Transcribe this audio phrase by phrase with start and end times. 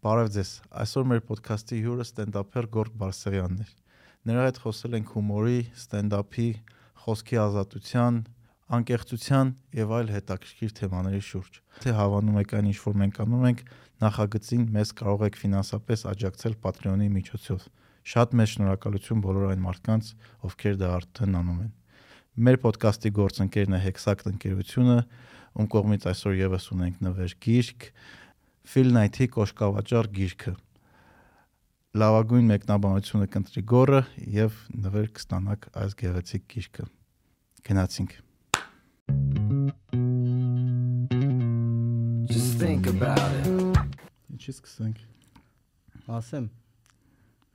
[0.00, 0.50] Բարև ձեզ։
[0.80, 3.66] Այսօր մեր ոդքասթի հյուրը ստենդափեր Գորգ Բարսեղյանն է։
[4.30, 6.46] Նրա հետ խոսել ենք հումորի, ստենդափի,
[7.04, 8.20] խոսքի ազատության,
[8.78, 13.60] անկեղծության եւ այլ հետաքրքիր թեմաների շուրջ։ Թե հավանում եք այն ինչ որ մենք անում ենք,
[14.00, 17.68] նախագծին մեզ կարող եք ֆինանսապես աջակցել Patreon-ի միջոցով։
[18.00, 20.14] Շատ մեծ շնորհակալություն բոլոր այն մարդկանց,
[20.48, 21.72] ովքեր դա արդեն անում են։
[22.40, 24.98] Մեր ոդքասթի գործընկերն է Hexact ընկերությունը,
[25.60, 27.86] ում կողմից այսօր եւս ունենք նվեր գիրք,
[28.68, 30.52] Phil Knight-ի Կոշկավաճառ գիրքը։
[32.00, 34.00] Լավագույն մեկնաբանությունը կընտրի գորը
[34.34, 36.84] եւ նվեր կստանաք այս գեղեցիկ գիրքը։
[37.70, 38.12] Գնացինք։
[42.30, 43.48] Just think about it.
[44.30, 45.02] Ինչի սկսենք։
[46.20, 46.46] Ասեմ,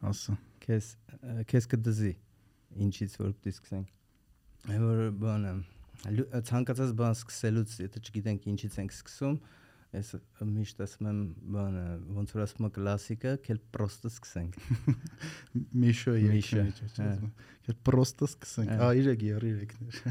[0.06, 0.90] Ասա։ քեզ
[1.50, 2.12] քեզ կդզի
[2.86, 3.88] ինչից որ պիտի սկսենք։
[4.84, 5.54] որ բանը
[6.50, 9.38] ցանկացած բան սկսելուց, եթե չգիտենք ինչից ենք սկսում,
[9.96, 10.12] ես
[10.52, 11.20] միշտ ասում եմ
[11.56, 11.84] բանը
[12.20, 14.60] ոնց որ ասում եմ կլասիկը, քել պրոստը սկսենք։
[15.86, 16.66] Միշո Միշո,
[17.00, 17.10] հա։
[17.66, 20.02] Կեր պրոստը սկսենք։ Հա։ Ա 3 երեքներ։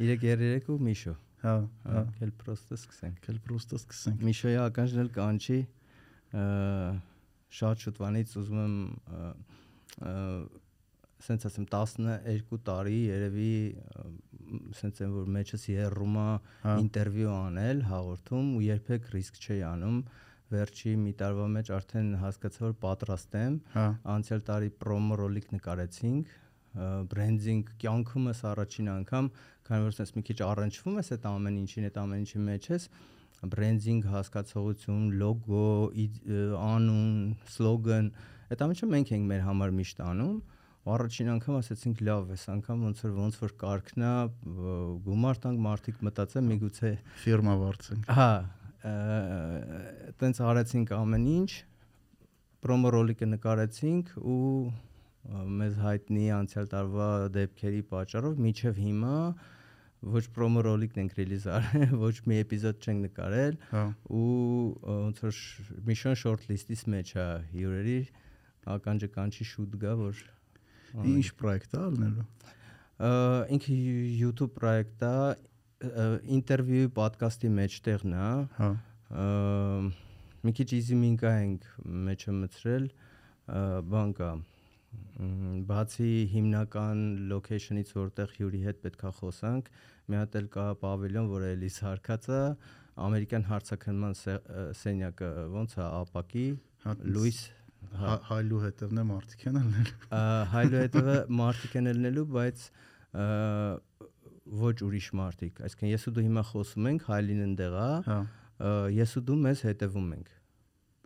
[0.00, 1.54] 3-3 ու Միշո։ Հա,
[1.84, 5.58] Հա, հա։ քել պրոստը սկսենք։ Կել պրոստը սկսենք։ Միշոյի ականջն էլ կանչի
[7.54, 8.76] շատ շուտվանից ուզում եմ
[11.24, 13.52] սենց ասեմ 12 տարի երևի
[14.78, 16.28] սենց եմ որ մեջս երրում է
[16.64, 19.98] Հա։ ինտերվյու անել հաղորդում ու երբեք ռիսկ չի անում
[20.54, 26.34] վերջի մի տարվա մեջ արդեն հասկացա որ պատրաստ եմ Հա։ անցյալ տարի պրոմո ռոլիկ նկարեցինք
[26.74, 29.26] բրենդինգ կյանքումս առաջին անգամ
[29.68, 32.86] քանի որ sense մի քիչ առնչվում ես այդ ամեն ինչին այդ ամեն ինչի մեջ ես
[33.54, 35.62] բրենդինգ հասկացողություն լոգո
[36.64, 37.14] անուն
[37.54, 38.10] սլոգան
[38.54, 40.53] այդ ամենը մենք ենք մեր համար միշտ անում ու
[40.84, 44.74] առաջին անգամ ասացինք լավ էս անգամ ոնց որ ոնց որ կարգնա ը,
[45.06, 46.90] գումար տանք մարդիկ մտածեն միգուցե
[47.24, 48.28] Ֆիրմա վարձենք։ Հա,
[50.20, 51.50] տենց արեցինք ամեն ինչ,
[52.64, 54.44] պրոմո ռոլիկը նկարեցինք ու
[55.58, 59.14] մեզ հայտնի անցյալ տարվա դեպքերի պատճառով միջև հիմա
[60.14, 64.26] ոչ պրոմո ռոլիկն ենք ռիլիզ արել, ոչ մի էպիզոդ չենք նկարել Հա։ ու
[64.84, 67.26] ոնց որ շ- միշոն շորտ լիստից մեջ է
[67.56, 67.96] հյուրերի
[68.74, 70.20] ականջը կանչի շուտ գա որ
[70.94, 72.24] Ինչ պրոյեկտ է ալնելու։
[73.56, 73.76] ինքը
[74.20, 76.06] YouTube պրոյեկտ է ա,
[76.38, 78.28] ինտերվյու ոդկասթի մեջտեղն է
[78.58, 78.68] Հա։
[80.44, 81.66] մի քիչ իզիմինկա ենք
[82.08, 82.86] մեջը մցրել
[83.90, 84.30] բան կա
[85.68, 89.68] բացի հիմնական location-ից որտեղ հյուրի հետ պետքա խոսանք
[90.10, 92.40] մի հատ էլ կա պավիլյոն որը էլի սարկած է
[93.04, 94.16] ամերիկյան հարցակնման
[94.80, 96.46] սենյակը ոնց է ապակի
[96.84, 96.98] հա հա-
[98.28, 100.20] Հայլու հետևն է մարդիկ են ալնել։ Ա,
[100.54, 102.64] հայլու հետևը մարդիկ են ելնելու, բայց
[104.64, 108.16] ոչ ուրիշ մարդիկ։ Այսինքն ես ու դու հիմա խոսում ենք, հայլին ընդեղ է, Հա։
[108.94, 110.32] ես ու դու մեզ հետևում ենք։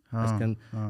[0.09, 0.85] Հա։ Այսինքն հա։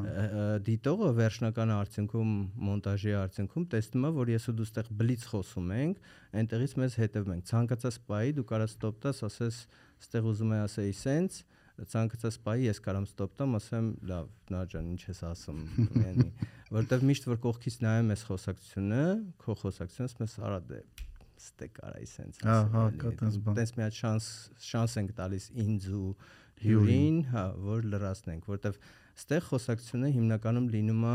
[0.63, 2.29] դիտողը վերջնական արդյունքում
[2.69, 6.05] մոնտաժի արդյունքում տեսնում է, որ ես ու դու ստեղ բլից խոսում ենք,
[6.39, 9.57] այնտեղից մեզ հետևում ենք։ Ցանկացած պայի դու կարաս ստոպ տաս, ասես,
[10.07, 11.41] ստեղ ուզում ես ասեի սենց,
[11.89, 15.59] ցանկացած պայի ես կարամ ստոպ տամ, ասեմ, լավ, նա ջան, ինչ ես ասում,
[16.03, 16.27] յանի,
[16.75, 19.03] որտեվ միշտ որ կողքից նայում ես խոսակցությունը,
[19.43, 20.81] քո խոսակցությունս մեզ արա դե
[21.39, 24.25] ստե կարայի սենց Հա, հա, կա տենց բան։ տենց մի հատ շանս
[24.69, 26.09] շանս ենք տալիս ինձ ու
[26.59, 28.79] Հյուրին։ հա, որ լրացնենք, որտեվ
[29.19, 31.13] ստեղ խոսակցությունը հիմնականում լինում է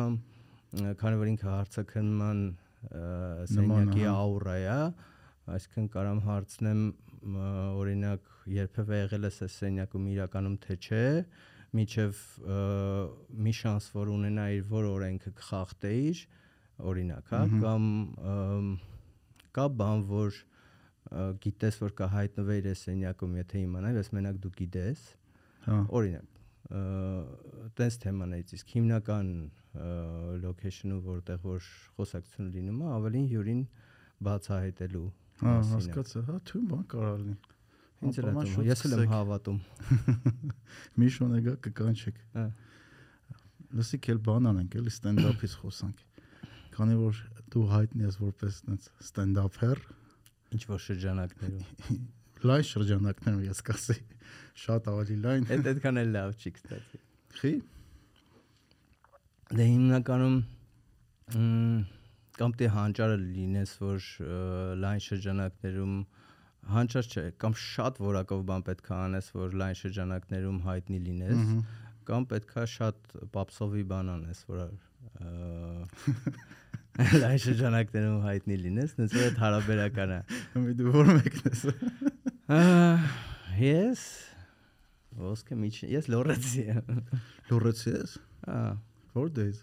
[0.74, 2.41] քանի որ ինքը հարցակնման
[3.53, 4.78] սենյակի ահա։ աուրա է,
[5.54, 6.80] այսինքն կարամ հարցնեմ
[7.24, 11.04] օրինակ երբևէ եղել ես այս սենյակում իրականում թե չէ,
[11.74, 12.18] միջև
[12.54, 12.58] ը,
[13.46, 16.20] մի շանս որ ունենայիր որ օրենքը կխախտեիր,
[16.90, 17.88] օրինակ, հա, կամ
[19.54, 20.38] կա բան որ
[21.44, 25.02] գիտես որ կա հայտնվեիր այս սենյակում, եթե իմանայր, ես մենակ դու գիտես,
[25.64, 26.30] Հա։ օրինակ
[27.78, 29.28] տենց թեմաներից իսկ հիմնական
[30.44, 31.66] location-ը որտեղ որ
[31.98, 33.60] խոսակցություն լինում է ավելին հյուրին
[34.28, 35.04] բացահայտելու
[35.41, 37.37] Հա, հասկացա, հա, թույն բան կարող լինի։
[38.05, 39.61] ինձ էլ շուտ ես էլ եմ հավատում
[41.03, 42.45] Միշոն եկա կկանչեք։ Հա։
[43.75, 46.03] Լսիք էլ բան անենք, էլի ստենդափից խոսանք։
[46.75, 47.22] Քանի որ
[47.54, 49.83] դու հայտնի ես որպես այնց ստենդափեր,
[50.54, 51.98] ինչ որ շրջանակներում
[52.51, 53.97] լայն շրջանակներում ես կասի,
[54.65, 57.01] շատ ավելի լայն։ այդ այդքան էլ լավ չի կստացի
[57.34, 57.53] Խի,
[59.59, 60.37] դե հիմնականում
[62.41, 64.10] կամ դե հանճարը լինես որ
[64.83, 65.97] լայն շրջանակներում
[66.75, 71.42] հանճար չէ կամ շատ որակով բան պետք է անես որ լայն շրջանակներում հայտնի լինես
[72.09, 74.69] կամ պետքա շատ պապսովի բան անես, որ
[77.22, 80.21] լայն շրջանակներում հայտնի լինես, նենց որ այդ հարաբերական է։
[80.65, 81.65] մի դու որ մեկն ես։
[83.65, 84.07] Ես
[85.25, 87.04] ոսկե միջ ես լորեցի եմ։
[87.51, 88.19] Լուրեցի ես։
[88.51, 88.59] Ա
[89.15, 89.59] Որտե՞ց։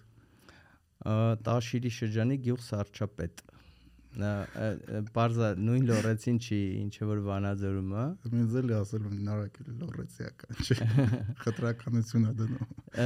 [1.02, 3.42] Տաշիրի շրջանի գյուղ Սարչապետ։
[4.12, 10.76] բարձա նույն լորեցին չի, ինչը որ Վանաձորումը։ Ինձ էլի ասել եմ նարակել լորեցիական չի։
[11.46, 13.06] Խտրականություն է դնում։ Ա,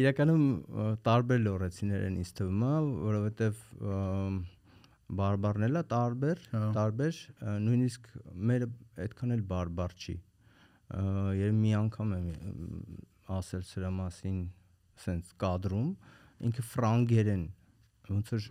[0.00, 2.74] Իրականում ա, տարբեր լորեցիներ են ինձ թվում, ա,
[3.06, 3.62] որովհետև
[3.96, 4.36] ամ,
[5.22, 8.12] բարբարն էլա տարբեր, Հա։ տարբեր, ա, նույնիսկ
[8.52, 8.68] մեր
[9.06, 11.02] այդքան էլ բարբար չի։ Ա,
[11.40, 12.28] Երբ մի անգամ եմ
[13.40, 14.38] ասել սրա մասին,
[15.06, 15.90] սենց կադրում,
[16.46, 17.44] ինքը ֆրանգերեն
[18.06, 18.44] ոնց որ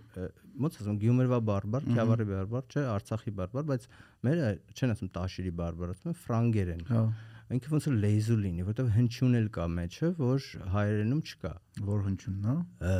[0.66, 3.86] ոնց ասում Գյումրվա բարբար, Քյավառի բարբար, չէ, Արցախի բարբար, բայց
[4.28, 7.04] մերը չեն ասում Տաշիրի բարբար, ասում են ֆրանգերեն։ Հա,
[7.56, 11.54] ինքը ոնց որ լեզու լինի, որտեղ հնչյուն էլ կա մեջը, որ հայերենում չկա։
[11.92, 12.98] որ հնչյունն է։ Հ։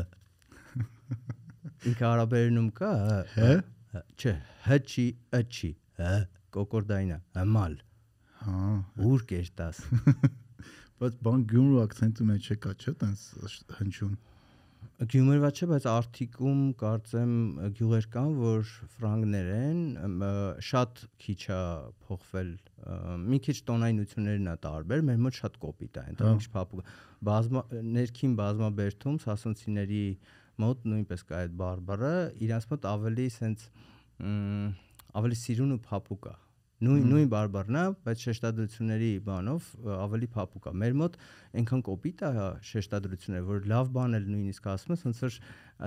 [1.90, 2.92] Ինքը արաբերենում կա,
[3.36, 3.50] Հե։
[3.96, 4.34] հ, չէ,
[4.68, 5.06] հ չի,
[5.36, 6.14] ը չի, հ,
[6.56, 7.76] կոկորդայինա, հմալ,
[8.46, 8.72] Հա,
[9.10, 9.82] ուր կերտաս։
[11.02, 13.24] բայց բան Գյումրու ակցենտի մեջ չկա, չէ՞, տենց
[13.80, 14.14] հնչյուն։
[14.96, 17.32] Գյումրվա չէ, բայց Արթիկում կարծեմ
[17.76, 19.82] գյուղեր կան, որ ֆրանգներ են,
[20.64, 21.58] շատ քիչ է
[22.06, 22.54] փոխվել,
[23.26, 26.94] մի քիչ տոնայնություններն է տարբեր, մեր մոտ շատ կոպիտ է, Հա։ այնտեղ ինչ փափուկ։
[27.28, 27.66] Բազմա
[27.98, 30.02] ներքին բազմաբերդում սասունցիների
[30.64, 32.16] մոտ նույնպես կա այդ բարբարը,
[32.48, 33.70] իրանց մոտ ավելի սենց
[35.20, 36.36] ավելի սիրուն ու փափուկ է։
[36.84, 41.14] Նույն նույն բարբարն է, բայց շեշտադրությունների բանով ավելի փափուկ է։ Մեր մոտ
[41.62, 42.32] այնքան կոպիտ է
[42.70, 45.38] շեշտադրությունները, որ լավ բան էլ նույնիսկ ասում ես, ոնց որ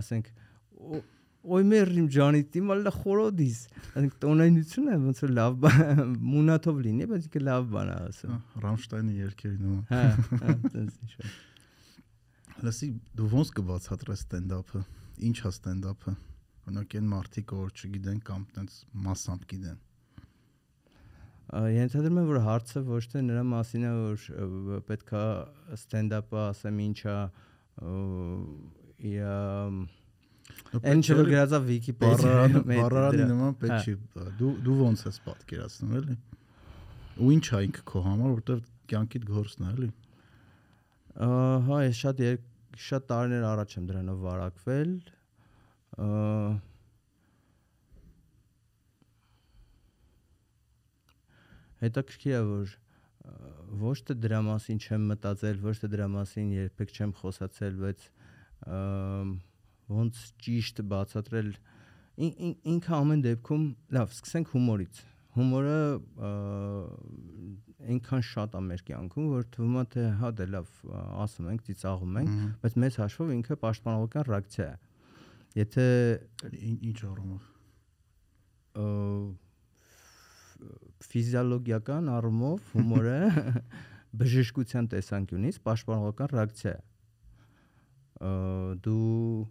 [0.01, 0.31] ասենք
[0.79, 1.05] «Օ-
[1.49, 3.59] Ոյ մերիմ ջանի, դիմալա խորոդիս։
[3.95, 6.01] Ասենք տոնայնությունը ոնց որ լավ բան,
[6.33, 8.33] մունաթով լինի, բայց ինքը լավ բան է ասում։
[8.65, 10.03] Ռամշտայնի երկերի նման։ Հա,
[10.43, 11.37] հա, տենց ինչ որ։
[12.69, 12.89] Լսի,
[13.21, 14.83] դու ոնց կբացատրես ստենդափը։
[15.29, 16.15] Ինչ է ստենդափը։
[16.69, 18.73] Օրինակ այն մարդիկ, որ չգիտեն կամ տենց
[19.07, 19.79] massամբ գիտեն։
[21.49, 25.23] Ենթադրում եմ, որ հարցը ոչ թե նրա մասին է, որ պետքա
[25.79, 27.15] ստենդափը ասեմ ինչա
[29.09, 29.23] իր
[30.89, 33.95] այն չէ որ գրածա Վիկիպեդիայում բարարանի նման Հա։ պետք չի։
[34.41, 36.17] Դու դու ոնց ես պատկերացնում էլի։
[37.19, 38.63] Ու ինչ է ինքը քո համար, որտեվ
[38.93, 39.91] կյանքիդ գործն է էլի։
[41.29, 42.23] Ահա, ես շատ
[42.79, 44.91] շատ տարիներ առաջ եմ դրանով վարակվել։
[45.99, 46.09] Ա,
[51.83, 52.77] Հետաքրքիր է, որ
[53.83, 58.07] ոչ թե դրա մասին չեմ մտածել, ոչ թե դրա մասին երբեք չեմ խոսացել, բայց
[59.99, 61.51] ոնց ճիշտ բացատրել
[62.19, 63.65] ին- ին- ինքը ամեն դեպքում
[63.99, 65.01] լավ, սկսենք հումորից։
[65.39, 65.77] Հումորը
[67.89, 70.73] այնքան շատ է մեր կյանքում, որ թվում է թե հա դե լավ
[71.25, 72.33] ասում ենք, ծիծաղում ենք,
[72.65, 74.77] բայց մեծ հաշվով ինքը պաշտպանողական ռեակցիա է։
[75.63, 75.85] Եթե
[76.59, 77.43] Ին- Ինչ առումով։
[81.07, 83.19] ֆիզիոլոգիական առումով հումորը
[84.19, 86.81] բժշկության տեսանկյունից պաշտպանողական ռեակցիա է։
[88.85, 89.47] Դու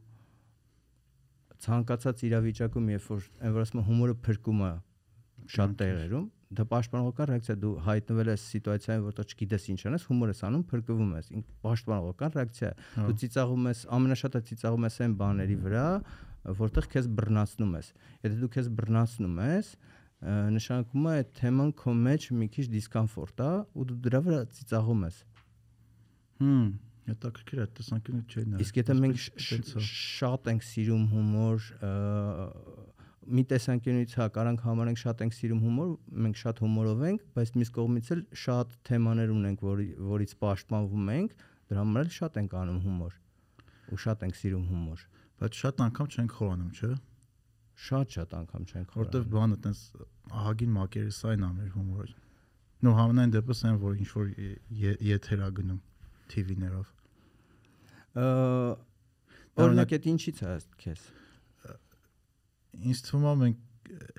[1.64, 4.72] ցանկացած իրավիճակում, երբ որ այն որ ասում հումորը փրկում է
[5.54, 6.26] շատ տեղերում,
[6.58, 11.12] դա պաշտպանողական ռեակցիա դու հայտնվել ես սիտուացիայում, որտեղ չգիտես ինչ անես, հումոր ես անում, փրկվում
[11.18, 15.88] ես։ Ինք պաշտպանողական ռեակցիա Հա։ Դու ծիծաղում ես, ամենաշատը ծիծաղում ես այն բաների վրա,
[16.62, 17.92] որտեղ քեզ բռնացնում ես։
[18.28, 19.72] Եթե դու քեզ բռնացնում ես,
[20.26, 25.04] նշանակում է այդ թեման քո մեջ մի քիչ դիսկոմֆորտ է ու դու դրա վրա ծիծաղում
[25.08, 25.20] ես։
[26.42, 26.68] Հմ,
[27.12, 29.22] հետաքրքիր է, տեսանկյունից չէի նայել։ Իսկ եթե մենք
[29.88, 31.68] շատ ենք սիրում հումոր,
[33.38, 35.94] մի տեսանկյունից հա կարանք համարենք շատ ենք սիրում հումոր,
[36.26, 41.36] մենք շատ հումորով ենք, բայց մյուս կողմից էլ շատ թեմաներ ունենք, որի, որից պաշտպանվում ենք,
[41.68, 43.18] դրա համար էլ շատ ենք անում հումոր
[43.88, 45.04] ու շատ ենք սիրում հումոր։
[45.38, 46.92] Բայց շատ անգամ չենք խորանում, չէ՞։
[47.78, 49.82] Շատ-շատ անգամ չենք Որտեվ խորանում։ բանը տենց
[50.42, 52.16] ահագին մակերեսային է մեր հումորը։
[52.88, 54.32] Նո համենայն դեպս այն որ ինչ որ
[55.08, 55.80] եթերա գնում
[56.34, 56.90] TV-ներով։
[58.18, 58.26] Ա,
[59.58, 61.06] Օրինակ այդ ինչից է քեզ։
[62.92, 63.64] Ինձ թվում է մենք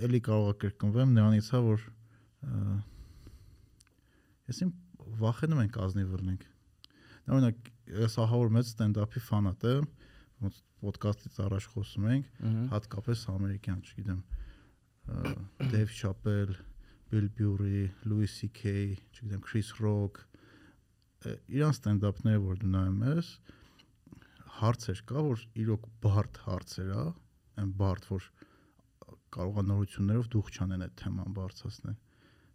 [0.07, 1.85] էլի կարող կրկնվեմ նրանից հա որ
[4.49, 4.73] ես իմ
[5.23, 6.47] վախենում ենք ազնիվ լինենք։
[7.29, 9.87] Օրինակ ես ահա որ մեծ ստենդափի ֆանատ եմ,
[10.45, 12.33] ոնց ոդկասթից առաջ խոսում ենք,
[12.73, 14.21] հատկապես ամերիկյան, չգիտեմ,
[15.73, 16.57] Դեվ Շապել,
[17.09, 18.75] Bill Burry, Louis CK,
[19.17, 20.21] չգիտեմ, Chris Rock,
[21.25, 23.31] ը, իրանց ստենդափները որ դու նայում ես,
[24.59, 27.07] հարցեր կա, որ իրոք բարդ հարցեր է,
[27.63, 28.29] այն բարդ, որ
[29.39, 31.97] կարող է նորություններով դուխ չանեն այդ թեման բարձրացնել։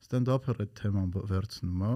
[0.03, 1.93] Ստենդափը այդ թեման վերցնում է,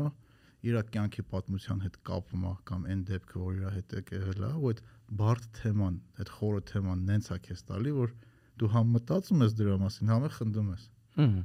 [0.68, 4.72] իր կյանքի պատմության հետ կապում է կամ այն դեպքը, որ իր հետ է եղել ու
[4.72, 4.82] այդ
[5.22, 8.16] բարդ թեման, այդ խորը թեման նենց է քեզ տալի, որ
[8.58, 10.88] դու համ մտածում ես դրա մասին, համ է խնդում ես։
[11.28, 11.44] Ահա։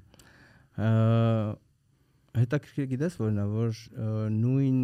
[2.33, 3.81] Հետաքրքիր գիտես որն է, որ
[4.33, 4.79] նույն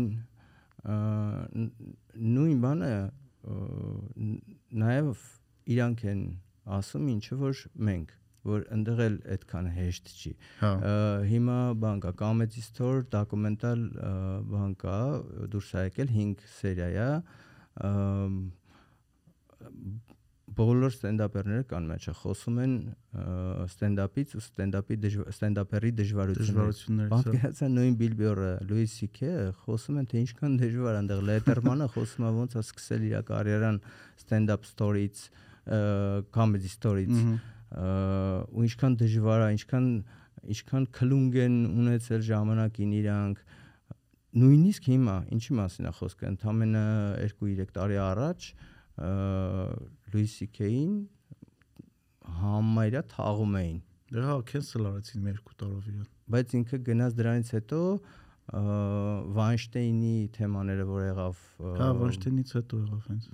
[2.37, 2.91] նույն բանը
[4.83, 5.23] նաև
[5.75, 6.21] իրանք են
[6.79, 8.13] ասում ինչը որ մենք
[8.49, 10.73] որ ընդեղ էլ այդքան հեշտ չի։ Հա։
[11.31, 13.87] Հիմա բան կա, Comedy Store դոկումենտալ
[14.53, 14.99] բան կա,
[15.55, 17.11] դուրս ա եկել 5 սերիա է
[20.59, 22.73] բոլոր ստենդափերները կան մեջը խոսում են
[23.65, 24.97] ստենդափից ու ստենդափի
[25.33, 29.33] ստենդափերի դժվարություններից հա։ Պատկերացա նույն Բիլբյորը, Լուիս Սիքե
[29.67, 33.81] խոսում են թե ինչքան դժվար է այնտեղ Լետերմանը խոսում է ոնց է սկսել իր կարիերան
[34.25, 35.23] ստենդափ ստորից,
[36.35, 39.89] comedy ստորից Մհմ։ ու ինչքան դժվար է, ինչքան
[40.55, 43.43] ինչքան քլունգ են ունեցել ժամանակին իրանք
[44.39, 46.85] նույնիսկ հիմա ինչի մասին է խոսքը ընդամենը
[47.25, 48.49] 2-3 տարի առաջ
[50.13, 50.95] Լուիս Սիքեին
[52.39, 57.51] համարյա թաղում էին Դե հա, cancel արեցին մի երկու տարով իրան։ բայց ինքը գնաց դրանից
[57.59, 57.81] հետո
[59.37, 63.27] Վայնշտեյնի թեմաները որ եղավ Հա, Վանշտինից հետո եղավ հենց։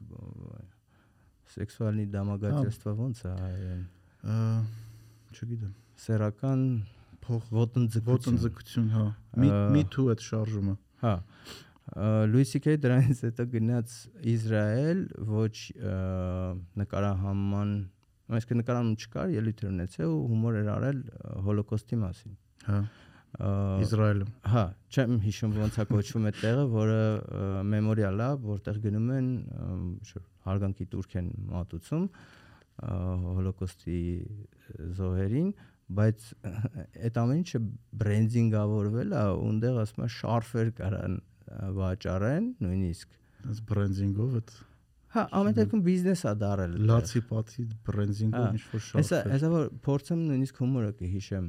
[1.55, 3.85] սեքսուալնի դամագացիստվա ոնց է հայերեն
[4.25, 6.61] չգիտեմ, սերական
[7.25, 9.05] փող ոտնձգություն, հա։
[9.41, 11.15] Մի մի թու այդ շարժումը։ Հա։
[12.33, 13.97] Լուիսի Քեյ դրանից հետո գնաց
[14.35, 15.57] Իսրայել, ոչ
[16.81, 17.75] նկարահանման,
[18.39, 21.03] այսինքն նկարանում չկար, ելույթ ունեցել ու հումոր էր արել
[21.49, 22.39] հոլոկոստի մասին։
[22.69, 22.79] Հա։
[23.85, 24.65] Իսրայելում։ Հա,
[24.95, 27.01] չեմ հիշում ոնց է կոչվում այդ տեղը, որը
[27.73, 29.29] մեմորիալ է, որտեղ գնում են
[30.47, 32.44] հարգանքի տուրք են մատուցում։ Ա
[32.83, 34.01] հոլոկոստի
[34.99, 35.51] զոհերին,
[35.95, 36.29] բայց
[37.07, 37.61] այդ ամեն ինչը
[38.03, 41.19] բրենդինգավորվել է, ունդեղ ասում է շարֆեր կարան
[41.79, 44.55] վաճառեն նույնիսկ։ Այս բրենդինգով այդ
[45.15, 49.51] Հա, ամեն դեպքում բիզնես է դարել։ լացի պատի Հա, բրենդինգով ինչ որ շարժ։ Հեսա, հեսա
[49.53, 51.47] որ փորձեմ նույնիսկ հումորը կհիշեմ։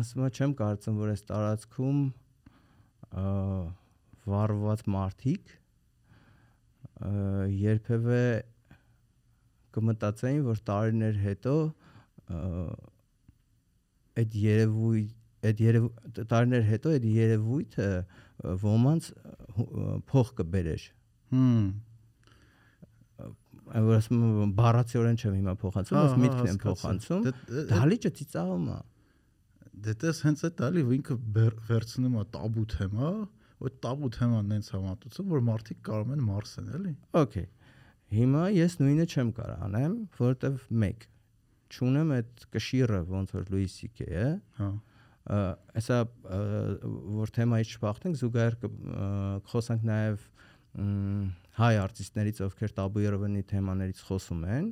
[0.00, 3.26] ասում եմ, չեմ կարծում, որ այս տարածքում ա,
[4.32, 5.52] վառված մարդիկ
[6.96, 8.20] երբևէ
[9.76, 11.54] կմտածեին, որ տարիներ հետո
[14.16, 15.10] այդ երևույթ
[15.46, 15.88] այդ երև
[16.30, 17.88] տարիներ հետո այդ երևույթը
[18.62, 19.10] ոմանց
[20.10, 20.86] փող կբերեր
[21.36, 21.66] Հմ։
[23.86, 28.66] որ ասում եմ բառացիորեն չեմ հիմա փոխանցում, բայց միտքն եմ փոխանցում։ Դե- դե- Դալիճը ծիծաղում
[28.72, 28.76] է։
[29.86, 31.16] Դե տես հենց այդ ալի ինքը
[31.68, 33.26] վերցնում է տաբու թեմա, ու
[33.64, 37.46] այդ տաբու թեման նենց համատուցում, որ մարդիկ կարող են մարսեն, էլի։ Okay։
[38.16, 41.06] Հիմա ես նույնը չեմ կարող անեմ, որովհետև մեկ
[41.76, 44.26] ճունեմ այդ կշիռը ոնց որ Լուիսի կե է,
[44.60, 44.68] Հա։
[45.26, 45.98] ը,
[47.16, 50.26] որ թեմայից չփախտենք զուգահեռ կխոսանք նաև
[51.56, 54.66] հայ արտիստներից, ովքեր Տաբու Երևանի թեմաներից խոսում են,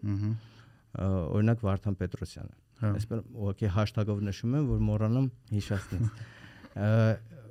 [1.35, 6.05] օրինակ Վարդան Պետրոսյանը։ Հա։ Այսպես ուղղակի հաշտագով նշում եմ, որ մոռանամ հիշացնեմ։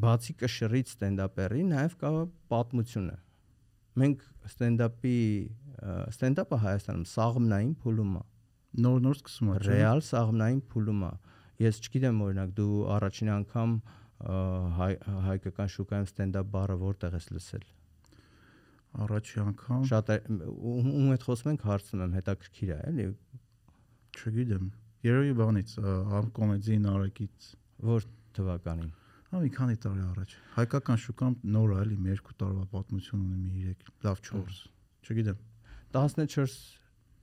[0.00, 2.10] Բացի կշռից ստենդափերի նաև կա
[2.52, 3.16] պատմությունը։
[4.02, 5.16] Մենք ստենդափի
[6.12, 8.22] ստենդափը Հայաստանում սաղմնային փուլում է,
[8.72, 11.12] Նոր-նոր սկսում է։ ռեալ սաղմնային փուլում է։
[11.62, 13.74] Ես չգիտեմ օրինակ դու առաջին անգամ
[14.78, 14.92] հայ,
[15.26, 17.66] հայկական շուկայում ստենդափ բառը որտեղ ես լսել։
[19.02, 20.10] Առաջի անգամ, Շատ
[20.72, 23.06] ում հետ խոսում ենք հարցնում եմ, հետաքրքիր է, էլի,
[24.22, 24.66] չգիտեմ։
[25.02, 27.52] Երևի բանից, ամ կոմեդիի նարեկից։
[27.92, 28.90] որ թվականին։
[29.32, 33.50] Հա մի քանի տարի առաջ։ Հայկական շուկան նոր է, էլի, մի երկու տարվա պատմություն ունի,
[33.52, 34.58] մի 3, լավ 4։
[35.08, 35.38] Չգիտեմ։
[35.96, 36.56] 14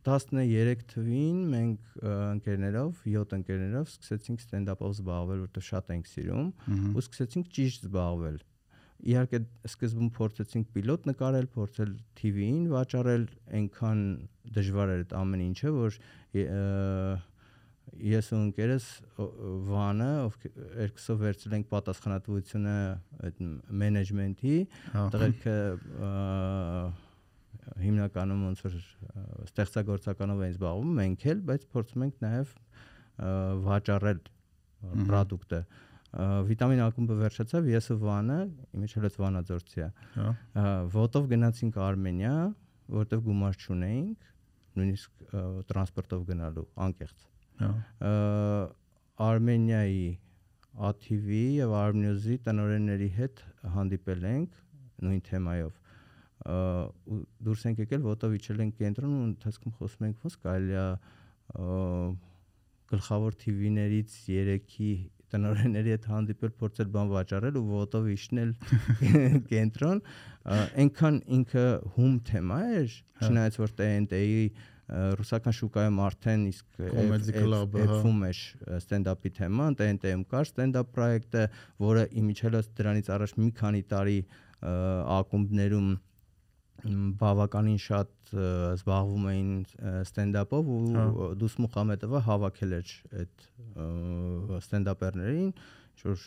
[0.10, 6.50] 13 թվին մենք ընկերներով, 7 ընկերներով սկսեցինք ստենդափով զբաղվել, որտեղ շատ ենք սիրում,
[6.96, 8.38] ու սկսեցինք ճիշտ զբաղվել։
[9.10, 9.40] Իհարկե
[9.70, 13.28] սկզբում փորձեցինք պիլոտ նկարել, փորձել TV-ին վաճառել,
[13.60, 14.02] այնքան
[14.58, 16.00] դժվար էր այդ ամեն ինչը, որ
[16.40, 16.64] ե- ը,
[18.10, 18.86] ես ու ընկերս
[19.70, 20.36] Վանը, ով
[20.84, 22.76] երկուսով վերցրել ենք պատասխանատվությունը
[23.30, 23.42] այդ
[23.84, 24.56] մենեջմենթի,
[24.96, 25.04] Հա։
[25.50, 26.12] ը,
[27.84, 28.78] հիմնականում ոնց որ
[29.50, 32.54] ստեղծագործականով են զբաղվում, մենք էլ, բայց փորձում ենք նաև
[33.70, 34.22] վաճառել
[35.10, 35.62] product-ը։
[36.50, 38.38] Վիտամին ակումբը վերջացավ, ես ու Վանը,
[38.80, 40.64] իմիջիայլոց Վանաձորցիա, Հա։ ը,
[40.96, 42.34] ոտով գնացինք Արմենիա,
[42.96, 44.30] որտեղ գումար չունեինք,
[44.80, 45.28] նույնիսկ
[45.70, 47.39] տրանսպորտով գնալու անկեղծ։ Հա։
[49.30, 50.08] Արմենիայի
[50.90, 53.44] ATV եւ Armnews-ի տնօրենների հետ
[53.76, 54.58] հանդիպել ենք
[55.04, 55.74] նույն թեմայով
[56.50, 60.88] ու դուրս ենք եկել ոտով իջել ենք կենտրոն ու ընթացքում խոսում ենք ոնց կարելի է
[62.90, 64.92] գլխավոր TV-ներից 3-ի
[65.30, 68.54] տնօրենների հետ հանդիպել փորձել բան վաճառել ու ոտով իջնել
[69.52, 70.02] կենտրոն
[70.56, 71.66] այնքան ինքը
[71.98, 74.46] հում թեմա էր Հա։ չնայած որ TNT-ի
[74.90, 78.42] ռուսական շուկայում արդեն իսկ էփվում էր
[78.80, 81.44] ստենդափի թեման, TNT-ում կար ստենդափ պրոյեկտը,
[81.86, 84.20] որը իմիջելոց դրանից առաջ մի քանի տարի
[85.20, 85.90] ակումբներում
[87.20, 88.32] բավականին շատ
[88.80, 89.50] զբաղվում էին
[90.00, 91.08] ստենդափով ու Հա։
[91.42, 93.48] Դուս Մուխամեդովը հավաքել էր այդ
[94.60, 96.24] ստենդափերներին, ինչ որ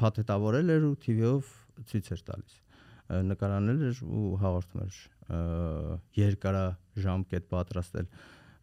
[0.00, 1.54] փաթեթավորել էր ու TV-ով
[1.88, 2.60] ցույց էր տալիս
[3.04, 4.98] նկարանել էր ու հաղորդում էր
[6.18, 6.64] երկարա
[7.04, 8.08] ժամկետ պատրաստել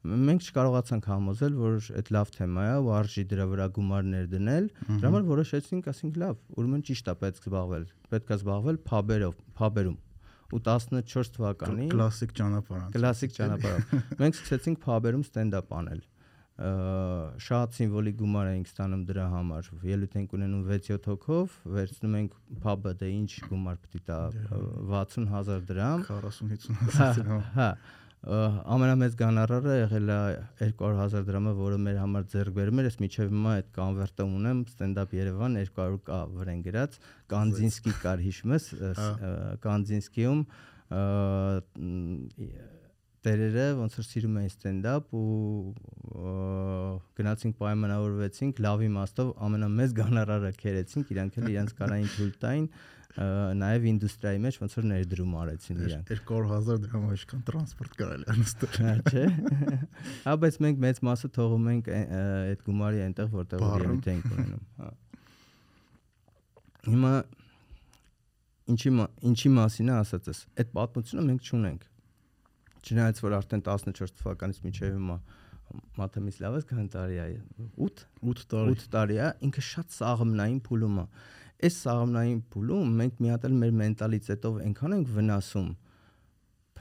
[0.01, 5.09] մենք չկարողացանք համոզել որ այդ լավ թեմա է ու արժի դրա վրա գումարներ դնել դրա
[5.11, 9.99] համար որոշեցինք ասենք լավ ուրեմն ճիշտ է պետք զբաղվել պետք է զբաղվել փաբերով փաբերում
[10.51, 16.01] ու 14 թվականի Կլասիկ ճանապարհ։ կլասիկ ճանապարհով մենք սկսեցինք փաբերում ստենդափ անել
[17.45, 22.93] շատ սիմվոլիկ գումար էինք ստանում դրա համար ելույթ ենք ունենում 6-7 հոգով վերցնում ենք փաբը
[23.01, 24.19] դե ինչ գումար է տա
[24.91, 27.71] 60000 դրամ 40-50 հա հազար։ հա
[28.21, 30.17] ամենամեծ գանարարը եղել է
[30.61, 35.15] 200000 դրամը, որը մեր համար ձեռք բերում էր, ես միջև հիմա այդ կոնվերտը ունեմ, ստենդափ
[35.17, 36.99] Երևան 200 կա վրեն գրած,
[37.33, 38.93] Կանձինսկի կար հիշում ես, ը,
[43.25, 45.25] տերերը ոնց որ սիրում էին ստենդափ ու
[47.19, 52.65] գնացինք պայմանավորվեցինք լավ իմաստով ամենամեծ գանարարը քերեցինք իրանք էլ իրանք կարային թույլ տային
[53.11, 58.77] նաև ինդուստրիայի մեջ ոնց որ ներդրում արեցին իրանք 200000 դրամ այսքան տրանսպորտ կարելի է նստել։
[58.85, 59.25] Հա, չէ։
[60.25, 64.91] Հա, բայց մենք մեծ մասը թողում ենք այդ գումարի այնտեղ, որտեղ ելույթ ենք ունենում, հա։
[66.87, 67.13] Հիմա
[68.71, 68.91] ինչի
[69.31, 71.90] ինչի մասին է ասածս։ Այդ պատմությունը մենք չունենք։
[72.81, 75.17] Չնայած որ արդեն 14 թվականից մինչև հիմա
[76.01, 77.27] մաթեմից լավ է քան տարի է
[77.87, 81.05] 8 8 տարի։ 8 տարի է ինքը շատ սաղմնային փուլում է
[81.61, 85.69] այս սաղմնային փուլում մենք մի հատ էլ մեր մենտալիտետով այնքան ենք վնասում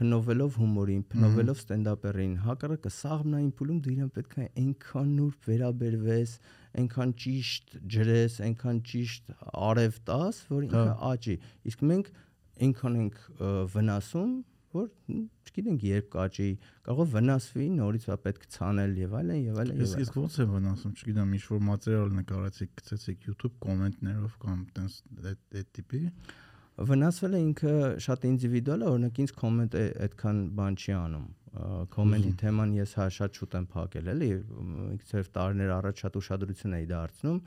[0.01, 6.33] փնովելով հումորին, փնովելով ստենդափերին, հակառակը սաղմնային փուլում դու իրան պետք է այնքան նուրբ վերաբերվես,
[6.81, 9.29] այնքան ճիշտ ջրես, այնքան ճիշտ
[9.69, 11.35] արև տաս, որ ինքը Հա։ աճի։
[11.69, 12.09] Իսկ մենք
[12.65, 13.19] այնքան ենք
[13.75, 14.33] վնասում,
[14.75, 14.87] որ
[15.47, 16.47] չգիտենք երբ կաճի,
[16.87, 20.53] կարող է վնասվի, նորից է պետք ցանել եւ այլն եւ այլն եւ իսկ ո՞նց եմ
[20.55, 24.97] վնասում, չգիտեմ, ինչ որ մատերիալ նկարեցիք, գցեցիք YouTube կոմենտներով կամ տենց
[25.31, 26.01] այդ այդ տիպի։
[26.91, 31.25] վնասվել է ինքը շատ ինդիվիդուալ է, օրինակ ինձ կոմենտ է այդքան բան չի անում։
[31.91, 34.29] Կոմենտի թեման ես հա շատ շուտ եմ փակել, էլի,
[34.95, 37.41] ինքսերվ տարիներ առաջ շատ ուշադրություն էի դարձնում։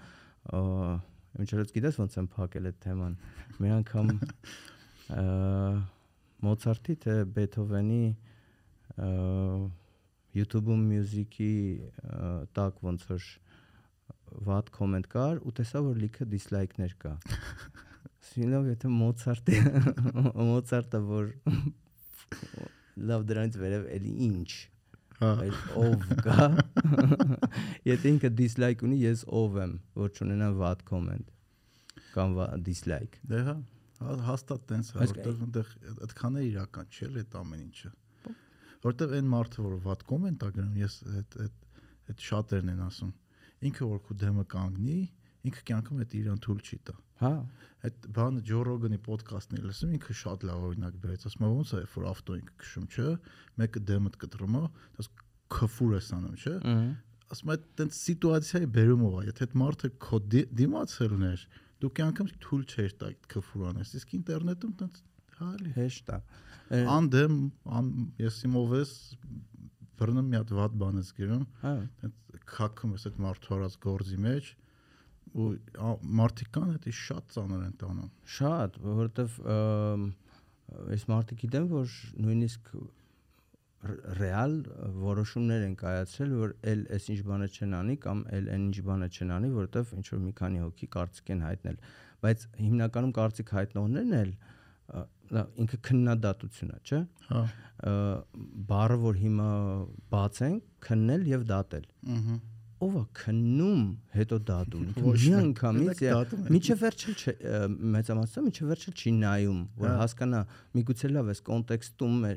[1.44, 3.16] Ինչերից գիտես ոնց եմ փակել այդ թեման։
[3.64, 4.12] Մի անգամ
[5.14, 5.24] ա,
[6.44, 8.02] Մոցարտի թե Բեթհովենի
[10.34, 11.52] YouTube-ում մյուզիկի
[12.58, 13.26] տակ ոնց որ
[14.48, 17.12] վատ կոմենտ կար ու տեսա որ լիքը դիսլայքներ կա։
[18.28, 19.58] Սինով եթե Մոցարտը
[20.50, 21.32] Մոցարտը որ
[23.10, 24.48] լավ դրանից վերև էլի ինչ
[25.20, 26.46] Հա։ այլ ով կա
[27.92, 31.30] եթե ինքը դիսլայք ունի ես ով եմ որ չունենամ վատ կոմենտ
[32.16, 32.34] կամ
[32.66, 33.60] դիսլայք Դե հա-
[34.28, 35.68] հաստատ տենց է, Այս- որտեղ այնտեղ
[36.04, 37.90] այդքան է իրական չէ՞ այդ ամեն ինչը։
[38.84, 41.54] Որտեղ այն մարդը, որ վատ կոմենտ ա գրում, ես այդ այդ
[42.12, 43.12] այդ շատերն են ասում։
[43.64, 44.96] Ինքը որ քու դեմը կանգնի,
[45.48, 47.30] ինքը կյանքում այդ իրան թույլ չի տա։ հա
[47.84, 51.72] Այդ բանը Ջո Ռոգանի ոդկասթն էլ լսում, ինքը շատ լավ օրինակ բերեց, ասում է ոնց
[51.74, 53.08] է, որ ավտո ինքը քշում, չէ՞,
[53.60, 54.62] մեկը դեմդ կտրում է,
[54.98, 55.08] դաս
[55.54, 56.88] քֆուր է սանում, չէ՞։ ըհը
[57.34, 61.44] ասում եմ այդ սիտուացիայի բերումով է եթե այդ մարդը քո դի- դիմացելն էր
[61.84, 65.00] դու կյանքում թույլ չէր տա քֆուրանես իսկ ինտերնետում տենց
[65.38, 66.18] հալի հեշտ է
[66.94, 67.38] անդեմ
[67.78, 67.90] ան,
[68.24, 68.92] ես իմով ես
[70.00, 71.74] բռնում մի հատ վատ բան ես գրում հա
[72.08, 74.50] այդ քաքում ես այդ մարդու արած գործի մեջ
[75.34, 75.46] ու
[76.20, 79.38] մարդիկ կան դա շատ ծանր են տանում Շատ, որովհետև
[80.94, 81.94] այս մարդը գիտեմ, որ
[82.24, 82.70] նույնիսկ
[84.18, 84.54] ռեալ
[85.04, 89.08] որոշումներ են կայացրել, որ էլ այս ինչ բանը չեն անի կամ էլ այն ինչ բանը
[89.14, 91.78] չեն անի, որովհետև ինչ որ մի քանի հոգի կարծիք են հայտնել։
[92.24, 94.32] Բայց հիմնականում կարծիք հայտնողներն էլ
[95.64, 97.44] ինքը քննադատություն է, չէ՞։ հա
[98.70, 99.48] Բառը, որ հիմա
[100.14, 102.36] բացենք, քննել եւ դատել ըհը
[102.84, 103.82] ով է քննում
[104.14, 106.02] հետո դատում մի անգամից
[106.54, 107.34] միջև վերջել չէ
[107.94, 110.40] մեծամասնը միջև վերջել չի նայում որ Հա։ հասկանա
[110.78, 112.28] միգուցե լավ էս կոնտեքստում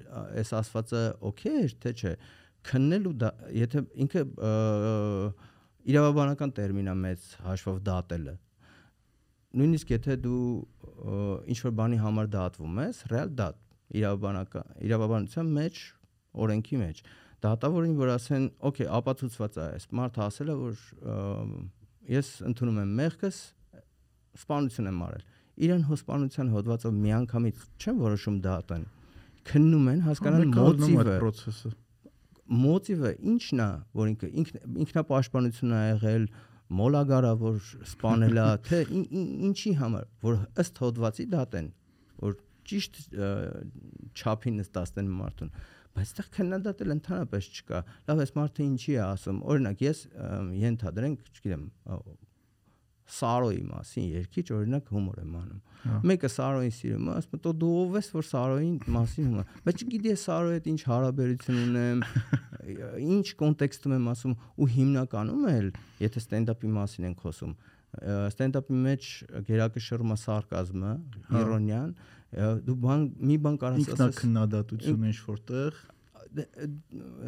[0.43, 2.15] էս ասվածը օքեյ էր թե չէ
[2.67, 4.23] քննել ու դա եթե ինքը
[5.87, 8.33] իրավաբանական տերմին է մեծ հաշվով դատելը
[9.57, 10.47] նույնիսկ եթե դու
[11.53, 13.61] ինչ որ բանի համար դատվում ես ռեալ դատ
[13.97, 15.79] իրավաբանական իրավաբանության մեջ
[16.43, 17.01] օրենքի մեջ
[17.45, 20.85] դատավորին որ ասեն օքեյ ապացուցված է այս մարդը ասել է որ
[22.17, 23.41] ես ընդունում եմ մեղքս
[24.41, 25.25] սպանություն եմ արել
[25.67, 28.85] իրան հոսպանության հոդվածով միանգամից չեն որոշում դատեն
[29.51, 31.71] քննում են հասկանան մոտիվը process-ը
[32.47, 33.69] մոտիվը ի՞նչն է,
[33.99, 36.27] որ ինքը ինքն ինքնապաշտպանություն է եղել,
[36.79, 37.57] մոլագարա որ
[37.91, 41.67] սպանել է, թե ին- ին- ինչի համար, որ ըստ հոդվածի դատեն,
[42.23, 42.37] որ
[42.71, 43.01] ճիշտ
[44.21, 45.51] չափին նստածեն մարդուն
[45.97, 50.01] բայց այդտեղ քննադատել ընդհանրապես չկա։ Լավ, այս մարդը ինչի է ասում։ Օրինակ, ես
[50.67, 51.67] ենթադրենք, չգիտեմ,
[53.07, 57.53] Սարոյի մասին երկիչ օրինակ հումոր եմ անում։ Հա։ Մեկը Սարոյին սիրում է, ասում է՝ «Դու
[57.61, 62.03] դու ով ես, որ Սարոյին մասին հումոր»։ Բայց չգիտի ես Սարոյի հետ ինչ հարաբերություն ունեմ,
[63.07, 65.71] ինչ կոնտեքստում եմ ասում ու հիմնականում էլ,
[66.03, 67.55] եթե ստենդափի մասին ենք խոսում,
[68.27, 69.09] ստենդափի մեջ
[69.47, 70.91] գերակշռում է սարկազմը,
[71.31, 71.93] Հա։ իրոնիան,
[72.67, 75.77] դու բան մի բան կարաս ասես ինքնակննադատություն ինչ որտեղ
[76.37, 76.45] դե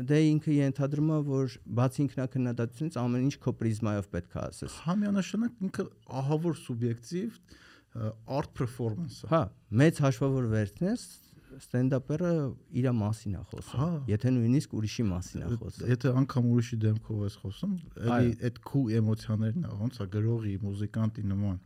[0.10, 5.64] դե ինքը ենթադրում է որ բացի ինքնակննադատությունից ամեն ինչ քո պրիզմայով պետք է ասես համյանաշնակ
[5.70, 5.86] ինքը
[6.20, 7.40] ահավոր սուբյեկտիվ
[8.40, 9.42] art performance-ը հա
[9.82, 11.08] մեծ հաշվավոր վերցնես
[11.60, 12.32] ստենդափերը
[12.80, 17.24] իր մասին է խոսում Հա։ եթե նույնիսկ ուրիշի մասին է խոսում Եթե անգամ ուրիշի դեմքով
[17.26, 17.74] ես խոսում,
[18.06, 21.58] էլի այդ քու էմոցիաներն է, ոնց է գրողի, մուզիկանտի նման։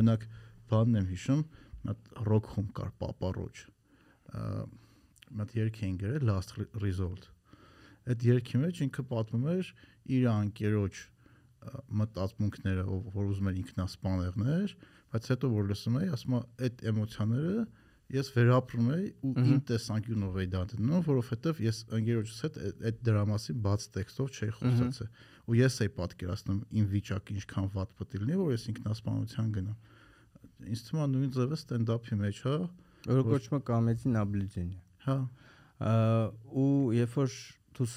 [0.00, 0.24] Օրինակ,
[0.70, 1.42] բանն եմ հիշում,
[1.88, 3.62] հատ ռոք խումբ կար, Պապարոջ։
[5.40, 7.28] հատ երգ էին գրել Last Re- Resort։
[8.10, 9.70] Այդ երգի մեջ ինքը պատմում էր
[10.16, 11.00] իր անկերոջ
[12.00, 14.74] մտածմունքները, որ ուզում էր ինքնասպաներներ,
[15.12, 17.64] բայց հետո որ լսում էի, ասում է, այդ էմոցիաները
[18.10, 22.56] ես վերապրում էի ու իմ տեսանկյունով էի դա դնում, որովհետև ես անգերոջս հետ
[22.90, 25.10] այդ- դրա մասին բաց տեքստով չէի խոսացել։
[25.50, 29.76] Ու ես էի պատկերացնում իմ վիճակը ինչքան վատ պետք լինի, որ ես ինքնասպանության գնամ։
[30.70, 32.54] Ինձ թվում է նույն ձևը ստենդափի մեջ, հա,
[33.10, 35.16] որը կոչվում է կամեցի նաբլիջենիա հա,
[36.60, 37.36] ու երբ որ
[37.78, 37.88] դու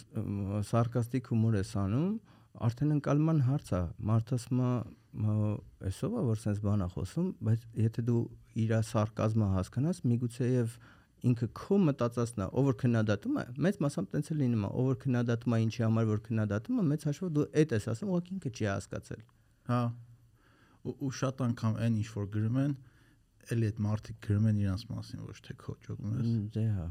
[0.69, 2.11] սարկաստիկ հումոր ես անում,
[2.67, 4.73] արդեն ընկալման հարց է։ Մարդը ասում է,
[5.13, 5.33] «Մ,
[5.89, 8.21] «Էսով է որ sense բան է խոսում», բայց եթե դու
[8.63, 10.77] իր սարկազմը հասկանաս, միգուցե եւ
[11.29, 14.97] ինքը քո մտածածն է, ով որ քննադատում է, մեծ մասամբ տենց է լինում, ով որ
[15.03, 18.51] քննադատում է ինչի համար որ քննադատում է, մեծ հաշվով դու այդ ես ասում, ուղղակի ինքը
[18.53, 19.21] չի հասկացել։
[19.69, 19.79] հա։
[20.83, 22.73] Ու, շատ անգամ այն ինչ որ գրում են,
[23.53, 26.87] էլի այդ մարդիկ գրում են իրանց մասին, ոչ թե քո ճոգում ես։ Դե հա։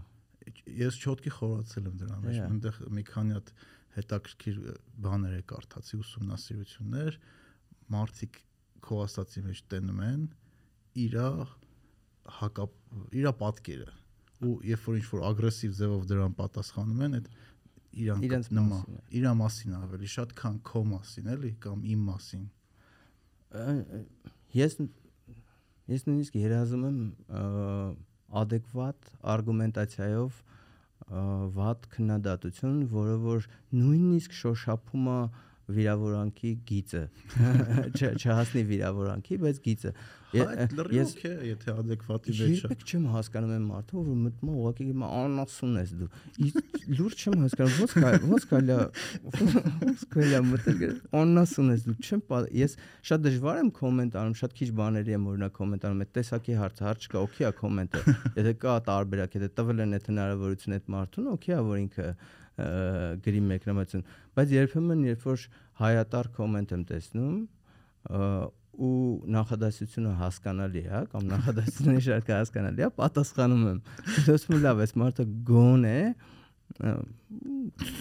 [0.80, 3.52] Ես չոտքի խորացել եմ դրա մեջ։ Հա։ Այնտեղ մի քանի հատ
[3.92, 4.60] հետաքրքիր
[5.04, 7.18] բաներ է կարդացի, ուսումնասիրություններ,
[7.92, 8.38] մարդիկ
[8.82, 10.22] քո ասացի մեջ տենում են
[11.02, 11.28] իրա
[12.40, 12.66] հակա
[13.20, 13.90] իրա պատկերը
[14.42, 17.28] ու երբ որ ինչ որ ագրեսիվ ձևով դրան պատասխանում են, այդ
[18.02, 22.61] իրան Իրենց նման իրա մասին ավելի շատ քան քո մասին, էլի կամ իմ մասին։ Ա-
[24.56, 24.78] ես
[25.92, 26.98] ես նույնիսկ երազում եմ
[28.42, 29.12] adekvat
[30.40, 31.22] ը,
[31.56, 35.18] վատ քննադատություն, որը որ նույնիսկ շոշափում է
[35.72, 37.02] վիրավորանքի գիծը։
[38.22, 39.92] Չհասնի վիրավորանքի, բայց գիծը։
[40.32, 44.86] այդ լրիվ է, եթե adekvati է։ երբեք չեմ հասկանում այն մարդը, որ մտնում է ուղղակի
[45.08, 46.08] անասուն ես դու։
[46.98, 48.86] լուրջ չեմ հասկանում, ո՞նց կա, ո՞նց կարելի է
[49.92, 50.84] ո՞նց կարելի է մտել
[51.22, 52.22] անասուն ես դու։ Չեմ
[52.62, 52.76] ես
[53.12, 56.86] շատ դժվար եմ կոմենտ անում, շատ քիչ բաների եմ օրինակ կոմենտ անում, այդ տեսակի հարցը,
[56.88, 58.02] հարց չկա, օքեյ է կոմենտը։
[58.42, 62.08] Եթե կա տարբերակ, եթե տվել են այդ հնարավորությունը այդ մարդուն, օքեյ է, որ ինքը
[63.24, 64.02] գրի մեկնամասն,
[64.36, 65.44] բայց երբեմն երբ որ
[65.80, 67.38] հայատար կոմենտ եմ տեսնում,
[68.72, 73.80] ու նախադասությունը հասկանալի է, կամ նախադասությունը շարքը հասկանալի է, պատասխանում եմ։
[74.28, 75.98] Դասում լավ, այս մարդը գոն է,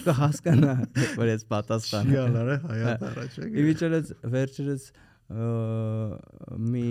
[0.06, 0.74] կհասկանա,
[1.20, 4.86] որ ես պատասխանում։ Չի ալարը հայատ առաջ է։ Ի վիճակից վերջերս
[6.72, 6.88] մի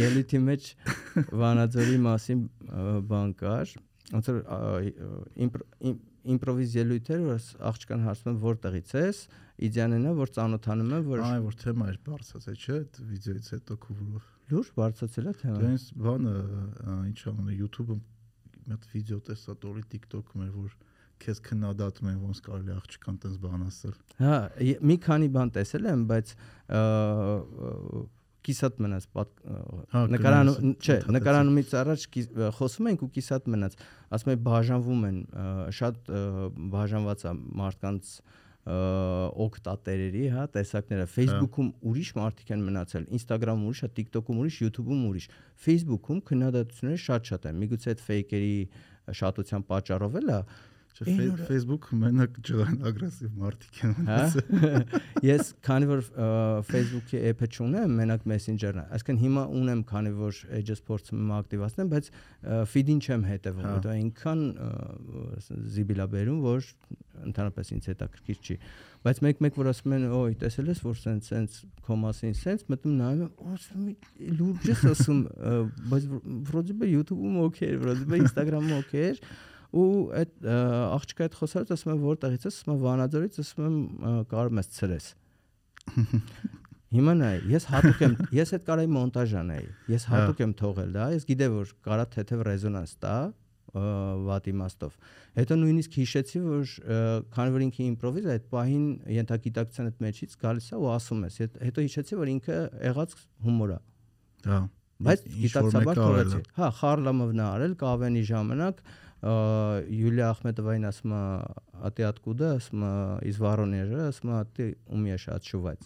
[0.00, 0.70] ելույթի մեջ
[1.44, 2.42] Վանաձորի մասին
[3.12, 3.76] բան կար,
[4.14, 4.40] ոնց որ
[6.24, 9.18] իմպրովիզ ելույթ էր, որ աղջկան հարցնում որտեղից ես,
[9.68, 13.76] իդեալն է որ ծանոթանում եմ, որ Այ որ թեմա էր բարձացել, չէ՞, այդ վիդեոից հետո
[13.84, 16.34] քուվրով։ լուրջ բարձացել է թեման։ Դրանց բանը
[17.04, 18.02] ինչ անում YouTube-ում
[18.64, 20.74] մի հատ վիդեո տեսա, տորի TikTok-ում էր, որ
[21.24, 24.38] քեզ քննադատում են ոնց կարելի է աղջկան տես բան ասել։ Հա,
[24.88, 26.32] մի քանի բան տեսել եմ, բայց
[28.44, 29.06] կիսատ մնաց
[29.94, 32.06] Հա, նկարանում չէ, նկարանումից առաջ
[32.58, 33.76] խոսում ենք ու կիսատ մնաց։
[34.16, 35.18] Ասում եմ բաժանվում են
[35.78, 36.10] շատ
[36.74, 38.10] բաժանված է մարդկանց
[38.64, 45.26] օկտատերերի, հա, տեսակները Facebook-ում ուրիշ մարդիկ են մնացել, Instagram-ում ուրիշ, է, TikTok-ում ուրիշ, YouTube-ում ուրիշ։
[45.66, 48.54] Facebook-ում քննադատությունները շատ-շատ են։ Միգուցե այդ ֆեյքերի
[49.20, 50.38] շատության պատճառով էլ է,
[50.94, 54.84] Չէ, Facebook-ում մենակ ջղան ագրեսիվ մարդիկ են Հա։ մնացել։
[55.26, 56.02] Ես քանի որ
[56.68, 61.90] Facebook-ի app-ը չունեմ, մենակ Messenger-ն է։ Այսինքն հիմա ունեմ, քանի որ Edge-ը փորձում եմ ակտիվացնել,
[61.94, 62.10] բայց
[62.70, 64.44] feed-ին չեմ հետևում, Հա։ որտեղ այնքան
[65.74, 66.70] զիբիլա բերում, որ
[67.24, 68.56] ընդհանրապես ինձ հետաքրքիր չի։
[69.04, 72.94] Բայց մեկ-մեկ որ ասում են, «Ոյ, տեսել ես, որ սենց սենց քո մասին սենց», մտնում
[73.00, 73.82] նայում եմ, ասում
[74.38, 75.20] լուրջ ես ասում,
[75.92, 76.06] բայց
[76.48, 79.12] վրոդի բե YouTube-ում օքեյ վրոդի բե Instagram-ում օքեյ
[79.74, 79.86] ու
[80.20, 80.48] այդ
[80.94, 83.78] աղջիկը այդ խոսալուց ասում եմ որտեղից ես, ասում եմ Վանաձորից, ասում եմ
[84.34, 85.06] կարում ես ցրես։
[86.94, 90.92] Հիմա նայ, ես հատուկ եմ, ես այդ կարայի մոնտաժ անեի։ Ես Հա։ հատուկ եմ թողել
[90.94, 93.14] դա, ես գիտեմ որ կարա թեթև ռեզոնանս տա
[93.74, 94.92] վատ իմաստով։
[95.34, 96.74] Հետո նույնիսկ հիշեցի, որ
[97.34, 98.84] քանի որ ինքը իմպրովիզ է, այդ պահին
[99.16, 102.58] ենթագիտակցության այդ մեջից գալիս է ու ասում ես։ Հետ- Հետո հիշեցի, որ ինքը
[102.94, 103.16] եղած
[103.48, 103.78] հումոր է։
[104.54, 104.60] Հա։
[105.04, 108.76] Բայց գիտակցաբար է։ թողեցի։ Հա, Խարլամովն է արել Կավենի ժամանակ
[109.23, 109.31] ը,
[109.99, 111.21] Յուլիա Ախմետովային ասում է
[111.89, 112.91] «Ատի откуда», ասում է
[113.29, 114.65] «Из Воронежа», ասում է «Ты
[114.95, 115.83] умеешь отшивать»։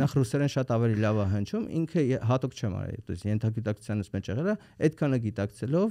[0.00, 4.08] Նախ ռուսերեն շատ ավելի լավ է հնչում, ինքը ե- հատուկ չեմ արել, то есть ենթագիտակցությանից
[4.16, 4.54] մեջ եղել է,
[4.88, 5.90] այդքանը գիտակցելով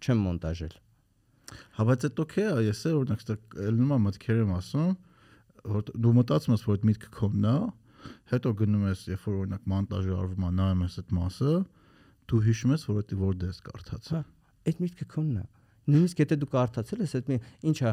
[0.00, 0.74] չեմ մոնտաժել։
[1.76, 4.90] Հա բայց այդ օքեյ է, ես էլ օրինակ ստեղ ելնում եմ մտքեր եմ ասում,
[5.70, 7.54] որ դու մտածում ես, որ այդ միտքը քոնն է,
[8.30, 11.54] հետո գնում ես, երբ որ օրինակ մոնտաժը արվում է, նայում ես այդ մասը,
[12.30, 14.20] դու հիշում ես, որ դա որ դես կարդաց։ Հա,
[14.70, 15.44] այդ միտքը քոնն է։
[15.85, 17.37] Նույնիսկ եթե դու կարդացել ես, այդ մի
[17.69, 17.89] ինչա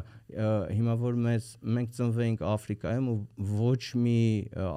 [0.72, 3.16] հիմա որ մեզ մենք ծնվենք Աֆրիկայում ու
[3.58, 4.18] ոչ մի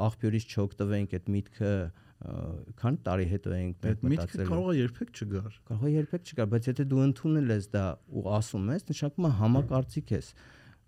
[0.05, 2.33] աղբյուրից չօգտվենք այդ միտքը ը,
[2.81, 6.29] քանի տարի հետո ենք Այդ մենք միտքը մտածել։ կարող է երբեք չգար։ Կարող է երբեք
[6.31, 10.29] չկա, բայց եթե դու ընդունել ես դա ու ասում ես, նշանակում է համակարծիք ես։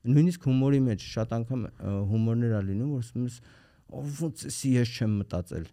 [0.08, 1.64] Նույնիսկ հումորի մեջ շատ անգամ
[2.12, 3.40] հումորներ ա լինում, որ ասում ես
[3.88, 5.66] «Ո, ոնց էսի ես չեմ մտածել։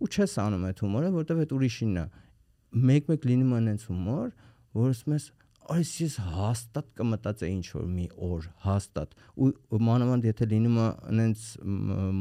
[0.00, 2.04] Ու չես անում այդ հումորը, որտեվ այդ ուրիշինն է։
[2.88, 4.30] Մեկ-մեկ լինում է այնց հումոր,
[4.72, 5.26] որ ասում ես
[5.70, 9.14] այս ես հաստատ կմտածեի ինչ որ մի օր հաստատ
[9.46, 10.88] ու մանավանդ եթե լինում է
[11.22, 11.46] այնց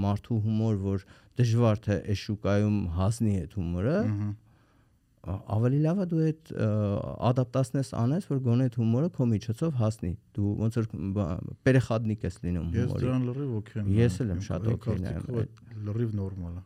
[0.04, 1.06] մարդու հումոր որ
[1.41, 3.97] դժվար թե այս շուկայում հասնի այդ հումորը
[5.21, 6.51] ավելի լավ է դու այդ
[7.30, 10.88] ադապտացնես անես որ գոնե այդ հումորը քո միջոցով հասնի դու ոնց որ
[11.67, 15.86] պերեխադնիկ ես լինում Ես հումորի դրան լրիվ օքեյ եմ։ Ես էլ եմ շատ օքեյ կարծիքով
[15.91, 16.63] լրիվ նորմալ է։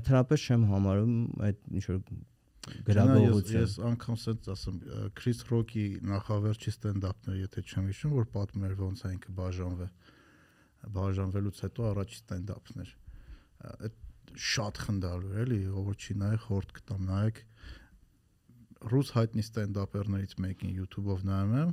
[0.00, 1.14] ընդհանրապես չեմ համարում
[1.50, 2.00] այդ ինչ որ
[2.86, 4.78] գրագողություն Ես անգամ ասած ասեմ
[5.16, 9.92] Քրիս Ռոքի նախավերջի ստենդափները, եթե չեմ հիշում, որ պատմում էր ոնց է ինքը բաժանվել։
[10.96, 12.92] Բաժանվելուց հետո առաջի ստենդափներ։
[13.70, 13.96] Այդ
[14.50, 17.40] շատ խնդալու էր, էլի, ով չի նայ խորտ կտամ նայեք
[18.90, 21.72] ռուս հայտնի ստենդափերներից մեկին YouTube-ով նայում եմ,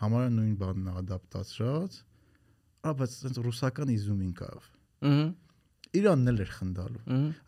[0.00, 1.98] համարը նույն բանն է ադապտացրած,
[3.00, 4.70] բայց sense ռուսական իզումին կավ։
[5.10, 5.28] ըհը
[5.90, 7.00] Իրանն էլ էր խնդալու։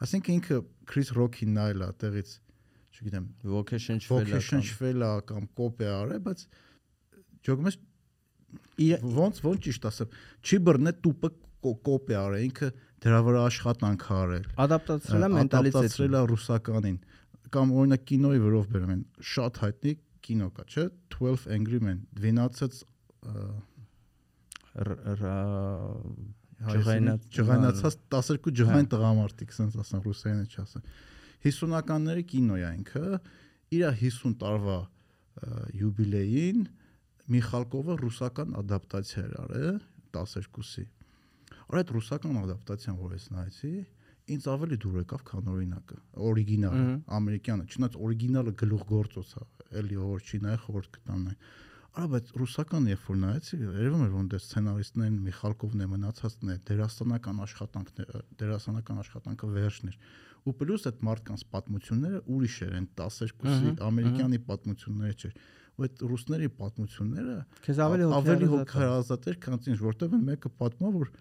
[0.03, 0.57] Այսինքն ինքը
[0.91, 2.31] Քրիս Ռոքին նայել է տեղից,
[2.93, 6.45] չգիտեմ, ոգեշնչվել է ոգեշնչվել է կամ կոպ է արել, բայց
[7.49, 7.77] ջոգում ես
[9.17, 10.09] ոնց ոնց ճիշտ ասեմ,
[10.45, 11.29] չի բռնե տուպը
[11.63, 12.69] կո- կոպ է արել, ինքը
[13.03, 16.99] դրա վրա աշխատանք արել։ ադապտացրել է ադապտացրել մենտալիտետին է ռուսականին
[17.53, 19.03] կամ օրինակ կինոյի վրով բերում են
[19.33, 22.85] շատ հայտնի կինո կա, չէ՞, 12 Angry Men, 12
[23.23, 23.47] ը,
[26.63, 30.83] Ջղայնած- ջղայնացած 12 ջղայն տղամարդիկ, ասենց ասեմ ռուսերենը չասեմ։
[31.43, 33.07] 50-ականների կինո է ինքը,
[33.77, 34.79] իր 50 տարվա
[35.81, 36.63] յուբիլեին
[37.33, 39.81] Միխալկովը ռուսական ադապտացիա էր արել
[40.13, 40.85] 12-ի։
[41.73, 43.73] Որ այդ ռուսական ադապտացիան, որ ես նայեցի,
[44.33, 46.87] ինձ ավելի դուր եկավ, քան օրինակը, օրիգինալը,
[47.19, 49.45] ամերիկյանը, չնայած օրիգինալը գլուխ գործոց է,
[49.83, 51.25] էլի որ չի նայ խորտ կտան
[51.93, 56.55] Արա բայց ռուսական երբ որ նայեցի, երևում էր որ դե սցենարիստներն Միխալկովն է մնացածն է,
[56.71, 59.99] դերասանական աշխատանքները, դերասանական աշխատանքը վերջն էր։
[60.43, 65.37] Ու պլյուս այդ մարդկանց պատմությունները ուրիշ էր, այն 12-ի Ահա, ամերիկյանի պատմությունները չէր։
[65.73, 70.91] Ու այդ ռուսների պատմությունները քեզ ավելի ավելի հոգեհարազատ էր, քան ինձ, որտեվ են մեկը պատմա,
[70.99, 71.13] որ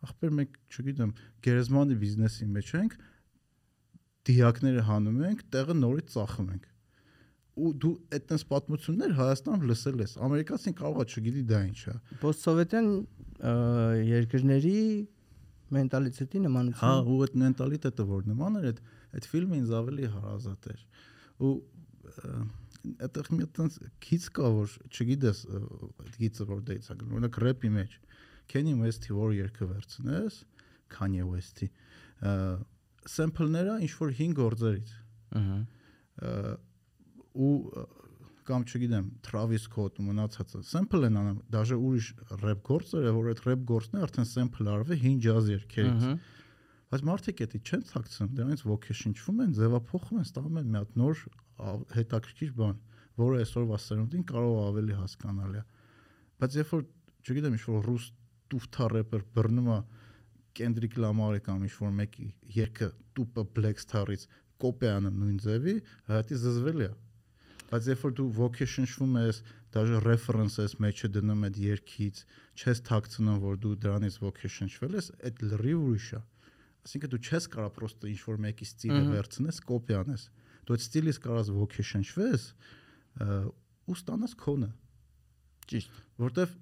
[0.00, 1.12] ախպեր մենք, չգիտեմ,
[1.44, 2.96] գերեզմանի բիզնեսի մեջ ենք,
[4.30, 6.66] դիակները հանում ենք, տեղը նորից ծախում ենք։
[7.60, 12.90] Ու դու այդտենց պատմություններ Հայաստանում լսել ես։ Ամերիկացին կարողա չգիտի դա ինչ է։ Պոստսովետյան
[14.10, 14.76] երկրների
[15.76, 18.80] մենտալիտետի Հա, նմանություն։ ու այդ մենտալիտետը որ նման էր, այդ
[19.18, 20.82] այդ ֆիլմը ինձ ավելի հարազատ էր։
[21.40, 21.52] Ու
[23.04, 27.70] այդտեղ մի այդպես քիչ կա որ չգիտես այդ գիծը որ դեից է գնում օրինակ рэպի
[27.76, 27.96] մեջ
[28.50, 30.38] Kanye West-ի որ երգը վերցնես
[30.94, 31.68] Kanye West-ի
[33.14, 34.94] սեմփլները ինչ որ 5 գործերից
[35.40, 35.58] Ահա։
[37.40, 37.54] ու
[38.50, 42.10] կամ չգիտեմ Travis Scott ու մնացածը sample են անում դաժե ուրիշ
[42.42, 46.06] rap գործերը որ այդ rap գործն է արդեն sample արվել հին jazz երգերից
[46.90, 51.20] բայց մարդիկ էդի չեն ցակցում դրանից ոգեշնչվում են ձևափոխում են ստանում են մի հատ նոր
[51.94, 52.80] հետաքրքիր բան
[53.20, 55.64] որը այսօրվա սերունդին կարող է ավելի հասկանալի է
[56.40, 56.84] բայց երբ որ
[57.20, 58.06] չգիտեմ ինչ որ ռուս
[58.50, 59.78] տուֆթա рэպեր բռնում է
[60.58, 64.24] Կենդրիկ Լամարի կամ ինչ որ մեկի երգը տուպը Black Star-ից
[64.60, 65.74] կոպի է անում նույն ձևի
[66.10, 66.90] հայտի զզվել է
[67.70, 69.40] բայց երբ որ դու ոգեշնչվում ես
[69.76, 72.22] դաժե reference ես մեջը դնում այդ երգից
[72.60, 76.22] չես թաքցնում որ դու դրանից ոգեշնչվել ես այդ լրիվ ուրիշ է
[76.80, 80.22] Այսինքն դու չես կարող պրոստը ինչ որ մեկի ստիլը վերցնես, կոպի անես։
[80.64, 82.46] Դու այդ ստիլից կարաս ոգեշնչվես
[83.20, 83.36] ը,
[83.90, 84.68] ու ստանաս քոնը։
[85.70, 86.54] Ճիշտ։ որտեվ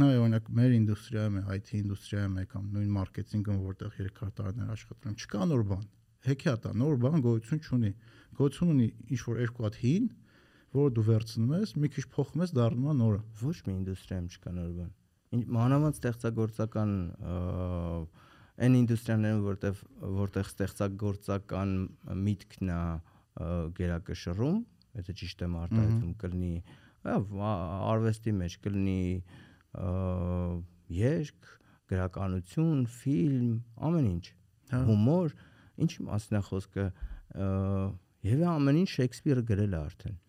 [0.00, 5.12] նա օրինակ մեր ինդուստրիայում է, IT ինդուստրիայում է կամ նույն մարքեթինգում, որտեղ երկար տարիներ աշխատել
[5.12, 5.86] եմ, չկա նոր բան։
[6.22, 7.92] Հեքիաթ է, նոր բան գոյություն չունի։
[8.40, 10.10] Գոյություն ունի ինչ որ երկու հատ հին,
[10.72, 14.52] որը դու վերցնում ես, մի քիչ փոխում ես, դառնում է նորը։ Ոչ մի ինդուստրիայում չկա
[14.56, 14.92] նոր բան։
[15.32, 16.92] մանավանդ ստեղծագործական
[18.62, 19.78] այն ինդուստրիաներում, որտեղ
[20.22, 21.70] որտեղ ստեղծագործական
[22.26, 22.80] միտքն է
[23.78, 24.58] գերակշռում,
[25.00, 26.54] եթե ճիշտ եմ արտահայտում, կլինի
[27.02, 29.04] արվեստի մեջ կլինի
[30.92, 31.48] երգ,
[31.92, 33.48] գրականություն, ֆիլմ,
[33.88, 34.26] ամեն ինչ,
[34.90, 35.34] հումոր,
[35.82, 36.86] ինչի մասն է խոսքը,
[38.28, 40.21] եւ ամեն ինչ Շեքսպիրը գրել է արդեն։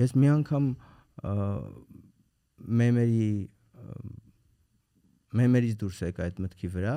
[0.00, 0.68] Ես մի անգամ
[2.80, 3.32] մեմերի
[5.40, 6.94] մեմերից դուրս եկա այդ մտքի վրա,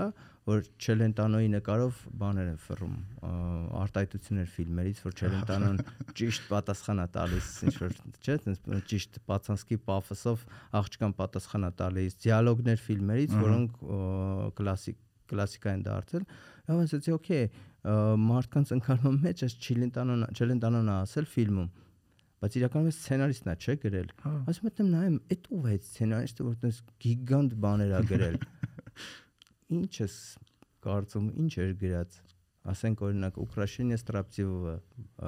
[0.50, 2.96] որ Չելենտանոյի նկարով բաներ են ֆռում,
[3.84, 5.78] արտահայտություններ ֆիլմերից, որ Չելենտանոն
[6.20, 10.48] ճիշտ պատասխանա տալիս, ինչ որ, չէ, այնպես ճիշտ պացանսկի պաֆոսով
[10.82, 13.80] աղջկան պատասխանա տալիս, դիալոգներ ֆիլմերից, որոնք
[14.60, 15.00] կլասիկ
[15.34, 16.26] կլասիկա են դարձել։
[16.74, 17.46] Եվ ասացի, օքեյ,
[18.24, 21.72] մարդկանց ընկալման մեջ այս Չելենտանոն Չելենտանոնը ասել ֆիլմում
[22.44, 24.10] բայց իրականում սցենարիստն է, չէ, գրել։
[24.52, 28.38] Ասում եմ, նայեմ, այդ ով է սցենարիստը, որ տես գիգանտ բաներ ա գրել։
[29.80, 30.18] Ինչ ես
[30.84, 32.20] կարծում, ինչ էր գրած։
[32.74, 34.76] Ասենք օրինակ Ուկրաշենիա Ստրապցիվովը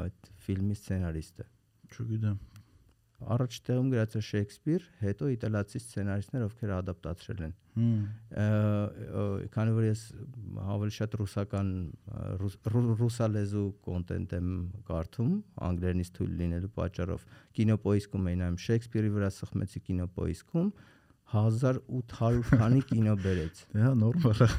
[0.03, 1.47] այդ ֆիլմի սցենարիստը։
[1.95, 2.37] Չգիտեմ
[3.23, 7.53] առաջ տեղում գրած է Շեքսպիր, հետո իտալացի սցենարիստներ, ովքեր ադապտացրել են։
[9.55, 10.01] Քանի որ ես
[10.75, 11.69] ավելի շատ ռուսական
[13.01, 14.49] ռուսալեզու կոնտենտ եմ
[14.89, 15.33] կարդում,
[15.69, 17.27] անգլերենից թույլ լինելու պատճառով,
[17.59, 20.71] կինոպոիսկում էին այմ Շեքսպիրի վրա սխմեցի կինոպոիսկում
[21.35, 24.49] 1800 քանի կինո բերեց։ Դա նորմալ է։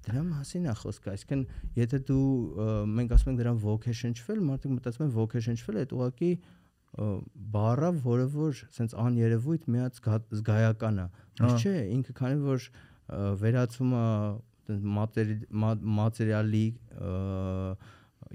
[0.00, 1.42] Դրա մասին է խոսքը, այսինքն
[1.76, 2.28] եթե դու
[2.88, 6.30] մենք ասում ենք դրան ոգեշնչվել, մարդիկ մտածում են ոգեշնչվել, այդ ուղղակի
[6.98, 10.00] բառը, որը որ սենց աներևույթ միած
[10.40, 11.06] զգայական է։
[11.40, 12.66] Բայց չէ, ինքը քանի որ
[13.40, 14.06] վերածում է
[16.00, 16.66] մատերիալի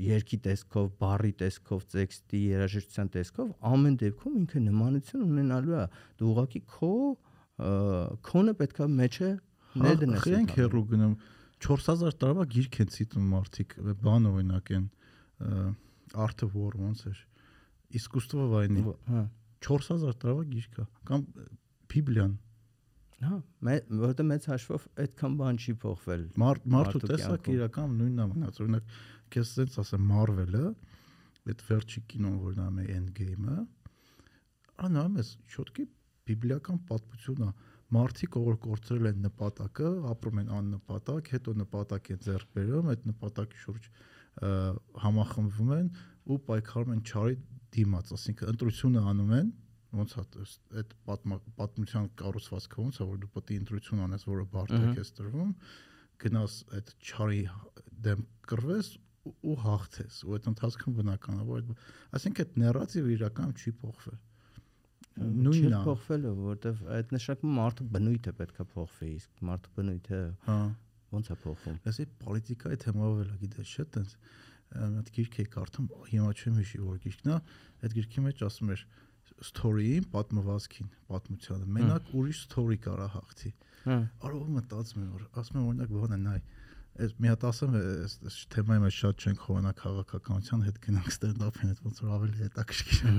[0.05, 5.85] երկի տեսքով, բառի տեսքով, տեքստի, երաժշտության տեսքով, ամեն դեպքում ինքը նմանություն ունենալու է։
[6.19, 6.91] Դու ուղղակի քո
[8.25, 9.29] քոնը պետքա մեջը
[9.85, 11.13] ներդնես։ Խենք հերու գնում
[11.65, 14.89] 4000 տարվա գիրք են ցիտում մարդիկ, բան օրինակ են
[16.25, 17.23] Art of War ոնց էր
[17.90, 19.26] Искусство войны։ Հա
[19.60, 21.24] 4000 տարվա գիրք է կամ
[21.92, 22.36] Բիբլիան։
[23.20, 23.38] Հա,
[24.00, 28.94] որտեղ մեծ հաշվով այդքան բան չի փոխվել։ Մարդու տեսակ իրական նույնն է մնաց։ Օրինակ,
[29.34, 30.62] քեզ sense ասեմ Marvel-ը,
[31.50, 33.58] այդ վերջի կինոն, որ նայում է Endgame-ը,
[34.88, 35.86] անամ ես շոտկի
[36.30, 37.50] բիբլիական պատմություն է
[37.90, 43.62] մարդիկ որ կորցրել են նպատակը, ապրում են աննպատակ, հետո նպատակ են ձեռք բերում, այդ նպատակի
[43.64, 43.88] շուրջ
[45.04, 45.88] համախմբվում են
[46.30, 47.34] ու պայքարում են ճարի
[47.75, 49.49] դիմաց, ասինքն ընտրությունը անում են,
[49.95, 50.23] ոնց է
[50.81, 55.51] այդ պատմության կառուցվածքը ոնց է որ դու պետք է ընտրություն անես, որը բարդակ է տրվում,
[56.25, 57.41] գնաս այդ ճարի
[58.05, 58.89] դեմ կռվես
[59.25, 61.69] ու հաղթես ու այդ ընթացքում բնականաբար
[62.17, 64.19] ասինքն այդ նարատիվը իրականում չի փոխվել
[65.45, 70.57] նույնն է փոխվելը որովհետև այդ նշանակում մարդու բնույթը պետքա փոխվի իսկ մարդու բնույթը հա
[71.15, 74.15] ոնց է փոխվում ասի պոլիտիկայի թեմով էլ գիտես չէ տենց
[74.75, 77.39] այդ գիրք էի կարդում, հիմա չեմ հիշի որ գիրքն է,
[77.85, 78.85] այդ գիրքի մեջ ասում էր
[79.45, 83.51] story-ին, պատմվածքին, պատմությանը։ Մենակ ուրիշ story կարա հաղթի։
[84.25, 86.39] Արով մտածում եմ որ ասում եմ օրինակ բանը նայ
[86.95, 91.81] այս մի հատ ասեմ այս թեմայի մեջ շատ չենք խորանա քաղաքականության հետ գնանք ստենդափին հետ
[91.85, 93.15] ոնց որ ավելի հետաքրքիր է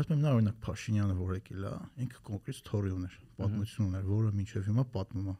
[0.00, 4.32] ասում եմ նա օրինակ Փաշինյանը որ եկել է ինքը կոնկրետ story ուներ պատմություն ուներ որը
[4.40, 5.36] մինչև հիմա պատմում է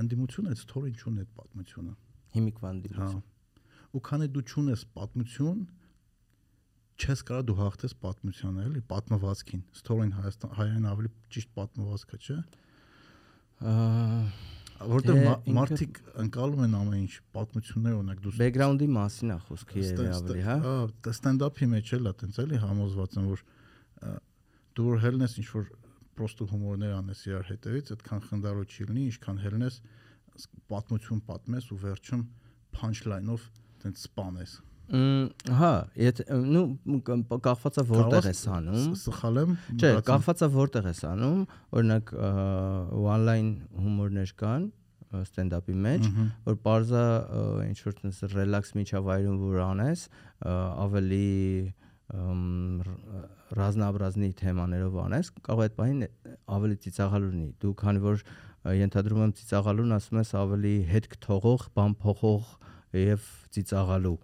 [0.00, 1.94] անդիմությունը այդ story-ին չունի այդ պատմությունը
[2.36, 3.35] հիմիկվա անդիմություն հա
[3.96, 5.64] ու քանի դու ճունես պատմություն
[6.96, 12.36] չես կարա դու հաղթես պատմությանը էլի պատմվածքին story-ն Հայաստան հայերեն ավելի ճիշտ պատմվածքը չէ
[14.76, 15.18] որտեղ
[15.56, 20.56] մարդիկ ընկալում են ամեն ինչ պատմություններ օրինակ դու background-ի մասին է խոսքը երևի ավելի հա
[20.66, 23.44] հա stand-up-ի մեջ էլ է տենց էլի համոզված եմ որ
[24.76, 25.70] դու որ հելնես ինչ որ
[26.16, 29.80] պրոստո հումորներ անես իրար հետևից այդքան խնդարո չի լինի ինչքան հելնես
[30.72, 32.26] պատմություն պատմես ու վերջում
[32.76, 33.48] punchline-ով
[33.86, 34.56] տենց սպանես
[34.86, 36.98] հա եթե նու
[37.42, 41.40] կախվածա որտեղ ես անում սխալ եմ չէ կախվածա որտեղ ես անում
[41.74, 43.48] օրինակ one line
[43.82, 44.68] հումորներ կան
[45.22, 46.06] ստենդափի մեջ
[46.46, 47.02] որ parza
[47.66, 50.06] ինչ որ տես ռելաքս միջավայրում որ անես
[50.46, 51.26] ավելի
[53.58, 56.04] ռազմաբրազնի թեմաներով անես կարող է այդ բանին
[56.56, 58.22] ավելի ծիծաղալու լինի դու քանի որ
[58.76, 62.54] ենթադրում եմ ծիծաղալուն ասում ես ավելի հետ թողող բան փոխող
[63.02, 63.26] եւ
[63.56, 64.16] ծիծաղալու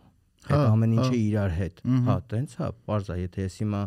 [0.43, 1.77] այդ հա, ամեն ինչը հա։ իրար հետ
[2.09, 3.83] հա տենց հա parza եթե ես հիմա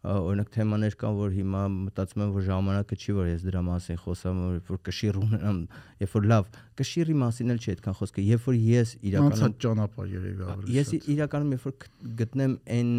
[0.00, 4.38] օրինակ թեմաներ կան, որ հիմա մտածում եմ, որ ժամանակը չի, որ ես դրա մասին խոսամ,
[4.70, 5.58] որ- կշիռ ունենամ,
[6.00, 6.46] երբ որ լավ,
[6.80, 10.92] կշիռի մասին էլ չի այդքան խոսքը, երբ որ ես իրականում Անցած ճանապարհ երևի ավելի ես
[11.14, 11.74] իրականում երբ որ
[12.22, 12.90] գտնեմ այն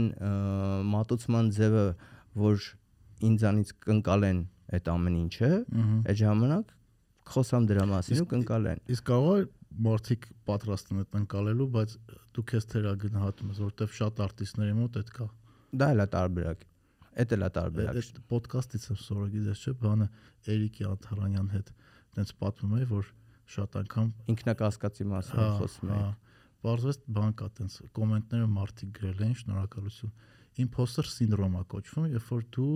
[0.94, 1.86] մատուցման ձևը,
[2.42, 2.68] որ
[3.32, 4.40] ինձանից կընկալեն
[4.78, 5.50] այդ ամեն ինչը,
[6.06, 6.72] այդ ժամանակ
[7.32, 11.94] խոսամ դրա մասին ու կընկալեն։ Իսկ կարող է մարդիկ պատրաստ են այդ ընկալելու, բայց
[12.36, 15.28] դու քեզ թերագնահատում ես, որովհետև շատ արտիստների մոտ այդ կա։
[15.82, 16.66] Դա էլ է տարբերակ։
[17.22, 20.08] Էդ էլ է տարբերակ։ Այդ ոդկասթից եմ սորը գիտես չէ, բանը
[20.52, 21.72] Էրիկի Աթարանյան հետ
[22.16, 23.10] տենց պատմում է, որ
[23.52, 26.20] շատ անգամ Ինքնակասկածի մասին հա, խոսում հա, եմ։
[26.62, 30.14] Պարզվեց բան կա տենց կոմենտները մարդիկ գրել են, շնորհակալություն։
[30.62, 32.76] Imposter syndrome-ա կոչվում, երբ որ դու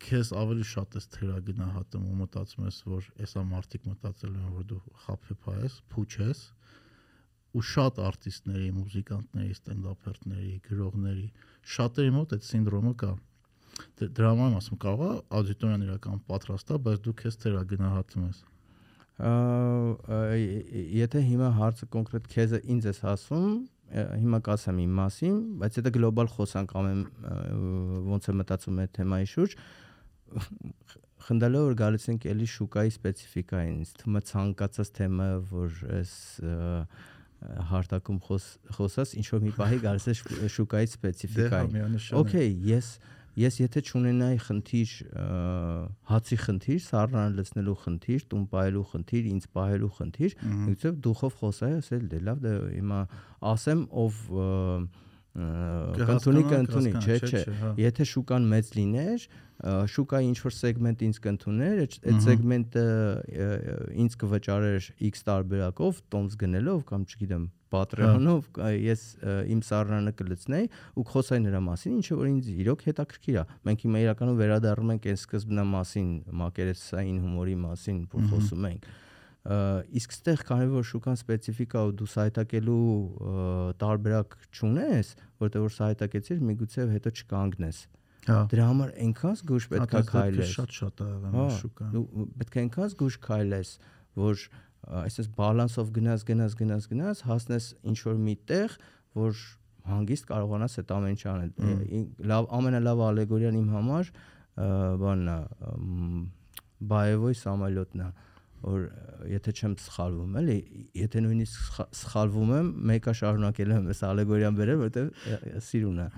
[0.00, 4.78] քեզ ավելի շատ ես թերագնահատում ու մտածում ես, որ էսա մարդիկ մտածել են, որ դու
[5.04, 6.40] խափեփա ես, փուչ ես
[7.50, 11.26] ու շատ արտիստների, մուզիկանտների, ստենդափերների, գրողների,
[11.74, 13.10] շատերի մոտ այդ սինդրոմը կա։
[13.98, 18.38] Դ- Դրա համար ասում, կարող է աուդիտորիան իրական պատրաստ է, բայց դու քեզ թերագնահատում ես։
[21.00, 23.50] Եթե հիմա հարցը կոնկրետ քեզը ինձ ես ասում,
[23.90, 27.00] հիմա կասեմ իմ մասին, բայց եթե գլոբալ խոսանք ամեն
[28.14, 29.56] ոնց է մտածում այդ թեմայի շուրջ,
[31.26, 36.14] խնդալով որ գալիս ենք էլի շուկայի սպეციფიկային, թմը ցանկացած թեմա, որ այս
[37.70, 40.14] հարտակում խոս խոսած ինչ որ մի պահի գալիս է
[40.56, 41.84] շուկայի սպეციფიկային։ դե,
[42.20, 42.90] Okay, ես
[43.40, 44.94] ես եթե չունենայի խնդիր
[46.10, 50.34] հացի խնդիր, սառնան լցնելու խնդիր, տուն պահելու խնդիր, ինձ պահելու խնդիր,
[50.66, 53.00] ուղղակի դուխով խոսայի, ասել դե լավ, դե հիմա
[53.54, 54.90] ասեմ ով և,
[55.30, 59.26] կընդունի կընդունի, չէ, չէ։ հա։ Եթե շուկան մեծ լիներ,
[59.92, 62.84] շուկայի ինչ որ սեգմենտ ինձ կընդուներ, այդ սեգմենտը
[64.04, 68.48] ինձ կվճարեր X տարբերակով, տոմս գնելով կամ չգիտեմ, Patreon-ով
[68.82, 69.02] ես
[69.54, 70.64] իմ սառնանը կլցնեի
[70.98, 75.06] ու կխոսայի նրա մասին, ինչը որ ինձ իրոք հետաքրքիր է։ Մենք հիմա իրականում վերադառնում ենք
[75.12, 76.10] այն սկզբնամասին,
[76.40, 78.98] մակերեսային հումորի մասին, որ խոսում ենք։ Ա,
[79.40, 82.80] իսկ ստեղ կարևոր շուկան սպეციფიկա ու դու սայտակելու
[83.80, 87.78] տարբերակ չունես, որտեղ որ սայտակեցիր, միգուցե հետո չկանգնես։
[88.28, 92.26] Հա։ Դրա համար այնքան զգուշ հա, պետք է քայլես։ Շատ-շատ է եղել հա, շուկան։ Դու
[92.40, 93.70] պետք է այնքան զգուշ քայլես,
[94.20, 94.44] որ
[95.00, 98.76] այսպես բալանսով գնաս, գնաս, գնաս, գնաս, հասնես ինչ որ մի տեղ,
[99.16, 99.42] որ
[99.90, 101.52] հանգիստ կարողանաս այդ ամեն ինչը անել։
[102.30, 104.10] Լավ, ամենալավ ալեգորիան իմ համար
[105.00, 105.38] բանն է,
[106.90, 108.28] բայևոյ սամալյոտնա։ Հա
[108.64, 108.82] որ
[109.30, 110.56] եթե չեմ սխալվում, էլի,
[111.00, 116.08] եթե նույնիսկ սխա- սխալվում եմ, մեկը շարունակել եմ այս ալեգորիան բերել, որովհետև սիրուն է։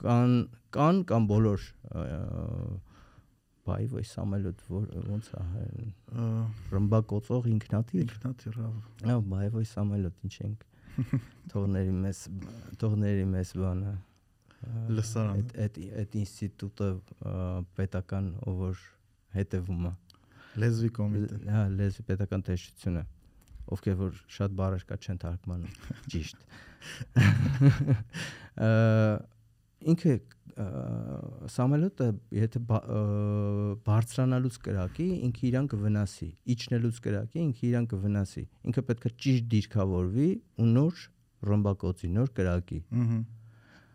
[0.00, 0.34] Կան
[0.74, 2.02] կան կամ բոլոր ա,
[3.64, 5.92] Բայևոյ Սամալյոտ որ ոնց է հայերեն
[6.74, 8.68] ռմբակոծող ինքնաթիռ Ինքնաթիռ հա։
[9.08, 10.66] Հա, բայվոյ Սամալոտ ինչ ենք։
[11.54, 12.20] Թողների մեզ
[12.82, 16.90] թողների մեզ բանը։ ա, Լսարանը։ Այդ այդ ինստիտուտը
[17.80, 18.84] պետական ով որ
[19.38, 19.94] հետևում է։
[20.62, 23.04] Լեզվի կոմիտե։ Հա, լեզվի պետական տեսչությունը
[23.72, 25.76] ովքեր որ շատ բառեր կա չեն թարգմանում։
[26.12, 26.42] Ճիշտ։
[28.64, 28.68] Ա,
[29.92, 30.66] ինքը ա,
[31.54, 32.62] Սամալոտը եթե
[33.88, 40.28] բարձրանալուց կրակի, ինքը իրան կվնասի, իջնելուց կրակի, ինքը իրան կվնասի։ Ինքը պետք է ճիշտ դիրքավորվի
[40.60, 41.06] ու նոր
[41.48, 43.18] ռմբակոծի, նոր կրակի։ Ահա։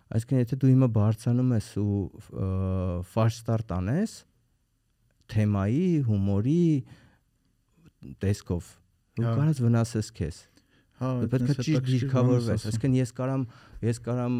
[0.10, 1.98] Այսինքն եթե դու հիմա բարձանում ես ու
[2.34, 2.46] ա,
[3.14, 4.14] ֆարշ ստարտ անես
[5.34, 6.62] թեմայի, հումորի
[8.24, 8.72] տեսքով,
[9.20, 10.40] դու Հա։ կարաս վնասես քեզ։
[11.00, 13.46] Հա, պետք է ճիշտ դիրքավորվես։ Այսինքն ես կարամ
[13.88, 14.40] ես կարամ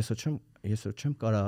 [0.00, 0.38] ես ոչ չեմ
[0.70, 1.42] ես ոչ չեմ կարա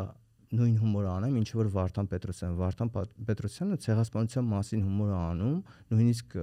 [0.53, 2.91] նույն հումորը անեմ, ինչ որ Վարդան Պետրոսյանը, Վարդան
[3.29, 5.55] Պետրոսյանը ցեղասպանության մասին հումոր է անում,
[5.93, 6.35] նույնիսկ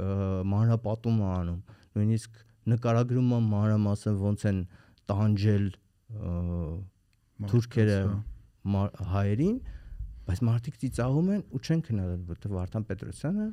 [0.54, 1.60] մանրապատում է անում,
[2.00, 2.40] նույնիսկ
[2.74, 4.64] նկարագրում է մանրամասն ոնց են
[5.10, 5.68] տանջել
[7.54, 9.62] թուրքերը հա։ հայերին,
[10.30, 13.48] բայց մարդիկ ծիծաղում են ու չեն քննադատում, որովհետև Վարդան Պետրոսյանը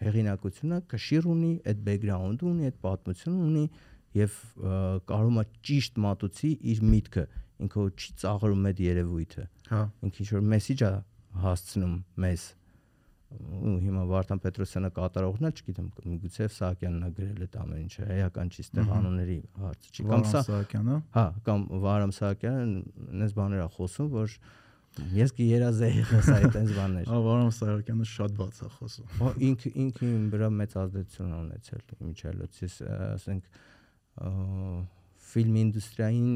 [0.00, 3.64] հեղինակությունը կշիռ ունի, այդ բեքգրաունդը ունի, այդ պատմությունը ունի
[4.20, 4.38] եւ
[5.10, 7.24] կարում է ճիշտ մատուցի իր միտքը,
[7.60, 10.90] ինքը չի ծաղրում այդ երևույթը, Հա։ ինքը ինչ որ մեսիջ է
[11.44, 11.94] հասցնում
[12.24, 12.46] մեզ
[13.30, 18.50] ու հիմա Վարդան Պետրոսյանը կատարողն է, չգիտեմ, միգուցե Սահակյանն է գրել այդ ամեն ինչը, էական
[18.50, 24.10] չի ստեղ անունների հարցը չի, կամ Սահակյանը։ Հա, կամ Վարամ Սահակյանը այնպես բաներ է խոսում,
[24.16, 24.34] որ
[25.14, 30.04] ես կերազեի խոսա այդպես բաներ։ Հա, Վարան Սահակյանը շատ բաց է խոսում։ Հա, ինքը ինքը
[30.10, 33.42] իմ վրա մեծ ազդեցություն ունեցել իմիջիալոց։ Ես ասենք
[35.30, 36.30] ֆիլմ ինդուստրիային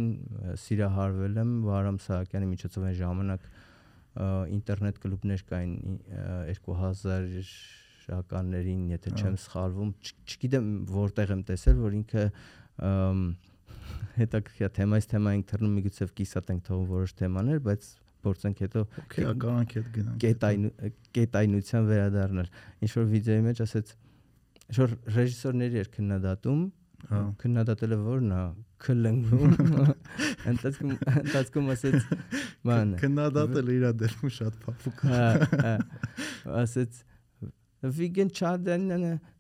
[0.65, 3.43] սիրահարվել եմ Վարամ Սահակյանի միջոցով այն ժամանակ
[4.55, 9.91] ինտերնետ կլուբներ կային ի- ա, 2000-ականներին, եթե Ահա։ չեմ սխալվում,
[10.31, 12.23] չգիտեմ որտեղ եմ տեսել, որ ինքը
[14.15, 17.83] հետաքրքիր թեմայից թեմային թռնում միգուցե կիսատ ենք թողում որոշ թեմաներ, բայց
[18.25, 18.85] փորձենք հետո
[19.33, 20.64] ականանք հետ գնանք։ կետայն
[21.18, 22.49] կետայնության վերադառնալ։
[22.85, 23.93] Ինչ որ վիդեոյի մեջ ասեց
[24.64, 26.64] ինչ որ ռեժիսորների էր քննադատում,
[27.05, 28.43] Հա։ քննադատելը որն է
[28.85, 29.51] քլնգում
[30.53, 32.07] ընթացքում ընթացքում ասեց
[32.68, 35.75] ման Քննադատել իր դերում շատ փափուկ։ հա հա
[36.62, 37.03] ասեց
[37.99, 38.31] Վիգեն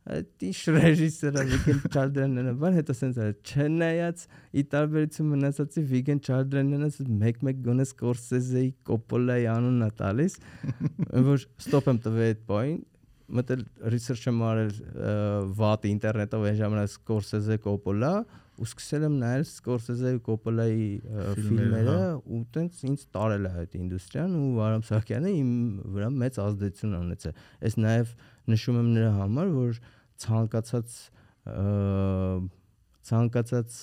[0.04, 4.24] Չադրյանը դիշ ռեժիսորը Վիգեն Չադրյանը բան հետո սենց է չնայած
[4.60, 6.90] ի տարբերություն մնացածի Վիգեն Չադրյանը
[7.24, 10.36] մեկ-մեկ գոնե Սկորսեզեի Կոպոլայի անունն է տալիս
[11.30, 12.82] որ ստոպ եմ տվել այդ բային
[13.32, 13.62] մտել
[13.92, 14.72] research եմ արել
[15.58, 18.14] վատ ինտերնետով այն ժամանակ Սկորսեզե Կոպոլա
[18.54, 20.86] ու սկսել եմ նայել Սկորսեզե Կոպոլայի
[21.40, 25.50] ֆիլմերը հա։ ու տենց ինձ տարել է այդ ինդուստրիան ու Վարամ Սահակյանը իմ
[25.96, 28.14] վրա մեծ ազդեցություն ունեցել։ Այս նաև
[28.54, 29.80] նշում եմ նրա համար, որ
[30.24, 30.98] ցանկացած
[33.10, 33.78] ցանկացած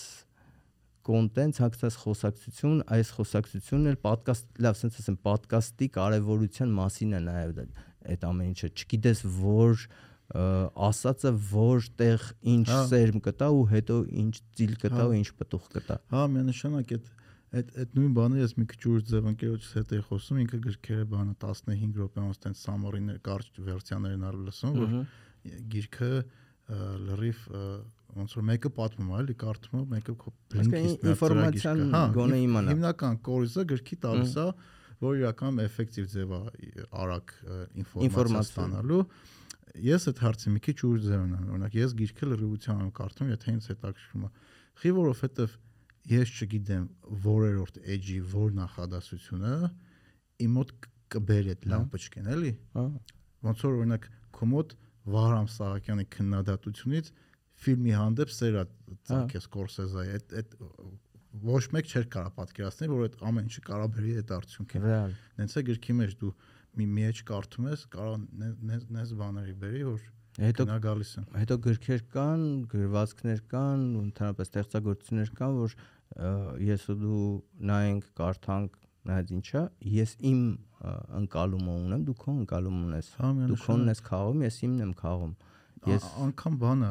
[1.01, 7.55] կոնտենտ, ցանկացած խոսակցություն, այս խոսակցությունն էլ պատկաստ, լավ, ասենց ասեմ, պատկաստի կարևորության մասին է նաև
[7.57, 7.65] դա
[8.11, 9.85] այդ ամեն ինչը։ Չգիտես որ
[10.31, 15.65] ասածը որտեղ ինչ Հա։ սերմ կտա ու հետո ինչ ծիլ կտա Հա։ ու ինչ պտուղ
[15.75, 17.09] կտա։ Հա, միանշանակ այդ
[17.51, 21.07] այդ այդ նույն բանը ես մի քիչ ուժ ձև ընկերոջս հետ էի խոսում, ինքը գրքերը
[21.11, 24.93] բանը 15 րոպեանոց տենց summary-ներ կարճ վերսիաներն արել լսում, որ
[25.75, 26.11] գիրքը
[27.11, 27.41] լրիվ
[28.11, 30.31] ոնց որ մեկը պատմում է, էլի կարդում է, մեկը քո
[30.61, 31.83] Այսինքն ինֆորմացիան
[32.15, 34.45] գոնե իմանա։ Հիմնական կորիզը գրքի տալիս է,
[35.01, 36.33] որ իրականում էֆեկտիվ ձև
[37.01, 37.33] արագ
[37.81, 39.01] ինֆորմացիա ստանալու։
[39.81, 43.67] Ես այդ հարցը մի քիչ ուժ ունեմ, օրինակ ես գիրքը լրիվությամբ եմ կարդում, եթե ինձ
[43.71, 44.31] հետաքրքրում է։
[44.81, 45.55] Խի որովհետև
[46.11, 46.85] ես չգիտեմ
[47.23, 49.55] որերորդ էջի որ նախադասությունը
[50.41, 50.73] իմ մոտ
[51.11, 52.85] կբերի այդ լամպոչկեն, էլի։ Հա։
[53.47, 54.75] Ոնց որ օրինակ քո մոտ
[55.11, 57.11] Վահրամ Սահակյանի քննադատությունից
[57.61, 58.63] ֆիլմի հանդեպ սերա
[59.09, 60.53] ցանկես Սկորսեզայի այդ այդ
[61.31, 65.53] ոչ մեկ չէր կարա պատկերացնել որ այդ ամեն ինչը կարա բերի այդ արդյունքին Ռեալ։ նենց
[65.55, 66.31] է գրքի մեջ դու
[66.81, 70.09] մի էջ կարդում ես կարա նենց նենց բաների բերի որ
[70.41, 75.75] Հետո գնա գալիս են հետո գրքեր կան, գրվածքներ կան, ու ընդհանրապես ստեղծագործություններ կան, որ
[76.71, 77.25] ես ու դու
[77.71, 78.77] նայենք, կարդանք,
[79.11, 80.41] նայած ինչա, ես իմ
[81.19, 85.35] ընկալումը ունեմ, դու քո ընկալում ունես։ Հա, Դու քոնն ես խաղում, ես իմն եմ խաղում։
[85.35, 85.50] Ա-
[85.89, 86.87] Ես անգամ բանը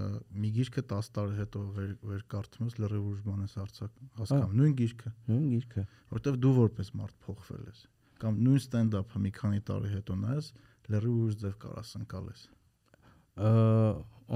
[0.00, 0.04] ը,
[0.40, 4.54] մի գիրքը 10 տարի հետո վեր վեր կարդում ես լրիվ ուժ բան ես արցակ հասկանում
[4.60, 5.84] նույն գիրքը նույն գիրքը։
[6.14, 7.82] որտեվ դու որպես մարդ փոխվել ես
[8.24, 10.48] կամ նույն ստենդափը մի քանի տարի հետո նայես
[10.94, 12.46] լրիվ ուժ ձև կարաս ընկալես
[13.40, 13.52] Ա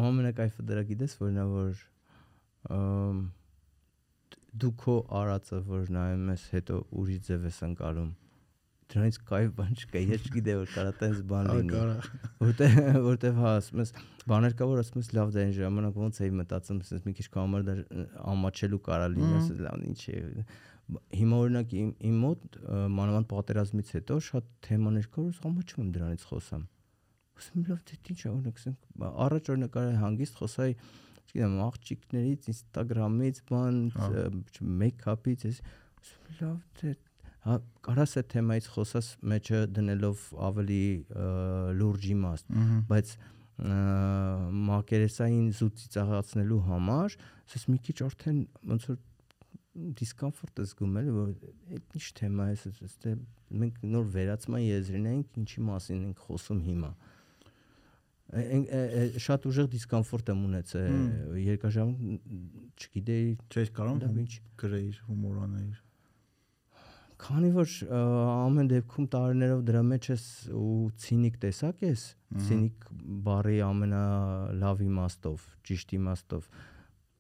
[0.05, 1.83] ամենակայֆը դրա գիտես որն է որ
[4.65, 8.13] դու քո արածը որ նայում ես հետո ուրիշ ձև ես ընկալում
[8.93, 11.97] դրանից կայֆ բան չկա ես չգիտեմ որ կարա տես բան լինի կարա
[12.45, 12.77] որտեղ
[13.07, 13.93] որտեղ հա ասում ես
[14.31, 17.27] բաներ կա որ ասում ես լավ դա այն ժամանակ ոնց էի մտածում ասես մի քիչ
[17.35, 17.77] քո համար դա
[18.35, 20.47] ամաչելու կարա լինի ասես լավ ինչ է
[21.17, 22.59] հիմա օրինակ իմ մոտ
[22.99, 26.67] մանավանդ պատերազմից հետո շատ թեմաներ կա որ ամաչում եմ դրանից խոսամ
[27.41, 30.77] ասում եմ լավ դե ինչ է օրինակ ասենք առաջ օրինակ կարա հանգիստ խոսայի
[31.25, 34.09] չգիտեմ աղջիկներից Instagram-ից բան Հա։
[34.85, 36.93] մեյքափից էս ասում լավ դե
[37.45, 40.83] հա կարաս այդ թեմայից խոսած մեջը դնելով ավելի
[41.81, 42.55] լուրջ իմաստ
[42.91, 43.17] բայց
[44.69, 48.39] մակերեսային զուտ ծիծաղացնելու համար ասես մի քիչ արդեն
[48.73, 49.03] ոնց որ
[49.75, 51.31] դիսկոմֆորտ ես զգում էլի որ
[51.77, 53.15] այդ ինչ թեմա է ասես դե
[53.63, 56.93] մենք նոր վերացման եզրին ենք ինչի մասին ենք խոսում հիմա
[59.25, 60.95] շատ ուժեղ դիսկոմֆորտ եմ ունեցել
[61.45, 61.91] երկաժամ
[62.75, 64.33] չգիտեի չէ կարամ լավ ինչ
[64.63, 65.83] գրեիր հումորանեիր
[67.23, 70.25] Քանի որ ամեն դեպքում տարիներով դրա մեջ ես
[70.59, 72.05] ու ցինիկ տեսակ ես,
[72.47, 72.89] ցինիկ
[73.27, 76.49] բարի ամենալավ իմաստով, ճիշտ իմաստով։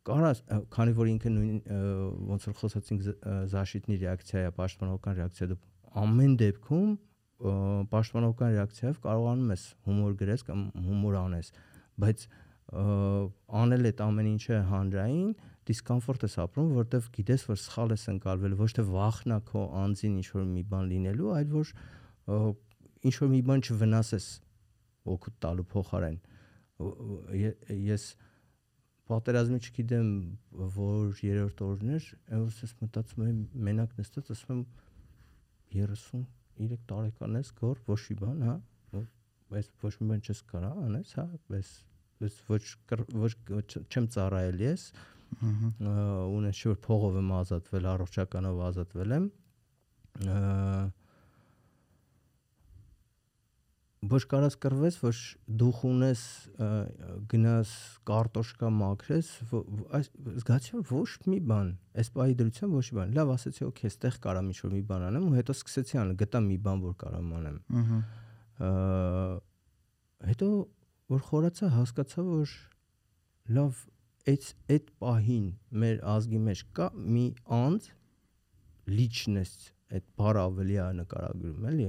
[0.05, 0.42] Կարաս,
[0.74, 1.61] քանի որ ինքը նույն
[2.32, 3.07] ոնց որ խոսացինք
[3.55, 5.61] Զաշիտնի ռեակցիա է, պաշտպանողական ռեակցիա դու
[6.05, 6.90] ամեն դեպքում
[7.95, 11.51] պաշտպանողական ռեակցիայով կարողանում ես հումոր գրես կամ հումոր անես,
[12.05, 12.26] բայց
[13.64, 15.32] անել այդ ամեն ինչը հանրային
[15.68, 20.28] դիսկոմֆորտ ես ապրում, որովհետև գիտես, որ սխալ ես ընկալվել, ոչ թե վախնա քո անձին ինչ
[20.34, 21.72] որ մի բան լինելու, այլ որ
[23.04, 24.28] ինչ որ մի բան չվնասես
[25.14, 26.20] օգուտ տալու փոխարեն։
[27.84, 28.06] Ես
[29.08, 30.12] պատերազմի չգիտեմ
[30.76, 34.62] որ երրորդ օրներ, այնպես ես մտածում եմ մենակ նստած ասում եմ
[35.74, 38.54] 33 տարեկան ես, գոր ոչ մի բան, հա,
[39.52, 41.72] բայց ոչ մի բան չես կարա անես, հա, բայց
[42.22, 42.62] բայց ոչ
[43.18, 43.32] ոչ
[43.90, 49.30] չեմ ծառայել ես, ահա ունես շուտ փողով եմ ազատվել, առողջականով ազատվել եմ։
[54.28, 55.18] կարաս կռվես, ոչ
[55.61, 56.22] դուխ ունես
[57.30, 57.70] գնաս
[58.09, 59.30] կարտոշկա մաքրես,
[59.99, 60.11] այս
[60.43, 61.70] զգացի որ ոչ մի բան,
[62.03, 65.24] այս պահի դրությամբ ոչ մի բան։ Լավ, ասացի, օքեյ, այստեղ կարամ ինչ-որ մի բան անեմ
[65.30, 67.99] ու հետո սկսեցի անել, գտա մի բան, որ կարամ անեմ։ Ահա։
[70.24, 70.49] հետո
[71.14, 72.53] որ խորացա հասկացա որ
[73.57, 73.80] լավ
[74.33, 75.47] այդ այդ պահին
[75.85, 77.25] մեր ազգի մեջ կա մի
[77.59, 77.89] անձ
[78.99, 79.66] լիչնեստ
[79.97, 81.89] այդ բառը ավելի է նկարագրում էլի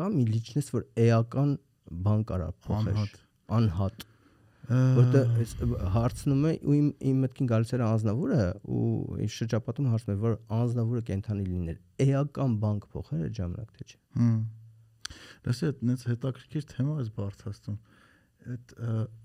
[0.00, 1.56] կա մի լիչնեստ որ էական
[2.08, 3.02] բան կարա փոխել
[3.48, 4.04] Անհատ։
[4.68, 5.28] որտեղ
[5.94, 8.40] հարցնում է ու իմ իմ մտքին գալիս էր անznավորը
[8.78, 8.88] ու
[9.24, 14.00] ինչ շրջապատում հարցնում է որ անznավորը կենթանի լիներ էական բան կփոխել այդ ժամանակ թե չէ
[14.18, 14.42] Հմ։
[15.48, 17.78] Լսի, այդ նենց հետաքրքիր թեմա էս բարձրացնում։
[18.48, 18.74] Այդ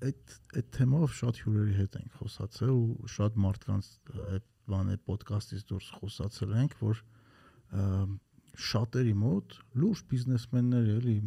[0.07, 3.89] այդ այդ թեմով շատ հյուրերի հետ ենք խոսացել ու շատ մարդկանց
[4.23, 7.01] այդ բանը ոդկասթից դուրս խոսացել ենք, որ
[8.69, 11.17] շատերի մոտ լուրջ բիզնեսմեններ էլի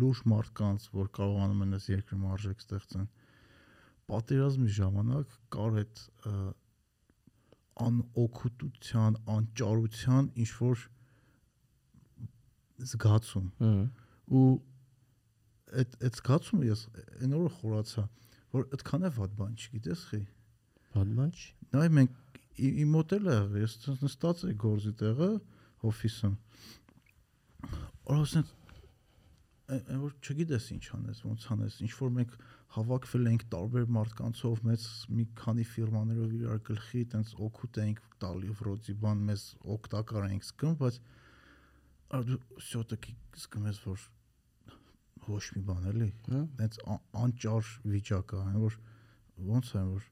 [0.00, 3.06] լուրջ մարդկանց, որ կարողանում են այս երկրում արժեք ստեղծեն,
[4.10, 6.02] պատերազմի ժամանակ կար այդ
[7.84, 10.84] անօգուտության, անճարության ինչ որ
[12.90, 13.48] զգացում
[14.34, 14.46] ու
[15.79, 16.81] այդ այդ զգացումը ես
[17.23, 18.03] այն օրը խորացա
[18.55, 20.21] որ այդքան է վատ բան չգիտես խի
[20.95, 22.15] բադման չի նայ մենք
[22.59, 25.29] ի- իմ մոտ էլ է եղել, ես ցած նստած էի գործի տեղը
[25.89, 26.35] օֆիսում
[28.09, 28.47] օրոսն
[29.69, 32.31] այն որ չգիտես ինչ անես ոնց անես ինչ որ մենք
[32.73, 34.85] հավաքվել ենք տարբեր մարդկանցով մեծ
[35.19, 39.43] մի քանի ֆիրմաներով իրար գլխի տենց օգուտ ենք տալի վրոցի բան մեզ
[39.75, 40.99] օգտակար ենք զգում բայց
[42.17, 43.13] ար դու всё-таки
[43.43, 44.05] զգում ես որ
[45.30, 46.78] ոչ մի բան էլի հա այնց
[47.24, 48.78] անճար վիճակ է, այն որ
[49.50, 50.06] ոնց է որ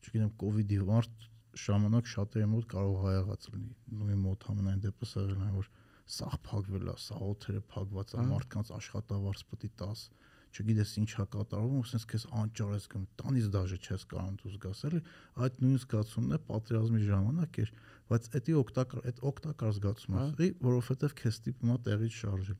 [0.00, 1.28] չգիտեմ կ ូវ իդի մարդ
[1.60, 5.70] ժամանակ շատերի մոտ կարող եղած լինի։ Նույն մոտ համենայն դեպս եղել է որ
[6.10, 10.04] սաղ փակվել է, սա օթերը փակված է, Ահա։ մարդկանց աշխատավարձ է տաս,
[10.50, 14.80] չգիտես ինչա կատարվում, ու sense քեզ անճար ես գում, տանից դաժե չես կարող դու զգաս
[14.88, 15.00] էլի,
[15.46, 17.70] այդ նույն զգացումն է պատերազմի ժամանակ էր,
[18.10, 22.58] բայց էդի օգտակար, այդ օգտակար զգացումը Ահա։ է, որովհետև քեզ տիպում է տեղից շարժել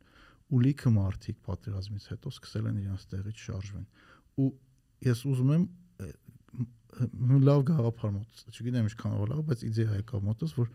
[0.51, 3.87] ու լիքը մարդիկ պատերազմից հետո սկսել են իրենց տեղից շարժվել
[4.41, 4.49] ու
[5.07, 5.65] ես ուզում եմ
[7.49, 10.71] լավ գաղափար մոտ չգիտեմ ինչքան որ լավ բայց իդեա եկա մոտս որ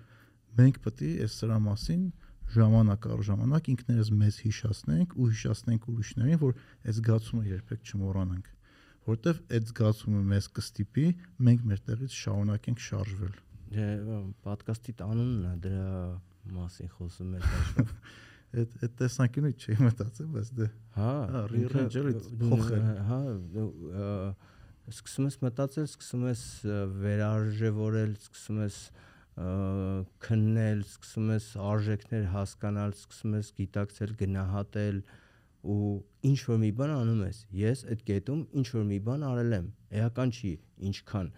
[0.60, 2.04] մենք պետք է այս սրա մասին
[2.56, 6.54] ժամանակ առ ժամանակ ինքներս մեզ հիշացնենք ու հիշացնենք ուրիշներին որ
[6.86, 8.52] այդ զգացումը երբեք չմոռանանք
[9.10, 11.08] որտեվ այդ զգացումը մեզ կստիպի
[11.50, 13.36] մենք մեր տեղից շարունակենք շարժվել
[13.74, 13.86] Դե
[14.46, 15.86] ոդկասթի տանունն է դրա
[16.56, 17.94] մասին խոսում է հաշվով։
[18.62, 23.20] այդ այդ տեսանկյունից չի մտածել բայց դե Հա, Հա, դու- փոխել։ Հա,
[23.66, 24.10] ը,
[24.96, 26.42] սկսում ես մտածել, սկսում ես
[27.06, 28.78] վերարժևորել, սկսում ես
[30.26, 35.00] քննել, սկսում ես արժեքներ հասկանալ, սկսում ես գիտակցել, գնահատել
[35.66, 35.90] ու
[36.30, 39.68] ինչ որ մի բան անում ես։ Ես այդ կետում ինչ որ մի բան արել եմ։
[40.00, 40.52] Էական չի
[40.90, 41.32] ինչքան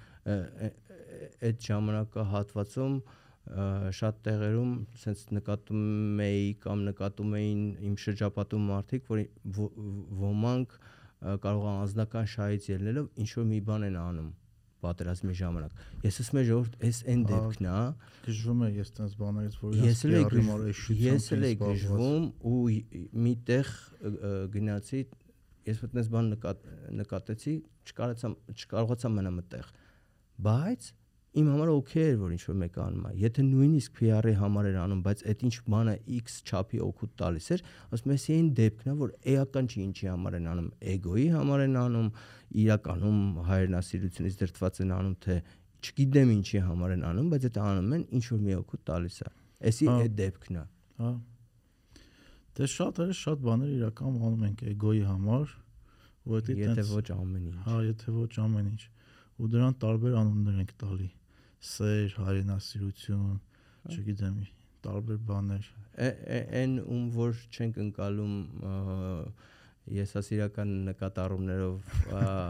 [1.47, 3.01] այդ ժամանակահատվածում ը,
[3.47, 9.21] շատ տեղերում sense նկատում էի կամ նկատում էին իմ շրջապատում մարդիկ, որ
[10.23, 10.75] ոմանք
[11.45, 14.27] կարող են անձնական շահից ելնելով ինչ որ մի բան են անում
[14.83, 17.77] պատերազմի ժամանակ։ Ես ասում եմ ժողովուրդ, այս այն դեպքն է,
[18.27, 20.03] գժվում է ես տես բաներից որ ես
[21.07, 22.59] ես էլ զբաղված։ գժվում ու
[23.25, 23.71] միտեղ
[24.53, 25.01] գնացի
[25.67, 26.69] ես մտնես բան նկատ,
[27.01, 27.55] նկատեցի
[27.89, 29.71] չկարողացա չկարողացա մնամ այդտեղ
[30.47, 30.91] բայց
[31.37, 34.77] իմ համար օքեյ էր որ ինչ որ մեկը անում է եթե նույնիսկ PR-ի համար էր
[34.83, 37.63] անում բայց այդ ինչ բանը X չափի օգուտ տալիս էր
[37.97, 41.77] ասում ես այն դեպքն է որ էական չի ինչի համար են անում էգոյի համար են
[41.83, 42.09] անում
[42.63, 43.19] իրականում
[43.51, 45.37] հայրենասիրությունից դրտված են անում թե
[45.87, 49.31] չգիտեմ ինչի համար են անում բայց դա անում են ինչ որ մի օգուտ տալիս է
[49.67, 50.65] էսի Հա։ այդ դեպքն է
[50.97, 51.11] Հա։
[52.57, 55.51] Դե շատ է, շատ բաներ իրական անում ենք էգոյի համար,
[56.27, 58.87] դա եթե ոչ ամեն ինչ հա, եթե ոչ ամեն ինչ։
[59.37, 61.09] Ու դրան տարբեր անուններ ենք տալի։
[61.71, 63.35] Սեր, հայրենասիրություն,
[63.93, 64.37] չգիտեմ,
[64.87, 65.69] տարբեր բաներ։
[66.61, 68.35] այն ում որ չենք ընկալում
[69.97, 71.91] եսասիրական նկատառումներով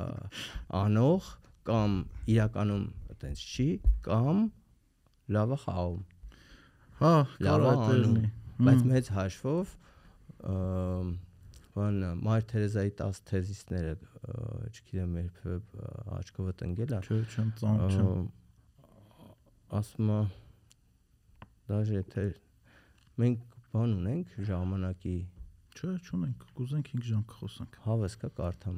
[0.83, 1.29] անող
[1.67, 1.97] կամ
[2.33, 3.67] իրականում այտենց չի
[4.07, 4.43] կամ
[5.35, 6.03] լավը խաղում
[6.97, 8.29] Հա, կարող է դերնի։
[8.67, 9.73] բայց մեծ հաշվով
[11.77, 13.93] բանը Մայր Թերեզայի 10 թեզիսները,
[14.71, 18.27] չգիտեմ, երբևէ աչքովդ ընկել է։ Չէ, չեմ ծանոթ չեմ։
[19.77, 20.19] Ասում է
[21.71, 22.27] դաժե թե
[23.21, 25.17] մենք բան ունենք ժամանակի։
[25.77, 28.77] Չէ, չունենք, կուզենք 5 ժամ կխոսենք։ Հավես կա կարդամ։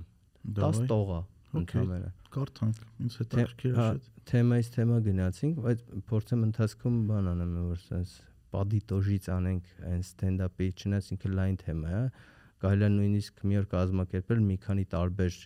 [0.60, 1.20] 10 տողա
[1.60, 7.80] ընդհանրապես։ Կարդանք, ինձ հետաքրքիր է շատ։ Թեմայից թեմա գնացինք, բայց փորձեմ ընթացքում բան անեմ, որ
[7.86, 8.18] sense
[8.54, 12.04] падի տոժից անենք այն ստենդափի, չնայած ինքը լայն թեմա է, հա
[12.64, 15.40] կարելի է նույնիսկ մի օր կազմակերպել մի քանի տարբեր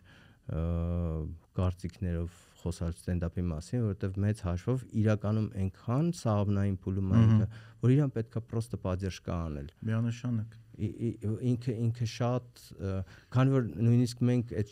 [1.60, 7.48] կարծիքներով խոսալ ստենդափի մասին, որովհետև մեծ հաշվով իրականում այնքան սաղմնային փուլում է
[7.84, 12.62] որ իրան պետքա պրոստը պատժկա անել Միանշանակ։ ինքը ինքը շատ
[13.34, 14.72] քանի որ նույնիսկ մենք այդ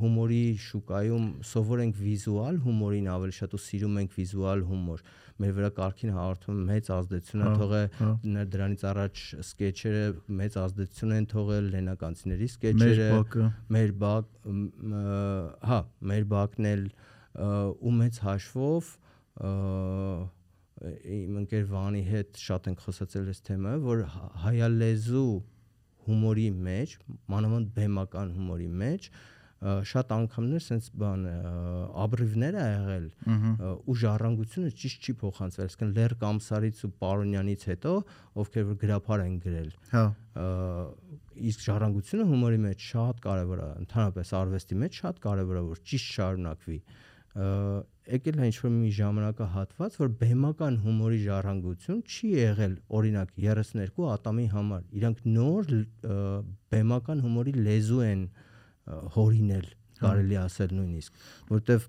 [0.00, 5.04] հումորի շուկայում սովոր ենք վիզուալ հումորին ավելի շատ ու սիրում ենք վիզուալ հումոր
[5.42, 10.04] մեր վրա կարքին հաղորդում մեծ ազդեցություն է Հա, թողել հա։ դրանից առաջ սկեչերը
[10.42, 13.08] մեծ ազդեցություն են թողել լենականցիների սկեչերը
[13.76, 14.36] մեր բակ
[15.72, 15.80] հա
[16.12, 16.86] մեր բակն էլ
[17.82, 18.92] ու մեծ հաշվով
[20.82, 24.00] իմ ընկեր Վանի հետ շատ ենք խոսացել այս թեմը որ
[24.44, 25.28] հայալեզու
[26.06, 26.96] հումորի մեջ
[27.34, 29.12] մանավանդ բեմական հումորի մեջ
[29.62, 31.26] շատ անգամներ sense բան
[32.02, 33.04] աբրիվներ ա եղել
[33.86, 37.92] ու ժառանգությունը ճիշտ չի փոխանցվել այսինքն Լեր Կամսարից ու Պարոնյանից հետո
[38.42, 40.04] ովքեր որ գրափար են գրել հա
[41.52, 46.12] իսկ ժառանգությունը հումորի մեջ շատ կարևոր է ընդհանրապես արվեստի մեջ շատ կարևոր է որ ճիշտ
[46.18, 46.98] շարունակվի ը,
[47.32, 54.82] եկել է ինչ-որ մի ժամանակահատված որ բեմական հումորի ժառանգություն չի եղել օրինակ 32 ատամի համար
[55.00, 55.72] իրանք նոր
[56.74, 58.26] բեմական հումորի լեզու են
[59.16, 59.66] հորինել
[60.02, 61.88] կարելի ասել նույնիսկ որտեվ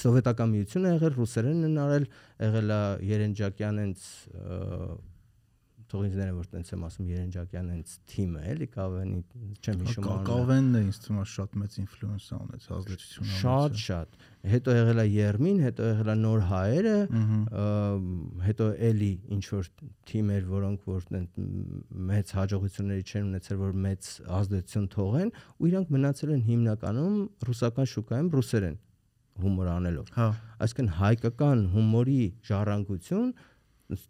[0.00, 2.06] սովետական միությունը եղել ռուսերենն են արել
[2.42, 2.78] եղել է
[3.10, 4.56] Երենջակյան հենց ը,
[5.94, 9.20] թող ինձ ներեմ որ տենց եմ ասում Երենջակյան հենց թիմը էլի կավենի
[9.62, 13.38] չեմ հիշում անունը։ Կավենն է ինձ թվում է շատ մեծ ինֆլուենս ա ունեցել ազդեցություն ա
[13.38, 14.18] շատ ունեցել։ շատ
[14.54, 16.96] հետո եղել է Երմին հետո եղել է նոր հայերը
[18.44, 19.70] հետո էլի ինչ որ
[20.10, 21.06] թիմեր որոնք որ
[22.10, 27.16] մեծ հաջողությունների չեն ունեցել որ մեծ ազդեցություն թողեն ու իրանք մնացել են հիմնականում
[27.48, 28.76] ռուսական շուկայում ռուսերեն
[29.44, 30.28] հումոր անելով հա
[30.64, 33.32] այսինքն հայկական հումորի ժառանգություն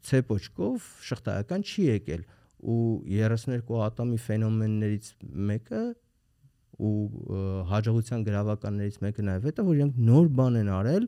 [0.09, 2.23] ցեպոչկով շղթայական չի եկել
[2.75, 5.11] ու 32 ատամի ֆենոմեններից
[5.51, 5.83] մեկը
[6.85, 6.95] ու
[7.71, 11.05] հաջողության գրավականներից մեկը նաև դա որ իրենք նոր բան են արել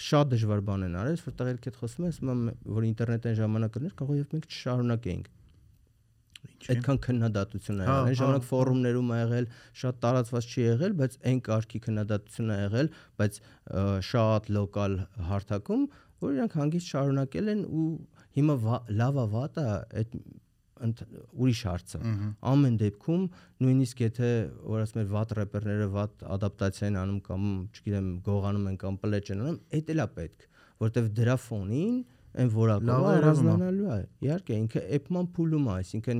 [0.00, 2.22] շատ դժվար բան են արել որտեղ ելք հետ խոսում ես
[2.78, 5.30] որ ինտերնետային ժամանակներ կարող եւ մենք չշարունակեինք
[6.40, 9.48] այդքան քննադատություն ա Հա, եղել, այն հա, ժամանակ ֆորումներում ա եղել,
[9.80, 13.40] շատ տարածված չի եղել, բայց այն կարգի քննադատություն ա եղել, բայց
[14.08, 14.96] շատ լոկալ
[15.30, 15.84] հարթակում,
[16.24, 17.86] որ իրանք հանգիստ շարունակել են ու
[18.38, 19.64] հիմա վա- լավա վատա
[20.00, 20.14] այդ
[20.80, 21.98] ուրիշ հարցը։
[22.50, 23.24] Ամեն դեպքում
[23.60, 24.28] նույնիսկ եթե
[24.64, 27.42] որ ասում են վատ рэպերները վատ ադապտացիա են անում կամ,
[27.76, 30.46] չգիտեմ, գողանում են կամ պլեջ են անում, այդ էլա պետք,
[30.80, 31.98] որտեվ դրա ֆոնին
[32.40, 36.18] այն որակով է առանձնանալու է։ Իհարկե, ինքը էպման փուլում է, այսինքն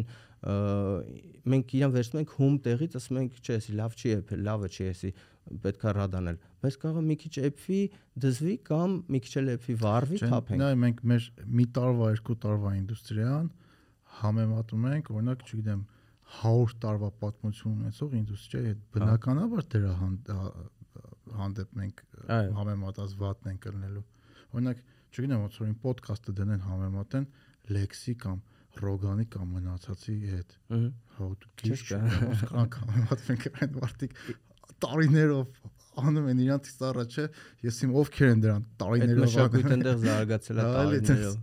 [1.53, 4.85] մենք իրան վերցնում ենք հում տեղից, ասում ենք, չէ, էսի լավ չի էփել, լավը չի,
[4.91, 5.11] էսի
[5.65, 7.81] պետքա ռադանել։ Բայց կարող մի քիչ էփվի,
[8.25, 11.27] դզվի կամ մի քիչ էլ էփվի, վառվի, թափենք։ Նայ մենք մեր
[11.61, 13.49] մի տարվա, երկու տարվա ինդուստրիան
[14.21, 15.83] համեմատում ենք, օրինակ, չգիտեմ,
[16.41, 20.69] 100 տարվա պատմություն ունեցող ինդուստրիայի հետ բնականաբար դրա հան- հա-
[21.41, 22.03] հանդեպ մենք
[22.61, 24.05] համեմատած վատն ենք կլնելու։
[24.55, 27.27] Օրինակ, չգիտեմ, ոնց որ ին ոդկասթը դնեն համեմատեն
[27.71, 28.39] Lexi կամ
[28.81, 30.53] Rogani կամ մնացածի հետ։
[31.19, 31.99] Հա դու քիչ կա։
[32.51, 34.15] կանք համեմատվենք այն մարդիկ
[34.85, 35.61] տարիներով
[36.01, 37.24] անում են իրանցից առաջ է
[37.66, 41.37] ես իմ ովքեր են դրան Այդ տարիներով մշակույթը այնտեղ զարգացել է տարիներով։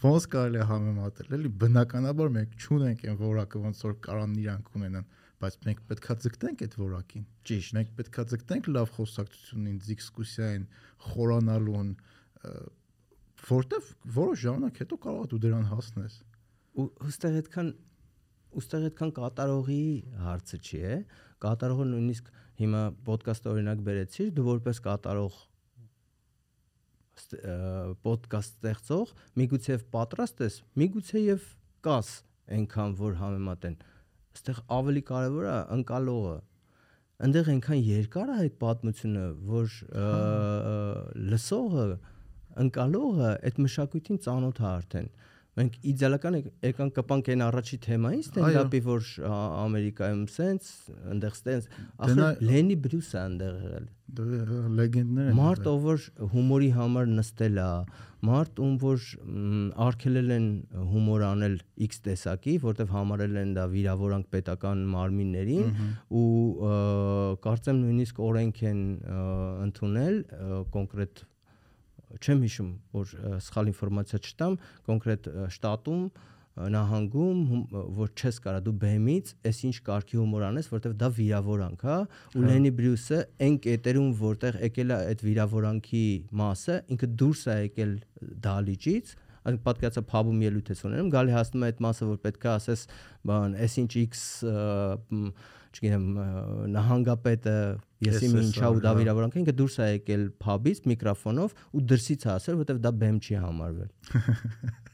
[0.00, 5.08] ոնց կարելի է համեմատել էլի բնականաբար մենք չունենք այն որակը ոնց որ կարան իրանք ունենան
[5.40, 10.64] բայց մենք պետքա ձգտենք այդ որակին Ճիշտ։ մենք պետքա ձգտենք լավ խոսակցությունին դիսկուսիային
[11.10, 11.92] խորանալուն
[13.50, 16.16] որտեվ որոշ ժամանակ հետո կարող է դու դրան հասնես
[16.80, 17.70] ու ուստեղ այդքան
[18.60, 19.84] ուստեղ այդքան կատարողի
[20.26, 20.96] հարցը չի է
[21.44, 22.30] կատարողը նույնիսկ
[22.60, 25.38] հիմա ոդկաստ օրինակ բերեցիր դու որպես կատարող
[28.04, 31.48] ոդկաստ ստեղծող միգուցե պատրաստ ես միգուցե եւ
[31.86, 32.12] կաս
[32.56, 33.76] այնքան որ համեմատեն
[34.36, 36.36] այստեղ ավելի կարևոր է ընկալողը
[37.26, 40.06] այնտեղ այնքան երկար է այդ պատմությունը որ ը,
[41.32, 41.86] լսողը
[42.64, 45.10] ընկալողը այդ մշակույթին ծանոթ է արդեն
[45.58, 49.08] մենք իդեալական եկ- եկան կպանք այն առաջի թեմային ստենդափի որ
[49.64, 50.68] ամերիկայում սենց
[51.10, 51.64] այնտեղ սենց
[52.06, 53.88] ախր լենի բրյուսը այնտեղ եղել
[54.78, 57.66] լեգենդներ են Մարդ ով որ հումորի համար նստել է,
[58.30, 60.46] մարդ ում որ մ, արգելել են
[60.92, 61.54] հումոր անել
[61.86, 65.70] X տեսակի, որտեվ համարել են դա վիրավորանք պետական մարմիններին
[66.10, 66.26] ու
[67.46, 68.80] կարծեմ նույնիսկ օրենք են
[69.70, 70.16] ընդունել
[70.74, 71.24] կոնկրետ
[72.18, 73.14] չեմ հիշում որ
[73.46, 74.58] սխալ ինֆորմացիա չտամ
[74.90, 76.04] կոնկրետ շտատում
[76.74, 77.40] նահանգում
[77.96, 81.98] որ չես կարա դու բեմից այս ինչ կարգի հումոր անես որտեվ դա վիրավորանք հա
[82.34, 86.04] ու Լենի Բրյուսը այն կետերում որտեղ եկել է այդ վիրավորանքի
[86.42, 87.94] մասը ինքը դուրս է եկել
[88.50, 92.82] դալիճից Այսինքն պատկերացա փաբում ելույթ ես ունենում, գալի հասնում է այդ մասը, որ պետքա ասես,
[93.30, 94.24] բան, S-ինչ X
[95.70, 96.04] չգիտեմ,
[96.74, 97.56] նահանգապետը
[98.06, 101.82] եսի SS ինչա ու արել, դա հա։ վիրավորանք ինքը դուրս է եկել փաբից միկրոֆոնով ու
[101.90, 103.90] դրսից է ասել, որովհետև դա բեմ չի համարվել։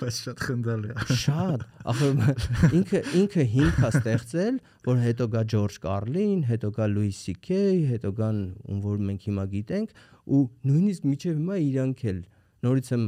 [0.00, 4.58] բայց շատ խնդալի է Շատ, ախր ինքը ինքը հիմք է ստեղծել,
[4.88, 9.46] որ հետո գա Ջորջ Կարլին, հետո գա Լուիս Սիքեյ, հետո գան ում որ մենք հիմա
[9.54, 9.94] գիտենք
[10.30, 12.20] ու նույնիսկ միջև հիմա իրանք էլ
[12.66, 13.06] նորից եմ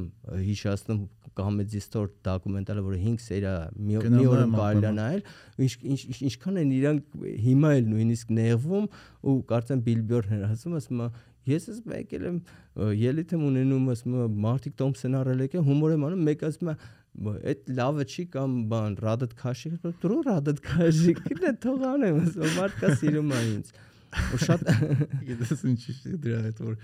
[0.48, 1.02] հիշացնում
[1.82, 5.22] Store դոկումենտալը, որը 5 սերա մի օրում կարելի է նայել,
[5.66, 7.18] ինչ ինչ ինչ- ինչքան են իրանք
[7.48, 8.88] հիմա էլ նույնիսկ նեղվում
[9.22, 11.10] ու կարծեմ Բիլբյորն էր ասում, է
[11.42, 12.36] ես ես եկել եմ
[12.78, 16.70] ը, ելույթ եմ ունենում, ասում է Մարտիկ Թոմսեն արել եկել, հումոր եմ անում, մեկ ասում
[16.72, 16.74] է
[17.12, 19.70] «Բա, այդ լավը չի կամ բան Ռադդ քաշի,
[20.00, 23.72] դրո Ռադդ քաշի, գիտե թող անեմ, ասում մարդկա սիրում է ինձ։
[24.12, 24.64] Ու շատ
[25.28, 26.78] գիտես ինչ է դրա հետ որ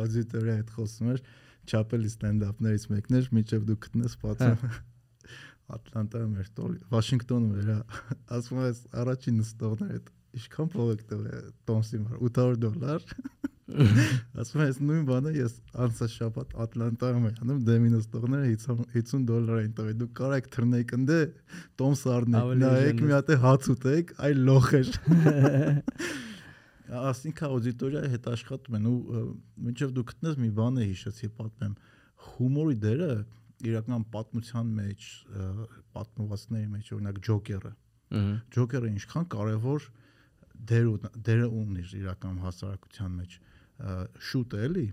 [0.00, 1.20] աուդիտորիա հետ խոսում էր
[1.68, 4.66] չապելի ստենդափներից մեկն էր միջև դու գտնես պատում
[5.74, 6.48] Ատլանտայում էր
[6.92, 7.78] Վաշինգտոնում էր հա։
[8.36, 13.06] ասում ես առաջին նստողներ հետ ինչքան փող եք տվել Տոմսի մար 800 դոլար
[14.44, 15.54] ասում ես նույն բանը ես
[15.84, 20.94] անցած շաբաթ Ատլանտայում եմ անում դեմի նստողները 50 50 դոլար էին տվել դու կարեք թռնեիք
[20.98, 21.14] ընդ
[21.80, 24.92] Տոմս առնեք նայեք մի հատ հաց ուտեք այ լոխ էր
[26.84, 28.96] ասինքն աուդիտորիայի հետ աշխատում են ու
[29.66, 31.74] մինչև դու գտնես մի բան է հիշեցի պատմեմ
[32.28, 33.08] հումորի դերը
[33.64, 35.46] իրական պատմության մեջ ը,
[35.96, 37.72] պատմվածքների մեջ օրինակ ջոկերը
[38.54, 39.86] ջոկերը ինչքան կարևոր
[40.70, 43.38] դեր ու- դեր ունի իր իրական հասարակության մեջ
[44.28, 44.86] շուտ է էլի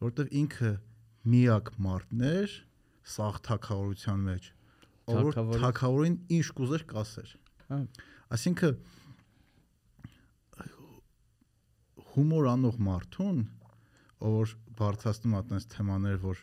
[0.00, 0.70] որովհետև ինքը
[1.34, 2.54] միակ մարդն էր
[3.16, 4.44] սաղ թակավորության մեջ
[5.10, 5.34] որ
[5.64, 7.30] թակավորին ինչ կուզեր կասեր
[7.70, 7.78] Հա։
[8.30, 8.78] Այսինքն
[12.20, 13.38] հումոր անող մարդուն,
[14.20, 14.50] ով որ
[14.80, 16.40] բարձրացնում է այդպես թեմաներ, որ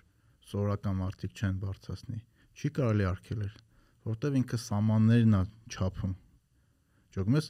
[0.48, 2.20] սովորական մարդիկ չեն բարձրացնի,
[2.58, 3.54] չի կարելի արկելել,
[4.08, 5.42] որտեվ ինքը սամաններն է
[5.76, 6.16] չափում։
[7.18, 7.50] Ճոգում ես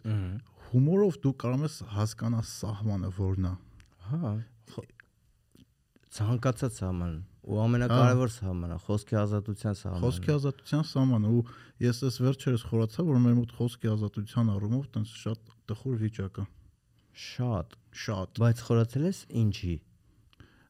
[0.67, 3.53] հումորով դու կարող ես հասկանալ սահմանը որն է։
[4.07, 4.33] Հա։
[6.17, 7.15] Ցանկացած սահման
[7.47, 11.43] ու ամենակարևոր սահմանը խոսքի ազատության սահմանը։ Խոսքի ազատության սահմանը ու
[11.85, 16.45] ես ես վերջերս խորացա, որ մեր մոտ խոսքի ազատության առումով տենց շատ տխուր վիճակ է։
[17.17, 19.75] շատ, Շատ։ բայց խորացել ես ինչի։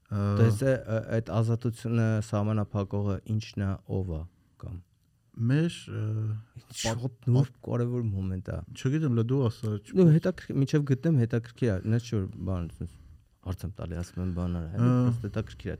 [0.07, 0.73] Դες ը,
[1.17, 4.21] այդ ազատությունը սահմանափակողը ինչն է, ով է
[4.63, 4.77] կամ
[5.37, 5.73] Մեր
[6.73, 11.75] շատ նոր կարևոր մոմենտ է։ չգիտեմ, լա դու ասա, Նու հետաքրքիր, միջև գտնեմ հետաքրքիր է,
[11.93, 12.69] նա չէ որ բան
[13.47, 14.87] հարց եմ տալի, ասում եմ բաները, Ա.
[14.87, 15.77] հետո հետաքրքիր է։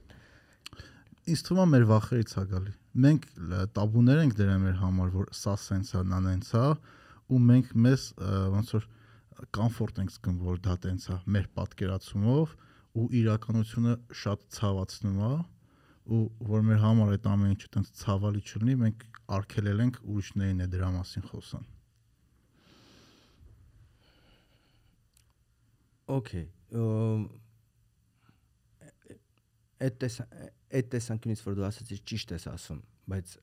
[1.33, 2.75] ինձ թվում է մեր վախերից է գալի։
[3.07, 3.25] Մենք
[3.77, 6.67] տաբուներ ենք դրել մեր համար, որ սա սենց է, նա նենց է,
[7.27, 8.05] ու մենք մեզ
[8.53, 8.87] ոնց որ
[9.57, 12.53] կոմֆորտ ենք զգում, որ դա տենց է մեր պատկերացումով
[12.97, 15.31] ու իրականությունը շատ ցավացնում է
[16.17, 19.03] ու որ մեր համար այդ ամեն ինչը տենց ցավալի չլինի, մենք
[19.37, 21.67] արգելել ենք ուրիշներին է դրա մասին խոսան։
[26.17, 26.45] Okay։
[29.83, 30.21] Այդ տես
[30.77, 32.79] այդ տեսանկյունից որ դու ասացիր ճիշտ ես ասում,
[33.11, 33.33] բայց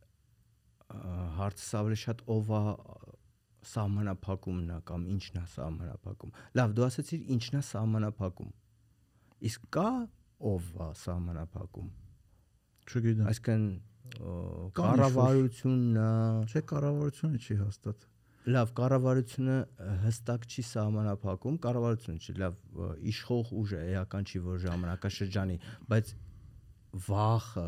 [1.39, 2.63] հարցը ավելի շատ ով է
[3.71, 8.53] սահմանափակումն է կամ ինչն է սահմանափակում։ Լավ, դու ասացիր ինչն է սահմանափակում։
[9.51, 9.89] Իսկ կա
[10.55, 11.91] ով է սահմանափակում։
[12.85, 13.69] Չգիտեմ։ Այսինքն
[14.79, 16.09] կառավարությունն է,
[16.51, 18.05] Չէ կառավարությունը չի հաստատ։
[18.55, 19.55] Լավ, կառավարությունը
[20.05, 22.59] հստակ չի սահմանափակում, կառավարությունը չի, լավ,
[23.15, 25.57] իշխող ուժը էական չի որ ժամանակաշրջանի,
[25.89, 26.13] բայց
[27.09, 27.67] վախը,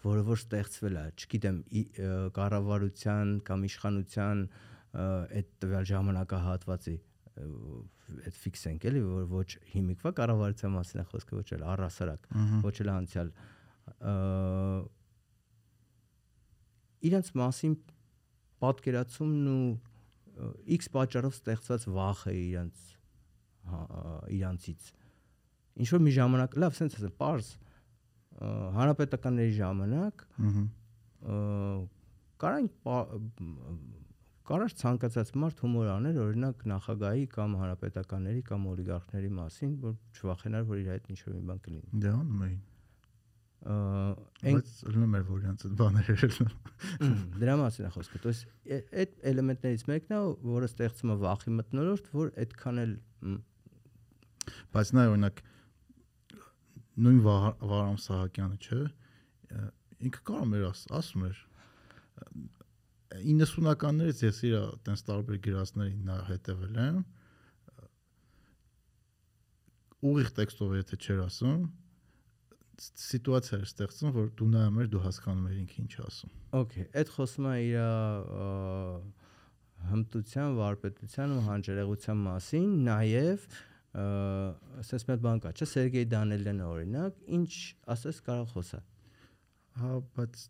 [0.00, 1.58] որը որ ստեղծվել է, չգիտեմ,
[2.40, 6.96] կառավարության կամ իշխանության ը, այդ տվյալ ժամանակահատվածի
[7.40, 12.26] այդ ֆիքս ենք էլի որ ոչ հիմիկվա կառավարության մասին է խոսքը ոչ էլ առասարակ
[12.64, 13.30] ոչ էլ անցյալ
[17.10, 17.76] իրենց մասին
[18.64, 19.62] պատկերացումն ու
[20.80, 22.82] X պատճառով ստեղծված վախը իրենց
[23.70, 23.80] հա,
[24.36, 24.90] իրանցից
[25.80, 27.50] ինչ որ մի ժամանակ լավ sense ասեմ པարզ
[28.76, 30.26] հանրապետականների ժամանակ
[32.40, 32.68] կարան
[34.49, 40.81] կարար ցանկացած մարդ հումոր աներ օրինակ նախագահի կամ հանրապետականների կամ օլիգարխների մասին որ չվախենար որ
[40.83, 42.59] իր հետ ինչ որ մի բան կլինի Դե անում էին։
[43.65, 43.75] ը,
[44.45, 46.51] այն Բայց լնում էր որ իրանց այդ բաները ելնում։
[47.41, 48.43] Դրա մասին է խոսքը։ То есть
[49.01, 52.93] այդ էլեմենտներից մեկն է, որը ստեղծում է վախի մտնոլորտ, որ այդքան էլ
[53.25, 53.39] մ,
[54.75, 55.41] Բայց նա օրինակ
[57.05, 59.63] նույն Վահ- Վարամ Սահակյանը, չէ, ը,
[60.05, 62.29] ինքը կարող էր աս, ասում էր ը,
[63.10, 64.56] 90-ականներից ես իր
[64.86, 67.00] տենց տարբեր գրածներին նա հետևել եմ
[70.10, 71.64] ուղիղ տեքստով եթե չէր ասում
[72.80, 76.30] սիտուացիա էր ստեղծում, որ դու նայում ես, դու հասկանում ես ինքը ինչ ասում։
[76.60, 77.74] Okay, այդ խոսում է իր
[79.90, 83.44] հմտության, վարպետության ու հանջերեղության մասին, նաև
[84.80, 87.52] ասես մեր բան կա, չէ՞, Սերգեյ Դանելյանը օրինակ, ինչ
[87.96, 88.80] ասես կարող խոսա։
[89.80, 90.44] Հա, բայց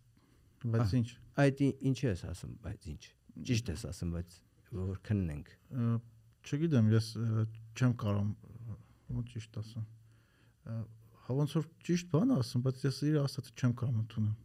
[0.71, 1.09] բայց ինչ։
[1.41, 3.03] Այդ ի- ինչի ես ասում, բայց ինչ։
[3.51, 4.39] Ճիշտ ես ասում, բայց
[4.81, 5.49] որ քննենք։
[6.51, 7.07] Չգիտեմ, ես
[7.79, 8.27] չեմ կարող
[9.11, 9.85] ոնց ճիշտ ասեմ։
[11.27, 14.39] Հա ոնց որ ճիշտ բան ասում, բայց ես իր ասածը չեմ կարող ընդունել։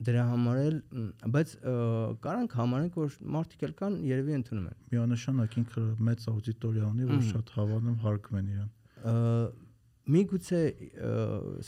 [0.00, 0.76] Դրա համար էլ,
[1.34, 1.50] բայց
[2.24, 7.20] կարանք համարենք, որ մարդիկ էլ կան, երևի ընդունում են։ Միանշանակ ինքը մեծ աուդիտորիա ունի, որ
[7.30, 8.70] շատ հավանում հարգում են իրան։
[10.10, 10.60] Միգուցե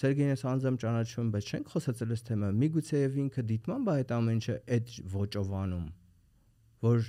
[0.01, 4.13] Սերգեյն ես անձամ ճանաչում, բայց չենք խոսացել այս թեմա։ Միգուցե եւ ինքը դիտման բա այդ
[4.17, 5.87] ամեն ինչը այդ ոճով անում,
[6.89, 7.07] որ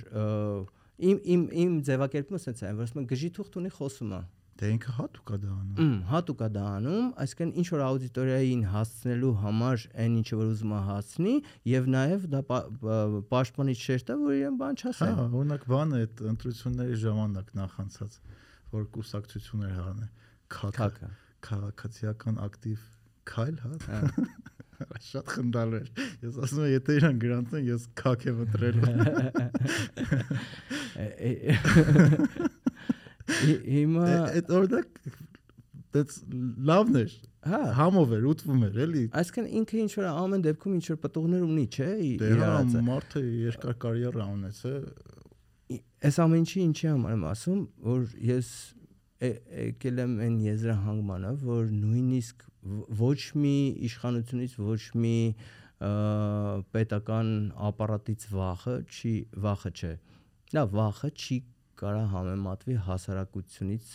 [1.10, 4.22] իմ իմ իմ ձևակերպումը սենց է, որ ասում են գժի թուղթ ունի խոսում է։
[4.54, 8.60] Դե ինքը հատուկ է դա անում։ Մ, հատուկ է դա անում, այսինքն ինչ որ աուդիտորիային
[8.70, 11.32] հասցնելու համար այն ինչը որ ուզում է հասցնի
[11.74, 16.22] եւ նաեւ դա պա- պա- պաշտպանիչ շերտը, որ իրեն բան Հա, չասեն։ օրինակ բանը այդ
[16.30, 18.16] ընտրությունների ժամանակ նախանցած
[18.78, 20.06] որ կուսակցություններ հանը
[20.54, 21.10] քաքը Քաքը։
[21.48, 22.80] քաղաքացիական ակտիվ
[23.30, 23.98] քայլ, հա։ Հա։
[25.08, 25.88] Շատ խնդալու էր։
[26.24, 28.88] Ես ասում եմ, եթե իրան գրանցեն, ես քաք եմ ընտրելու։
[33.74, 34.88] Հիմա Այդ օրինակ
[35.94, 36.10] դից
[36.68, 37.12] լավն էր։
[37.48, 41.42] հա Համով էր, ուտվում էր, էլի։ Այսինքն ինքը ինչ որ ամեն դեպքում ինչ որ պատողներ
[41.46, 42.52] ունի, չէ՞, ի- Դե հա,
[42.88, 44.74] մարդը երկար կարիերա ունեց, է։
[45.76, 48.00] Ի- Այս ամեն ինչի ինչի համար եմ ասում, որ
[48.34, 48.48] ես
[49.22, 52.44] եկել եմ այն եզրահանգմանը, որ նույնիսկ
[53.00, 53.56] ոչ մի
[53.88, 55.16] իշխանությունից ոչ մի
[56.74, 57.30] պետական
[57.70, 59.14] ապարատից վախը չի
[59.46, 59.92] վախը չէ։
[60.54, 61.38] Դա վախը չի
[61.80, 63.94] կարա համեմատվի հասարակությունից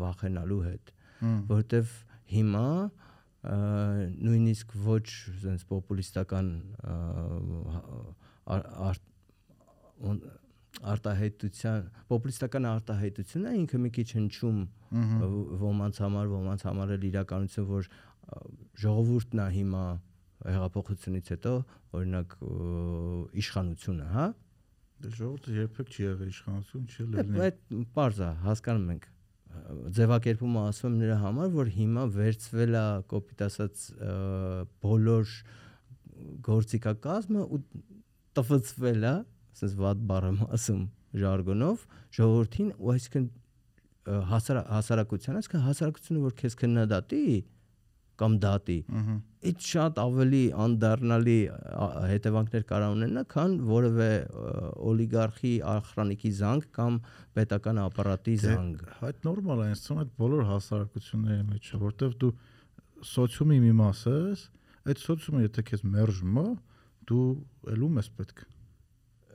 [0.00, 1.92] վախենալու հետ որովհետև
[2.32, 2.66] հիմա
[4.26, 5.04] նույնիսկ ոչ
[5.42, 6.48] sense պոպուլիստական
[10.92, 14.58] արտահայտության պոպուլիստական արտահայտությունը ինքը մի քիչ հնչում
[15.66, 17.88] ոմանց համար ոմանց համար էլ իրականություն որ
[18.82, 19.84] ժողովուրդն է հիմա
[20.46, 21.52] հեղափոխությունից հետո
[21.96, 22.34] օրինակ
[23.42, 24.26] իշխանությունը, հա
[24.96, 29.08] Դե ժողովուրդը երբեք չի եղել իշխանություն, չի ելնի։ Այդ པարզ է, հասկանում ենք։
[29.96, 33.84] Ձևակերպումը ասում եմ նրա համար, որ հիմա վերծվել է կոպիտ ասած
[34.86, 35.34] բոլոր
[36.48, 37.60] գործիքակազմը ու
[38.40, 39.14] տվծվել է,
[39.56, 40.86] ասես վատ բառ եմ ասում
[41.16, 41.84] ժարգոնով,
[42.16, 43.28] ժողովրդին ու այսինքն
[44.30, 47.22] հասար հասարակության, այսինքն հասարակությունը որ քեզ քննադատի
[48.16, 48.76] կամ դատի,
[49.46, 51.36] այդ շատ ավելի անդառնալի
[52.12, 54.08] հետևանքներ կարող ունենա, քան որևէ
[54.90, 56.98] օլիգարխի ախրանիկի զանգ կամ
[57.36, 62.32] պետական ապարատի Դե, զանգ։ Այդ նորմալ է, է այդ բոլոր հասարակությունների մեջ է, որտեվ դու
[63.12, 64.48] սոցիումի մի մաս ես,
[64.86, 66.48] այդ սոցիումը եթե քեզ մերժում է,
[67.10, 67.24] դու
[67.76, 68.55] ելում ես պետք։ Ը,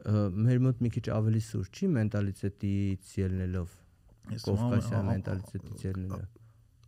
[0.01, 3.73] Մեր մոտ մի քիչ ավելի սուր չի մենտալիտետից ելնելով,
[4.45, 6.29] կովկասյան մենտալիտետից ելնելով։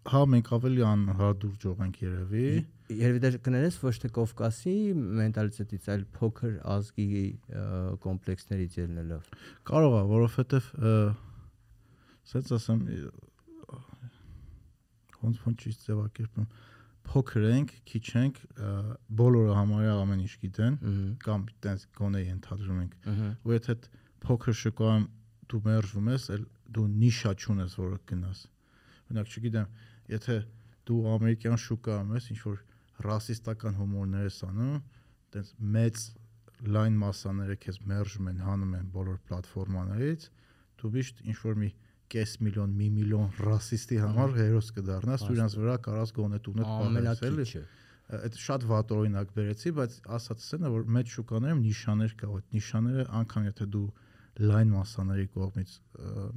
[0.04, 2.48] Հա, մենք ավելի անհարդուր ենք երևի։
[2.92, 4.74] Երևի դա կներես ոչ թե Կովկասի
[5.20, 7.08] մենտալիտետից, այլ փոքր ազգի
[8.04, 9.30] կոմպլեքսներից ելնելով։
[9.70, 10.68] Կարող է, որովհետև
[12.24, 12.84] ասած ասեմ
[15.24, 16.52] ոնց ոնց ճիշտ ձևակերպեմ
[17.10, 18.40] փոքր ենք, քիչ ենք,
[19.20, 20.78] բոլորը համարյա ամեն ինչ գիտեն
[21.24, 22.96] կամ տենց գոնե ենթադրում ենք
[23.44, 23.76] ու եթե
[24.24, 25.08] փոքր շոկոան
[25.52, 26.44] դու մերժվում ես, էլ
[26.74, 28.44] դու նիշա չունես, որը գնաս։
[29.04, 29.74] Օրինակ, չգիտեմ,
[30.14, 30.38] եթե
[30.88, 32.62] դու ամերիկյան շուկայում ես, ինչ որ
[33.04, 34.78] ռասիստական հումորներ ես անում,
[35.34, 36.04] տենց մեծ
[36.74, 40.28] լայն մասաները քեզ մերժում են, հանում են բոլոր պլատֆորմաներից,
[40.80, 41.70] դու միշտ ինչ որ մի
[42.14, 47.24] կես միլիոն, մի միլիոն ռասիստի համար հերոս կդառնաս, ու իրանց վրա կարաս գոնե տունը պահես,
[47.30, 47.48] էլի։
[48.14, 53.06] այդ շատ վատ օրինակ բերեցի, բայց ասածս են որ մեծ շուկաներում նիշաներ կա, այդ նիշաները
[53.20, 53.86] անգամ եթե դու
[54.44, 55.74] լայն մասաների կողմից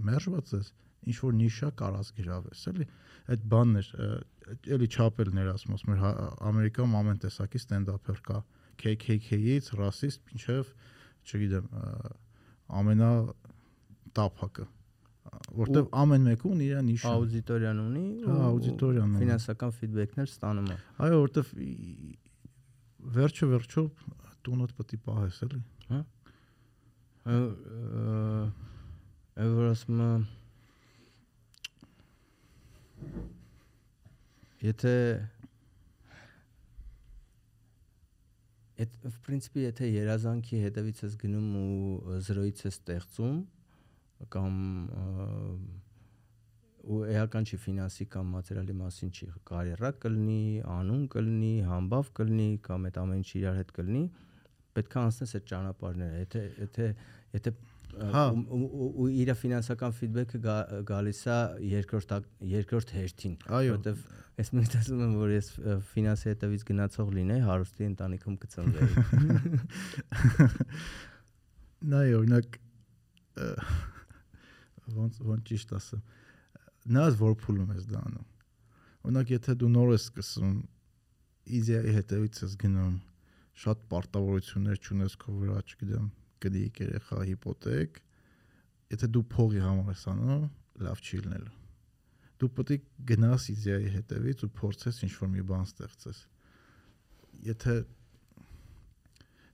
[0.07, 0.71] մերժված ես,
[1.07, 2.87] ինչ որ նիշա կարաս գրավես, էլի։
[3.35, 4.09] Այդ բանն էր, ը,
[4.77, 6.11] էլի չապելներ ասում, ասում էր հա,
[6.51, 8.39] Ամերիկայում ամեն տեսակի ստենդափեր կա,
[8.83, 10.73] KKK-ից ռասիստ, ինչև,
[11.27, 11.69] չգիտեմ,
[12.81, 13.11] ամենա
[14.17, 14.67] տափակը,
[15.62, 20.78] որտեվ ամեն մեկը ունի իր նիշը։ Աուդիտորիան ունի Հա, աուդիտորիան ունի։ ֆինանսական ֆիդբեքներ ստանում է։
[21.06, 21.54] Այո, որտեվ
[23.18, 23.84] վերջը վերջո
[24.48, 25.62] տունդ պետք է պահես էլի։
[25.92, 26.02] Ա
[29.52, 30.24] որ ասում եմ
[34.66, 34.96] եթե
[38.82, 43.36] Այդ в принципе եթե երազանքի հետևից ես գնում ու զրոյից ես ստեղծում
[44.37, 44.55] կամ
[46.87, 52.87] ու էական չի ֆինանսի կամ մատերիալի մասին չի կարիերա կլինի, անուն կլինի, համբավ կլինի կամ
[52.91, 54.03] այդ ամեն ինչը իրար հետ կլինի,
[54.77, 56.87] պետք է անցնես այդ ճանապարհները, եթե եթե
[57.37, 57.55] եթե
[57.97, 60.39] Հա։ ու- իր ֆինանսական ֆիդբեքը
[60.91, 61.37] գալիս է
[61.71, 62.11] երկրորդ
[62.53, 64.03] երկրորդ հերթին, որովհետև
[64.37, 65.49] ես միշտ ասում եմ, որ ես
[65.95, 68.91] ֆինանսի հետևից գնացող լինեի, հարուստի ընտանիքում կծնվեի։
[71.91, 72.61] Նա օրինակ
[74.95, 76.03] ոնց ոնց ճիշտ ասեմ
[76.97, 78.27] նա որ փուլում ես դա անում
[79.07, 80.57] օրինակ եթե դու նոր ես սկսում
[81.59, 82.95] իդեայի հետևից ես գնում
[83.63, 86.09] շատ պարտավորություններ չունես քո վրա չգիտեմ
[86.47, 88.01] գնիկ երեխա հիպոթեք
[88.95, 90.49] եթե դու փողի համար ես անում
[90.87, 91.55] լավ չի լինելու
[92.37, 96.19] դու պետք գնաս իդեայի հետևից ու փորձես ինչ որ մի բան ստեղծես
[97.47, 97.77] եթե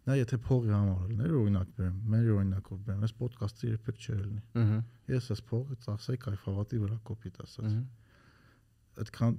[0.09, 4.43] նա եթե փողի համար լիներ օրինակ բերեմ մեր օրինակով բերեմ այս ոդկասթը երբեք չէր լինի
[4.63, 4.79] Ահա։
[5.13, 7.77] ես այս փողը ծախսեի կայֆավատի վրա կոպիտ ասած
[9.03, 9.37] այդքան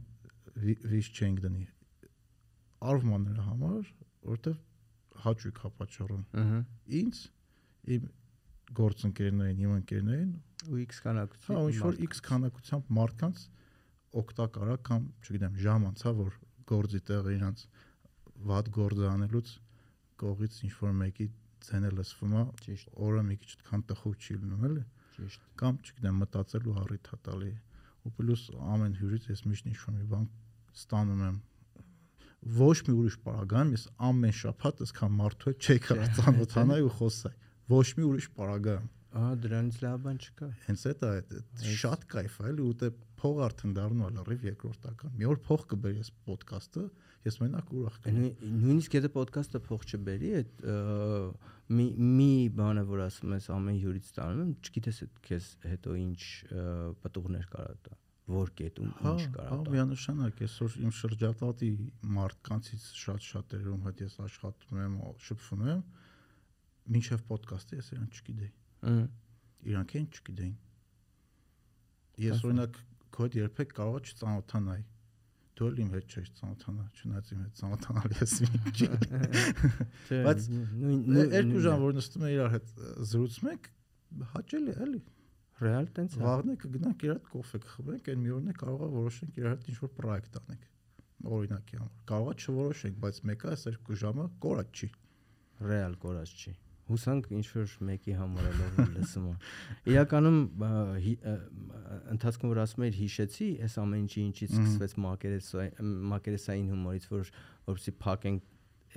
[0.63, 1.65] վի- վիճ չենք դնի
[2.93, 3.91] արվում նրա համար
[4.29, 4.61] որովհետև
[5.23, 6.59] հաճույք հա պատճառում ահա։
[7.03, 7.19] ինձ
[7.97, 8.07] իմ
[8.79, 10.31] գործընկերներին իմ ընկերներին
[10.73, 13.41] Ու X քանակություն։ հա ինչ որ X քանակությամբ մարդկանց
[14.23, 16.37] օգտակար է կամ չգիտեմ ժամ անցա որ
[16.71, 17.63] գործի տեղը իրանց
[18.47, 19.51] վատ գործ անելուց
[20.23, 21.27] կողից ինչ որ մեկի
[21.67, 24.83] ցենը լսվում է ճիշտ, օրը մի քիչ այդքան տխուր չի լինում էլի
[25.15, 27.51] ճիշտ։ կամ չգիտեմ մտածելու առիթ է տալի
[28.03, 28.43] ու պլյուս
[28.73, 30.25] ամեն հյուրից ես միշտ ինչ որ մի բան
[30.73, 31.37] ստանում եմ
[32.57, 37.37] ոչ մի ուրիշ պարագայում ես ամեն շաբաթ այսքան մարդու հետ չի կարող ծանոթանալ ու խոսալ
[37.73, 41.17] ոչ մի ուրիշ պարագայում Ահա դրանից լավ բան չկա։ հենց այդ է
[41.77, 42.87] շատ կայֆ է ու դե
[43.23, 46.83] փող արդեն դառնում է լրիվ երկրորդական մի օր փող կբերի այս ոդկասթը
[47.27, 50.63] ես մենակ ուրախ կլինեմ Նույն- Նույնիսկ եթե ոդկասթը փող չբերի, այդ
[51.77, 51.85] մի
[52.17, 56.19] մի բանը, որ ասում ես ամեն հյուրից ստանում եմ, չգիտես այդ քեզ հետո ինչ
[56.51, 56.65] ը,
[57.05, 57.93] պտուղներ կարա տա,
[58.33, 61.71] որ կետում Հա, ինչ հա, կարա տա։ միանշանակ այսօր իմ շրջապատի
[62.17, 65.81] մարդկանցից շատ շատերում հետ ես աշխատում եմ, շփվում եմ,
[66.97, 68.51] մինչև ոդկասթը ես իրան չգիտեի։
[68.83, 69.03] Ահա,
[69.63, 70.55] Իրանք են չգիտեին։
[72.23, 72.79] Ես օրինակ
[73.15, 74.83] քո հետ երբեք կարող չծանոթանայի։
[75.53, 78.33] Դու էլ իմ հետ չես ծանոթանա, չնայած իմ հետ ծանոթանալ ես
[78.73, 78.87] Չէ,
[80.25, 80.47] Բայց
[81.33, 82.73] Երկու ժամ որ նստում են իրար հետ
[83.13, 83.69] զրուցում եք,
[84.33, 85.01] հաճելի էլի։
[85.63, 88.83] ռեալ տենց է։ Վաղն է կգնանք իր հետ կոֆե կխմենք, այն մի օրն է կարող
[88.83, 90.67] է որոշենք իր հետ ինչ-որ պրոյեկտ անենք։
[91.37, 94.91] Օրինակի համար։ Կարող է չորոշենք, բայց մեկը այս երկու ժամը կորած չի։
[95.69, 96.57] ռեալ կորած չի
[96.91, 99.33] հուսանք ինչ որ մեկի համար լավ լսում է
[99.93, 100.39] իրականում
[102.13, 107.31] ընթացքում որ ասում էիր հիշեցի այս ամեն ինչի ինչից սկսվեց մակերեսային մակերեսային հումորից որ
[107.71, 108.49] որպեսի փակենք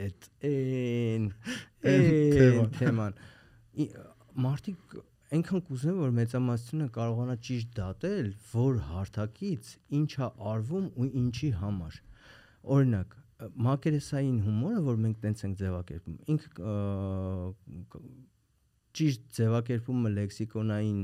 [0.06, 1.28] այդ այն
[1.86, 3.20] Այն թեման։
[4.46, 4.96] մարդիկ
[5.36, 9.70] այնքան կուզեն որ մեծամասնությունը կարողանա ճիշտ դատել որ հարթակից
[10.00, 11.96] ինչա արվում ու ինչի համար
[12.76, 13.16] օրինակ
[13.66, 16.78] մակերեսային հումորը որ մենք տենց ենք ձևակերպում ինքը
[18.96, 21.00] ճիշտ ձևակերպումը լեքսիկոնային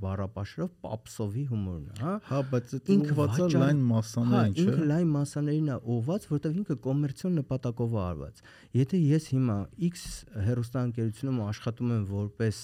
[0.00, 4.64] բառապաշարով պապսովի հումորն է հա Հա, բայց դա Ինքը ուղղված է լայն Հա, մասաներին, չէ։
[4.64, 8.42] ինքը լայն մասաներին է ուղված, որտեղ ինքը կոմերցիոն նպատակով է արված։
[8.78, 9.58] Եթե ես հիմա
[9.88, 10.06] X
[10.48, 12.62] հերոստանգերությունում աշխատում եմ որպես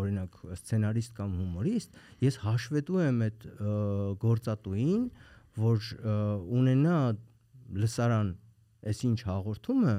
[0.00, 3.46] օրինակ սցենարիստ կամ հումորիստ, ես հաշվետու եմ այդ
[4.26, 5.02] գործատուին,
[5.60, 5.88] որ
[6.60, 6.98] ունենա
[7.82, 8.32] լսարան
[8.90, 9.94] այսինչ հաղորդումը,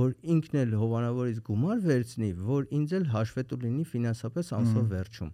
[0.00, 5.30] որ ինքն էլ հովանավորից գումար վերցնի, որ ինձ էլ հաշվետու լինի ֆինանսապես ամսով վերջում։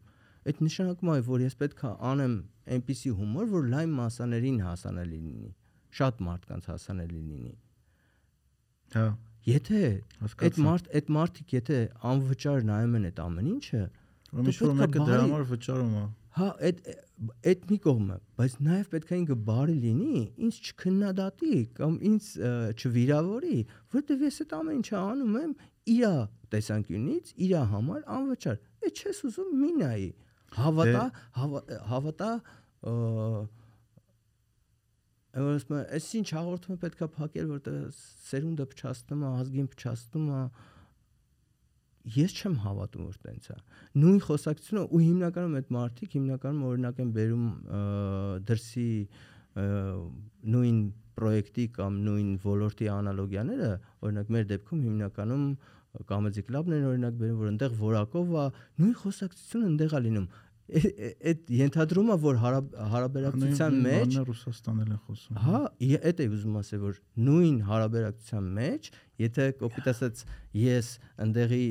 [0.47, 2.35] Այդ նշանակում է, որ ես պետք է անեմ
[2.77, 5.51] այնպիսի հումոր, որ լայն մասաներին հասանելի լինի,
[6.01, 7.55] շատ մարդկանց հասանելի լինի։
[8.97, 9.07] Հա,
[9.47, 9.81] Եթե
[10.43, 11.77] այդ մարդ այդ մարդիկ եթե
[12.11, 13.83] անվճար նայում են այդ ամեն ինչը,
[14.33, 16.03] Ուրեմն ինչ որ մեկը դրա համար վճարում է։
[16.37, 16.80] հա այդ
[17.50, 22.26] այդ մի կողմը, բայց նաև պետք է ինքը բարի լինի, ինձ չքննադատի կամ ինձ
[22.76, 23.58] չվիրավորի,
[23.96, 25.54] որովհետև ես այդ ամեն ինչը անում եմ
[25.96, 26.13] իրա
[26.53, 30.08] տեսանկյունից, իրա համար անվճար։ Այդ չես ուզում մի նայի։
[30.57, 31.04] Հավատա,
[31.41, 32.30] հավա- հավատա
[32.87, 32.92] ը,
[35.37, 40.38] Այսինքն, այս ինչ հաղորդումը պետքա փակել, որտեղ սերունդը փչացնում է, ազգին փչացնում է,
[42.14, 43.57] ես չեմ հավատում որ տենց է
[44.03, 47.80] նույն խոսակցությունը ու հիմնականում այդ մարդիկ հիմնականում օրինակ են բերում ը,
[48.50, 48.91] դրսի
[49.57, 50.78] նույն
[51.16, 53.70] պրոյեկտի կամ նույն ոլորտի անալոգիաները
[54.07, 55.46] օրինակ մեր դեպքում հիմնականում
[56.11, 58.45] կամեդի կլաբն են օրինակ բերում որ այնտեղ որակով է
[58.83, 60.26] նույն խոսակցությունը այնտեղ է լինում
[60.67, 65.61] այդ ենթադրումը որ հարաբ- հարաբերակցության մեջ բանը Ռուսաստանել են խոսում։ Հա,
[66.11, 68.91] այդ է ուզում ասել, որ նույն հարաբերակցության մեջ,
[69.22, 70.25] եթե կոպիտ ասած
[70.59, 70.88] ես
[71.26, 71.68] ընդեղի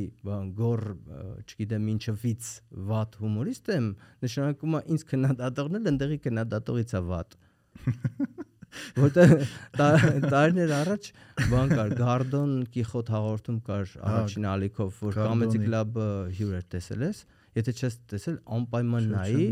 [0.62, 0.84] գոր,
[1.44, 2.52] չգիտեմ, ինչը վից
[2.96, 3.92] վատ հումորիստ եմ,
[4.26, 7.38] նշանակում է ինձ քննադատողն էլ ընդեղի քննադատողից է վատ։
[8.96, 9.24] Որտե
[9.80, 11.08] տարիներ առաջ
[11.52, 16.08] բան կար, Գարդոն Կիխոտ հաղորդում կար առաջին ալիքով, որ Գարդոնի։ Club-ը
[16.40, 17.22] հյուր էր տեսել ես։
[17.56, 19.46] Եթե չես տեսել, անպայման նայի,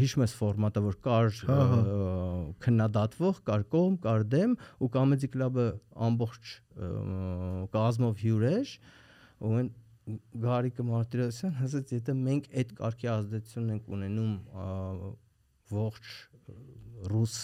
[0.00, 1.78] հիշում ես ֆորմատը, որ կար Հա, հա։
[2.66, 5.64] քննադատվող, կար կողմ, կար դեմ ու Comedy Club-ը
[6.08, 6.52] ամբողջ
[7.72, 8.74] կազմով հյուր էր
[9.40, 9.72] ու այն
[10.44, 14.34] Գարիկը Մարտիրոսյան ասաց, եթե մենք այդ կարգի ազդեցություն ենք ունենում
[15.72, 16.10] ողջ
[17.14, 17.36] ռուս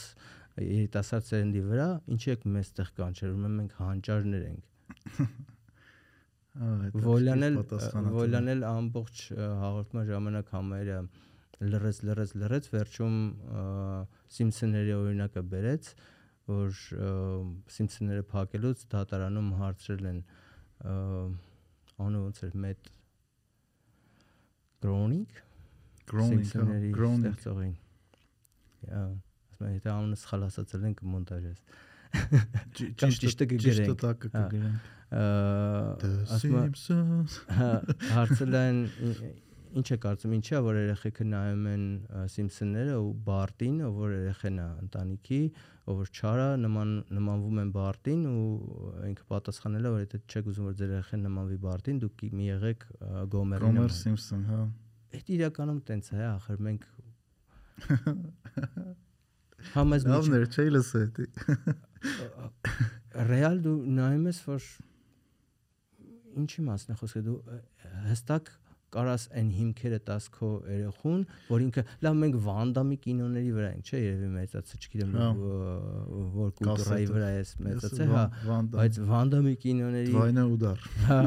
[0.60, 4.68] երիտասարդ սերնդի վրա, ինչի եք մեզտեղ կանչերում, մենք հանճարներ ենք։
[6.50, 7.58] Վոլյանել
[8.10, 9.20] Վոլյանել ամբողջ
[9.60, 10.96] հաղորդման ժամանակ համարը
[11.60, 13.18] լրեց լրեց լրեց վերջում
[14.36, 15.90] Սիմփսոնների օրինակը բերեց
[16.50, 16.80] որ
[17.76, 20.20] Սիմփսոնները փակելուց դատարանում հարցրել են
[22.00, 22.90] անունը ոնց էր մետ
[26.10, 27.76] հա, Սիմփսոնների groaning։ ստեղծողին
[28.90, 31.64] ասում եմ եթե անունը սխալ ասացել են կմոնտաժես
[32.80, 33.46] ճիշտը- ճիշտը
[34.34, 34.88] Հա։ կգրենք։
[36.00, 36.56] The ասում
[37.58, 37.70] Հա,
[38.14, 38.78] հարցել են
[39.80, 41.84] ինչ է կարծում ինչա որ երեխեքը նայում են
[42.34, 45.40] Սիմփսոնները ու Բարտին, որ երեխեն է ընտանիքի,
[45.90, 48.48] ով որ չարա նման նմանվում են Բարտին ու
[49.10, 52.80] ինքը պատասխանել է որ եթե չեք ուզում որ ձեր երեխեն նմանվի Բարտին, դուք մի եղեք
[52.90, 54.60] ը, Գոմերի Homer նման։ Simpson, հա։
[55.20, 56.82] Այդ իրականում տենց է, ախր մենք
[59.74, 61.24] Համազ մեջ Լավն էր, չէի լսել դա
[63.30, 64.70] ռեալ դու նայում ես որ
[66.40, 67.38] ինչի մասն է խոսքը դու
[68.10, 68.50] հստակ
[68.90, 74.00] կարաս այն հիմքերը տաս քո երախուն, որ ինքը լավ մենք վանդամի կինոների վրա ենք, չէ,
[74.02, 75.28] երևի մեծացած, չգիտեմ, հա։
[76.34, 78.24] որ կուլտուրայի վրա էս մեծացել, հա,
[78.74, 81.20] բայց վանդամի կինոների Վայնա ուդար։ Հա,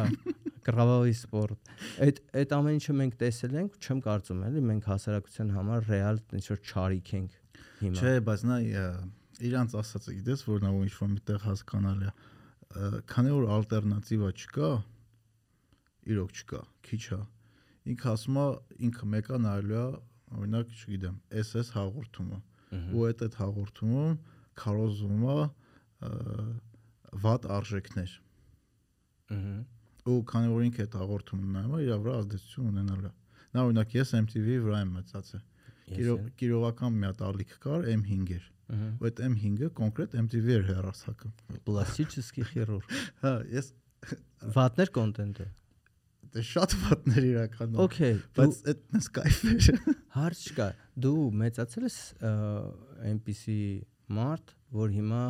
[0.67, 1.73] կրավավի սպորտ։
[2.03, 6.45] Այդ այդ ամեն ինչը մենք տեսել ենք, չեմ կարծում, էլի մենք հասարակության համար ռեալ ինչ
[6.51, 7.35] որ չարիք ենք
[7.83, 8.59] հիմա։ Չէ, բայց նա
[9.49, 12.13] իրանց ասածը գիտես, որ նա ինչ որ միտեղ հասկանալի է։
[13.13, 14.69] Քանի որ ալտերնատիվա չկա,
[16.13, 17.19] իրոք չկա, քիչ է։
[17.93, 18.45] Ինքը ասում է,
[18.87, 19.85] ինքը մեկը նայելու է,
[20.33, 22.39] օրինակ, չգիտեմ, SS հաղորդումը։
[22.93, 24.13] Ու այդ այդ հաղորդումում
[24.63, 25.37] քարոզվում է
[27.23, 28.11] վատ արժեքներ։
[30.03, 33.13] ու քանի որ ինքը այդ հաղորդումը նայում է, իր վրա ազդեցություն ունենալու է։
[33.53, 34.91] Նա օրինակ ես MTV-ի վրա եմ
[35.93, 40.53] Կիրո- էլ։ Կիրովական մի հատ ալիք կար M5 էր։ Ահա ու այդ M5-ը կոնկրետ MTV
[40.57, 41.31] էր հերարցակը։
[41.67, 43.69] Պլաստիկի խիրուրգ։ Հա, ես
[44.57, 45.47] վատներ կոնտենտը։
[46.33, 49.81] Դե շատ վատներ իրականում։ Okay, բայց այդ մեծ кайֆ էր։
[50.17, 50.67] Հարց չկա։
[51.05, 51.97] Դու մեծացել ես
[53.13, 53.57] այնպիսի
[54.17, 55.21] մարդ, որ հիմա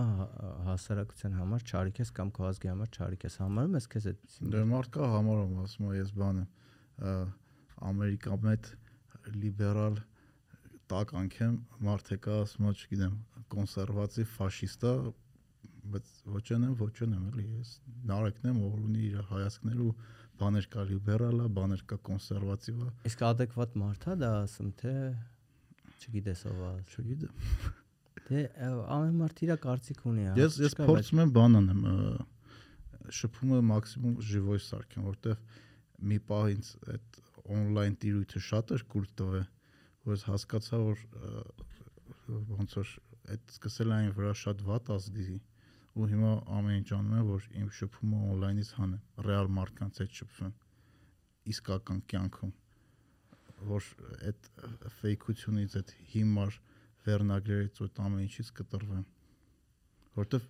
[0.70, 4.64] հասարակության համար չարիք ես կամ քո ազգի համար չարիք ես համարում ես քեզ այդպես։ Դե
[4.72, 7.28] մարդ կա համարում, ասում է ես բան եմ
[7.92, 8.72] ամերիկամետ
[9.44, 10.00] լիբերալ
[10.92, 11.54] տակ անքեմ
[11.84, 13.14] մարդ է կա, ասում է, չգիտեմ,
[13.54, 14.94] կոնսերվատիվ ֆաշիստա,
[15.94, 17.72] բայց ոչ անեմ, ոչ անեմ, էլի ես
[18.10, 19.92] նարեկն եմ, որ ունի իր հայացքներու
[20.40, 24.94] բաներ կա լիբերալա, բաներ կա կոնսերվատիվա։ Իսկ adekvat մարդա դա ասում թե
[26.04, 27.34] չգիտես ով է։ Չգիտեմ։
[28.24, 31.82] Դե ամեն մարդ իր կարծիք ունի, հա։ Ես ես փորձում եմ բան անեմ,
[33.20, 35.42] շփումը մաքսիմում ժիվոյ սարքեմ, որտեղ
[36.12, 37.20] մի պահ ինձ այդ
[37.54, 39.48] on-line տիրույթը շատ էր կուլ տվել,
[40.08, 41.04] որ ես հասկացա, որ
[42.54, 42.94] ոնց որ
[43.32, 45.40] այդ սկսել այն վրա շատ վատ ազդի
[45.94, 50.54] ու հիմա ամեն ինչ անում եմ, որ իմ շփումը on-line-ից հանեմ, ռեալ մարդկանց հետ շփվեմ
[51.54, 52.54] իսկական կյանքում
[53.68, 53.88] որ
[54.30, 54.48] այդ
[55.00, 56.58] ֆեյքությունից այդ հիմար
[57.06, 59.06] վերնագրերից ու ամեն ինչից կտրվեմ
[60.18, 60.48] որտեվ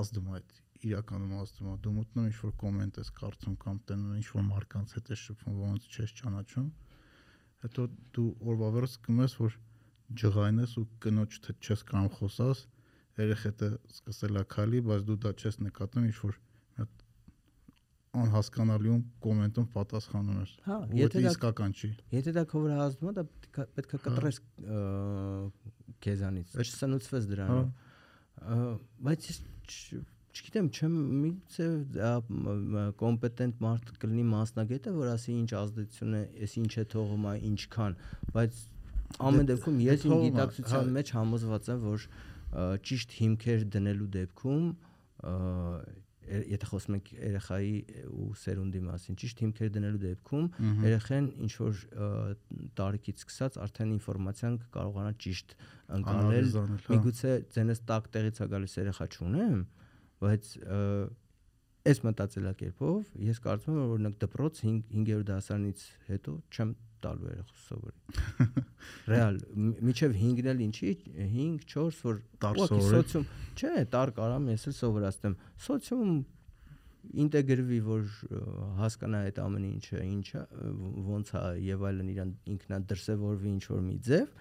[0.00, 0.58] ազդում է այդ
[0.90, 4.94] իրականում ազդում է դու մտնում ինչ որ կոմենտ ես կարծում կամ տենում ինչ որ մարկանց
[4.96, 6.68] հետ ես շփվում ոնց չես ճանաչում
[7.64, 7.86] հետո
[8.16, 9.58] դու օրվա վերջ կմես որ
[10.20, 12.62] ջղայնես ու կնոջ թե չես կարող խոսաս
[13.20, 17.04] երեխեքը սկսել է քալի բայց դու դա չես նկատում ինչ որ մի հատ
[18.20, 23.12] անհասկանալիում կոմենտում պատասխանում ես Հա, եթե դա իսկական չի Եթե դա քո վրա ազդում է,
[23.20, 24.40] դա պետք է- է կտրես
[26.06, 27.68] քեզանից, չսնուցվես հա դրանով։
[28.40, 28.58] Ը,
[29.04, 29.38] Բայց ես
[30.30, 31.66] չգիտեմ, չեմ միցե
[33.00, 37.96] կոմպետենտ մարդ կլինի մասնագետը, որ ասի ինչ ազդեցություն է, ես ինչ է թողում ինչքան,
[38.36, 38.60] բայց
[39.18, 42.06] ամեն Դե- դեպքում դե ես իմ գիտակցության հա։ մեջ համոզված եմ, որ
[42.90, 44.64] ճիշտ հիմքեր դնելու դեպքում
[46.30, 47.70] եթե խոսում ենք երեխայի
[48.14, 50.44] ու սերունդի մասին, ճիշտ հիմքեր դնելու դեպքում
[50.84, 51.80] երեխեն ինչ որ
[52.80, 55.54] տարիքից սկսած արդեն ինֆորմացիան կարողանա ճիշտ
[55.96, 56.64] ընկալել հա։
[56.94, 59.58] միգուցե ձենս տակ տեղից է գալիս երեխա չունեմ
[60.20, 60.52] բայց
[61.90, 66.74] այս մտածելակերպով ես կարծում եմ որ օրինակ դպրոց 5 5-րդ դասարանից հետո չեմ
[67.06, 68.26] տալու երեխա սովորի
[69.12, 73.26] ռեալ մի- միջև 5-ն էլ ինչի 5 4 որ Տար ուղղակի սովորել։ սոցիում
[73.60, 75.34] չէ տար կարամ ես էլ սովորացնեմ
[75.66, 76.12] սոցիում
[77.24, 78.02] ինտեգրվի որ
[78.80, 80.40] հասկանա այդ ամեն ինչը ինչա
[81.10, 84.34] ոնց է եւ այլն իրան ինքնա դրսեւորվի ինչ որ մի ձև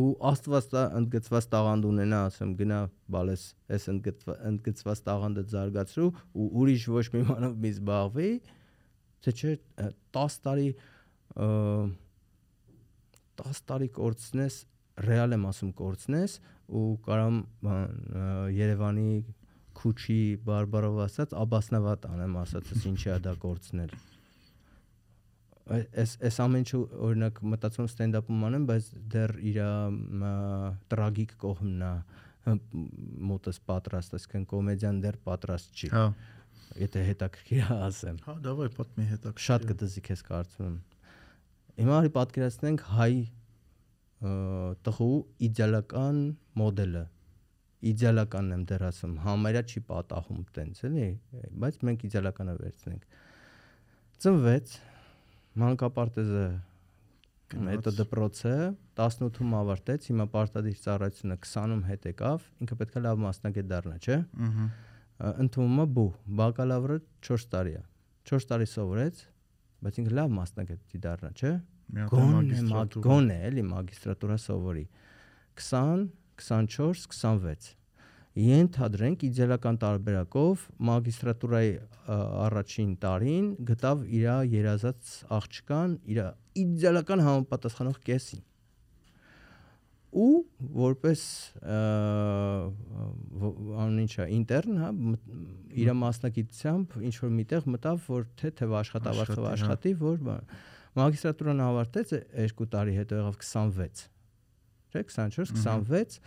[0.00, 2.78] ու աստված ընդգծված տաղանդ ունենա ասեմ գնա
[3.10, 3.42] բալես
[3.74, 6.08] այս ընդգծված տաղանդը զարգացրու
[6.44, 8.30] ու ուրիշ ոչ մի բանով մի զբաղվի
[9.26, 9.50] թե չէ
[9.82, 9.88] ը,
[10.20, 10.68] 10 տարի
[11.36, 14.54] 10 տարի կորցնես
[15.06, 16.32] ռեալ եմ ասում կորցնես
[16.80, 17.36] ու կարամ
[18.56, 19.10] Երևանի
[19.80, 23.92] քուչի բարբարով ասած աբասնավատ անեմ ասածս ինչի է դա կորցնել
[25.70, 29.58] այս այս ամեն ինչը օրինակ մտածում ստենդափում անեմ բայց դեռ իր
[30.90, 31.92] տրագիկ կողմն է
[33.30, 36.04] մոտս պատրաստ այսինքն կոմեդիան դեռ պատրաստ չի Հա։
[36.80, 40.78] եթե հետաքրքիր ասեմ Հա, դավայ պատմի հետա։ շատ կդզի քեզ կարծում եմ
[41.80, 43.12] հիմա արի պատկերացնենք հայ
[44.86, 45.16] տղու
[45.48, 46.18] իդեալական
[46.60, 47.04] մոդելը
[47.90, 51.06] իդեալականն եմ դեռ ասում համարյա չի պատահում տենց էլի
[51.62, 53.06] բայց մենք իդեալականը վերցնենք
[54.20, 54.74] ծնվեց
[55.62, 56.44] մանկապարտեզը
[57.70, 58.54] հետո դպրոցը
[59.00, 64.18] 18-ում ավարտեց հիմա պարտադիր ծառայությունը 20-ում հետ եկավ ինքը պետք է լավ մասնագետ դառնա չէ
[64.46, 64.66] Ահա։
[65.46, 66.98] ընդունումը բու բակալավրը
[67.30, 67.82] 4 տարի է
[68.30, 69.24] 4 տարի սովորեց
[69.84, 71.52] բայց ինքը լավ մասնագետ չի դառնա չէ
[72.14, 74.84] գոնե մագիստրատուրա։ մագ- գոնե էլի մագիստրատուրա սովորի
[75.60, 76.08] 20
[76.40, 77.76] 24 26
[78.40, 81.72] ենթադրենք իդեալական տարբերակով մագիստրատուրայի
[82.46, 86.20] առաջին տարին գտավ իր երազած աղջկան իր
[86.62, 88.44] իդեալական համապատասխանող կեսին
[90.10, 90.42] ու
[90.74, 91.20] որպես
[93.80, 94.90] անուն ինչա ինտերն հա
[95.80, 100.44] իր մասնակցությամբ ինչ որ միտեղ մտավ որ թե թե աշխատավարձով Աշխատի, հա։ որ
[101.00, 102.14] մագիստրատուրան ավարտեց
[102.50, 104.06] 2 տարի հետո եղավ 26
[104.90, 106.20] չէ 24 26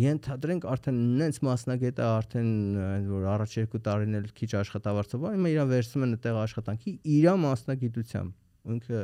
[0.00, 5.50] ենթադրենք արդեն նենց մասնագետը արդեն այն որ առաջ երկու տարին էլ քիչ աշխատավարձով բան հիմա
[5.50, 9.00] իրան վերցնում են այդտեղ աշխատանքի իր մասնագիտությամբ ինքը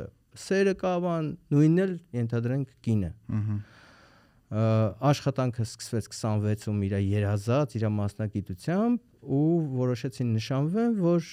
[0.47, 3.59] սերը կավան նույնն էլ ենթադրենք կինը Ա,
[4.47, 11.27] աշխատանքը սկսվեց 26-ում իր երազած իր մասնագիտությամբ ու որոշեցին նշանվեն, որ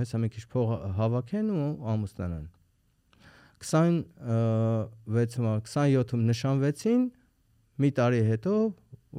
[0.00, 2.46] հեսա մի քիչ փող հավաքեն ու ամուսնանան։
[3.60, 7.04] 26-ում 27-ում նշանվեցին,
[7.84, 8.54] մի տարի հետո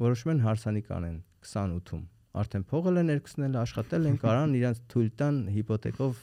[0.02, 2.02] որոշում են հարսանիք անեն 28-ում։
[2.42, 6.20] Արդեն փողը են երկուսնել, աշխատել են, կարան իրանց թույլ տան հիպոթեկով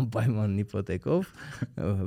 [0.00, 1.32] անպայման հիպոթեկով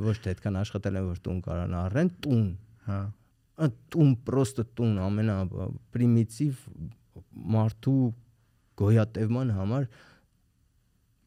[0.08, 2.48] ոչ թե այդքան աշխատել են որ տուն կարան առեն, տուն
[2.88, 3.00] Հա։
[3.94, 5.38] տուն պրոստը տուն ամենա
[5.94, 6.62] պրիմիտիվ
[7.56, 8.00] մարդու
[8.82, 9.90] գոյատևման համար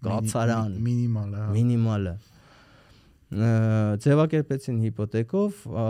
[0.06, 2.16] կացարան մինիմալ է։ հա։ մինիմալը
[3.26, 5.86] ձևակերպեցին հիպոթեկով ա,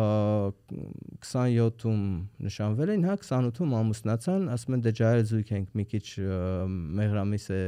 [1.20, 2.04] 27-ում
[2.46, 6.06] նշանվել են, հա 28-ում ամուսնացան, ասում են դե ջայել զույգ ենք, մի քիչ
[7.00, 7.60] մեղրամիս է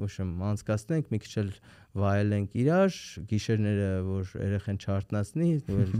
[0.00, 1.50] ոչ եմ անցկացնենք, մի քիչ էլ
[1.94, 2.96] վայելենք իրար,
[3.30, 5.92] գիշերները որ երեխան չարտնացնի, ու էլ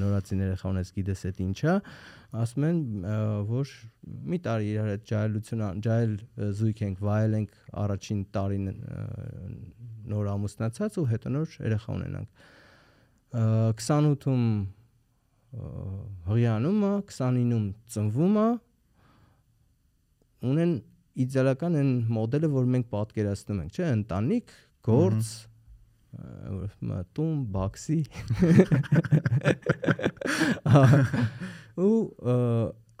[0.00, 1.74] նորացին երեխա ունես գիտես այդ ինչա,
[2.44, 2.80] ասում են
[3.52, 3.74] որ
[4.34, 8.66] մի տարի իրար հետ ջայելություն ան- ջայել ա, զույգ ենք, վայելենք առաջին տարին
[10.14, 12.42] նոր ամուսնացած ու հետո նոր երեխա ունենանք։
[13.34, 13.44] Ա,
[13.78, 14.42] 28-ում
[15.54, 15.70] ա,
[16.26, 18.48] հղիանում է, 29-ում ծնվում է,
[20.50, 20.74] ունեն
[21.24, 24.54] իդեալական այն մոդելը, որ մենք պատկերացնում ենք, չէ՞, ընտանիք,
[24.88, 25.28] գործ,
[26.90, 28.00] մտում, բաքսի։
[31.84, 31.94] ու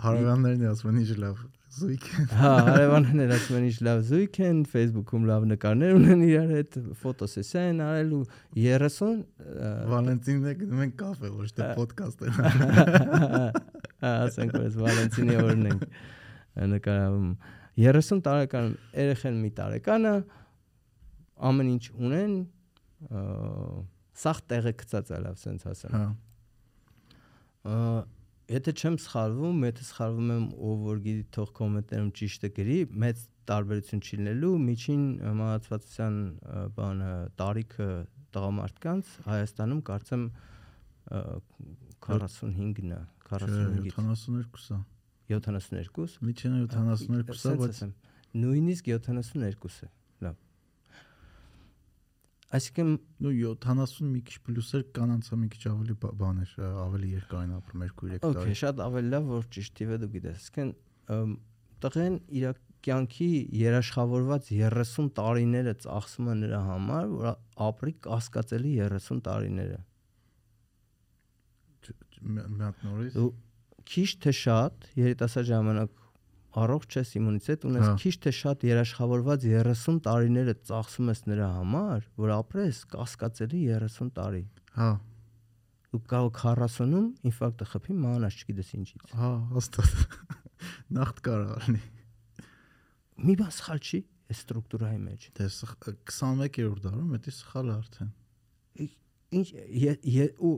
[0.04, 1.36] Հարևաններն ասում են ինչ լավ
[1.74, 2.06] զույգ։
[2.38, 7.62] Հա, հարևաններ ասում են ինչ լավ զույգ են, Facebook-ում լավ նկարներ ունեն իրար հետ, ֆոտոսեսիա
[7.70, 8.20] են արել ու
[8.58, 12.32] 30 ա, Վալենտինն է գնում են կաֆե, ոչ թե ոդկաստ են։
[14.04, 15.86] Հա, ասենք որ Վալենտինի օրն ենք
[16.74, 17.28] նկարում
[17.80, 20.14] 30 տարեկան երեխան մի տարեկանը
[21.50, 22.34] ամեն ինչ ունեն
[24.24, 25.96] սախ տեղը գծած է լավ sense ասեմ
[27.64, 27.74] Հա։
[28.54, 34.02] եթե չեմ սխալվում, եթե սխալվում եմ, ով որ գիտի թող կոմենտներում ճիշտը գրի, մեծ տարբերություն
[34.04, 35.04] չի լինելու միջին
[35.40, 36.18] մահացվածության
[36.76, 37.88] բանը տարիքը
[38.36, 41.22] տղամարդկանց Հայաստանում կարծեմ ա,
[42.04, 44.80] 45-ն է, 45-ից 72-ը։
[45.30, 47.78] 72 Միջինը 72-ը, Սենց բայց
[48.44, 49.88] նույնիսկ 72 է
[50.26, 50.36] լավ
[52.54, 52.90] այսինքն
[53.24, 53.32] նու
[53.64, 57.82] 70 մի քիչ պլյուսեր կանանցա մի քիչ ավելի բա- բան էր ա, ավելի երկարին ապրում
[57.88, 60.46] 2-3 Okay, տարի շատ ավելի լավ որ ճիշտ է դու գիտես։
[61.14, 61.32] ըմ,
[61.84, 62.44] տղեն իր
[62.84, 63.28] կյանքի
[63.64, 67.28] երաշխավորված 30 տարիները ծախսում է նրա համար, որ
[67.68, 69.78] ապրի կասկածելի 30 տարիները։
[72.24, 73.16] մի հատ նորից
[73.90, 76.00] քիչ թե շատ երիտասարդ ժամանակ
[76.64, 82.04] առողջ ես իմունիտետ ունես, Հա։ քիչ թե շատ երաշխավորված 30 տարիները ծախսում ես նրա համար,
[82.24, 84.42] որ ապրես կասկածելի 30 տարի։
[84.78, 84.90] հա
[85.94, 89.92] Դու կարող 40-ում ինֆարկտը խփի, մանաս չգիտես ինչից։ հա հաստատ
[90.98, 91.82] նախտ կարող լինի
[93.24, 94.00] Մի բան սխալ չի
[94.34, 95.76] այս ստրուկտուրայի մեջ։ դե սխ-
[96.10, 98.10] 21-րդ դարում դա սխալ արդեն
[99.38, 99.46] ինչ
[100.44, 100.54] ու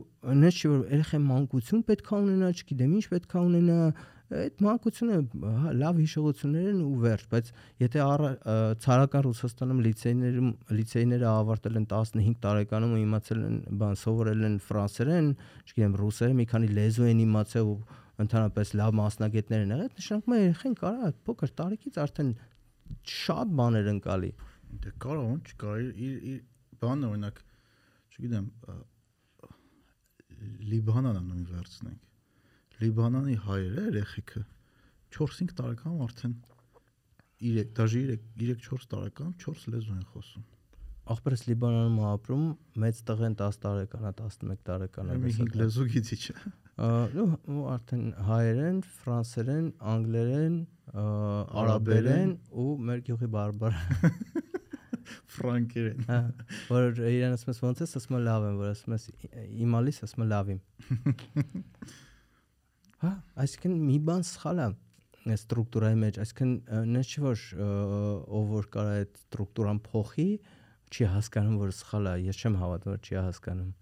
[0.56, 3.78] չի որ երեխա մանկություն պետք է ունենա, չգիտեմ ինչ պետք է ունենա,
[4.26, 5.16] այդ մանկությունը
[5.80, 7.50] լավ հիշողություններ են ու վերջ, բայց
[7.84, 8.06] եթե
[8.82, 10.48] ցարական Ռուսաստանում լիցեյներում
[10.80, 15.30] լիցեյները ավարտել են 15 տարեկանում ու իմացել են բան սովորել են ֆրանսերեն,
[15.70, 17.78] չգիտեմ ռուսերեն, մի քանի լեզու են իմացել ու
[18.26, 22.30] ընդհանրապես լավ մասնագետներ են եղել, նշանակում է երեխան կարա փոքր տարիքից արդեն
[23.14, 24.30] շատ բաներ ընկալի։
[24.82, 26.40] դե կարող ոնց չկար իր իր- իր
[26.82, 27.36] բանը օրինակ
[28.16, 28.50] չգիտեմ
[30.72, 34.42] Լիբանանը նույն վերցնենք Լիբանանի հայերը երեխեքը
[35.16, 36.36] 4-5 տարեկանում արդեն
[37.46, 40.46] 3 դաժե 3 3-4 տարեկանում 4 լեզու են խոսում
[41.06, 42.46] Ախպերս Լիբանանում ապրում,
[42.82, 46.34] մեծ տղեն 10 տարեկան է, 11 տարեկան է։ Մի 5 լեզու գիտի չէ
[46.76, 50.56] Ու արդեն հայերեն, ֆրանսերեն, անգլերեն,
[51.62, 52.34] արաբերեն
[52.64, 53.78] ու մեր գյուղի բարբար։
[55.36, 56.18] ֆրանկերեն Հա,
[56.70, 59.06] որ իրեն ասում ես ոնց ես, ասում եմ լավ եմ, որ ասում ես
[59.66, 60.60] իմալիս, ասում եմ լավ եմ։
[63.04, 63.12] Հա,
[63.44, 64.68] այսինքն մի բան սխալ է
[65.34, 66.52] ստրուկտուրայի մեջ, այսինքն
[66.92, 67.40] նա չի որ
[68.38, 70.28] ով որ կարա այդ ստրուկտուրան փոխի,
[70.94, 73.72] չի հասկանում որ սխալ է, ես չեմ հավատում որ չի հասկանում։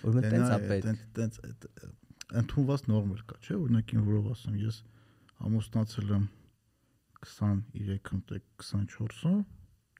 [0.00, 1.38] Որ մենք տենց է պետք։ տենց
[2.40, 4.76] ընդունված նորմեր կա, չէ՞, օրինակ ին որով ասեմ, ես
[5.48, 6.26] ամուսնացել եմ
[7.20, 9.40] 23-ում, թե 24-ում,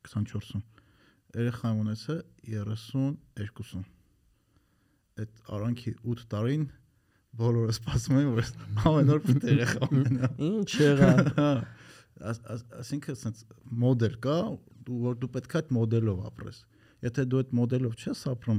[0.09, 0.63] 24-ում։
[1.41, 2.21] Երեխա եմ ունեցել
[2.51, 3.83] 32-ում։
[5.21, 6.65] Այդ արանքի 8 տարին
[7.41, 8.49] բոլորը սպասում են, որ
[8.91, 11.11] ամեն օր պետք է երեխա ունենա։ Ինչ եղա։
[12.31, 13.45] Աս- աս- Այսինքն sense
[13.85, 14.39] մոդել կա,
[14.89, 16.59] դու որ դու պետք է այդ մոդելով ապրես։
[17.07, 18.59] Եթե դու այդ մոդելով չես ապրում,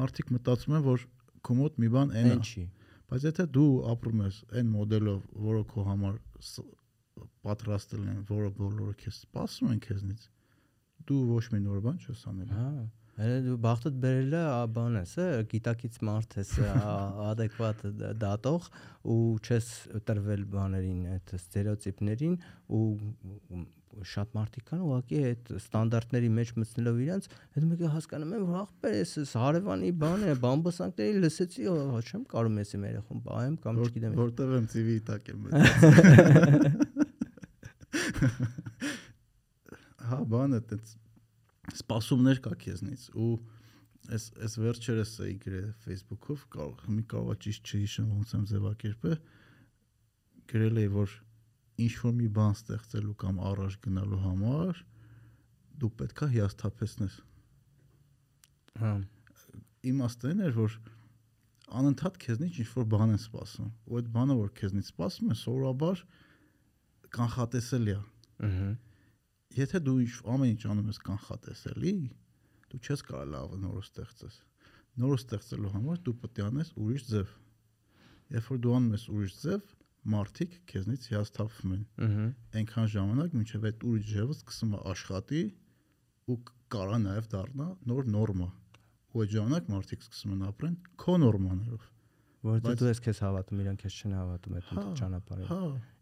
[0.00, 1.06] մարդիկ մտածում են, որ
[1.48, 2.64] քո մոտ մի բան այն է։ Ինչի։
[3.08, 6.18] Բայց եթե դու ապրում ես այն մոդելով, որը քո համար
[7.46, 10.26] պատրաստել են, որը բոլորը քեզ սպասում են քեզնից,
[11.08, 12.68] դու ոչ մի նոր բան չես անել։ Հա,
[13.18, 14.42] հələ դու բախտդ բերել է
[14.76, 16.52] բան ես, է, գիտակից մարդ ես,
[17.28, 17.82] adekvat
[18.22, 18.68] դատող
[19.14, 19.72] ու չես
[20.08, 22.38] տրվել բաներին, այդ ստերեոտիպներին
[22.78, 22.84] ու
[24.06, 27.24] շատ մարդիկ կան ուղղակի այդ ստանդարտների մեջ մտցնելով իրանց,
[27.56, 31.62] այդ մեկը հասկանում են, որ ախպեր էս հարևանի բան է, բամբասանքների լսեցի,
[32.04, 36.68] չեմ կարող ես իմ երախոն բայեմ կամ չգիտեմ։ Որտեղ եմ CV տակ եմ մտածում։
[40.08, 40.90] Հա, բանը դից
[41.78, 43.32] սպասումներ կա քեզնից ու
[44.08, 49.18] այս այս վերջերս էի գրել Facebook-ով, կարող մի կարող է ճիշտ չհիշեմ ոնց եմ ձևակերպել,
[50.52, 51.16] գրել էի որ
[51.84, 54.82] ինչ որ մի բան ստեղծելու կամ առաջ գնալու համար
[55.78, 57.18] դու պետքա հիասթափեսնես։
[58.78, 58.92] Հա։
[59.92, 60.78] իմաստը այն էր որ
[61.78, 66.02] անընդհատ քեզնից ինչ որ բան են սպասում ու այդ բանը որ քեզնից սպասում են սովորաբար
[67.18, 68.00] կանխատեսելի է
[68.48, 68.68] Ահա։
[69.56, 69.96] եթե դու
[70.34, 71.92] ամեն ինչ անում ես կանխատեսելի
[72.72, 74.36] դու չես կարող լավ նորը ստեղծես
[75.02, 77.32] նորը ստեղծելու համար դու պետք է անես ուրիշ ձև
[78.36, 79.72] երբ որ դու անում ես ուրիշ ձև
[80.08, 82.26] մարդիկ քեզնից հիասթափվում են Ահա։
[82.60, 85.42] այնքան ժամանակ մինչև այդ ուրիշ ձևը սկսում է աշխատի
[86.28, 86.36] ու
[86.74, 88.48] կարա նաև դառնա նոր նորմա
[89.08, 91.86] ու այդ ժամանակ մարդիկ սկսում են ապրեն քո նորմաներով
[92.48, 95.56] Որտե Բայց- դու ես քեզ հավատում, իրանք քեզ չեն հավատում այդ Հա, ճանապարհին։ հա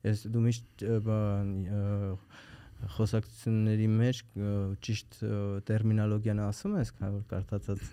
[0.06, 0.82] Ես դու միշտ
[2.96, 4.18] խոսակցությունների մեջ
[4.86, 5.16] ճիշտ
[5.68, 7.86] տերմինոլոգիան ասում ես, քան որ կարդացած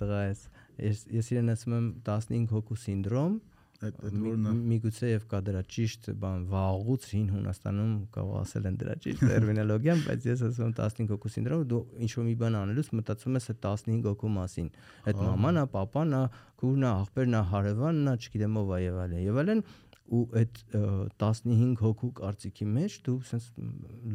[0.00, 0.44] տղա ես։
[0.82, 3.38] Ես ես իրեն ասում եմ 15 հոգու սինդրոմ,
[3.82, 8.68] այդ այդ որն է միգուցե եւ կա դրա ճիշտ բան վաղուց հին Հունաստանում կարող ասել
[8.70, 12.36] են դրա ճիշտ տերմինոլոգիան, բայց ես ասում եմ 15 հոգու սինդրոմ, դու ինչ որ մի
[12.42, 14.68] բան անելուց մտածում ես այդ 15 հոգու մասին։
[15.02, 16.22] Այդ մաման է, papan է,
[16.62, 19.64] քուրն է, աղբերն է, հարևանն է, չգիտեմ ով է եւ այլն։ Եվ այլն
[20.12, 20.82] ու այդ ը,
[21.22, 23.48] 15 հոգու կարծիքի մեջ դու sense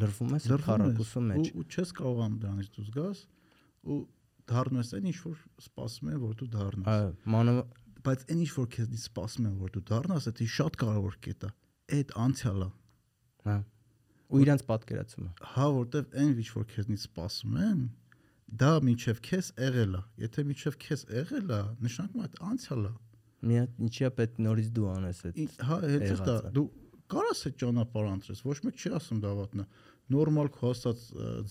[0.01, 3.23] լրվում ես խառակուսու մեջ։ ու չես կարողանում դրանից դուրս գաս
[3.87, 4.01] ու
[4.51, 7.63] դառնում ես այն ինչ որ սպասում են որ դու դառնաս Այո, մանավ
[8.07, 11.49] բայց այն ինչ որ քեզնից սպասում են որ դու դառնաս դա շատ կարևոր կետ է
[11.97, 12.69] այդ անցյալը
[13.47, 13.57] հա
[14.27, 17.83] ու իրանց պատկերացումը։ Հա, որտեվ այն ինչ որ քեզնից սպասում են,
[18.61, 22.91] դա միջև քեզ եղել է։ Եթե միջև քեզ եղել է, նշանակում է այդ անցյալ է։
[23.45, 26.67] Մի հատ ինչի՞ է պետք նորից դու անես այդ։ Հա, հետո դա դու
[27.13, 29.65] կարաս այդ ճանապարհ անցրես, ոչ մեկ չի ասում դա վատնա։
[30.17, 31.03] Նորմալ քո ասած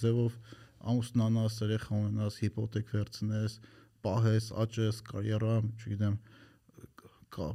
[0.03, 0.39] ձևով
[0.93, 3.57] ամուսնանաս, երեխա ունենաս, հիպոթեք վերցնես,
[4.07, 6.19] պահես, աճես, կարիերա, չգիտեմ,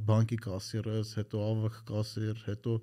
[0.08, 2.74] բանկի կասիրես, հետո ավակ կասիր, հետո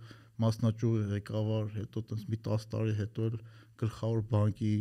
[0.43, 3.39] մասնաճյուղ ղեկավար, հետո տես մի 10 տարի հետո էլ
[3.79, 4.71] գլխավոր բանկի,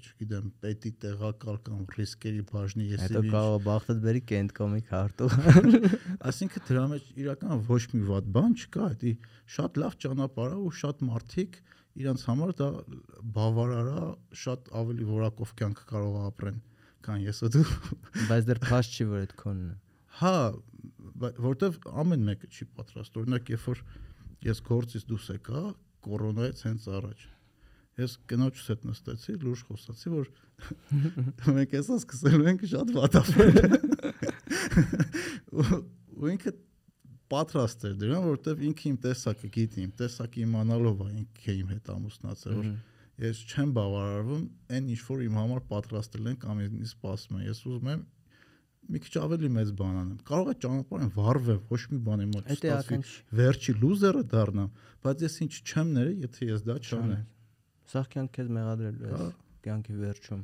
[0.00, 5.28] չգիտեմ, պետի տեղակալ կամ ռիսկերի բաժնի եսի Հետո կարող բախտդ բերի կենտկոմի քարտու։
[6.30, 9.12] Այսինքն դրա մեջ իրական ոչ մի վատ բան չկա, դա
[9.56, 11.58] շատ լավ ճանապարհ է ու շատ մարդիկ
[11.96, 12.70] իրանց համար դա
[13.36, 14.06] բավարար է,
[14.44, 16.58] շատ ավելի որակով կյանք կարող ապրեն,
[17.06, 17.66] քան ես ու դու։
[18.30, 19.76] Բայց դեռ փաշ չի որ այդ քոնն է։
[20.16, 20.34] Հա,
[21.44, 23.82] որտեվ ամեն մեկը չի պատրաստ։ Օրինակ, երբ որ
[24.44, 25.62] ես գործից դուրս եկա,
[26.06, 27.24] կորոնայից հենց առաջ
[27.96, 30.26] ես կնոջս հետ նստեցի, լուրջ խոսացի, որ
[31.56, 33.56] մենք էսա սկսելու ենք շատ վատ ապրել։
[35.56, 35.82] Ու-
[36.16, 36.52] Ու ինքը
[37.32, 41.90] պատրաստ էր դրան, որովհետև ինքը իմ տեսակը գիտի, իմ տեսակը իմանալով է ինքը իմ հետ
[41.96, 42.68] ամուսնացել, որ
[43.26, 44.44] ես չեմ բավարարվում
[44.76, 48.02] այն ինչ որ իմ համար պատրաստել են կամ ինձ սպասում են։ Ես ուզում եմ
[48.91, 52.49] մի քիչ ավելի մեծ բան անեմ։ Կարող է ճանապարհին վառվեմ, ոչ մի բան իմ մոտ
[52.51, 54.71] Այդ չստացվի, էական չի։ վերջի լուզերը դառնամ,
[55.05, 57.21] բայց ես ինչ չեմ ները, եթե ես դա չանեմ։
[57.91, 59.37] Սաղ կյանք քեզ մեղադրելու Հա։ ես
[59.67, 60.41] կյանքի վերջում։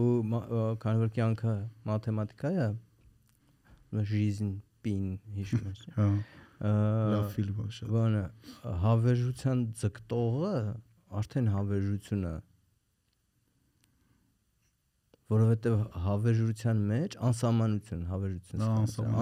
[0.00, 1.54] Ու մա- ը, քանի որ կյանքը
[1.90, 2.68] մաթեմատիկա է,
[4.10, 4.50] жизнь
[4.84, 6.06] пин հիշում ես։ Հա,
[6.60, 6.70] Ա,
[7.10, 8.22] լավ ֆիլմ է շատ։ Բանը
[8.84, 10.54] հավերժության ձգտողը
[11.20, 12.34] արդեն հավերժություն է
[15.25, 18.63] որովհետև հավերժության մեջ անսահմանություն հավերժություն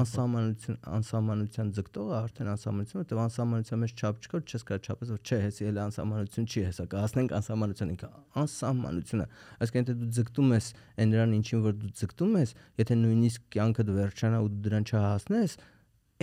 [0.01, 5.39] անսահմանություն անսահմանության ձգտողը արդեն անսահմանություն որովհետև անսահմանության մեջ չափ չկա չես կարող չափես որ չէ
[5.43, 8.09] հեսի էլ անսահմանություն չի հեսա կհասնենք անսահմանության ինքը
[8.43, 9.27] անսահմանությունը
[9.63, 10.67] այսինքն եթե դու ձգտում ես
[10.99, 12.51] այն նրան ինչին որ դու ձգտում ես
[12.83, 15.55] եթե նույնիսկ կյանքդ վերջանա ու դու դրան չհասնես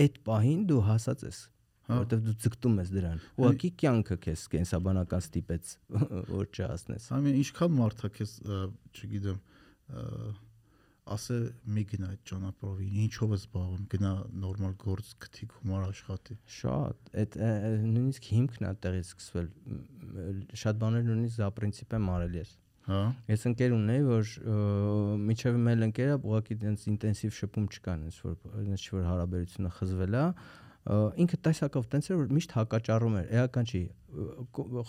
[0.05, 1.41] այդ պահին դու հասած ես
[1.81, 5.71] Հա։ որովհետև դու ձգտում ես դրան ուղղակի կյանքը քեզ կենսաբանական ստիպեց
[6.37, 8.35] որ չհասնես Համի ինչքան մարդ է քեզ,
[9.01, 9.39] չգիտեմ,
[11.11, 11.37] ասե
[11.75, 14.11] մի գնա այդ ճանապարհով, ինչով ես զբաղվում, գնա
[14.43, 19.47] նորմալ գործ գտի գումար աշխատի։ Շատ, այդ նույնիսկ հիմքն է տեղից սկսվել։
[20.61, 24.29] Շատ բաներ նույնիսկ զա պրինցիպ եմ արել ես։ Հա։ Ես ընկեր ունեի, որ
[25.21, 30.23] միջև մեել ընկերա ուղղակի դենց ինտենսիվ շփում չկան, այնց որ այնց որ հարաբերությունը խզվել է։
[30.81, 33.81] Ինքը տեսակով տենց էր որ միշտ հակաճառում էր։ Էական չի։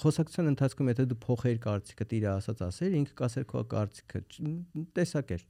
[0.03, 4.23] Խոսակցության ընթացքում եթե դու փոխեիր կարծիքը, իր ասած ասեր, ինքը կասեր քո կարծիքը։
[4.97, 5.45] Տեսակ էր։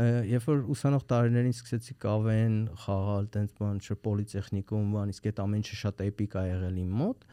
[0.00, 5.60] Երբ որ ուսանող տարիներին սկսեցի կավեն խաղալ, տենց բան, չէ, պոլիտեխնիկում, բան, իսկ այդ ամեն
[5.60, 7.26] ինչը շատ էպիկ ա եղել իմ մոտ։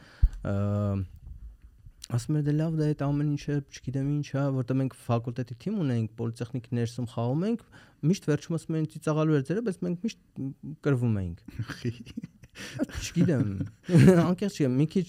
[2.08, 5.80] Ասում եմ դե լավ, դա այդ ամեն ինչը, չգիտեմ ինչ է, որտեղ մենք ֆակուլտետի թիմ
[5.84, 7.64] ունենք, պոլիտեխնիկ ներսում խաղում ենք,
[8.06, 10.20] միշտ վերջում ասում են ծիծաղալու էր ձերը, բայց մենք միշտ
[10.86, 11.38] կրվում էինք։
[12.98, 13.50] Չգիտեմ,
[14.28, 15.08] անկեղծ չեմ, մի քիչ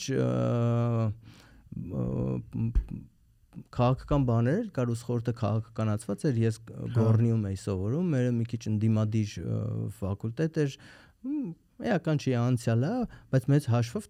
[3.73, 6.59] քաղաքական բաներ, կար ուս խորհուրդը քաղաքականացված էր, ես
[6.95, 9.33] գորնիում էի սովորում, մերը մի քիչ ընդդիմադիր
[9.99, 10.75] ֆակուլտետ էր,
[11.89, 12.93] էական չի անցյալ է,
[13.33, 14.07] բայց մեծ հաշվով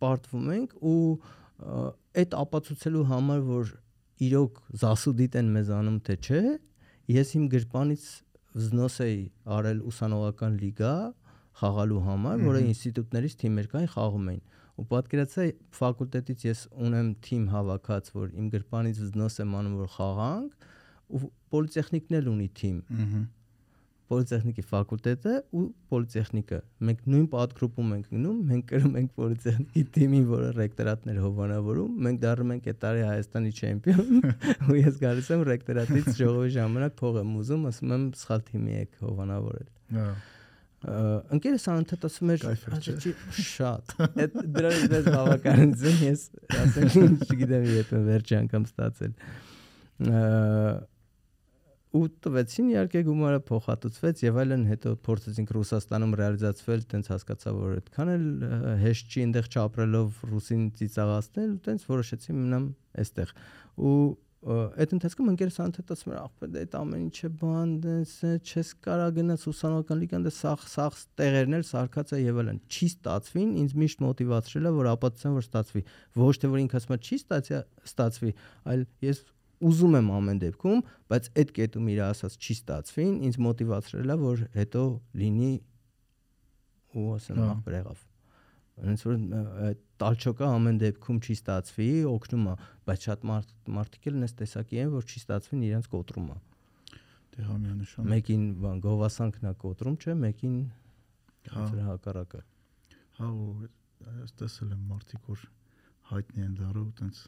[0.00, 1.04] պարտվում ենք ու
[2.20, 3.72] այդ ապացուցելու համար, որ
[4.30, 6.42] իրոք զասուդիտ են մեզ անում թե չէ,
[7.10, 8.04] ես իմ գրպանից
[8.60, 9.18] վզնոս էի
[9.56, 10.94] արել ուսանողական լիգա
[11.60, 14.42] խաղալու համար, որը ինստիտուտներից թիմեր կային խաղում էին։
[14.80, 15.46] Ու պատկերացա
[15.76, 20.68] ֆակուլտետից ես ունեմ թիմ հավաքած, որ իմ գրպանից վզնոս եմ անում, որ խաղանք,
[21.10, 21.20] ու
[21.52, 23.20] պոլիտեխնիկն էլ ունի թիմ Ահա։
[24.10, 26.58] պոլիտեխնիկի ֆակուլտետը ու պոլիտեխնիկը
[26.88, 32.52] մենք նույն պատգրուպում ենք գնում մենք կրում ենք պոլիտեխնիկի թիմին որը ռեկտորատներ հովանավորում մենք դառնում
[32.56, 34.26] ենք այդ տարի Հայաստանի չեմպիոն
[34.70, 39.00] ու ես գալիս եմ ռեկտորատից ժողովի ժամանակ փող եմ ուզում ասում եմ սխալ թիմի եք
[39.06, 39.70] հովանավորել
[40.00, 40.10] Հա։
[41.36, 43.10] ընկերս անընդհատ ասում էր «Ասեցի,
[43.46, 46.22] շատ այդ դրանից մեծ բավականություն ես
[46.56, 49.12] ասեմ չգիտեմ եթե վերջի անգամ ստացել
[50.00, 50.80] Ա,
[51.90, 58.12] ու տվեցին իհարկե գումարը փոխհատուցվեց եւ այլն հետո փորձեցինք Ռուսաստանում ռեալիզացվել տենց հասկացա որ այդքան
[58.14, 58.26] էլ
[58.84, 62.68] հեշտ չի այնտեղ չապրելով ռուսին ծիծաղացնել տենց որոշեցի մնամ
[63.02, 63.32] այստեղ
[63.90, 63.96] ու
[64.40, 67.96] այդ ընթացքում ընկերս անդհատ ասում էր ախպեր դա այդ ամեն ինչը բան է,
[68.40, 72.88] չես կարա գնաս ուսանողական լիգան դա սաղ սաղ տեղերն էլ սարկած է եւ այլն չի
[72.94, 75.84] ստացվին ինձ միշտ մոտիվացրել է որ ապացուցեմ որ ստացվի
[76.24, 77.60] ոչ թե որ ինքը ասում է չի ստացի
[77.90, 78.32] ստացվի
[78.72, 79.22] այլ ես
[79.60, 80.78] ուզում եմ ամեն դեպքում,
[81.12, 84.84] բայց այդ կետում իր ասած չի ստացվին, ինձ մոտիվացրել է, որ հետո
[85.20, 85.50] լինի
[86.96, 88.06] ու ասեմ Հա։ ախպեր եղավ։
[88.80, 89.16] ոնց որ
[89.68, 92.54] այդ տալչոկը ամեն դեպքում չի ստացվի, օգնում է,
[92.88, 96.36] բայց շատ մարդ մարդիկ էլ նես տեսակի են, որ չի ստացվին իրենց կոտրումը։
[97.30, 100.56] Դե հա միանշան։ Մեկին բան գովասանքն է կոտրում, չէ, մեկին
[101.50, 102.40] Հա։ ոնց որ հակառակը։
[103.20, 103.68] Հա ու
[104.10, 105.44] այս տեսել եմ մարդիկ որ
[106.10, 107.20] հայտնի են դառը ու տենց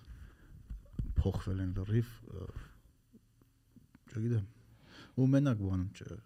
[1.18, 2.10] փոխվել են լրիվ
[4.12, 4.46] չգիտեմ
[5.22, 6.16] ու մենակ բանում չէ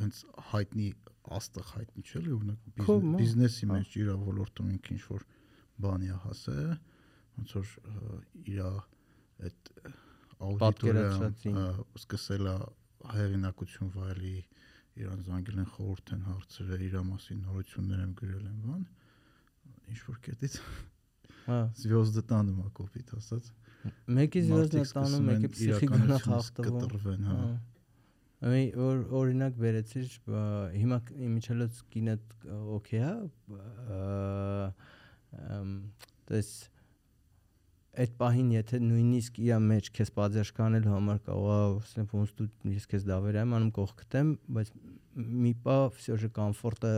[0.00, 0.20] հենց
[0.50, 0.88] հայտնի
[1.36, 2.90] աստղ հայտնի չէ՞ լի օրինակ
[3.20, 5.26] բիզնեսի մեջ իր ոլորտում ինքը ինչ որ
[5.86, 6.56] բանի է հասը
[7.36, 7.72] ոնց որ
[8.52, 9.70] իր այդ
[10.46, 11.66] աուդիտորիա
[12.02, 12.56] սկսել է
[13.12, 14.36] հայրենակություն վայելի
[14.96, 18.84] իրան զանգել են խորհուրդ են հարցրել իր մասին նորություններ են գրել են բան
[19.92, 20.58] ինչ որ կետից
[21.46, 23.50] հա զվյոզդը տանում է կոպիտ ասած
[24.16, 27.50] Մեկի զիվերսն է տանում, մեկի ֆիզիկան է խախտվում։ Կտրվեն, հա։, հա։
[28.46, 30.16] Այ որ օրինակ վերեցիր
[30.76, 30.98] հիմա
[31.36, 32.34] միջելոց կինդ
[32.76, 33.12] օքեյ է
[33.88, 34.70] հա,
[36.28, 36.50] դες
[37.96, 43.06] այդ պահին եթե նույնիսկ իր մեջ քեզ պատժկանել համար կարող ասեմ ոնց դու ես քեզ
[43.08, 44.72] դավերայեմ անում կողքտեմ բայց
[45.46, 46.90] մի պա всё же комфорта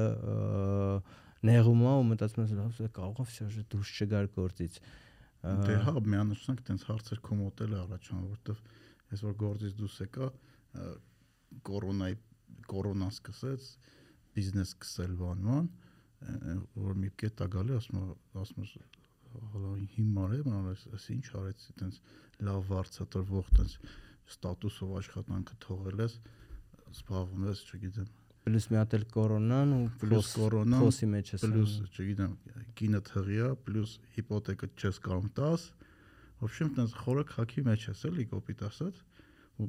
[1.47, 4.81] նեղումա ու մտածում ես լավ կարող է всё же դուրս չգար գործից
[5.39, 8.63] Դե հա միանշանակ տենց հարցեր քո մոտել է առաջան որովհետև
[9.13, 10.29] ես որ գործից դուրս եկա
[11.69, 12.17] կորոնայի
[12.73, 13.69] կորոնան սկսեց
[14.35, 15.69] բիզնես սկսել բանման
[16.75, 18.03] որ մի կետ է գալի ասում
[18.43, 18.69] ասում
[19.55, 22.01] հələ հիմար է ման այս ինչ արեցի տենց
[22.49, 23.77] լավ վարձատրվող տենց
[24.35, 26.17] ստատուսով աշխատանքը թողել ես
[26.99, 28.11] զբաղվում ես չգիտեմ
[28.49, 32.33] պլյուս մի հատ էլ կորոնան ու պլյուս կորոնան փոսի մեջ ես պլյուս չգիտեմ
[32.81, 35.67] գինը թղիա պլյուս հիպոթեկը չես կարող տաս
[36.41, 39.03] ոբշեմ տես խորը քաքի մեջ ես էլի կոպիտ ասած
[39.59, 39.69] ու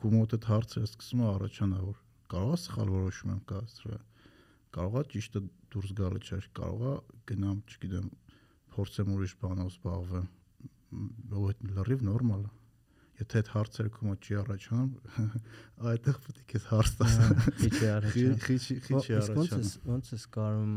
[0.00, 2.00] կումոտդ հարցը սկսում է առաջանա որ
[2.34, 4.00] կարողա սխալ որոշում եմ կասրա
[4.78, 5.42] կարողա ճիշտը
[5.74, 6.94] դուրս գալը չէ կարողա
[7.30, 8.10] գնամ չգիտեմ
[8.74, 10.28] փորձեմ ուրիշ բանով զբաղվեմ
[11.34, 12.63] ու այդ լրիվ նորմալ է
[13.20, 14.88] եթե այդ հարցերը քո մոտ չի առաջանում,
[15.92, 17.14] այդտեղ պետք է քեզ հարց տաս։
[17.60, 20.74] Քիչ է առաջանում։ Քիչ քիչ է առաջանում։ Ոնց ես ոնց ես կարում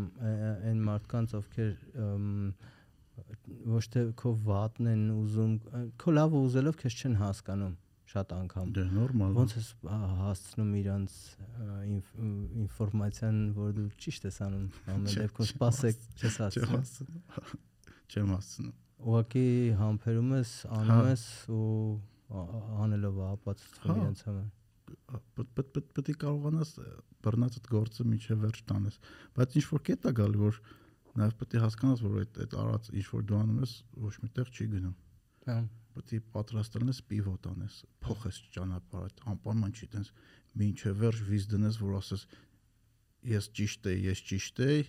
[0.69, 1.73] այն մարդկանց, ովքեր
[3.73, 5.53] ոչ թե քո վատն են ուզում,
[6.01, 7.75] քո լավը ուզելով քեզ չեն հասկանում
[8.07, 9.69] շատ անգամ։ Դե նորմալ։ Ոնց ես
[10.21, 11.15] հասցնում իրանց
[12.63, 16.85] ինֆորմացիան, որ դու ճիշտ ես անում, ամեն դեպքում սпасեք, չես հասցնում։
[18.13, 19.47] Չեմ հասցնում։ Ուղղակի
[19.81, 21.25] համբերում ես, անում հա։ ես
[21.57, 21.65] ու
[22.27, 24.47] անելով է ապացուցվում Հա։ իրենց համար
[24.87, 26.69] Պետք է կարողանաս
[27.25, 28.99] բռնած այդ գործը միջև վերջ տանես։
[29.37, 30.59] Բայց ինչ որ կետ է գալի որ
[31.17, 33.73] նաև պետք է հասկանաս որ այդ այդ արած ինչ որ դու անում ես
[34.05, 34.95] ոչ միտեղ չի գնում։
[35.47, 35.57] հա
[35.97, 37.75] Պետք է պատրաստել ես պիվոտ անես,
[38.05, 40.11] փոխես ճանապարհ այդ անպայման չի տես
[40.61, 42.25] միջև վերջ վիզ դնես որ ասես
[43.31, 44.83] ես ճիշտ եի, ես ճիշտ եի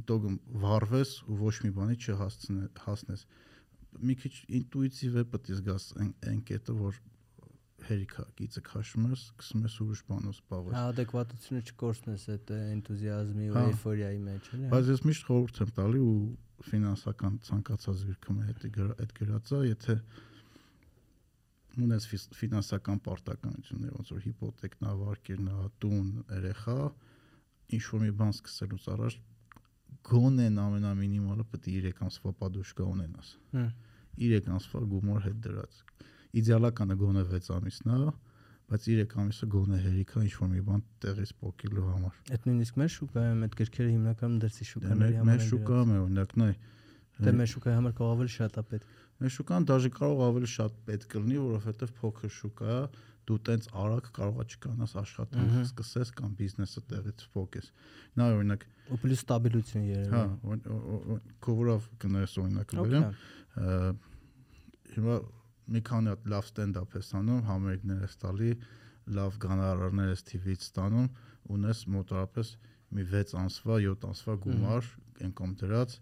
[0.00, 3.22] իտոգում վառվես ու ոչ մի բանի չհասցնես հասնես
[4.02, 7.00] մի քիչ ինտուիտիվ է պետք է զգաս այն կետը որ
[7.86, 13.64] հերիքա գիծը քաշում ես սկսում ես ուրիշ բանով զբաղվել Ադեկվատությունը չկորցնես այդ էնտուզիազմի ու Հա։
[13.70, 16.16] էյֆորիայի մեջ, էլի։ բայց ես միշտ խորհուրդ եմ տալի ու
[16.66, 18.66] ֆինանսական ցանկացած զիրքում հետ
[18.96, 19.96] այդ գրածա եթե
[21.86, 22.06] ունես
[22.40, 25.50] ֆինանսական պարտականություններ ոնց որ հիպոթեքն ավարկերն
[25.84, 26.76] տուն երեխա
[27.76, 29.18] ինչ որ մի բան սկսելուց առաջ
[30.06, 33.68] գոնեն ամենամինիմալը պետք է 3 ամսվա պատուշկա ունենաս Հմ։
[34.20, 35.82] 3 ամսվա գումար հետ դրած
[36.40, 37.98] իդեալականը գոնե 6 ամիսն է
[38.66, 42.90] բայց 3 ամիսը գոնե հերիքա ինչ որ մի բան տեղից փոկելու համար Այդ նույնիսկ մեր
[42.96, 46.74] շուկայում այդ գրքերը հիմնականում դրսի Դե շուկաների մեր համար մեր շուկայում է օրինակն գրած։
[47.16, 50.74] Դե մեր շուկայի համար կարող ավելի շատ է պետք։ Մեր շուկան դաժե կարող ավելի շատ
[50.86, 52.80] պետք կլինի, որովհետև փոքր շուկա է,
[53.26, 57.70] դու տենց արագ կարողա չկանաս աշխատանք սկսես կամ բիզնեսը տեղից փոկես։
[58.20, 60.20] Նա օրինակ, Ու պլյուս ստաբիլություն երևի։ հա,
[61.46, 63.08] կովրով կներես օրինակ վերեմ,
[63.56, 65.16] հիմա
[65.66, 68.52] մի քանի հատ լավ ստենդափ ես անում, համերգներ ես տալի,
[69.16, 71.08] լավ գանարարներ ես TV-ից ստանում,
[71.56, 72.52] ունես մոտարապես
[72.96, 74.90] մի 6 ամսվա, 7 ամսվա գումար,
[75.26, 75.96] ենկոմ դրած,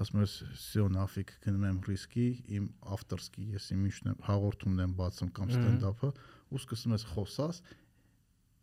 [0.00, 4.94] ասում ես սյո նաֆիկ գնում եմ ռիսկի, իմ ավտորսկի ես իմ ինչն եմ հաղորդումն եմ
[5.00, 6.10] բացում կամ ստենդափը,
[6.50, 7.60] ու սկսում ես խոսած,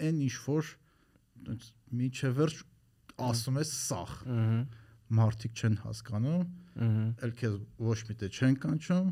[0.08, 0.72] այն ինչ որ
[1.48, 1.70] այնց
[2.00, 2.64] միջև վերջ
[3.28, 4.60] ասում ես սախ, Ահա։
[5.18, 6.44] մարդիկ չեն հասկանում,
[7.24, 7.58] էլ քեզ
[7.88, 9.10] ոչ մի տեղ չեն կանչում,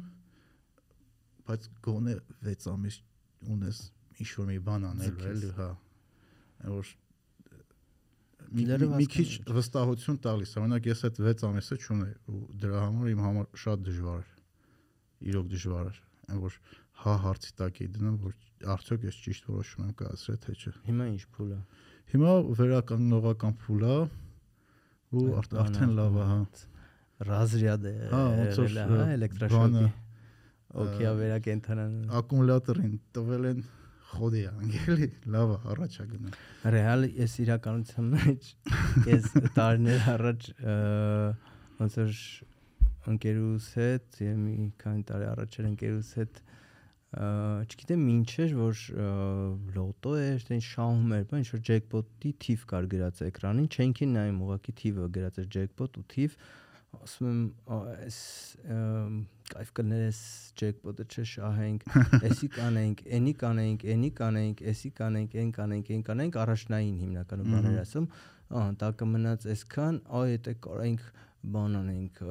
[1.47, 2.15] բայց գոնե
[2.45, 2.99] 6 ամիս
[3.55, 3.81] ունես
[4.21, 5.69] ինչ որ մի բան անելու էլի, հա։
[6.75, 6.93] Որ
[8.55, 13.47] մի, քիչ վստահություն տալիս, օրինակ ես այդ 6 ամիսը չունեի ու դրա համար իմ համար
[13.63, 14.33] շատ դժվար էր։
[15.31, 16.59] Իրոք դժվար էր։ Այն որ
[17.05, 18.35] հա հարցի տակ էի դնում, որ
[18.75, 21.59] արդյոք ես ճիշտ որոշում եմ կայացրել թե չէ։ Հիմա ինչ փուլ է։
[22.15, 23.97] Հիմա վերականգնողական փուլ է,
[25.13, 26.39] ու արդ- արդեն լավ է, հա։
[27.29, 28.23] Ռազրյադ է։ Հա,
[29.15, 29.85] էլեկտրաշոկի։ բանը,
[30.75, 33.59] Okay, վերակենդանան։ ակումուլյատորին տվել են
[34.11, 36.33] խոդի անգելի, լավ է, առաջ է գնում։
[36.75, 38.49] Ռեալ ես իրականության մեջ
[39.13, 40.49] ես տարիներ առաջ
[41.79, 42.19] ոնց որ
[43.15, 46.43] ընկերուս հետ, եւ մի քանի տարի առաջ էր ընկերուս հետ
[47.15, 48.79] չգիտեմ ինչ էր, որ
[49.75, 54.41] լոտո էր, ինչ շահում էր, բան ինչ որ ջեկպոտի թիվ կար գրած էկրանին, չենքի նայում
[54.45, 56.37] ուղակի թիվը գրած էր ջեկպոտ ու թիվ
[57.03, 57.39] ասում եմ
[57.75, 58.17] «Ա, էս
[58.75, 59.15] ըմ,
[59.51, 60.19] կայֆ կներես
[60.61, 61.85] ջեկպոտը չշահենք,
[62.29, 67.77] էսի կանենք, էնի կանենք, էնի կանենք, էսի կանենք, էն կանենք, էն կանենք, առաջնային հիմնականում բաներ
[67.83, 68.07] ասում,
[68.55, 71.05] ահա տակը մնաց այսքան, այ եթե կարայինք
[71.55, 72.23] բան անենք,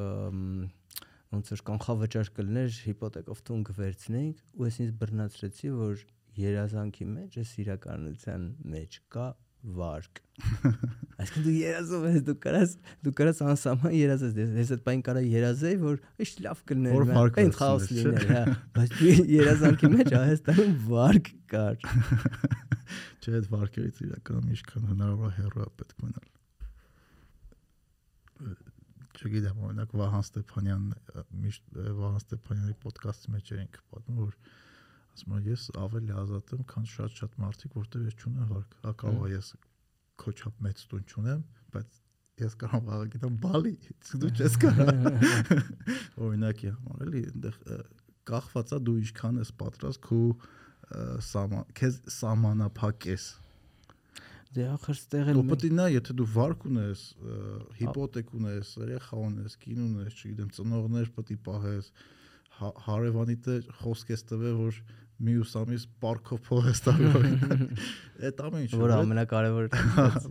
[1.34, 6.04] ոնց որ կանխավճար կլներ հիպոթեկով տուն կվերցնենք ու ես ինձ բռնացրեցի որ
[6.44, 9.26] երազանքի մեջ էս իրականության մեջ կա
[9.74, 10.20] վարկ
[11.24, 12.72] այսինքն դու երազում ես դու կարաս
[13.06, 17.86] դու կարաս անսահման երազես ես այդ բան կարա երազեի որ ինչ լավ կլներ այն խաոս
[17.96, 18.42] լիներ հա
[18.76, 18.98] բայց
[19.38, 21.88] երազանքի մեջ Հայաստանում վարկ կար
[23.24, 26.26] Չէ, այդ վարկերից իրականում ինչքան հնարավոր է հեռու է պետք մնալ։
[29.14, 30.86] Չգիտեմ, օրինակ Վահան Ստեփանյանն
[31.44, 34.38] միշտ Վահան Ստեփանյանի ոդկասթի մեջ էինք պատմում, որ
[35.14, 39.28] ասում եմ ես ավելի ազատ եմ, քան շատ-շատ մարդիկ, որտեղ ես չունեմ վարկ։ Հա կարող
[39.34, 39.50] ես
[40.24, 42.00] քոչապ մեծ տուն չունեմ, բայց
[42.44, 43.74] ես կարող եմ գիտեմ բալի,
[44.24, 44.90] դու չես կարող։
[46.26, 47.78] Օրինակի համար էլի, այնտեղ ը,
[48.30, 50.20] կախված է դու ինչքան ես պատրաստ քո
[51.24, 53.28] սաման քեզ սամանափակ ես
[54.54, 57.04] դե ախր ստեղ էլ պետք է նա եթե դու վարկ ունես
[57.80, 61.88] հիպոթեք ունես երեխա ունես կին ունես չգիտեմ ծնողներ պետք է պահես
[62.60, 64.78] հա- հարևանիդ է խոսք ես տվել որ
[65.24, 67.10] մյուս ամիս պարկով փող ես տալու
[68.28, 69.68] այդ ամեն ինչը որ որ ամենակարևորը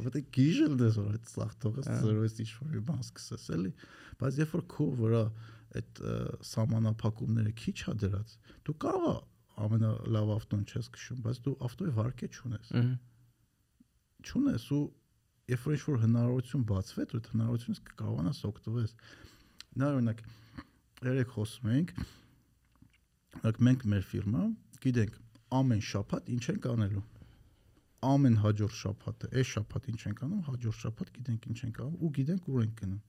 [0.03, 3.45] պետք է գիժել դες որ այդ սախ թողես Հա։ զրոյես ինչ որ մի բան սկսես
[3.57, 3.71] էլի
[4.23, 5.21] բայց երբ որ քո վրա
[5.79, 6.01] այդ
[6.51, 8.35] սահմանափակումները քիչ է դրած
[8.67, 9.17] դու կարող
[9.63, 12.93] ամենալավ ավտոն չես քշում բայց դու ավտոյի վարկե չունես Մհմ։
[14.23, 14.83] չունես ու
[15.53, 18.93] երբ որ ինչ-որ հնարավորություն բացվի, դու այդ հնարավորությունից կկարողանաս օգտվես։
[19.83, 20.21] Նա օրինակ
[21.03, 21.93] երեք խոսում էինք,
[23.43, 24.43] օրինակ մենք մեր ֆիրմա
[24.83, 25.17] գիտենք
[25.59, 27.03] ամեն շաբաթ ինչ ենք անելու։
[28.03, 32.11] Ամեն հաջորդ շաբաթը, այս շաբաթ ինչ ենք անում, հաջորդ շաբաթ գիտենք ինչ ենք անում ու
[32.17, 33.01] գիտենք ուր ենք գնում։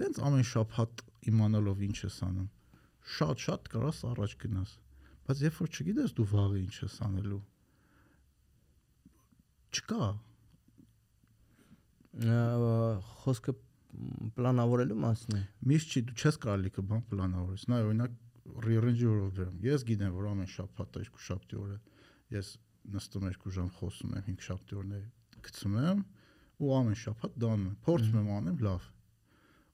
[0.00, 2.50] Տենց ամեն շաբաթ իմանալով ինչ ես անում,
[3.16, 4.74] շատ-շատ կարաս առաջ գնաս։
[5.26, 7.40] Բայց երբ որ չգիտես դու վաղը ինչ ես անելու,
[9.70, 10.06] չկա
[13.22, 13.54] խոսքը
[14.36, 18.16] պլանավորելու մասն է միշտ չի դու չես կարելի կը բան պլանավորես նա օրինակ
[18.66, 21.78] rearrange օրով դրեմ ես գիտեմ որ ամեն շաբաթ երկու շաբթի օրը
[22.36, 22.52] ես
[22.96, 25.04] նստում եմ երկու ժամ խոսում եմ 5 շաբթի օրներ
[25.46, 26.02] գցում եմ
[26.60, 28.88] ու ամեն շաբաթ դանում եմ փորձում եմ անեմ լավ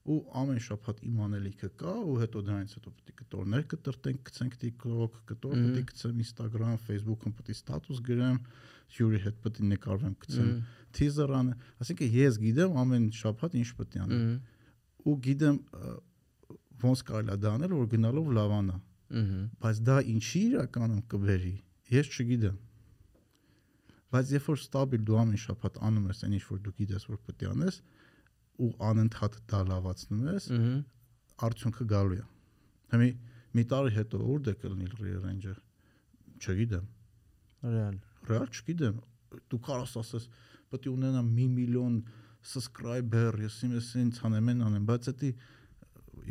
[0.07, 4.53] ու ամեն շաբաթ իմ անելիքը կա ու հետո դրանից հետո պետք է կտորներ կտրտենք գցենք
[4.61, 8.37] TikTok կտոր պետք է գցեմ Instagram Facebook-ում պետք է ստատուս գրեմ
[8.97, 10.61] հյուրի հետ պետք է նկարվեմ գցեմ Մհմ,
[10.97, 14.29] teaser անը ասինքն ես գիտեմ ամեն շաբաթ ինչ պետք է անեմ
[15.07, 15.57] ու գիտեմ
[16.87, 18.77] ոնց կարելի է դա անել որ գնալով լավանա
[19.63, 21.53] բայց դա ինչի իրականում կբերի
[21.97, 22.57] ես չգիտեմ
[24.13, 27.19] բայց երբ որ ստաբիլ դու ամեն շաբաթ անում ես այն ինչ որ դու գիտես որ
[27.27, 27.79] պետք է անես
[28.63, 30.49] ու անընդհատ դա լավացնում ես
[31.47, 32.25] արդյունքը գալու է
[32.93, 33.09] հիմա
[33.57, 35.55] մի տարի հետո ուր դե կլինի rearrange
[36.41, 36.85] չգիտեմ
[37.73, 37.97] ռեալ
[38.29, 39.01] ռեալ չգիտեմ
[39.51, 40.29] դու կարաս ասես
[40.71, 41.99] պետք է ունենամ մի միլիոն
[42.51, 45.31] subscriber ես ես ինձ անեմ անեմ բայց դա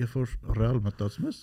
[0.01, 1.41] երբ որ ռեալ մտածում ես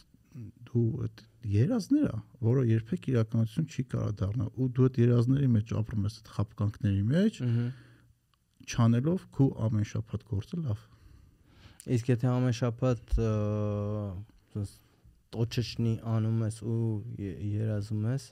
[0.69, 1.23] դու այդ
[1.53, 6.15] երազներ է որը երբեք իրականություն չի կարա դառնալ ու դու այդ երազների մեջ ապրում ես
[6.21, 7.67] այդ խապկանքների մեջ մհմ
[8.69, 10.79] չանելով քու ամեն շաբաթ գործը լավ
[11.93, 13.15] Իսկ եթե ամեն շաբաթ
[14.53, 14.69] ոնց
[15.33, 16.77] տոչեչնի անում ես ու
[17.19, 18.25] երազում ես,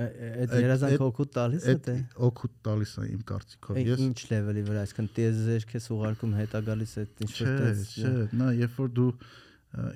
[0.00, 1.94] այդ Այդ- երազանքը այդ- օգուտ տալիս է այդ թե?
[2.26, 6.58] օգուտ տալիս է իմ կարծիքով Այդ ես ինչ լեվելի վրա, այսինքն տեզեր քեզ ուղարկում հետա
[6.70, 7.52] գալիս է ինչ որ
[7.90, 9.10] չէ, նա երբ որ դու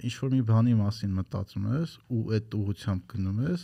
[0.04, 3.62] ինչ որ մի բանի մասին մտածում ես ու այդ ուղությամբ գնում ես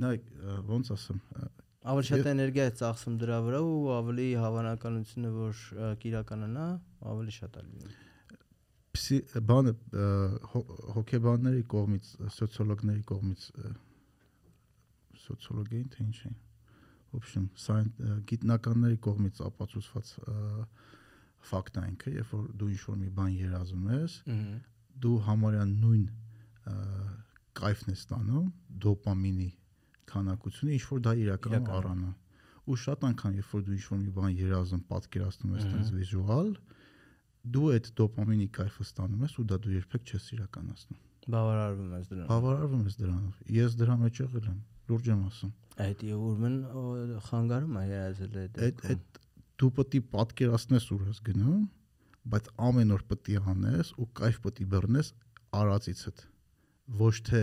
[0.00, 0.20] նա ը,
[0.70, 1.20] ոնց ասեմ
[1.80, 5.60] ավելի շատ էներգիա է ծախսում դրա վրա ու ավելի հավանականությունը որ
[6.02, 6.66] կիրականանա
[7.12, 7.94] ավելի շատ է լինում
[9.48, 9.72] բանը
[10.96, 13.46] հոկեբանների կողմից սոցիոլոգների կողմից
[15.24, 16.32] սոցիոլոգիան թե ինչ է
[17.16, 20.12] option science գիտնականների կողմից ապացուցված
[21.50, 24.18] ֆակտ է ինքը երբ որ դու ինչ որ մի բան երազում ես
[25.06, 26.04] դու համարյա նույն
[27.60, 28.52] կայֆն ես ստանում
[28.84, 29.50] դոպամինի
[30.10, 32.10] քանակությունը ինչ որ դա իրականում առանա
[32.70, 36.50] ու շատ անգամ երբ որ դու ինչ-որ մի բան երազում պատկերացնում ես Ահա։ տես վիզուալ
[37.54, 41.00] դու այդ դոպամինի կայֆը ստանում ես ու դա դու երբեք չես իրականացնում
[41.34, 44.60] բավարարվում ես դրան բավարարվում ես դրանով ես դրա մեջ եղել եմ
[44.90, 45.52] լուրջ եմ ասում
[45.84, 46.56] այդ ուրմն
[47.26, 49.20] խանգարում է երազել այդ այդ այդ
[49.60, 51.60] դու պետք է պատկերացնես ուր ես գնում
[52.34, 55.12] բայց ամեն օր պետք է անես ու կայֆ պետք է բռնես
[55.60, 56.24] արածիցդ
[57.00, 57.42] ոչ թե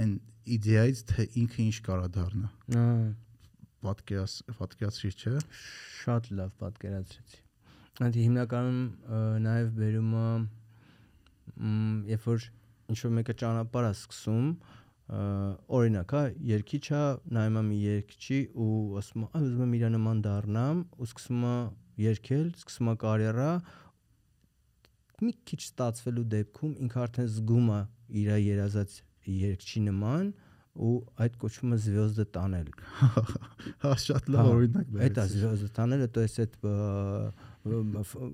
[0.00, 0.12] այն
[0.56, 2.50] իդեայից թե ինքը ինչ կարա դառնա
[2.80, 2.84] Ա,
[3.84, 5.34] պատկերաս պատկերացրի չէ
[6.00, 7.40] շատ լավ պատկերացրեցի
[8.06, 8.80] այդ հիմնականում
[9.46, 10.26] նաև բերում է
[12.14, 12.46] երբ որ
[12.90, 14.48] ինչ որ մեկը ճանապարհ է սկսում
[15.80, 17.02] օրինակ հա երկիչ է
[17.36, 21.54] նայում է մի երկչի ու ասում «Ա, ուզում եմ իր նման դառնամ ու սկսում է
[22.04, 23.48] երկել սկսում է կարիերա
[25.20, 27.80] մի քիչ ստացվելու դեպքում ինքը արդեն զգում է
[28.20, 28.94] իր երազած
[29.35, 30.33] երկչի նման
[30.75, 32.69] ու այդ կոչվում է звёзды տանել
[33.85, 36.73] հա շատ Հա, լավ օրինակ Это բերեցի звезды տանելը, то есть այդ ը,
[37.65, 38.31] ը, ֆ-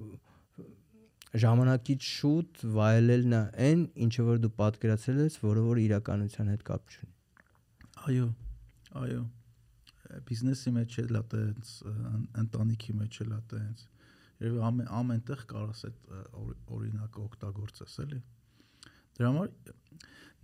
[1.41, 6.95] ժամանակից շուտ վայելելն է այն, ինչը որ դու պատկերացրել ես, որը որ իրականության հետ կապ
[6.95, 7.13] չունի։
[8.09, 8.25] այո
[9.05, 9.21] այո
[10.27, 13.85] բիզնեսի մեջ էլ է տենց ըն- ընտանիքի մեջ էլ է տենց
[14.41, 18.19] եւ ամեն ամենտեղ կարաս այդ ը, օր- օրինակը օգտագործես էլի
[19.16, 19.50] դրա համար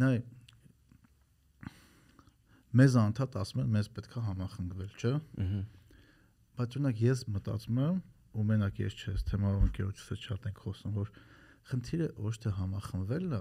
[0.02, 0.14] նայ
[2.80, 5.12] մեզ անդադ ասում են մեզ պետքա համախմբվել չէ
[5.44, 5.62] Ահա։
[6.58, 8.00] բայց օրինակ ես մտածում եմ
[8.32, 11.10] ու մենակ ես այս թեմայով ընկերոջս շատ ենք խոսում, որ
[11.68, 13.40] խնդիրը ոչ թե համախմբվելն է,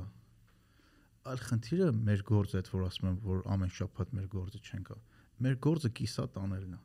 [1.32, 4.98] այլ խնդիրը մեր գործը այդ որ ասում եմ, որ ամեն շաբաթ մեր գործը չեն կա։
[5.42, 6.82] Մեր գործը կիսա տանելն է։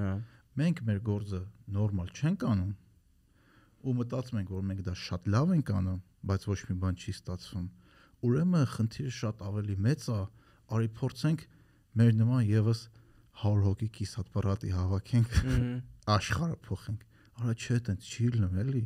[0.00, 0.12] Հա։
[0.60, 1.40] Մենք մեր գործը
[1.76, 2.72] նորմալ չենք անում
[3.80, 6.00] ու մտածում ենք, որ մենք դա շատ լավ ենք անում,
[6.30, 7.68] բայց ոչ մի բան չի ստացվում։
[8.26, 10.20] Ուրեմն խնդիրը շատ ավելի մեծ է,
[10.76, 11.44] արի փորձենք
[12.00, 12.80] մեր նման եւս
[13.40, 15.36] 100 հոգի կիսատպարատի հավաքենք
[16.14, 17.06] աշխարհը փոխենք։
[17.40, 18.82] Արա չէ, տենց չի լինում, էլի։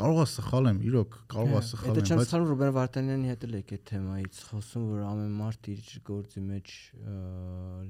[0.00, 3.30] Կարող է սխալ եմ, իրոք, կարող է սխալ Դա եմ, չեմ բայց սխալվում Ռոբեն Վարդանյանի
[3.30, 6.74] հետ էլ եք այդ թեմայից խոսում, որ ամեն մարդ իր գործի մեջ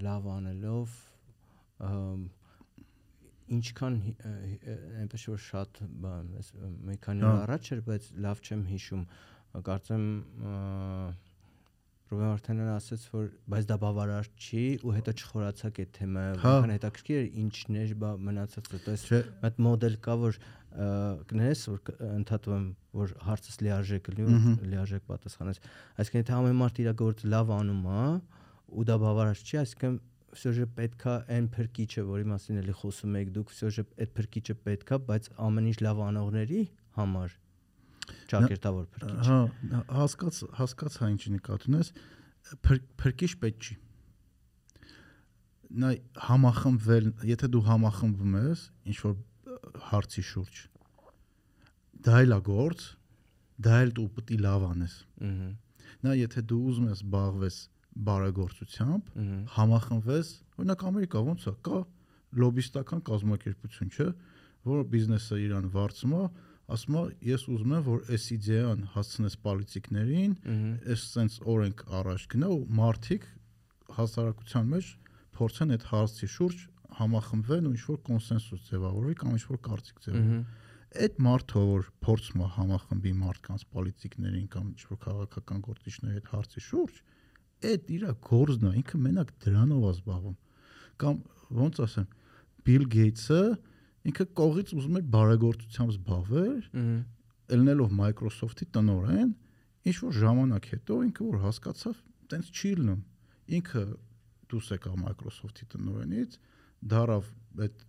[0.06, 0.94] լավ անելով
[3.50, 3.98] ինչքան
[5.02, 9.04] այնպես որ շատ բան, օր Հա։ առաջ էր, բայց լավ չեմ հիշում,
[9.65, 10.03] կարծեմ
[10.45, 10.55] ը,
[12.05, 16.73] Ռոբեն Վարդանյանը ասաց, որ բայց դա բավարար չի ու հետո չխորացակ այդ թեմայով, Հա։ որքան
[16.75, 19.19] հետաքրքիր էր ինչն էր բա մնացածը, то есть չէ,
[19.49, 20.89] այդ մոդել կա որ ը,
[21.31, 22.67] կներես որ կ- ընդհատում եմ
[23.01, 25.59] որ հարցս լիարժեք լինի Մհմ։ որ լիարժեք պատասխանես
[25.97, 28.03] այսինքն եթե ամեն մարդ իր գործը լավ անում է
[28.75, 29.97] ու դա բավարար չի այսինքն
[30.35, 34.55] всё же պետքա այն փրկիչը որի մասին էլի խոսում եք դուք всё же այդ փրկիչը
[34.67, 36.61] պետքա բայց ամեն ինչ լավ անողների
[36.99, 37.29] համար
[38.32, 39.38] ճակերտավոր փրկիչ հա,
[40.00, 41.92] հասկաց, հասկաց հա ինչ նկատի ունես,
[42.66, 43.76] փր- փրկիչ պետք չի։
[45.80, 45.90] Նա
[46.26, 49.14] համախմբվել, եթե դու համախմբվում ես ինչ որ
[49.90, 50.56] հարցի շուրջ,
[52.06, 52.86] դա էլ է գործ,
[53.66, 54.94] դա էլ դու պետք է լավ անես։
[55.30, 55.50] ըհը
[56.00, 57.56] Նա եթե դու ուզում ես զբաղվես
[58.08, 59.08] բարեգործությամբ,
[59.54, 60.28] համախմբվես,
[60.60, 61.78] օրինակ Ամերիկա ոնց է, կա
[62.40, 64.06] լոբիստական կազմակերպություն, չէ,
[64.70, 66.22] որը բիզնեսը իրան վարձում է,
[66.74, 70.32] ասում է, ես ուզում եմ, որ այս իդեան հասցնես պոլիտիկներին,
[70.94, 73.26] այս sense օրենք առաջ գնա ու մարդիկ
[73.96, 74.90] հասարակության մեջ
[75.40, 76.64] փորձեն այդ հարցի շուրջ
[77.00, 80.40] համախմբվեն ու ինչ-որ կոնսենսուս ձևավորվի կամ ինչ-որ կարծիք ձևավորվի։
[81.00, 86.96] Այդ մարդը, որ փորձում է համախմբի մարդկանց պոլիտիկներին կամ ինչ-որ քաղաքական գործիչների հետ հարցի շուրջ,
[87.70, 90.36] այդ իր գործն է, ինքը մենակ դրանով է զբաղվում։
[91.00, 91.20] Կամ
[91.60, 92.08] ոնց ասեմ,
[92.66, 93.42] Bill Gates-ը
[94.08, 96.54] ինքը կողից ուզում էր բարեգործությամբ զբաղվել,
[97.50, 99.30] ելնելով Microsoft-ի տնօրեն,
[99.90, 102.00] ինչ որ ժամանակ հետո ինքը որ հասկացավ,
[102.30, 103.00] տենց չի լինում։
[103.60, 103.84] Ինքը
[104.50, 106.36] դուրս եկավ Microsoft-ի տնօրենից,
[106.90, 107.30] դարավ
[107.66, 107.86] այդ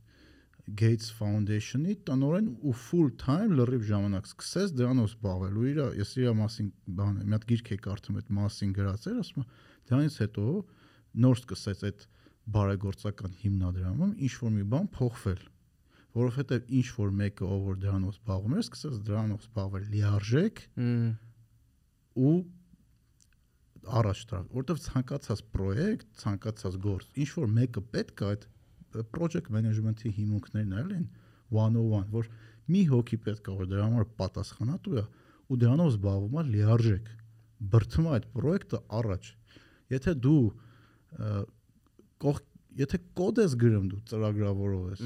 [0.77, 6.35] Gates Foundation-ի տնօրեն ու full time լրիվ ժամանակ սկսեց դրանով զբաղվել ու իր ես իր
[6.37, 6.69] մասին
[6.99, 9.47] բան մի հատ գիրք էի կարդում այդ մասին գրած էր ասում է,
[9.89, 10.45] դրանից հետո
[11.25, 12.05] նոր սկսեց այդ
[12.55, 15.41] բարեգործական հիմնադրամում ինչ որ մի բան փոխվել
[16.17, 20.61] որովհետև ինչ որ մեկը ով որ դրանով զբաղվում էր սկսեց դրանով զբաղվել լիարժեք
[22.21, 22.33] ու
[24.01, 28.47] առաջ տալ որովհետև ցանկացած պրոյեկտ ցանկացած գործ ինչ որ մեկը պետք է այդ
[29.15, 31.07] project management-ի հիմունքներն էլ են
[31.55, 32.29] 101 որ
[32.71, 35.05] մի հոգի պետք է որ դրա համար պատասխանատու է
[35.51, 37.09] ու դրանով զբաղվում է լիարժեք
[37.71, 39.31] բրթում այդ պրոյեկտը առաջ
[39.95, 40.43] եթե դու
[42.21, 42.41] կող
[42.81, 45.03] եթե կոդ ես գրում դու ծրագրավորող ես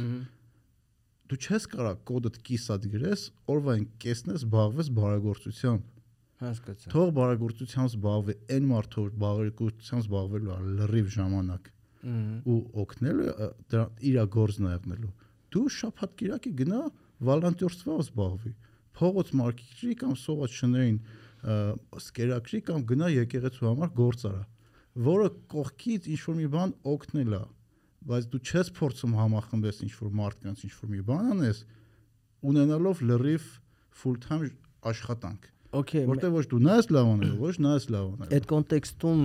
[1.31, 5.91] դու չես կարող կոդդ կիսած գրես, օրվա այն կեսն ես զբաղվես բարագործությամբ։
[6.45, 11.69] Հասկացա։ Թող բարագործությամբ զբաղվի այն մարդը, որ բարագործությամբ զբաղվելու է լրիվ ժամանակ։
[12.45, 13.29] Ու օգնելու
[13.73, 15.13] դրա իր գործն աղնելու։
[15.55, 16.81] Դու շփատ կիրակի գնա
[17.25, 18.51] վոլանտյորствоով զբաղվի։
[18.95, 20.99] Փողոց մարքեթինգի կամ սոված շներին
[21.45, 24.43] սկերակրի կամ գնա եկեղեցու համար գործ արա,
[25.05, 27.41] որը կողքից ինչ որ մի բան օգնելա
[28.09, 31.59] բայց դու չես փորձում համախմբես ինչ որ մարդկանց ինչ որ մի բան անես
[32.51, 33.51] ունենալով լրիվ
[34.01, 34.49] full time
[34.91, 38.45] աշխատանք Okay, որտեղ ոչ դու նա ես լավ անելու ոչ նա ես լավ անելու Այդ
[38.51, 39.23] կոնտեքստում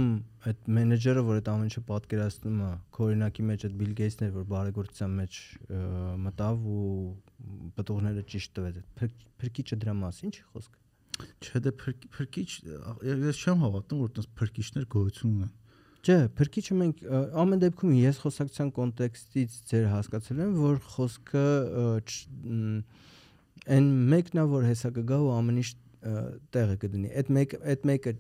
[0.51, 4.47] այդ մենեջերը, որ այդ ամեն ինչը պատկերացնում է, քորինակի մեջ այդ Bill Gates-ն էր, որ
[4.51, 5.39] բարեգործության մեջ
[6.24, 6.89] մտավ ու
[7.78, 8.81] պատողները ճիշտ տվեց։
[9.44, 10.81] Փրկիչը դրա մասին ի՞նչ է խոսքը։
[11.44, 12.48] չէ դե փրկ- փրկիչ
[13.31, 15.51] ես չեմ հավատում որ տես փրկիչներ գոյություն ունեն
[16.01, 17.02] Չէ, փրկիչը մենք
[17.43, 21.44] ամեն դեպքում ես խոսակցության կոնտեքստից ձեր հասկացել եմ, որ խոսքը
[23.77, 25.70] այն մեկն է, որ հեսա կգա ու ամեն ինչ
[26.01, 28.12] տեղը կդնի։ Այդ մեկ այդ մեկը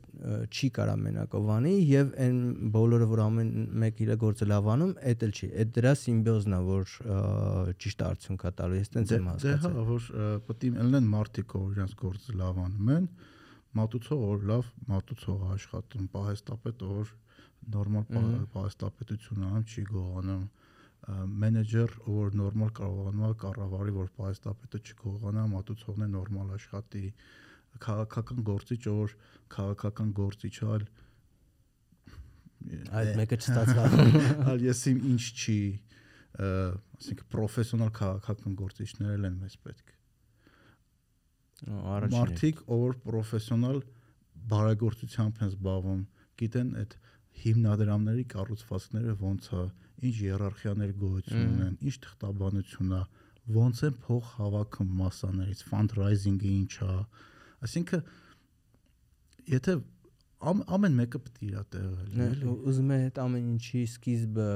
[0.52, 2.40] չի կարա մենակովանի եւ այն
[2.74, 6.92] բոլորը որ ամեն մեկ իր գործը լավանում, այդ էլ չի։ Այդ դրա սիմբիոզն է, որ
[7.80, 10.10] ճիշտ արդյունք է տալու։ Ես տենց եմ դե հասկացել։ հա որ
[10.50, 13.08] պետք է լինեն մարդիկ որ իրենց գործը լավ անում են
[13.80, 17.12] մատուցող որ լավ մատուցող է աշխատում պահեստապետ որ
[17.74, 20.44] նորմալ պահ- պահեստապետություն անում չի գողանում
[21.42, 27.04] մենեջեր որ նորմալ կարողանում է կառավարի որ պահեստապետը չգողանա մատուցողն է նորմալ աշխատի
[27.86, 29.14] քաղաքական գործիչ որ
[29.56, 30.84] քաղաքական գործիչ այլ
[33.00, 33.94] Այդ մեկը չստացավ։
[34.52, 35.58] այլ ես իմ ինչ չի
[36.40, 39.94] ասենք պրոֆեսիոնալ քաղաքական գործիչներ են մեզ պետք
[41.70, 43.80] Առաջին։ մարդիկ ով պրոֆեսիոնալ
[44.52, 46.02] բարեգործությամբ են զբաղվում
[46.40, 46.94] գիտեն այդ
[47.44, 49.62] հիմնադրամների կառուցվածքները ոնց է
[50.10, 53.02] ինչ իերարխիաներ գոյություն ունեն ինչ թղթաբանություն է
[53.60, 56.98] ոնց են փող հավաքում մասաներից fundraising-ը ինչ է
[57.66, 58.04] այսինքն
[59.50, 59.74] եթե
[60.50, 64.46] ամ, ամեն մեկը պետք է իր տեղը լինի Ուզում եմ այդ ամեն ինչի սկիզբը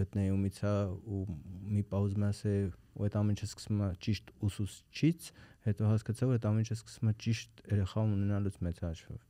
[0.00, 0.74] գտնեի ումից է
[1.16, 1.22] ու
[1.76, 2.68] մի պա ուզում եմ ասել
[2.98, 5.30] ու այդ ամեն ինչը սկսում է ճիշտ ուսուցչից,
[5.68, 9.20] հետո հասկացա որ այդ ամեն ինչը սկսում է ճիշտ երեխա ունենալուց մեծ հաշվով։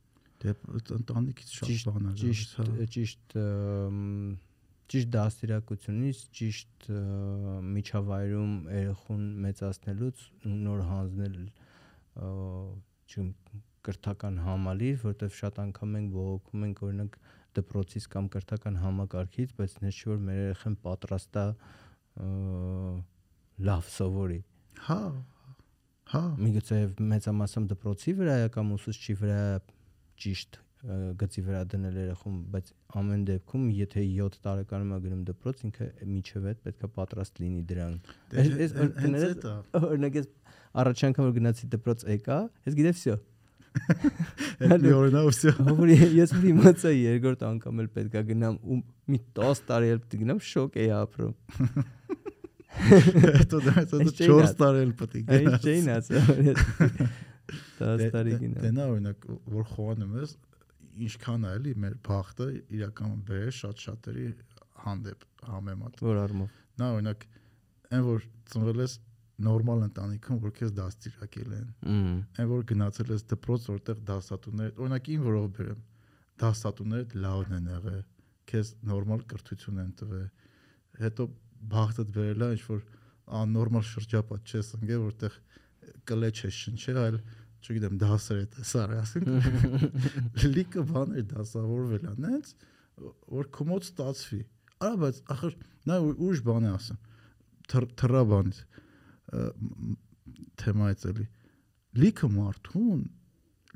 [0.43, 0.55] դե
[0.99, 3.39] ընտանիքից շատ բան է ճիշտ հա։ ճիշտ
[4.89, 6.87] ճիշտ դաստիարակությունից, ճիշտ
[7.77, 11.35] միջավայրում երեխուն մեծացնելուց ու նոր հանձնել
[12.19, 13.33] չգիտեմ
[13.85, 17.17] կրթական համալիր, որտեվ շատ անգամ մենք բողոքում ենք օրինակ
[17.59, 21.45] դպրոցից կամ կրթական համակարգից, բայց նշ որ մեր երեխան պատրաստ է
[23.69, 24.39] լավ սովորի։
[24.89, 24.99] հա
[26.09, 26.77] հա Միգուցե
[27.13, 29.57] մեծամասամբ դպրոցի վրա է կամ ուսուցչի վրա է
[30.23, 32.69] ճիշտ գծի վրա դնել երախում, բայց
[32.99, 37.97] ամեն դեպքում, եթե 7 տարեկանում է գնում դպրոց, ինքը միջև այդ պետքա պատրաստ լինի դրան։
[38.31, 38.75] դե, Այս
[39.89, 40.29] օրինակ ես
[40.79, 42.39] առաջ անգամ որ գնացի դպրոց եկա,
[42.69, 43.17] ես գիտեմ всё։
[44.69, 48.79] Այդ մի օրնա всё։ Որ ես մի իմացա երկրորդ անգամ էլ պետքա գնամ ու
[49.11, 51.33] մի 10 տարի էլ պետք է գնամ, շոկ էի ապրում։
[52.79, 57.27] Հետո դա հետո 4 տարի էլ պետք է գնաս։ Այն չէին ասա։
[57.79, 60.31] 10 Դե- դե- Դե նա օրինակ որ խոհանում ես
[61.09, 62.47] ինչքան է էլի մեր բախտը
[62.79, 64.25] իրականում բերե շատ շատերի
[64.83, 65.19] հանդեպ
[65.49, 66.49] համեմատ։ Որ առումով։
[66.79, 67.25] Նա օրինակ
[67.95, 68.93] այն որ ծնվել ես
[69.39, 71.67] նորմալ ընտանիքում որ քեզ դաստիարակել են
[72.43, 75.79] այն որ գնացել ես դպրոց որտեղ դասատուներ օրինակ ին որով բերեմ
[76.43, 78.01] դասատուներ լավն են եղել
[78.51, 80.27] քեզ նորմալ կրթություն են տվել
[80.99, 81.27] հետո
[81.71, 82.81] բախտդ բերել է ինչ որ
[83.39, 85.33] աննորմալ շրջապատ չես ընկել որտեղ
[86.09, 87.17] կլեչ ես շնչել այլ
[87.63, 89.27] չգիտեմ դասեր է տեսար ասենք
[90.55, 92.53] լիքը բաներ դասավորվել է նենց
[93.35, 94.41] որ կոմոդ ստացվի
[94.79, 95.57] արա բայց ախր
[95.89, 96.99] նա ուրիշ բան է ասում
[97.69, 98.61] թռա բանից
[100.59, 101.27] թեմայից էլի
[102.03, 103.03] լիքը մարդուն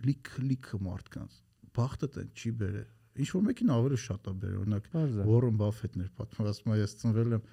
[0.07, 1.39] լիք լիքը մարդկանց
[1.77, 4.87] բախտը տեն չի բերել ինչ որ մեկին ավելի շատ է բերել օրինակ
[5.29, 7.43] Warren Buffett-ներ պատմում ասում է ես ծնվել եմ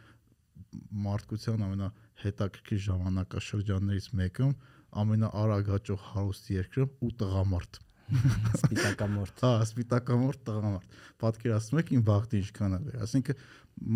[1.05, 4.55] մարդկության ամենահետաքրքիր ժամանակաշրջաններից մեկում
[5.00, 7.80] ամենաարագաճող հարուստ երկրում ու տղամարդ
[8.58, 13.44] Սպիտակամորթ։ Հա, սպիտակամորտ տղամարդ։ Պատկերացնում եք իմ բախտը ինչքան է Այսինքն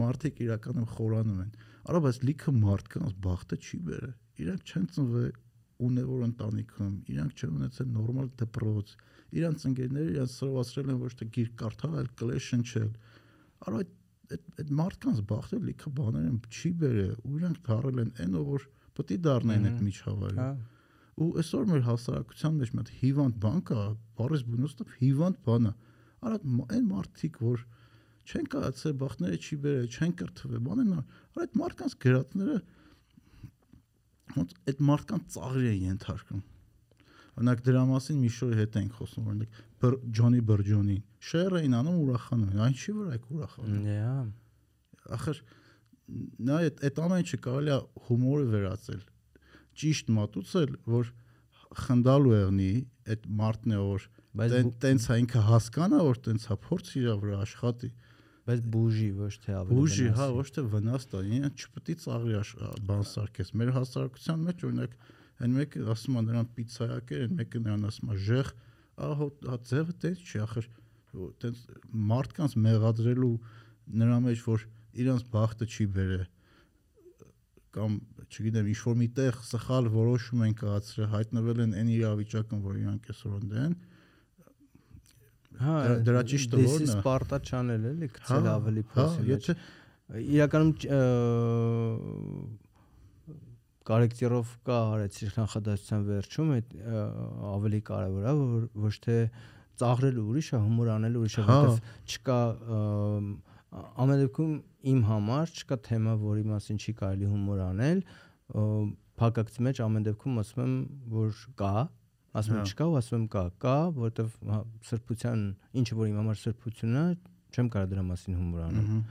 [0.01, 4.15] մարդիկ իրականում խորանում են։ Արա բայց լիքը մարդկանց բախտը չի բերել։
[4.45, 5.35] Իրանք չեն ծնվել
[5.85, 8.95] ունևոր ընտանիքում, իրանք չեն ունեցել նորմալ դպրոց։
[9.35, 12.91] Իրանք ընկերները իրանք սրվացրել են ոչ թե գիրք կարդալ, այլ կլեշ շնչել։
[13.65, 13.93] Արա այդ
[14.35, 18.47] այդ այդ մարդկանց բախտը լիքը բաներ են չի բերել։ Ու իրանք դարել են այն ով
[18.55, 18.65] որ
[18.95, 20.49] պետք է դառնային այդ միջավայրը։ Հա։
[21.15, 23.83] ու այսօր մեր հասարակության մեջ մի հատ հիվանդ բան կա,
[24.19, 25.73] բարես բունոստով հիվանդ բան է։
[26.25, 26.39] Արա
[26.75, 27.65] այն մարդիկ, որ
[28.25, 30.99] չեն կայացել բախտները չի բերել, չեն կրթվել, բանն է։
[31.35, 32.59] Արա այդ մարդկանց գրածները
[34.35, 36.43] ոնց այդ մարդկանց ծաղրի են ենթարկում։
[37.35, 39.61] Օրինակ դրա մասին մի շոյի հետ ենք խոսում, օրինակ
[40.17, 44.15] Ջոնի Բրջոնի։ Շերը էին անում ուրախանում, այն չի վրա եք ուրախանում։ Հա։
[45.19, 45.41] ախր
[46.49, 47.79] նա այդ այդ ամեն ինչը կարելի է
[48.09, 49.03] հումորը վերածել
[49.81, 51.13] ճիշտ մատուցել որ
[51.85, 52.73] խնդալու եղնի
[53.15, 54.09] այդ մարդն է որ
[54.85, 57.91] տենց է ինքը հասկանա որ տենց է փորձ իր վրա աշխատի
[58.45, 62.41] բայց բուժի ոչ թե ավելի բուժի հա ոչ թե վնաս տա ինքը չպետք է ծաղրի
[62.89, 64.97] բան սարքես մեր հասարակության մեջ օրինակ
[65.45, 68.51] այն մեկը ասում է նրան պիցայակեր այն մեկը նրան ասում է ժեղ
[69.05, 70.69] ահա հա ձևը տենց չի ախր
[71.45, 71.65] տենց
[72.13, 73.33] մարդկանց մեղադրելու
[74.03, 74.67] նրա մեջ որ
[75.05, 76.21] իրանց բախտը չի բերե
[77.75, 77.97] կամ
[78.31, 83.33] չգիտեմ ինչ որ միտեղ սխալ որոշում են կայացրել հայտնվել են այն իրավիճակում որ իրանք այսօր
[83.41, 83.75] ունեն
[85.55, 85.75] Հա,
[86.07, 86.95] Դրա- this ո՞րն է?
[86.95, 89.53] Սպարտա channel էլի գցել ավելի հա փոսի մեջ։ եթե
[90.35, 90.73] իրականում
[93.89, 96.69] կարեկտիրովկա արեցի նախադասության վերջում այդ
[97.55, 99.17] ավելի կարևոր է որ ոչ թե
[99.83, 102.39] ծաղրել ուրիշը հումոր անել ուրիշը Հա։ որովհետև չկա
[102.79, 103.27] ըմ,
[103.75, 104.55] ամեն դեպքում
[104.93, 108.03] իմ համար չկա թեմա որի մասին չի կարելի հումոր անել
[109.21, 110.75] փակակցի մեջ ամեն դեպքում ասում եմ
[111.15, 111.73] որ կա
[112.35, 114.59] ասում եմ Հա։ չկա ու ասում եմ կա կա որովհետև հա,
[114.91, 115.45] սրբության
[115.81, 117.05] ինչը որ իմ համար սրբությունն է
[117.55, 119.03] չեմ կարող դրա մասին հումոր անել ը,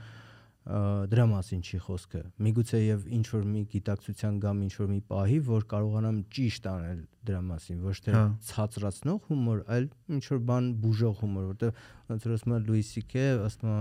[0.64, 5.40] դրա մասին չի խոսքը։ Միգուցե եւ ինչ որ մի գիտակցության կամ ինչ որ մի պահի,
[5.50, 10.70] որ կարողանամ ճիշտ անել դրա մասին, ոչ թե Հա։ ցածրացնող հումոր, այլ ինչ որ բան
[10.84, 11.84] բուժող հումոր, որտեղ
[12.14, 13.78] ոնց որ ասում է Լուի Սիկե, ասում է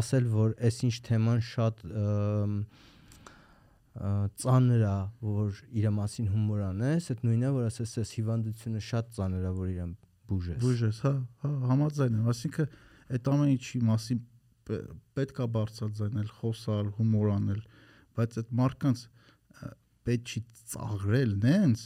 [0.00, 1.84] ասել, որ այսինչ թեման շատ
[4.44, 9.10] ծանր է, որ իր մասին հումոր անես, այդ նույնն է, որ ասես այս հիվանդությունը շատ
[9.16, 9.96] ծանր է, որ իրան
[10.30, 12.76] բուժես։ Բուժես, հա, հա, համաձայն եմ, ասինքն
[13.10, 14.20] այդ ամեն ինչի մասին
[14.70, 14.82] պե-
[15.18, 17.60] պետք է բարձրաձայնել, խոսալ, հումոր անել,
[18.20, 19.04] բայց այդ մարդկանց
[20.08, 20.40] պետք չի
[20.72, 21.80] ծաղրել նենց,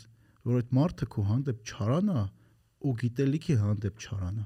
[0.44, 2.20] որ այդ մարդը քո հանդեպ չարանա
[2.85, 4.44] ու գիտելիքի հանդեպ չարանա։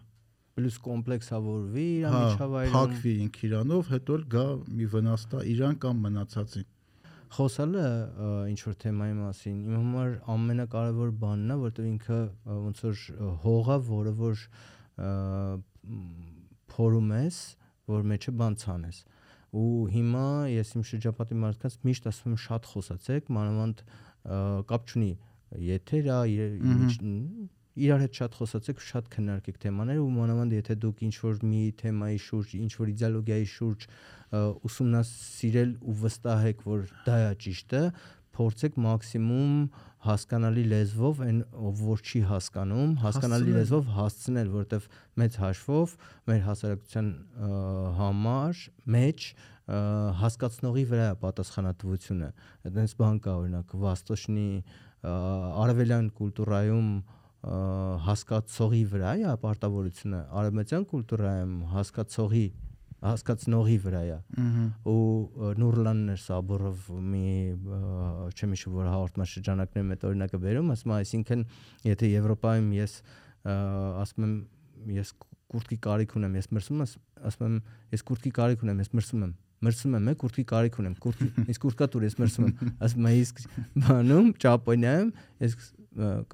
[0.58, 4.44] Պլյուս կոմպլեքսավորվի իր Հա, միջավայրում։ փակվի ինք իրանով, հետո էլ գա
[4.78, 6.66] մի վնաս տա իրան կամ մնացածին։
[7.28, 7.84] խոսալը
[8.48, 12.20] ինչ որ թեմայի մասին իմ համար ամենակարևոր բանն է որովհետև ինքը
[12.64, 14.44] ոնց որ ը, հողա որը որ
[16.72, 17.38] փորում ես
[17.88, 19.02] որ մեջը բան ցանես
[19.58, 23.84] ու հիմա ես իմ շրջապատի մարդկանց միշտ ասում եմ շատ խոսացեք մանավանդ
[24.68, 25.12] կապ չունի
[25.68, 26.18] եթեր է
[27.78, 32.18] իրար հետ շատ խոսացեք շատ քննարկեք թեմաները ու մանավանդ եթե դուք ինչ որ մի թեմայի
[32.24, 33.86] շուրջ ինչ որ իդեոլոգիայի շուրջ
[34.68, 37.82] ուսումնասիրել ու վստահեք որ դա է ճիշտը
[38.38, 39.54] փորձեք մաքսիմում
[40.06, 41.38] հասկանալի լեզվով այն
[41.68, 44.86] ով որ չի հասկանում հասկանալի լեզվով հասցնել որովհետև
[45.22, 45.94] մեծ հաշվով
[46.30, 47.08] մեր հասարակության
[47.98, 48.62] համար
[48.94, 49.26] մեջ
[50.22, 52.30] հասկացնողի վրա է պատասխանատվությունը
[52.68, 54.48] այդպես բան կա օրինակ վաստոշնի
[55.08, 56.88] արևելյան կուլտուրայում
[58.06, 62.46] հասկացողի վրա է պարտավորությունը արևմտյան կուլտուրայում հասկացողի
[63.04, 64.18] հասկացնողի վրա է
[64.90, 67.24] ու Նուրլանն էր Սաբուրով մի
[68.34, 71.44] չեմ հիշում որ հաղորդման շրջանակներում այդ օրինակը վերում ասում այսինքն
[71.86, 72.96] եթե Եվրոպայում ես
[73.48, 74.34] ասում եմ
[74.98, 75.12] ես
[75.48, 76.90] կուրտկի կարիք ունեմ ես մրսում եմ
[77.28, 77.60] ասում եմ
[77.94, 79.32] ես կուրտկի կարիք ունեմ ես մրսում եմ
[79.68, 83.40] մրսում եմ կուրտկի կարիք ունեմ կուրտկի իսկ կուրտկա տուր ես մրսում եմ ասում եմ իսկ
[83.86, 85.10] բանում ճապոնիայում
[85.42, 85.56] ես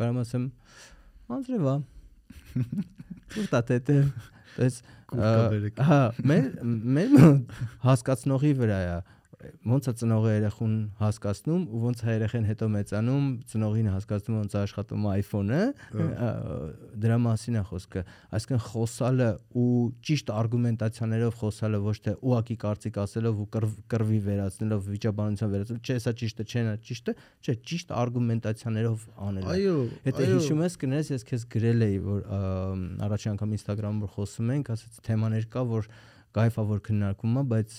[0.01, 0.45] կարամ ասեմ
[1.35, 1.75] անձրևա
[3.35, 3.97] կուրտա տետե
[4.59, 5.99] Բերեք։ հա
[6.31, 6.47] մեր
[6.97, 7.15] մեր
[7.87, 8.95] հասկացնողի վրա է
[9.71, 14.59] ոնց է ծնողը երախուն հասկացնում ու ոնց է երախեն հետո մեծանում ծնողին հասկացնում ոնց է
[14.65, 16.29] աշխատում iPhone-ը ա,
[17.05, 18.05] դրա մասին է խոսքը
[18.39, 19.29] այսինքն խոսալը
[19.65, 19.69] ու
[20.09, 23.49] ճիշտ արգումենտացիաներով խոսալը ոչ թե ուղակի կարծիք ասելով ու
[23.95, 29.07] կռվի վերացնելով վիճաբանության վերացնելով չէ սա ճիշտ է չէ նա ճիշտ է չէ ճիշտ արգումենտացիաներով
[29.29, 29.77] անելը Այո,
[30.09, 32.25] Եթե հիշում ես, կներես, ես քեզ գրել էի, որ
[33.05, 35.89] առաջին անգամ Instagram-ում որ խոսում ենք, ասած թեմաներ կա, որ
[36.35, 37.77] կայֆ է որ քննարկում է, բայց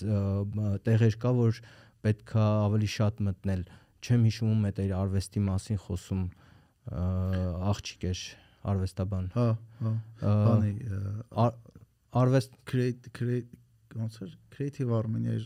[0.88, 1.60] տեղեր կա, որ
[2.06, 3.62] պետքա ավելի շատ մտնել։
[4.06, 6.24] Չեմ հիշում ում այդ արվեստի մասին խոսում
[7.72, 8.22] աղջիկ էր
[8.72, 9.48] արվեստաբան։ հա,
[9.82, 10.72] հա, բանի
[12.16, 13.50] Արվեստ create create
[13.98, 15.40] ոնց էր creative Armenia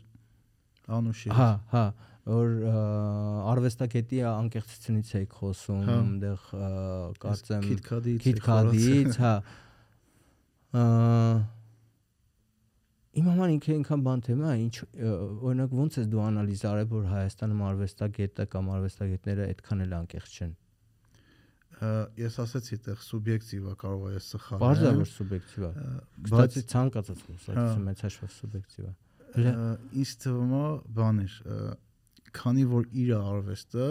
[0.90, 1.86] անուշի Հա, հա,
[2.30, 2.50] որ
[3.54, 6.44] արվեստագետի անկեղծությունից էի խոսում, Հա։ այնտեղ
[7.24, 9.34] կարծեմ KitKat-ից KitKat-ից, հա։
[13.20, 14.76] Իմ համար ինքը ինքան բան թեմա, է, ինչ
[15.50, 20.54] օրինակ ոնց ես դու անալիզ արել, որ Հայաստանում արվեստագետը կամ արվեստագետները այդքան էլ անկեղծ չեն։
[22.20, 25.72] ես ասացի այդտեղ սուբյեկտիվ է կարող է սխալ Բարձր որ սուբյեկտիվ է։
[26.26, 28.94] Կստացի ցանկացած խոսակցություն Հա։ մեծ հաշվով սուբյեկտիվ է։
[29.30, 29.54] ը,
[30.04, 30.64] ինձ թվում է
[31.00, 31.38] բան էր
[32.40, 33.88] քանի որ իր արվեստը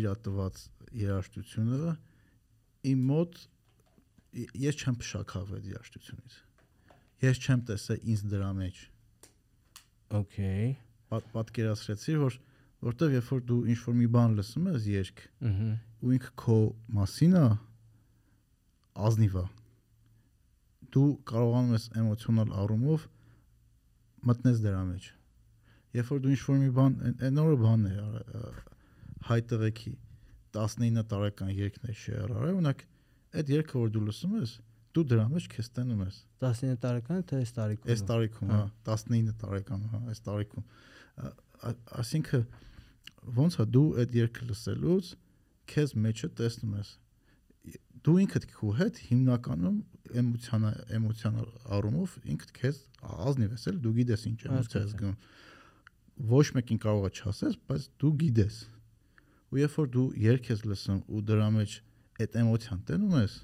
[0.00, 0.60] իր տված
[1.00, 1.94] երաժշտությունը
[2.90, 3.40] իմ մոտ
[4.64, 6.38] ես չեմ փշակավել երաժշտությունից
[7.24, 8.76] ես չեմ տեսել ինձ դրա մեջ
[10.20, 10.76] Okay։
[11.10, 12.36] պատ- պատկերացրեցի, որ
[12.82, 15.18] որտեվ երբ որ դու ինչ որ մի բան լսում ես երգ,
[15.50, 15.68] Ահա։
[16.02, 16.56] ու ինքը քո
[16.96, 17.44] մասին է
[19.06, 19.44] ազնիվ է
[20.96, 23.04] դու կարողանում ես էմոցիոնալ առումով
[24.30, 25.04] մտնես դրա մեջ
[26.00, 27.94] երբ որ դու ինչ որ մի բան այն- նորը բան է
[29.30, 29.92] հայ տղեկի
[30.58, 32.82] 19 տարեկան երգն է շեյր արել օրինակ
[33.38, 34.52] այդ երգը որ դու լսում ես
[34.96, 39.36] դու դրա մեջ քեզ տենում ես 19 տարեկան թե այս տարիքում։ այս տարիքում հա 19
[39.42, 40.64] տարեկան հա այս տարիքում
[42.00, 42.44] այսինքն
[43.40, 45.12] ոնց է դու այդ երգը լսելուց
[45.70, 46.90] քեզ մեջը տեսնում ես
[48.00, 49.78] դու ինքդ քու հետ հիմնականում
[50.20, 52.78] էմոցիոնալ էմոցիոնալ առումով ինքդ քեզ
[53.28, 55.18] ազնիվ ես էլ դու գիտես ինչ էմոցիա ես գնում
[56.30, 58.56] ոչ մեկին կարող է չասես բայց դու գիտես
[59.50, 61.76] ու երբ որ դու երգ ես լսում ու դրա մեջ
[62.24, 63.36] այդ էմոցիան տենում ես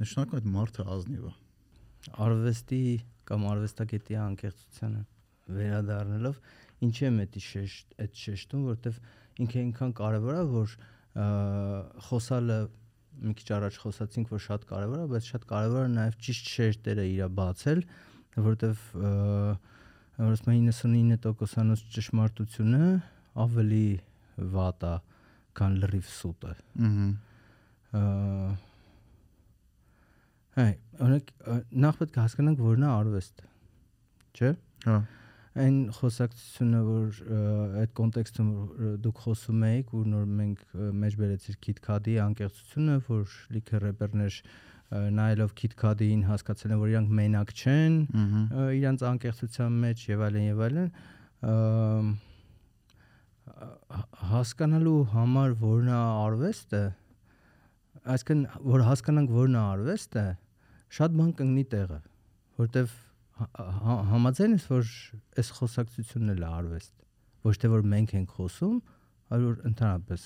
[0.00, 1.32] նշանակում է մարդը ազնիվ է
[2.24, 2.82] արվեստի
[3.30, 5.02] կամ արվեստագետի անկեղծությանը
[5.60, 6.38] վերադառնալով
[6.86, 9.00] ինչի եմ դա շեշտ այդ շեշտում որովհետև
[9.44, 10.76] ինքը այնքան կարևոր է որ
[12.06, 12.58] խոսալը
[13.20, 17.04] մի քիչ առաջ խոսացինք որ շատ կարևոր է բայց շատ կարևոր է նաև ճիշտ շերտերը
[17.10, 17.82] իրա բացել
[18.38, 18.84] որովհետև
[20.20, 22.88] որ ասում են 99%-անոց ճշմարտությունը
[23.44, 23.84] ավելի
[24.56, 24.94] վատ է
[25.60, 26.52] քան լրիվ սուտը
[26.88, 28.69] ըհը
[30.60, 31.30] Ա, Հայ, օրինակ
[31.84, 33.46] նախ պետք է հասկանանք որն է արվեստը։
[34.36, 34.50] Չէ՞։
[34.86, 34.98] հա
[35.60, 37.16] Այն խոսակցությունը, որ
[37.80, 38.50] այդ կոնտեքստում
[39.02, 40.60] դուք խոսում եք, որ նոր մենք
[41.00, 44.36] մեջ բերեցիր KitKat-ի անկեղծությունը, որ լիքը рэպերներ
[45.16, 47.98] նայելով KitKat-ին հասկացել են, որ իրանք մենակ չեն,
[48.78, 50.88] իրանց անկեղծության մեջ եւ այլն եւ այլն
[54.30, 56.82] հասկանալու համար որն է արվեստը
[58.14, 60.24] այսինքն որ հասկանանք որն է արվեստը
[60.98, 61.98] շատ բան կընկնի տեղը
[62.60, 62.94] որտեվ
[64.10, 64.92] համաձայն ես որ
[65.40, 66.94] այս խոսակցությունն էլ արվեստ
[67.48, 68.78] ոչ թե որ մենք ենք խոսում
[69.30, 70.24] այլ որ ընդհանրապես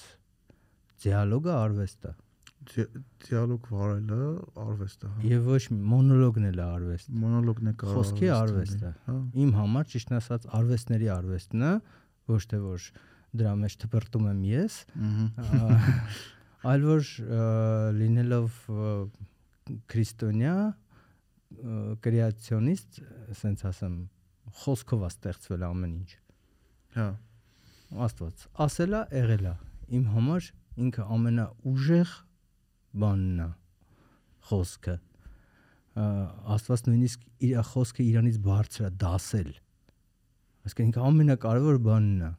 [1.05, 2.15] դիալոգը արվեստ է
[2.65, 4.27] Դի- դիալոգ վարելը
[4.65, 5.59] արվեստ է, հա։ եւ ոչ
[5.95, 11.11] մոնոլոգն էլ արվեստ Մոնոլոգն է կարող Խոսքի արվեստ արվեստը։ Հա։ իմ համար ճիշտն ասած արվեստների
[11.15, 11.73] արվեստն է
[12.32, 12.86] ոչ թե որ
[13.43, 14.78] դրա մեջ թփրտում եմ ես
[16.73, 17.12] այլ որ
[18.01, 18.59] լինելով
[19.93, 20.57] քրիստոնյա
[22.05, 23.01] կրեացիոնիստ
[23.35, 23.97] ասենց ասեմ
[24.65, 26.11] խոսքով է ստեղծվել ամեն ինչ
[26.95, 27.07] Հա։
[28.07, 29.55] աստված ասելա եղելա
[29.99, 30.49] իմ համար
[30.85, 32.15] ինքը ամենաուժեղ
[33.05, 33.49] բանն է
[34.49, 34.97] խոսքը
[36.55, 39.53] աստված նույնիսկ իր խոսքը իրանից բարձր է դասել
[40.65, 42.31] այսինքն ինքը ամենակարևոր բանն է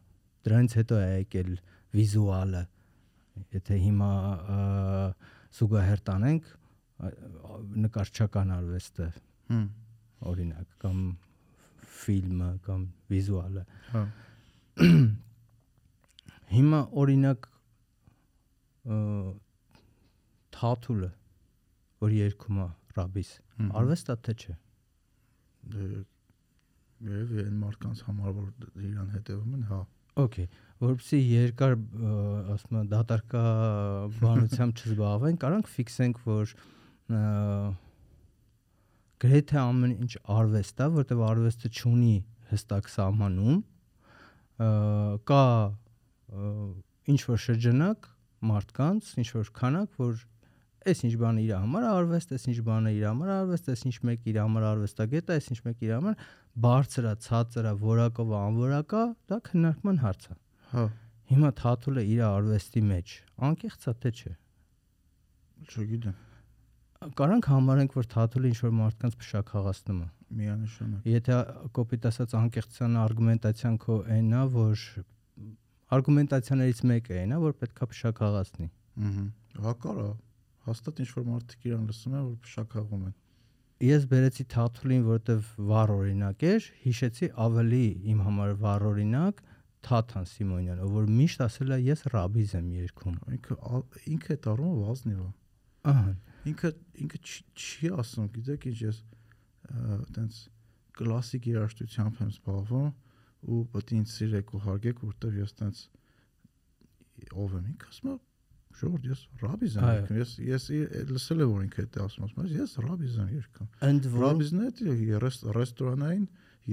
[0.46, 1.52] դրանից հետո է եկել
[1.96, 2.64] վիզուալը
[3.56, 4.60] եթե հիմա ա,
[5.56, 6.52] զուգահեռ տանենք
[7.86, 9.10] նկարչական արվեստը
[9.52, 9.66] Հմ։
[10.32, 11.02] օրինակ կամ
[11.96, 14.04] ֆիլմը կամ վիզուալը Հա։
[16.56, 17.48] Հիմա օրինակ
[20.56, 21.12] Թաթուլը
[22.06, 22.68] որ երկում է
[22.98, 23.32] ռաբիս
[23.82, 24.58] արվեստա թե չէ
[25.76, 25.86] Դե
[27.06, 28.48] երևի այն մարդկանց համար որ
[28.88, 29.80] իրան հետևում են, հա։
[30.26, 30.46] Okay,
[30.80, 31.74] որովհետեւ երկար
[32.54, 33.42] ասում եմ դատարկա
[34.22, 36.54] բանությամբ չզբաղվեն, կարանք ֆիքսենք, որ
[39.26, 42.16] գրեթե ամեն ինչ արվեստ է, որտեղ արվեստը չունի
[42.52, 43.60] հստակ սահմանում,
[45.30, 45.44] կա
[47.14, 48.10] ինչ որ շրջանակ
[48.50, 50.24] մարդկանց, ինչ որ քանակ, որ
[50.86, 53.86] այս ինչ բանը իր համար է արվեստ, այս ինչ բանը իր համար է արվեստ, այս
[53.90, 56.28] ինչ մեկ իր համար արվեստագետ է, այս ինչ մեկ իր համար
[56.66, 59.02] բարձր է, ցածր է, որակով է, անորակա,
[59.32, 60.38] դա քննարկման հարց է։
[60.76, 60.86] Հա։
[61.26, 63.18] Հիմա Թաթուլը իր արվեստի մեջ
[63.50, 64.36] անկեղծ է թե չէ։
[65.66, 66.25] Չգիտեմ։
[66.96, 70.08] Կարանք համարենք, որ Թաթուլը ինչ որ մարդկանց փշակաղացնում է։
[70.40, 71.40] Միանշանակ։ Եթե
[71.76, 74.86] կոպիտ ասած անկեղծության արգումենտացիան քո այնն է, որ
[75.96, 78.70] արգումենտացիաներից մեկը այնն է, որ պետքա փշակաղացնի։
[79.06, 79.26] Ահա։
[79.66, 80.08] Հա կարա։
[80.66, 83.16] Հաստատ ինչ որ մարդիկ իրան լսում են, որ փշակաղում են։
[83.86, 87.86] Ես բերեցի Թաթուլին, որովհետև վառ օրինակ էր, հիշեցի ավելի
[88.16, 89.42] իմ համար վառ օրինակ
[89.86, 93.58] Թաթան Սիմոնյանը, որ միշտ ասել է ես ռաբիզ եմ երգում։ Ինքը
[94.16, 95.28] ինքը այդ առումով ազնիվ է։
[95.92, 96.14] Ահա։
[96.46, 96.70] Ինքը
[97.06, 98.98] ինքը չի- ասում, գիտեք ինչ ես
[99.76, 100.36] այտենց
[101.00, 102.90] կլասիկ երաժշտությամբ եմ զբաղվում
[103.46, 105.82] ու պետք է ինձ սիրեք ու հարգեք, որտեվ ես այտենց
[107.36, 108.14] ով եմ ինքը ասում
[108.76, 110.64] Ժորդ, ես ռաբիզ եմ Այո։ երգում։ Ես ես
[111.16, 113.30] լսել եմ որ ինքը դա ասում, ասում ես ռաբիզ եմ
[114.16, 114.72] որում Ռաբիզն է
[115.24, 116.26] ռես- ռեստորանային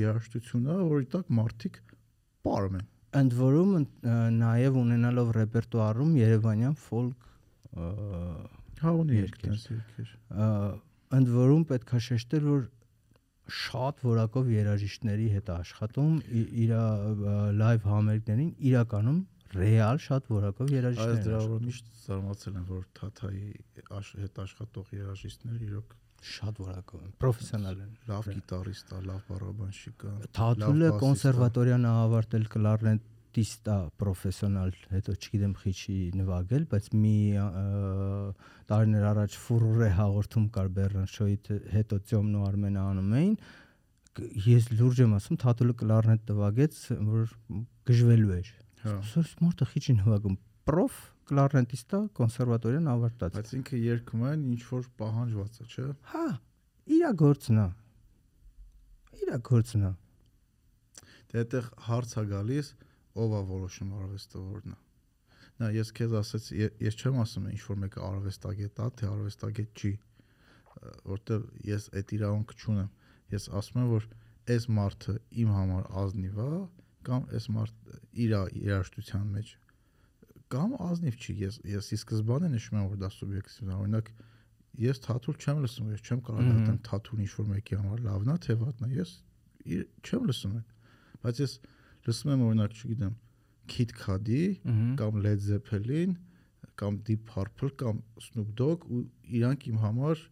[0.03, 1.78] երաժշտությունն է, որի տակ մարդիկ
[2.43, 2.86] պարում են։
[3.23, 3.70] ընդ որում
[4.43, 7.86] նաև ունենալով ռեպերտուարում Երևանյան ֆոլք ը,
[8.83, 10.47] Հա ունի ը,
[11.19, 12.63] ընդ որում պետքա շեշտել որ
[13.53, 16.13] շատ որակով երաժիշտների հետ աշխատում
[16.65, 16.73] իր
[17.59, 19.21] լայվ համերգներին իրականում
[19.53, 23.51] ռեալ շատ որակով Այս երաժիշտներ դրա են վրա միշտ զարմացել են որ Թաթայի
[24.23, 30.13] հետ աշխատող երաժիշտներ իրոք շատ որակով են պրոֆեսիոնալ են լավ գիտարիստ է, լավ բառաբանշիկ է։
[30.39, 37.17] Թաթուլը կոնսերվատորիան ավարտել կլարնետիստ է պրոֆեսիոնալ, հետո չգիտեմ խիչի նվագել, բայց մի
[38.73, 41.39] տարիներ առաջ ֆուրուրե հաղորդում կար Բեռնշոյի
[41.77, 43.37] հետո Ծյոմն ու Արմենը անում էին։
[44.53, 46.81] Ես լուրջ եմ ասում, Թաթուլը կլարնետ նվագեց,
[47.13, 47.33] որ
[47.89, 48.53] գժվելու էր։
[48.83, 50.37] Հա։ Սոս մորտը խիչի նվագում
[50.69, 50.99] պրոֆ
[51.33, 56.25] կլարնետիստ է, կոնսերվատորիան ավարտած։ Բայց ինքը երգում են ինչ որ պահանջված է, չէ՞։ Հա,
[56.97, 57.67] իրա գործն է։
[59.23, 59.93] Իրա գործն է։
[61.33, 62.71] Դե այդտեղ հարց է գալիս,
[63.13, 64.81] ով է որոշում արվեստը որն է։
[65.63, 69.93] Նա ես քեզ ասեցի, ես չեմ ասում ինչ որ մեկը արվեստագետ է, թե արվեստագետ չի,
[71.13, 72.89] որտեվ ես այդ իրավունք չունեմ։
[73.33, 74.07] Ես ասում եմ, որ
[74.53, 76.49] այս մարդը իմ համար ազնիվ է
[77.03, 79.53] կամ այս մարդ իր երաշտության մեջ
[80.53, 84.11] կամ ազնիվ չի։ Ես ես ի սկզբանե նշում եմ, որ դա սուբյեկտիվ է։ Օրինակ
[84.83, 88.37] ես թաթուլ չեմ լսում, ես չեմ կարող դատեմ թաթուլ ինչ որ մեկի համար լավն է,
[88.47, 89.15] թե վատն է։ Ես
[90.03, 90.67] չեմ լսում այն։
[91.23, 91.55] Բայց ես
[92.07, 93.15] լսում եմ օրինակ, չգիտեմ,
[93.73, 94.43] Kid Cudi
[94.99, 96.16] կամ Led Zeppelin
[96.77, 99.05] կամ Deep Purple կամ Snoop Dogg ու
[99.39, 100.23] իրանք իմ համար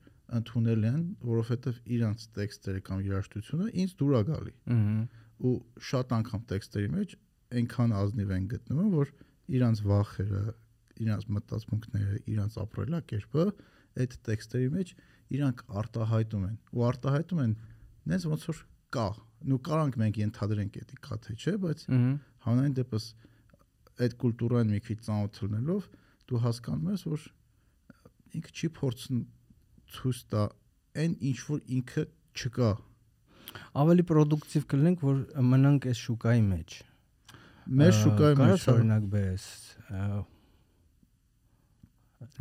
[0.41, 4.55] ընդունել են, որովհետև իրանց տեքստերը կամ երաժշտությունը ինձ դուր է գալի
[5.51, 5.55] ու
[5.91, 7.15] շատ անգամ տեքստերի մեջ
[7.61, 9.13] այնքան ազնիվ են գտնում, որ
[9.51, 10.43] իրանց վախերը,
[11.01, 13.47] իրանց մտածմունքները, իրանց ապրելակերպը
[14.01, 14.93] այդ տեքստերի մեջ
[15.35, 17.57] իրանք արտահայտում են ու արտահայտում են
[18.11, 18.63] նենց ոնց որ
[18.95, 19.09] կա
[19.49, 21.85] նու կարանք մենք ենթադրենք դա կա թե չէ բայց
[22.47, 23.09] հանրային դեպս
[24.05, 25.89] այդ կուլտուրան մի քիչ ծանոթ լինելով
[26.31, 27.27] դու հասկանում ես որ
[28.41, 29.25] ինքը չի փորձում
[29.97, 30.45] ցույց տա
[31.01, 32.07] այն ինչ որ ինքը
[32.41, 32.71] չկա
[33.81, 35.17] ավելի պրոդուկտիվ կլինենք, որ
[35.51, 36.77] մնանք այս շուկայի մեջ։
[37.81, 39.47] մեր շուկայի մեջ հա, օրինակ բերես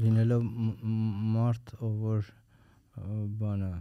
[0.03, 0.47] լինելով
[1.35, 2.31] մարդ, ով որ
[3.41, 3.71] բանը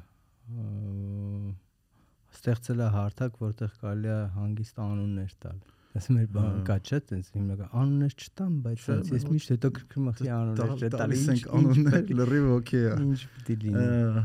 [2.39, 5.59] ստեղծել է հարթակ, որտեղ կարելի է հանգիստ անուններ տալ։
[5.99, 10.09] Ասում մեր բան կա չէ, տենց հիմնական անուններ չտամ, բայց ես մենք միշտ հետո քրքրում
[10.13, 14.25] եմ անուններ ինչ ենք անուններ լրիվ օքեյ է ինչ պիտի լինի։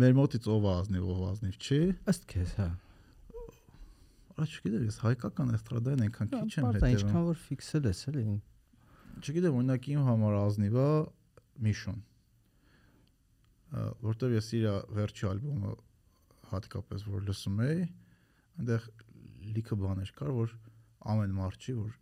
[0.00, 6.04] մեր մոտից ով ազնիվ ով ազնիվ չի Ըստ քեզ, հա։ Ա չգիտեմ ես հայկական էստրադային
[6.06, 8.22] այնքան քիչ եմ հետևում ինչքան որ ֆիքսել ես, էլի։
[9.20, 10.88] չգիտեմ օրինակ իմ համար ազնիվ է
[11.60, 11.98] Միշոն
[13.70, 14.64] Ա, որտեվ ես իր
[14.96, 15.74] վերջի ալբոմը
[16.54, 17.84] հատկապես որ լսում էի
[18.60, 18.88] այնտեղ
[19.56, 20.56] լիքը բաներ կար որ
[21.14, 21.94] ամեն մարդ չի որ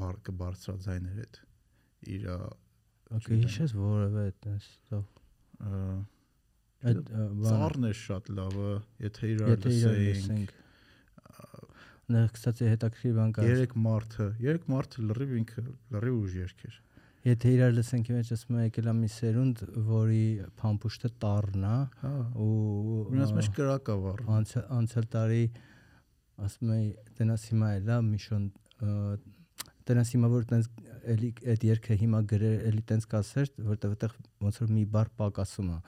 [0.00, 1.42] բար կբարձրաձայներ այդ
[2.16, 2.30] իր
[3.14, 5.02] Okay, հիշես որևէ այդպես, տող։
[5.62, 5.80] ա,
[6.86, 7.10] Այդ
[7.46, 8.70] ծառն է շատ լավը
[9.04, 10.54] եթե իրար լսենք։
[12.16, 15.64] Նա կստացի հետաքրքիր բան կա։ երեք մարդը երեք մարդը լրիվ ինքը
[15.94, 16.76] լրիվ ուժ երկեր
[17.26, 20.26] Եթե իրար լսենք, ինչ ասում եմ, եկել է մի սերունդ, որի
[20.60, 22.12] փամփուշտը տառն է հա
[22.44, 22.50] ու
[23.10, 25.40] Մենաս մեջ կրակ է վառ անցյալ անցյալ տարի
[26.46, 26.84] ասում եմ,
[27.18, 28.46] տենաս հիմա էլ է Միշոն
[29.86, 30.70] տենաս հիմա որ տենց
[31.16, 34.16] էլի այդ երգը հիմա գրել էլի տենց կասեր, որտեղ այդտեղ
[34.46, 35.78] ոնց որ մի բառ պակասում է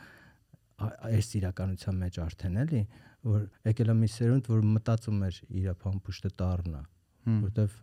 [1.09, 2.83] այս իրականության մեջ արդեն էլի
[3.27, 6.83] որ եկել է մի սերունդ որ մտածում էր իր փամփուշտը տառն է
[7.29, 7.75] Հմ, որտեվ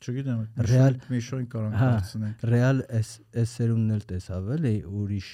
[0.00, 0.38] չգիտեմ
[0.70, 3.08] Ռեալ- Միշոն կարանք Հա, հարցնենք ռեալ էս
[3.42, 5.28] էս սերունդն էլ տեսավ էլի ուրիշ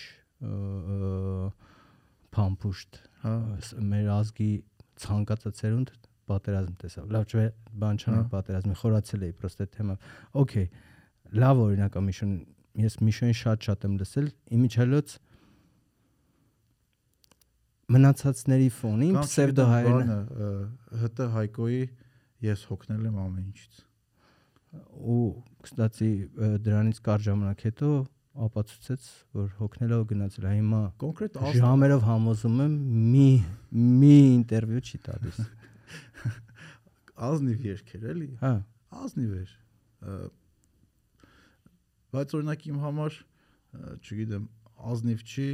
[2.37, 3.35] փամփուշտ հա
[3.93, 4.51] մեր ազգի
[5.05, 5.93] ցանկացած սերունդ
[6.27, 7.45] պատերազմ տեսավ լավ չէ
[7.85, 9.97] բան չանենք Հա։ պատերազմի խորացել էի պրոստե թեմա
[10.43, 10.67] օքեյ
[11.43, 12.33] լավ օրինակ է Միշոն
[12.87, 14.27] ես Միշոնի շատ շատ եմ լսել
[14.57, 15.15] իմիջելոց
[17.95, 20.51] մնացածների ֆոնին պսևդո ը,
[21.07, 21.83] ՀՏ Հայկոյի
[22.47, 23.85] ես հոգնել եմ ամեն ինչից
[24.97, 25.27] ու
[25.67, 26.11] կստացի
[26.67, 27.91] դրանից կար ժամանակ հետո
[28.47, 29.05] ապացուցեց
[29.37, 32.75] որ հոգնելով գնացել է հիմա կոնկրետ ժամերով համոզում եմ
[33.13, 33.29] մի
[34.03, 35.39] մի ինտերվյու չի տալիս
[37.29, 38.53] ազնիվ երկեր էլի հա
[39.07, 39.55] ազնիվ էր
[42.17, 43.17] բայց օրինակ իմ համար
[44.05, 44.45] չգիտեմ
[44.93, 45.49] ազնիվ չի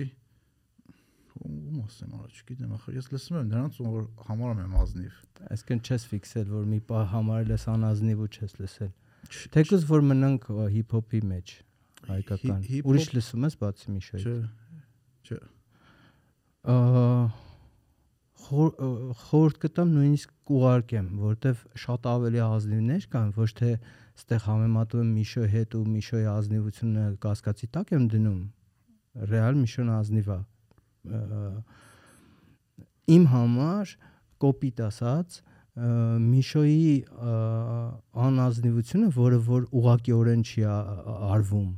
[1.42, 5.14] ում ասեմ արա չգիտեմ ախր ես լսում եմ նրանց որ համարում եմ ազնիվ
[5.54, 8.92] այսինքն չես ֆիքսել որ մի պահ համարել ես անազնիվ ու չես լսել
[9.54, 11.54] թեկուզ որ մնանք հիփ-հոփի մեջ
[12.08, 14.36] հայկական ուրիշ լսում ես բացի Միշոյի չէ
[15.28, 15.40] չէ
[16.62, 16.74] Ա,
[18.42, 23.70] խորտ կտամ նույնիսկ կուղարկեմ, որտեվ շատ ավելի ազնիվներ կան, ոչ թե
[24.20, 28.38] ստեղ համեմատում եմ Միշոյի հետ ու Միշոյի ազնիվությունը կասկածի տակ եմ դնում։
[29.32, 30.38] Ռեալ Միշոն ազնիվ է։
[31.18, 31.22] Ա,
[33.16, 33.96] իմ համար
[34.42, 35.40] կոպիտ ասած
[35.72, 37.34] Միշոյի ը,
[38.26, 41.70] անազնիվությունը, որը որ ուղակիորեն չի արվում,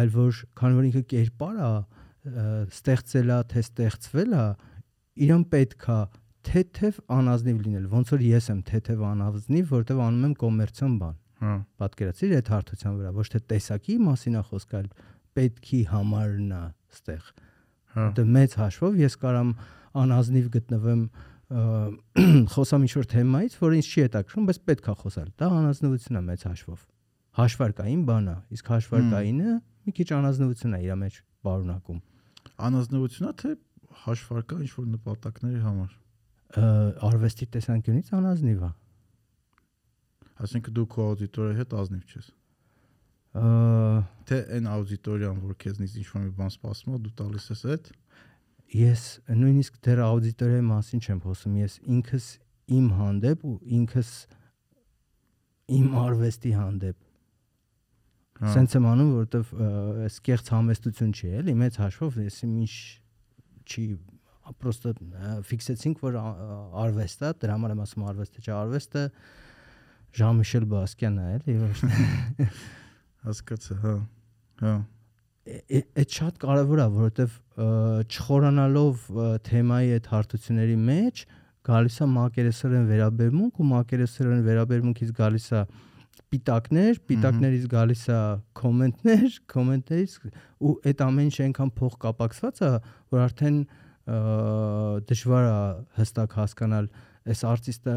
[0.00, 4.46] այլ որ քանի որ ինքը կերպար է, ը, ստեղծել է, թե ստեղծվել է,
[5.28, 5.98] իրան պետքա
[6.48, 11.54] թեթև անազնիվ լինել, ոնց որ ես եմ թեթև անազնիվ, որտեվ անում եմ կոմերցիոն բան։ Հա։
[11.78, 14.88] Պատկերացրիր այդ հարթության վրա, ոչ թե տեսակի մասին է խոսքը, այլ
[15.38, 16.62] պետքի համարն է
[16.96, 17.28] ստեղ։
[17.94, 19.52] Հա։ Դե մեծ հաշվով ես կարամ
[20.02, 21.02] անազնիվ գտնվեմ
[22.52, 26.82] խոսամ ինչ-որ թեմայից, որ ինձ չի հետաքրքրում, բայց պետքա խոսալ։ Դա անազնվություն է մեծ հաշվով։
[27.38, 29.54] Հաշվարկային բան է, իսկ հաշվարկայինը
[29.88, 31.14] մի քիչ անազնվություն է իր մեջ
[31.48, 32.00] բարունակում։
[32.68, 33.54] Անազնվությունա թե
[34.04, 35.94] հաշվարկա ինչ որ նպատակների համար։
[37.08, 38.70] Արվեստի տեսանկյունից անազնիվ է։
[40.38, 42.28] Այսինքն դու քո աուդիտորիայի հետ ազնիվ չես։
[43.38, 43.48] Ը,
[44.28, 47.90] Թե այն աուդիտորիան, որ քեզնից ինչ որ մի բան սպասում է, դու տալիս ես այդ։
[48.76, 52.26] Ես նույնիսկ դեռ աուդիտորիայի մասին չեմ խոսում, ես ինքս
[52.78, 54.10] իմ հանդեպ ու ինքս
[55.78, 56.98] իմ արվեստի հանդեպ
[58.38, 59.48] Հա։ Սենց եմ անում, որովհետև
[60.06, 62.74] այս կեղծ համեստություն չի, էլի, մեծ հաշվով ես ինչ
[63.66, 63.86] չի
[64.62, 64.92] պրոստը
[65.48, 66.36] ֆիքսեցինք, որ ա-
[66.84, 69.02] արվեստ է, դրա համար եմ ասում արվեստը, չէ, արվեստը
[70.18, 72.48] Ժան-Միշել Բասկյանն է, էլի, ոչ
[73.26, 73.96] Հասկացա, հա։
[74.62, 74.72] Հա։
[75.48, 77.36] այդ շատ կարևոր է, որովհետև
[78.12, 79.04] չխորանալով
[79.48, 81.22] թեմայի այդ հարթությունների մեջ
[81.68, 85.62] գալիս է մակերեսորեն վերաբերմունք ու մակերեսորեն վերաբերմունքից գալիս է
[86.28, 88.20] պիտակներ, պիտակներից գալիս է
[88.60, 90.14] կոմենտներ, կոմենտներից
[90.60, 92.70] ու այդ ամեն ինչը այնքան փող կապակցված է,
[93.14, 93.58] որ արդեն
[95.08, 95.58] դժվար է
[95.98, 96.88] հստակ հասկանալ
[97.28, 97.96] այս արտիստը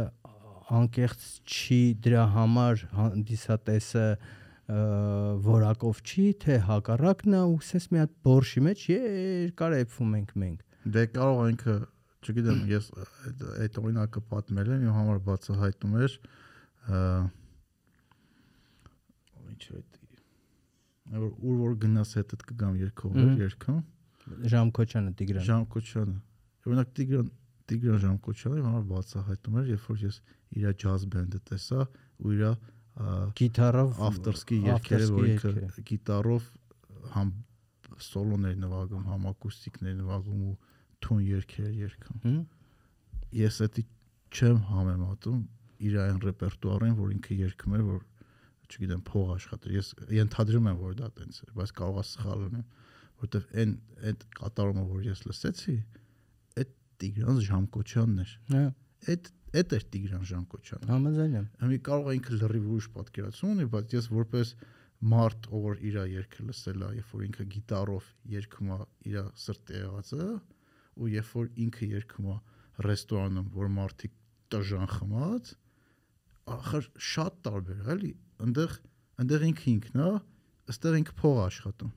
[0.81, 8.13] անկեղծ չի դրա համար հանդիսատեսը ը, որակով չի, թե հակառակն է ու սես մի հատ
[8.27, 10.61] բորշի մեջ երկար էփվում ենք մենք։
[10.95, 11.75] Դե կարող ինքը,
[12.21, 16.17] չգիտեմ, ես այդ այդ օրինակը պատմել եմ, իմ համար բացահայտում էր
[19.51, 19.99] ինչ է այդ
[21.11, 22.75] որ ուր որ գնաս հետդ կգամ
[23.17, 23.79] Մհմ։ երկում
[24.51, 26.17] Ժամկոչյանը Տիգրան։ Ժան Կոչյանը
[26.69, 27.31] օրինակ Տիգրան
[27.71, 30.19] Տիգրան Ժան Կոչյանը իմ համար բացահայտում էր երբ որ ես
[30.61, 31.85] իր ջազ բենդը տեսա
[32.21, 32.43] ու իր
[33.39, 36.47] Գիտարով ավտորսկի երգերը որ ավտորսկի ինքը երգերը։ գիտարով
[37.15, 37.31] համ
[38.07, 40.55] սոլոներ նվագում, համ ակուստիկներ նվագում ու
[41.05, 42.35] թուն երգեր երգում։
[43.41, 43.83] Ես էդի
[44.31, 45.39] չեմ համեմատում
[45.81, 48.01] իր այն ռեպերտուարին, որ ինքը երգում էր, որ
[48.71, 49.87] չգիտեմ, փող աշխատեր։ Ես
[50.17, 52.67] ենթադրում եմ, որ դա տենց էր, բայց կարող է սխալ լինեմ,
[53.21, 53.73] որովհետև այն
[54.11, 55.75] այդ կատարումը, որ ես լսեցի,
[56.61, 58.63] այդ Տիգրան Ժամկոչյանն էր։ Հա,
[59.09, 63.65] Այդ այդ էր Տիգրան Ժամկոչյանը։ համաձայն եմ։ Համի կարող է ինքը լրիվ ուրիշ պատկերացում ունի,
[63.71, 64.53] բայց ես որպես
[65.11, 68.77] մարդ, ով իր երգը լսել է, երբ որ ինքը գիտարով երգում է
[69.11, 70.27] իր սրտի եղածը,
[71.01, 72.35] ու երբ որ ինքը երգում է
[72.85, 74.13] ռեստորանում, որ մարդիկ
[74.51, 75.51] տժան խմած,
[76.51, 78.13] ախր շատ տարբեր է, էլի,
[78.45, 78.77] այնտեղ
[79.21, 80.11] այնտեղ ինքը ինքն է,
[80.71, 81.91] ըստեղ ինքը փող աշխատում։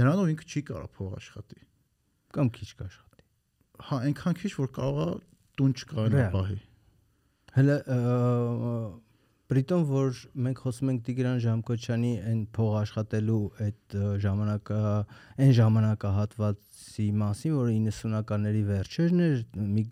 [0.00, 1.60] Նրանով ինքը չի կարող փող աշխատի։
[2.36, 3.24] Կամ քիչ կաշխատի։
[3.88, 5.29] Հա, այնքան քիչ որ կարող է
[5.60, 6.58] տուն չկարողանա Ռեալ։ պահի։
[7.60, 7.78] Հələ
[9.50, 14.82] Բրիտոն որ մենք խոսում ենք Տիգրան Ժամկոչյանի այն փող աշխատելու այդ ժամանակա
[15.42, 19.42] այն ժամանակահատվածի մասին, որը 90-ականների վերջերն էր,
[19.74, 19.84] մի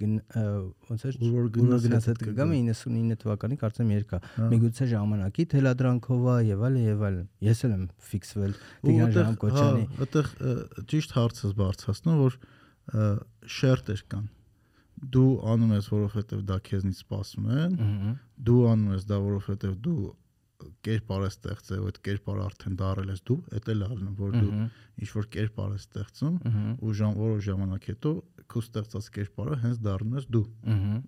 [0.93, 6.39] ոնց էր որ գնաց հետ կգամ 99 թվականի կարծեմ երկա։ Հա։ Միգուցե ժամանակի թելադրանքով է
[6.53, 7.85] եւ այլն եւ այլն։ Ես էլ եմ
[8.15, 10.35] ֆիքսվել Տիգրան այդտեղ, Ժամկոչյանի հա, այդտեղ
[10.95, 12.43] ճիշտ հարցս բարձրացնում որ
[13.59, 14.35] շերտեր կան
[15.15, 18.13] դու անում ես որովհետև դա քեզնից սպասում են Ահա,
[18.49, 19.99] դու անում ես դա որովհետև դու
[20.89, 24.65] կերպար ես ստեղծել այդ կերպարը արդեն դարել ես դու դա էլ ալնում որ դու ահա,
[24.99, 28.13] ինչ որ կերպար ես ստեղծում ահա, ու ժամ որոշ ժամանակ հետո
[28.49, 30.45] քո ստեղծած կերպարը հենց դառնում ես դու
[30.75, 30.99] ահա։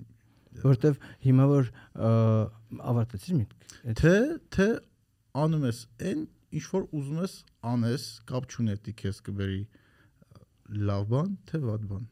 [0.60, 0.94] Որտեվ
[1.24, 2.12] հիմա որ ը,
[2.90, 4.14] ավարտեցի միտք։ այդ- թե
[4.54, 4.66] թե
[5.40, 5.78] անում ես
[6.10, 6.22] այն
[6.58, 7.34] ինչ որ ուզում ես
[7.74, 9.60] անես կապ չունի դի քեզ կբերի
[10.90, 12.04] լավ բան թե վատ բան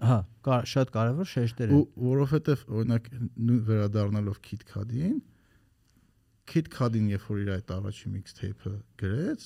[0.00, 0.16] Հա,
[0.46, 5.20] կար, շատ կարևոր շեշտեր ու են։ որովհետև օրինակ նույն վերադառնալով Kid Cudi-ին
[7.10, 9.44] երբ որ իր այդ առաջի mixtape-ը գրեց,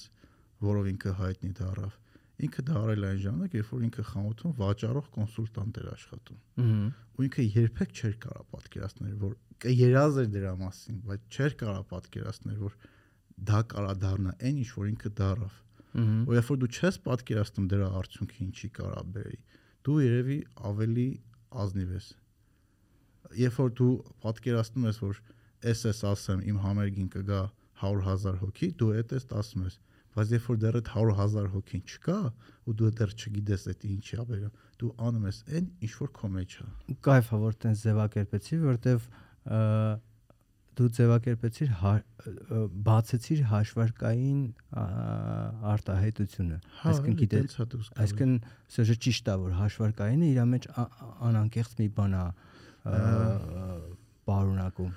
[0.65, 1.97] որով ինքը հայտնի դառավ,
[2.45, 7.45] ինքը դարել այն ժամանակ, երբ որ ինքը խանութում վաճառող կոնսուլտանտ էր աշխատում։ Ահա, Ու ինքը
[7.55, 12.79] երբեք չէր կարա պատկերացնել, որ կերազ էր դրա մասին, բայց չէր կարա պատկերացնել, որ
[13.51, 15.61] դա կարա դառնա այն ինչ որ ինքը դառավ։
[15.95, 19.39] Ու երբ որ դու չես պատկերացնում դրա արդյունքը ինչի կարա բերի,
[19.85, 20.39] դու երևի
[20.71, 21.09] ավելի
[21.65, 22.11] ազնիվ ես։
[23.41, 23.93] Երբ որ դու
[24.25, 25.21] պատկերացնում ես, որ
[25.73, 27.41] էս էս ասեմ, իմ համերգին կգա
[27.85, 29.79] 100.000 հոգի, դու այդ ես ասում ես,
[30.15, 32.19] բայց երբ որ դեռ այդ 100.000 հոգին չկա
[32.71, 36.31] ու դու դեռ չգիտես այդ ինչի ա բերում դու անում ես այն ինչ որ քո
[36.35, 36.67] մեջ է
[37.09, 39.09] Կայֆ է որ տենց ձևակերպեցի, որտեվ
[40.79, 44.41] դու ձևակերպեցիր հա- բացեցիր հաշվարկային
[45.75, 46.59] արտահայտությունը։
[46.91, 47.67] Այսինքն գիտես, հա
[48.05, 48.33] այսինքն
[48.75, 53.01] սա ճիշտ է որ հաշվարկայինը իր մեջ ա- ա- անանկեղծ մի բան է ը,
[54.29, 54.93] պարունակում։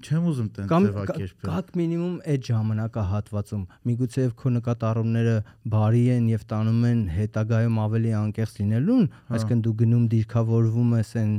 [0.00, 5.34] չեմ ուզում Կամ ձևակերպել կակ մինիմում այդ ժամանակահատվածում միգուցե եւ քո նկատառումները
[5.74, 11.12] բարի են եւ տանում են հետագայում ավելի անկեղծ լինելուն, Հա։ այսինքն դու գնում դիրքավորվում ես
[11.22, 11.34] այն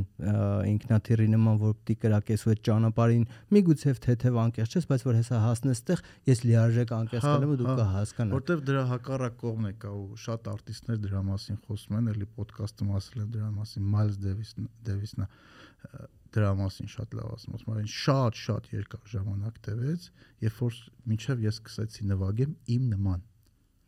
[0.74, 3.26] ինքնաթիռի նման, որ պիտի կրակես ու այդ ճանապարհին
[3.58, 7.60] միգուցե թեթև անկեղծ չես, բայց որ հեսա հասնես տեղ, ես լիարժեք անկեղծ Հա, կլեմ ու
[7.64, 11.98] դու հա, կհասկանաս։ որտեվ դրա հակառակ կողմն է կա ու շատ արտիստներ դրա մասին խոսում
[12.00, 14.54] են, էլի ոդկասթում ասել են դրա մասին, Miles Davis
[14.88, 20.08] Davis-ն ը, դրա մասին շատ լավ ասում, ասում են շատ շատ երկար ժամանակ տևեց,
[20.44, 20.80] երբ որ
[21.12, 23.24] մինչև ես սկսեցի նվագեմ իմ նման։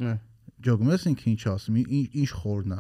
[0.06, 0.14] Հա,
[0.66, 2.80] Ջոգում ես ինքը ինչ ասում, ինչ խորնա։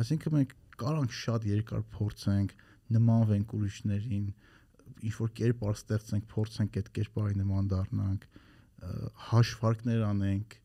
[0.00, 2.54] Այսինքն մենք կարանք շատ երկար փորձենք,
[2.96, 4.28] նմանվենք ուրիշներին,
[5.10, 8.24] ինչ որ կերպար ստեղծենք, փորձենք այդ կերպարի նման դառնանք,
[9.30, 10.56] հաշվարկներ անենք,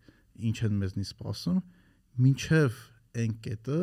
[0.49, 1.59] ինչ են մեզնից սպասում,
[2.25, 2.79] մինչև
[3.21, 3.79] այն կետը,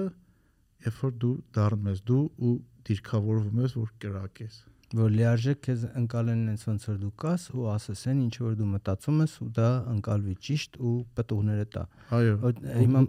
[0.87, 2.55] երբ որ դու դառնում ես դու ու
[2.89, 4.61] դիրքավորվում ես, որ կրակես։
[4.93, 8.69] որ լիարժեք քեզ ընկալեն այնց ոնց որ դու կաս ու ասես այն ինչ որ դու
[8.73, 11.85] մտածում ես ու դա ընկալվի ճիշտ ու պտուղները տա։
[12.19, 12.53] Այո։
[12.83, 13.03] Հիմա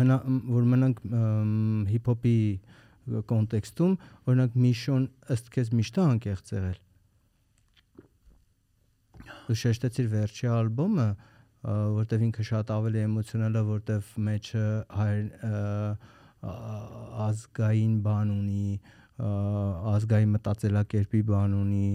[0.00, 0.18] մնա
[0.50, 1.02] որ մնանք
[1.92, 2.36] հիփ-հոփի
[3.30, 3.96] կոնտեքստում,
[4.26, 6.78] օրինակ Միշոն ըստ քեզ միշտ է անկեղծ եղել։
[9.50, 11.08] Դու շեշտեցիր վերջի ալբոմը,
[12.00, 14.66] որտեվ ինքը շատ ավելի էմոցիոնալ է, որտեվ մեջը
[15.00, 15.24] հայր
[16.40, 18.64] ազգային բան ունի,
[19.94, 21.90] ազգային մտածելակերպի բան ունի,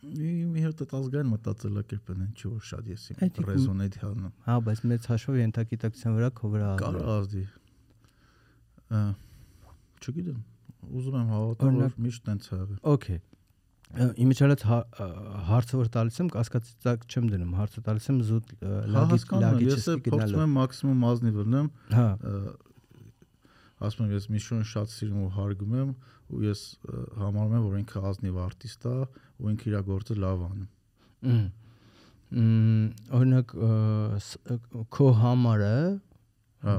[0.00, 4.80] Մի հատ այդ ազգային մտածելակերպն են, չի որ շատ ես իմ ռեզոնետ հանում։ հա, բայց
[4.92, 7.42] մեծ հաշվով ենթագիտակցության վրա քո վրա ազդի։ Կարող ազդի։
[10.00, 10.38] Չգիտեմ։
[11.00, 13.20] Ուզում եմ հավատալ, որ միշտ տենց ա եղել։ Okay։
[13.90, 14.60] Իմիջիալից
[15.50, 19.10] հարցը որ տալիս եմ, կասկածի տակ չեմ դնում, հարցը տալիս եմ զուտ ը, Հա, լագի
[19.10, 22.04] հասկանում եմ, ես փորձում գնալով։ եմ մաքսիմում ազնիվ լինեմ, Հա,
[23.90, 25.90] ասում եմ, ես Միշոն շատ սիրում ու հարգում եմ
[26.30, 26.62] ու ես
[27.18, 28.94] համարում եմ, որ ինքը ազնիվ արտիստ է
[29.40, 30.68] ու ինքը իր գործը լավ անում։
[31.30, 31.42] մ,
[32.30, 32.84] մ,
[33.18, 33.54] օրինակ
[34.94, 35.74] քո համարը
[36.60, 36.74] Հա։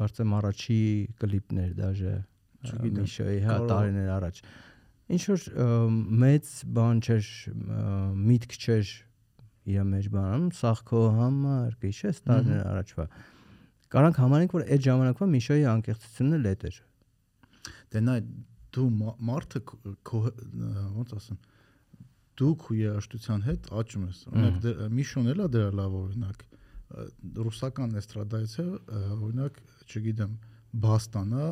[0.00, 0.80] կարծեմ առաջի
[1.20, 2.14] կլիպներ դաժե
[2.96, 4.40] Միշոյի հա տարիներ առաջ։
[5.10, 5.44] Ինչ որ
[6.22, 7.28] մեծ բան չէր,
[8.30, 8.90] միտք չէր
[9.70, 13.06] իր մեջ բանում, սաղ քո համար, գիշես տարիներ առաջվա։
[13.90, 16.76] Կարանք համարենք, որ այդ ժամանակվա Միշոյի անկեղծությունը լետ էր։
[17.90, 18.18] Դե նայ
[18.76, 19.60] դու մա- մարդը
[20.06, 20.34] քո-
[20.94, 21.38] ոնց ասեմ
[22.40, 26.44] դու քո երաշտության հետ աճում ես։ Օրինակ դե- Միշոն էլա դրա լավ օրինակ
[27.50, 28.66] ռուսական էստրադայից է
[29.20, 29.58] օրինակ,
[29.90, 30.32] չգիտեմ,
[30.80, 31.44] Բաստանա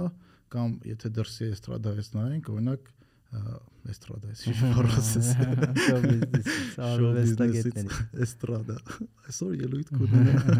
[0.55, 2.89] կամ եթե դրսի էստրադայից նայենք, օրինակ
[3.29, 5.29] էստրադայից ինչ բառացես։
[5.85, 8.77] Show business-ից, արվեստագետների։ էստրադա։
[9.29, 10.57] Այսօր ելույթ կունենա։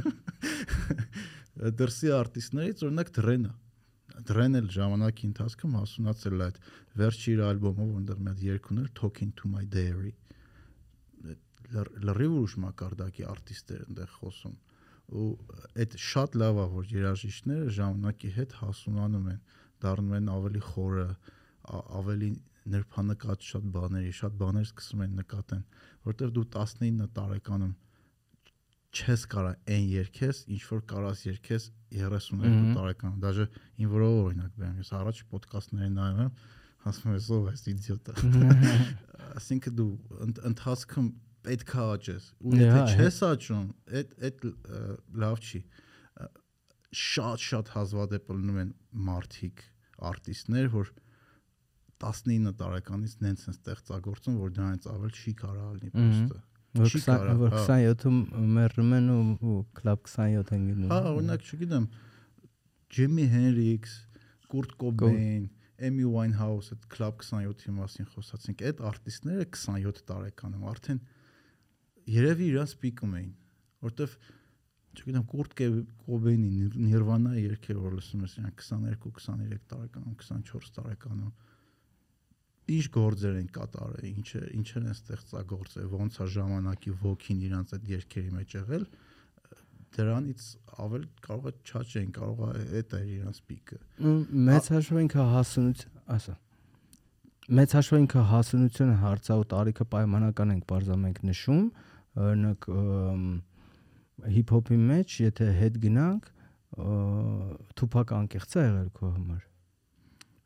[1.81, 3.53] Դրսի արտիստներից օրինակ Դրենը։
[4.29, 6.57] Դրեն էլ ժամանակի ընթացքում հասունացել է այդ
[7.01, 10.13] վերջի իր ալբոմը, որտեղ մի հատ երգ ուներ Talking to my diary։
[11.73, 14.57] Լր- Լրիվ ուրիշ մակարդակի արտիստեր այնտեղ խոսում
[15.09, 15.27] ու
[15.81, 19.39] այդ շատ լավ է որ երաժիշտները ժամանակի հետ հասունանում են
[19.85, 21.07] դառնում են ավելի խորը
[21.99, 22.29] ավելի
[22.73, 25.63] նրբանկատ շատ բաների շատ բաներ սկսում են նկատեն
[26.09, 27.75] որտեվ դու 19 տարեկանում
[28.99, 33.47] չես կարա այն երկես ինչ որ կարաս երկես 32 Մհմ։ տարեկանում դաժե
[33.79, 36.33] ին որով օրինակ բերեմ ես առաջ ոդկասթների նայում եմ
[36.89, 38.15] ասում եմ ով է իդիոտը
[39.39, 39.91] ասինքն դու
[40.51, 41.11] ընթացքում
[41.49, 43.67] պետք է աճես ու եթե չես աճում
[43.99, 44.47] այդ այդ
[45.25, 45.61] լավ չի
[47.03, 48.73] շատ շատ հազվադեպ լինում են
[49.09, 49.65] մարդիկ
[50.11, 50.93] արտիստներ որ
[52.05, 56.45] 19 տարեկանից նենց են ստեղծագործում որ դրանից ավել չի կարա լինի պոստը
[56.77, 60.99] Որ Չի 20 կարա, որ հա։ 27-ում մեռնում են ու կլաբ 27 են գնում։ Հա,
[61.17, 61.87] օրինակ, չգիտեմ,
[62.95, 63.95] Ջիմի Հենրիքս,
[64.53, 65.47] Կուրտ Կոբեյն,
[65.89, 71.01] Էմի Ուայնհաուս, այդ Club 27-ի մասին խոսացինք, այդ արտիստները 27 տարեկանում արդեն
[72.19, 73.33] երևի իրանց պիկում էին,
[73.89, 74.17] որտեվ
[74.99, 75.57] չգիտեմ, Կուրտ
[76.09, 76.53] Կոբեյնի
[76.89, 81.33] Nirvana երգերը որ լսում ես, իրանք 22-23 տարեկանում, 24 տարեկանում
[82.69, 84.29] ինչ գործեր են կատարել, ինչ
[84.59, 88.85] ինչեր են ստեղծագործել, ոնց է ժամանակի ոգին իրանց այդ երգերի մեջ եղել,
[89.99, 90.43] դրանից
[90.85, 93.79] ավել կարող է չաճեն, կարող է այդ է իրանց պիկը։
[94.49, 96.35] Մեծ հաշվով ինքը հասունություն, ասա։
[97.49, 101.63] մեծ հաշվով ինքը հասունությունը հարցա ու տարիքը պայմանական ենք բարձամենք նշում
[102.29, 102.67] օրինակ
[104.35, 106.29] հիփ-հոփի մեջ եթե հետ գնանք
[107.81, 109.48] թուփակ անկեղծ է եղել քո համար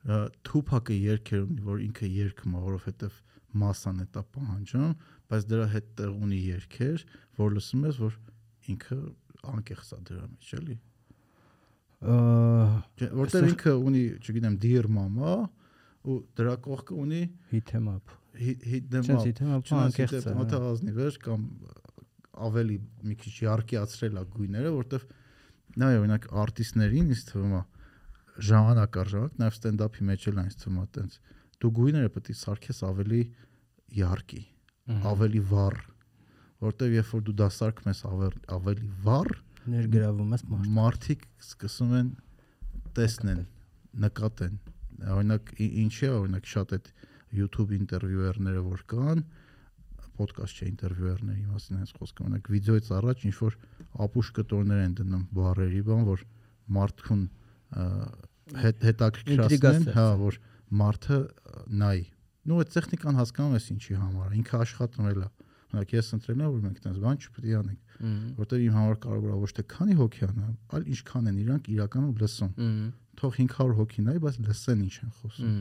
[0.02, 3.18] Թուփակը երկեր ունի, որ ինքը երգում է, որովհետև
[3.62, 4.94] mass-ան է տա պահանջում,
[5.30, 7.04] բայց դրա հետ տեղ ունի երկեր,
[7.38, 8.16] որ լսում ես, որ
[8.72, 8.98] ինքը
[9.52, 10.76] անկեղծ է դրա մեջ, էլի։
[13.22, 15.36] Որտեղ ինքը ունի, չգիտեմ, dear mama,
[16.02, 17.22] ու դրա կողքը ունի
[17.52, 21.44] hit em up։ Hit them up։ Hit em up-ը անկեղծ է։ հա։ Մտահազնի վեր կամ
[22.48, 25.04] ավելի մի քիչ յարկիացրել է գույները, որտեղ
[25.82, 27.62] նայ օրինակ արտիստներին ինձ թվում է
[28.48, 31.18] ժամանակ առ ժամանակ նաև ստենդափի մեջ էլ այնպես թվում է տենց
[31.62, 33.22] դու գույները պետք է սարքես ավելի
[33.92, 34.42] յարկի,
[35.12, 35.76] ավելի վառ,
[36.62, 38.00] որտեվ երբ որ դու դա սարքում ես
[38.56, 39.30] ավելի վառ,
[39.72, 42.08] ներգրավում ես մարդիկ։ Մարդիկ սկսում են
[42.96, 43.44] տեսնեն,
[44.02, 44.56] նկատեն։
[45.12, 46.90] Օրինակ ինչ է, օրինակ շատ այդ
[47.32, 49.22] YouTube ինտերվյուերները որ կան,
[50.18, 53.56] ոդկասթ չէ ինտերվյուերների մասին այս խոսքը, օրինակ վիդեոից առաջ ինչ որ
[54.06, 56.24] ապուշ կտորներ են դնում բարերի բան, որ
[56.76, 57.22] մարդուն
[58.62, 60.40] հետաքրքրացնեն հա որ
[60.82, 61.20] մարդը
[61.82, 62.04] նայի
[62.42, 65.28] նու այդ տեխնիկան հասկանում ես ինչի համար ինքը աշխատել է
[65.72, 67.80] օրինակ ես ընտրել եմ որ մենք այդպես բան չպետք է անենք
[68.38, 72.12] որտեղ իմ համար կարևոր է ոչ թե քանի հոգի անա այլ ինչքան են իրանք իրականում
[72.22, 72.52] լսում
[73.22, 75.56] թող 500 հոգի նայի բայց լսեն ինչ են խոսում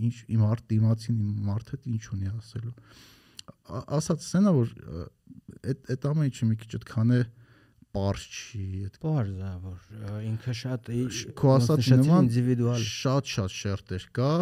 [0.00, 2.74] ինչ իմ արտ դիմացին իմ մարդը ինչ ունի ասելու
[4.00, 4.74] ասած սենա որ
[5.70, 7.20] այդ այդ ամեն ինչը մի քիչ այդքան է
[7.90, 10.90] པարզ չի այդ པարզ է որ ինքը շատ
[11.40, 14.32] քո ասած նման ինդիվիդուալ շատ շատ շերտեր կա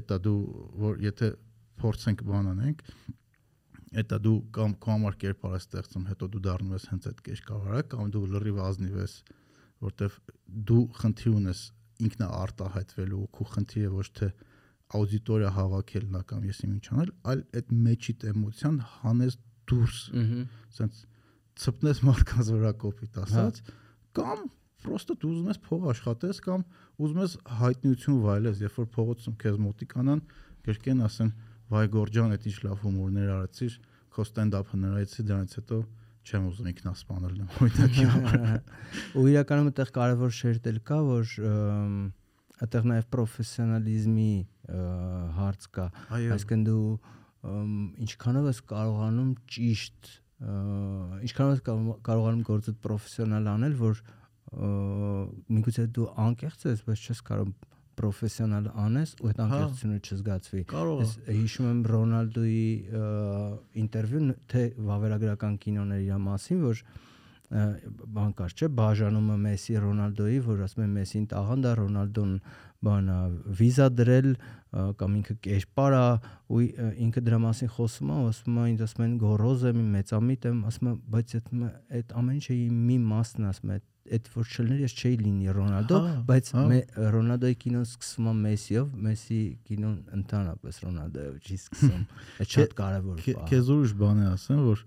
[0.00, 0.38] էտա դու
[0.84, 1.32] որ եթե
[1.82, 2.86] փորձենք բան անենք
[4.02, 7.82] էտա դու կամ քո համար կերպար ես ստեղծում հետո դու դառնում ես հենց այդ կերկավարա
[7.92, 9.16] կամ դու լրիվ ազնիվ ես
[9.82, 10.16] որտեվ
[10.70, 11.60] դու խնդիր ունես
[12.06, 14.30] ինքնա արտահայտվելու քո խնդիրը ոչ թե
[14.96, 19.36] աուդիտորիա հավաքելն է կամ ես ինչ անել, այլ այդ մեջիտ էմոցիան հանես
[19.72, 20.00] դուրս։
[20.76, 21.00] Սենց
[21.60, 23.62] ցպնես մարդկանց վրա կոպիտ ասած
[24.16, 24.44] կամ
[24.82, 26.62] պրոստը դու ուզում ես փող աշխատես կամ
[27.02, 30.22] ուզում ես հայտնիություն վայելես, երբ որ փողոցում քեզ մոտիկանան,
[30.66, 31.30] գրկեն ասեն
[31.72, 33.76] վայ Գորջան, այդ ինչ լավ հումորներ արեցիր,
[34.12, 35.78] քո ստենդափը նրայեցի, դրանից հետո
[36.22, 38.42] չեմ ուզում ինքնասպանել օրինակի համար։
[39.18, 41.32] Ու իրականում այդտեղ կարևոր շերտել կա, որ
[42.62, 44.32] այդտեղ նաև պրոֆեսիոնալիզմի
[45.38, 45.86] հարց կա
[46.18, 46.84] այսինքն դու
[48.06, 50.12] ինչքանով ես կարողանում ճիշտ
[50.42, 51.62] ինչքանով ես
[52.06, 54.00] կարողանում գործդ պրոֆեսիոնալ անել որ
[54.52, 57.52] միգուցե դու անկեղծ ես բայց չես կարող
[58.00, 62.66] պրոֆեսիոնալ անես ու այդ հա։ անկեղծությունը չզգացվի ես հիշում եմ ռոնալդոյի
[63.82, 66.82] ինտերվյուն թե վավերագրական կինոների իր մասին որ
[67.52, 72.30] բան կար չէ բաժանումը Մեսսի Ռոնալդոյի որ ասում են Մեսսին տաղանդ է Ռոնալդոն
[72.88, 73.16] բանա
[73.60, 74.30] վիզա դրել
[74.72, 76.04] կամ ինքը կերպար է
[76.48, 76.60] ու
[77.04, 80.88] ինքը դրա մասին խոսում է ասում է ինձ ասում են գորոզ եմ մեծամիտ եմ ասում
[80.88, 81.50] է բայց այդ
[81.98, 83.76] այդ ամեն ինչը մի մասն ասում է
[84.12, 86.48] այդ որ չլիներ ես չէի լինի Ռոնալդո, բայց
[87.12, 89.38] Ռոնալդոյի կինոն սկսվում է Մեսիով, Մեսի
[89.68, 92.02] կինոն ընդհանրապես Ռոնալդոյով չի սկսում։
[92.42, 94.82] Այդ շատ կարևոր բան։ Քեզ ուրիշ բան է ասեմ, որ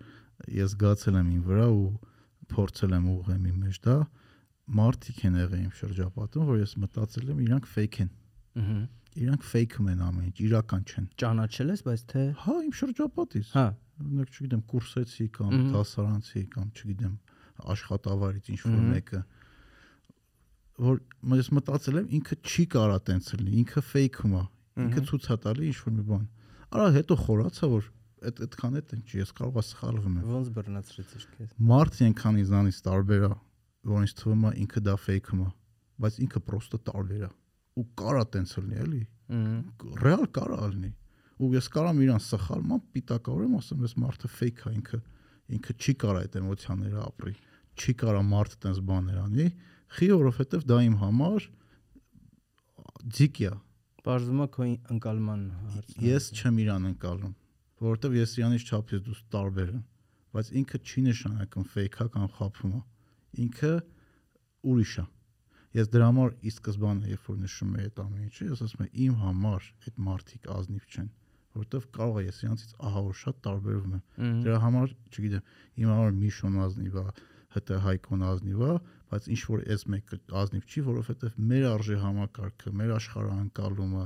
[0.60, 1.88] ես գացել եմ ին վրա ու
[2.56, 3.98] փորձել եմ ուղղեմ իմ մեջ դա
[4.76, 8.14] մարդիկ են եղել իմ շրջապատում, որ ես մտածել եմ իրանք fake են։
[8.56, 8.78] Ահա։
[9.16, 13.66] Իրանք fake-ում են ամեն ինչ, իրական չեն։ Ճանաչել ես, բայց թե Հա, իմ շրջապատից։ հա,
[13.96, 17.14] Օրինակ, չգիտեմ, կուրսեցի կամ դասարանցի կամ չգիտեմ,
[17.76, 19.22] աշխատավարից ինչ որ մեկը
[20.76, 21.00] որ
[21.40, 24.42] ես մտածել եմ ինքը չի կարա տենց լինի, ինքը fake-ում է։
[24.86, 26.26] Ինքը ցույց է տալի ինչ որ մի բան։
[26.76, 27.88] Արա հետո խորացա որ
[28.26, 32.40] այդ այդքան է տենց չի, ես կարող եմ սխալվում եմ։ ոնց բռնացրեցիր քեզ։ Մարդ ենքան
[32.44, 33.32] իզանից տարբեր է,
[33.86, 35.50] որ ինձ թվում է ինքը դա fake-ում է,
[36.04, 37.32] բայց ինքը պրոստը տարբեր է։
[37.76, 39.02] Ու կարա տենց լինի, էլի։
[40.06, 40.92] Ռեալ կարա լինի։
[41.36, 45.00] Ու ես կարամ իրան սխալ, ման պիտակավորեմ, ասեմ, ես մարդը fake է ինքը,
[45.58, 47.34] ինքը չի կարա այդ էմոցիաները ապրի։
[47.76, 49.48] Չի կարա մարդը տենց բաներ անի,
[49.96, 51.48] խի որովհետև դա իմ համար
[53.16, 53.52] ձիկ է։
[54.06, 57.36] Բարձում է քո ընկալման հարցը։ Ես չեմ իրան ընկալում,
[57.86, 59.84] որովհետև ես իրանից չափից դուս տարբեր եմ,
[60.36, 62.82] բայց ինքը չի նշանակում fake-ա կամ խափում է։
[63.46, 63.74] Ինքը
[64.72, 65.06] ուրիշ է։
[65.76, 69.00] Ես դրա համար ի սկզբանե երբ որ նշում եմ այդ ամեն ինչը, ես ասում եմ
[69.06, 71.10] իմ համար այդ մարդիկ ազնիվ չեն,
[71.56, 75.50] որովհետև կարող է ես իրանից ահա որ շատ տարբերվում եմ։ Դրա համար, չգիտեմ,
[75.84, 77.06] իմ համար Միշոն ազնիվ է,
[77.56, 78.72] ՀՏ Հայկոն ազնիվ է,
[79.12, 84.06] բայց ինչ որ այս մեկը ազնիվ չի, որովհետև մեր արժե համակարգը, մեր աշխարհանկալումը,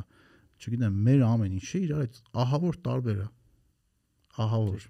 [0.59, 3.27] չգիտեմ, մեր ամեն ինչը իրար այդ ահա որ տարբեր է։
[4.45, 4.87] Ահա որ։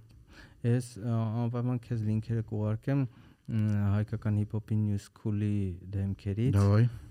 [0.60, 3.04] Ես ա, անպայման քեզ լինքերը կուղարկեմ
[3.50, 5.60] հայկական հիփ-հոփի New School-ի
[5.96, 6.58] դեմքերից,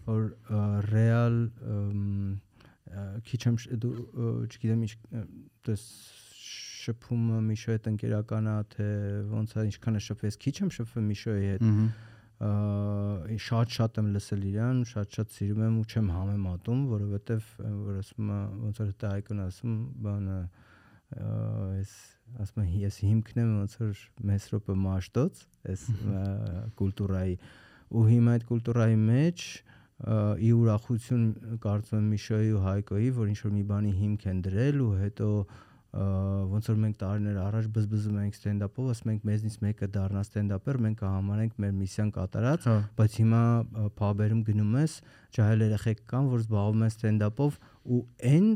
[0.08, 0.28] որ
[0.92, 1.38] ռեալ
[3.28, 3.94] քիչ եմ դու
[4.48, 4.92] չգիտեմ ինչ
[5.68, 5.86] դες
[6.88, 8.86] շփումը Միշոյի հետ ընկերականա թե
[9.32, 11.88] ոնց է ինչքան է շփվես քիչ եմ շփվում Միշոյի հետ Ահա։
[12.38, 17.96] ը, շատ շատ եմ լսել իրան, շատ շատ սիրում եմ ու չեմ համեմատում, որովհետև որ
[17.98, 19.74] ասում է ոնց որ դա այկոն ասում,
[20.06, 20.38] բանը
[21.18, 21.94] այս
[22.42, 25.40] ասում է ես հիմքն եմ ոնց որ Մեսրոպը մաշտոց,
[25.72, 25.84] այս
[26.78, 27.36] կուլտուրայի
[27.88, 29.46] ու հիմա այդ կուլտուրայի մեջ
[29.98, 31.24] ի ուրախություն
[31.64, 35.30] կարծում եմ Միշոյի ու Հայկոյի, որ ինչ որ մի բանի հիմք են դրել ու հետո
[35.38, 35.46] ը,
[35.88, 40.98] ոնց որ մենք տարիներ առաջ բզբզում ենք ստենդափով, ասում ենք մեզնից մեկը դառնա ստենդափեր, մենք
[41.00, 43.42] կհամանենք մեր միսիան կատարած, Հա։ բայց հիմա
[43.96, 44.96] փաբերում գնում ես,
[45.38, 47.56] ջահել երեխեք կան, որ զբաղվում են ստենդափով
[47.88, 48.48] ու այն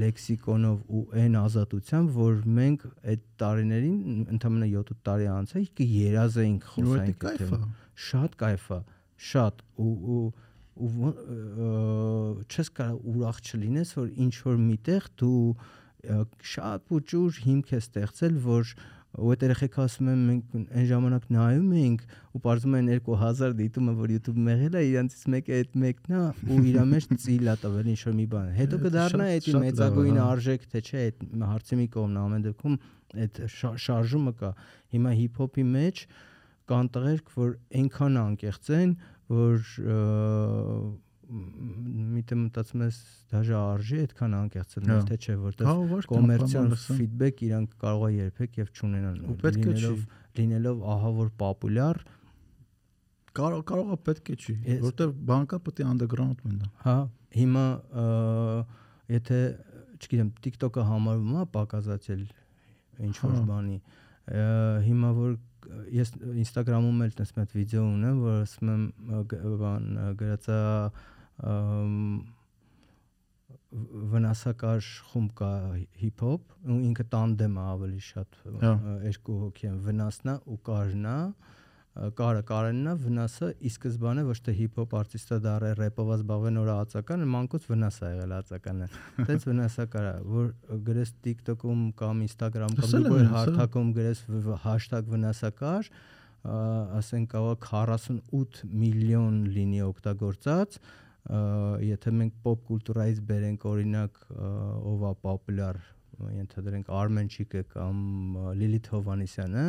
[0.00, 3.98] լեքսիկոնով ու այն ազատությամբ, որ մենք այդ տարիներին
[4.32, 5.64] ընդամենը 7-8 տարի անց է
[6.00, 7.60] երազ էինք խոսանք կայֆ է։
[8.10, 8.80] շատ կայֆ է
[9.20, 10.22] շատ ու ու
[10.80, 11.10] ու
[12.48, 15.40] չես կարող ուրախ չլինես որ ինչ որ միտեղ դու
[16.54, 18.72] շատ ու ջուր հիմք է ստեղծել որ
[19.10, 23.94] ու այդ երեխեքը ասում են մենք այն ժամանակ նայում էինք ու parzum են 2000 դիտումը
[23.98, 27.90] որ YouTube-ում եղել է իրանցից մեկը այդ մեկն է ու իր մեջ ծիլ է տվել
[27.90, 32.20] ինչ որ մի բան հետո կդառնա այդ մեծագույն արժեք թե չէ այդ հարցի մի կողմն
[32.22, 32.78] ամեն դեպքում
[33.26, 34.54] այդ շա- շարժումը կա
[34.94, 36.04] հիմա հիփ-հոփի մեջ
[36.70, 38.90] կան տղերք, որ այնքան անկեղծ են,
[39.34, 39.62] որ
[41.30, 42.96] միտը մտածում ես
[43.30, 48.06] դաժե արժի այդքան անկեղծ Հա։ լինել թե չէ, Հա, որտեղ ուղղակի կոմերցիոն ֆիդբեք իրանք կարող
[48.06, 50.00] է երբեք եւ չունենան Ու պետք է չի։ լինելով
[50.40, 52.02] լինելով ահա որ պոպուլյար
[53.40, 54.54] Կարող կարող է պետք է չի,
[54.90, 56.94] որտեվ բանկա պետք է underground մնա։ Հա,
[57.38, 57.64] հիմա
[59.14, 59.38] եթե
[60.00, 62.24] չգիտեմ, TikTok-ը համարվում է պակասացել
[63.06, 63.78] ինչ որ Հա։ բանի։
[64.88, 65.38] Հիմա որ
[65.94, 68.84] ես Instagram-ում էլ տես մեծ վիդեո ունեմ, որ ասում եմ
[69.62, 69.88] բան
[70.20, 70.58] գրածա
[73.70, 75.52] վնասակար խումբ կա
[76.00, 78.72] հիփ-հոփ ու ինքը տանդեմ է ավելի շատ Հա։
[79.06, 81.16] երկու հոգի են վնասնա ու կարնա
[82.18, 87.66] կարը կարեննա վնասը ի սկզբանե ոչ թե հիփ-հոփ արտիստը դառը րեփով զբաղվեն օր ածականը մանկուց
[87.70, 88.88] վնաս ա եղել ածականը
[89.24, 90.48] այդպես վնասակար է որ
[90.86, 94.22] գրես TikTok-ում կամ Instagram կամ Լսել եմ դու ես, հա։ հարթակում գրես
[95.14, 95.92] վնասակար
[97.00, 100.78] ասենք կարող 48 միլիոն լինի օգտագործած
[101.28, 105.80] եթե մենք pop կուլտուրայից բերենք օրինակ ով է պոպուլյար
[106.20, 108.00] ենթադրենք Արմենչիկը կամ
[108.60, 109.64] Լիլիթ Հովանեսյանը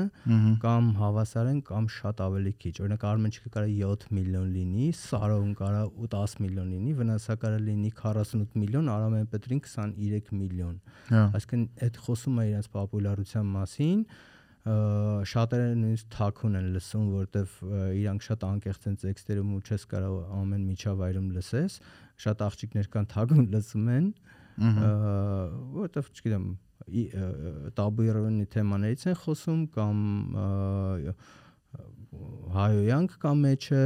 [0.63, 5.83] կամ հավասարեն կամ շատ ավելի քիչ։ Օրինակ Արմենչիկը կարա 7 միլիոն լինի, Սարոն կարա
[6.15, 10.75] 10 միլիոն լինի, վնասակարը լինի 48 միլիոն, Արամեն Պետրին 23 միլիոն։
[11.11, 14.05] Հա։ Այսինքն այդ խոսում է իրենց պոպուլարության մասին,
[14.61, 17.53] շատերը նույնիսկ թաքուն են լսում, որտեվ
[17.97, 21.77] իրանք շատ անկեղծ են տեքստերում ու չես կարող ամեն միջավայրում լսես։
[22.21, 24.11] Շատ աղջիկներ կան թաքուն լսում են,
[25.81, 26.45] որտեվ չգիտեմ,
[27.81, 30.05] տաբուիրոնի թեմաներից են խոսում կամ
[32.61, 33.83] հայոյանք կամ մեջը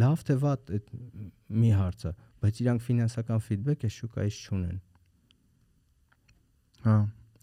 [0.00, 0.92] լավ թե վատ այդ
[1.60, 4.84] մի հարցը, բայց իրանք ֆինանսական ֆիդբեք է շուկայից չունեն։
[6.88, 7.00] Հա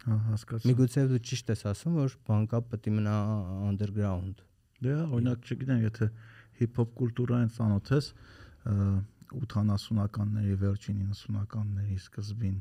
[0.07, 3.15] հա, հասկացա։ միգուցե դու ճիշտ ես ասում որ բանկա պետք է մնա
[3.67, 4.43] underground
[4.77, 6.07] Դե, օրինակ, չգիտեմ, եթե
[6.59, 8.09] հիփ-հոփ կուլտուրային ծանոթ ես,
[8.69, 8.75] ը,
[9.37, 12.59] 80-ականների վերջին 90-ականների սկզբին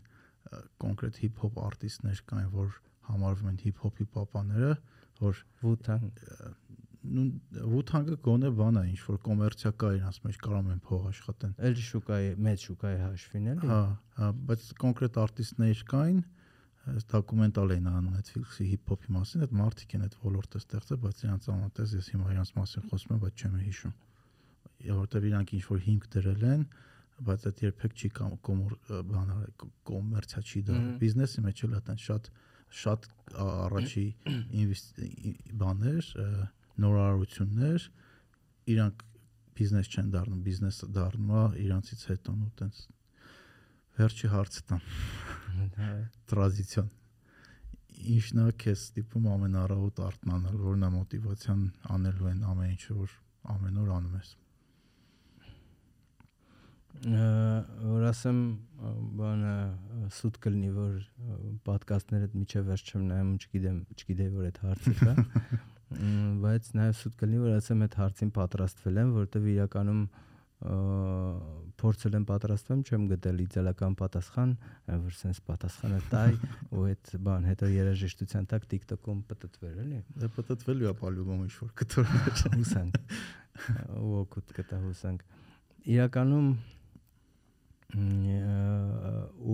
[0.83, 2.73] կոնկրետ հիփ-հոփ արտիստներ կային, որ
[3.11, 4.73] համարվում են հիփ-հոփի պապաները,
[5.21, 6.09] որ Wu-Tang
[7.07, 7.29] նույն
[7.71, 11.77] Wu-Tang-ը գոնե բան է, ինչ որ կոմերցիա կա իրաց մեջ կարող են փող աշխատեն։ էլ
[11.87, 13.81] շուկայի մեծ շուկայի հաշվին էլի Հա,
[14.17, 16.19] հա, բայց կոնկրետ արտիստներ կային,
[16.87, 21.95] դոկումենտալ էին անում Netflix-ի հիփ-հոփի մասին, այդ մարդիկ են այդ ոլորտը ստեղծել, բայց իրանց ամենտես
[21.97, 23.95] ես հիմա իրանց մասին խոսում եմ, բայց չեմ հիշում։
[24.87, 26.63] Որտեւ իրանք ինչ որ հիմք դրել են,
[27.27, 28.73] բայց այդ երբեք չի կամ կոմոր
[29.11, 29.31] բան
[29.89, 32.31] կոմերցիա չի դա։ Բիզնեսի մեջ էլ այդտեն շատ
[32.77, 33.07] շատ
[33.41, 34.07] ա- առաջի
[35.63, 36.11] բաներ,
[36.85, 37.87] նորարարություններ
[38.75, 39.07] իրանք
[39.57, 42.83] բիզնես չեն դառնում, բիզնեսը դառնում է իրանցից հետո ու տենց
[43.97, 44.85] վերջի հարցը տամ
[46.31, 46.95] Տրադիցիոն
[48.17, 51.63] ինչն է քեզ ստիպում ամենառավոտ արտնանալ որն է մոտիվացիան
[51.95, 53.15] անելու են ամեն ինչը որ
[53.55, 54.35] ամեն օր անում ես
[57.87, 58.39] որ ասեմ
[59.21, 59.55] բանը
[60.17, 60.93] սուտ կլինի որ
[61.69, 65.15] ոդկասթները միջև վերջ չեմ նայում ու չգիտեմ չգիտեի որ այդ հարցը կա
[66.45, 70.01] բայց նաև սուտ կլինի որ ասեմ այդ հարցին պատրաստվել եմ որովհետև իրականում
[70.57, 74.53] փորձել եմ պատրաստվեմ չեմ գտել իդեալական պատասխան
[75.05, 76.31] որ sense պատասխանը տայ
[76.73, 81.75] ու այդ բան հետո երաժշտության տակ TikTok-ում պատտվել էլի դա պատտվելու է պալյուբոմ ինչ որ
[81.83, 82.97] կտորներ հուսանք
[84.01, 85.27] ու օգուտ կտա հուսանք
[85.97, 86.49] իրականում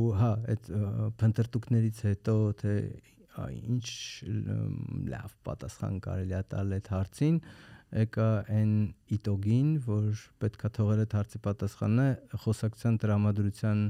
[0.02, 0.70] ու հա այդ
[1.18, 2.76] փնտրտուկներից հետո թե
[3.42, 3.86] ինչ
[5.12, 7.36] լավ պատասխան կարելի է տալ այդ հարցին
[7.92, 8.72] եկա այն
[9.12, 12.08] իտոգին, որ պետքա թողել այդ հարցի պատասխանը
[12.44, 13.86] խոսակցության տրամադրության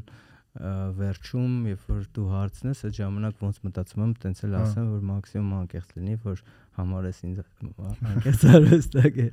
[0.52, 5.06] վերջում, երբ որ դու հարցնես, այդ ժամանակ ոնց մտածում եմ, տենց էլ Հա։ ասեմ, որ
[5.08, 6.42] մաքսիմում անկեղծ լինի, որ
[6.76, 7.40] համարես ինձ
[8.12, 9.28] անկեղծ Արվեստակ է։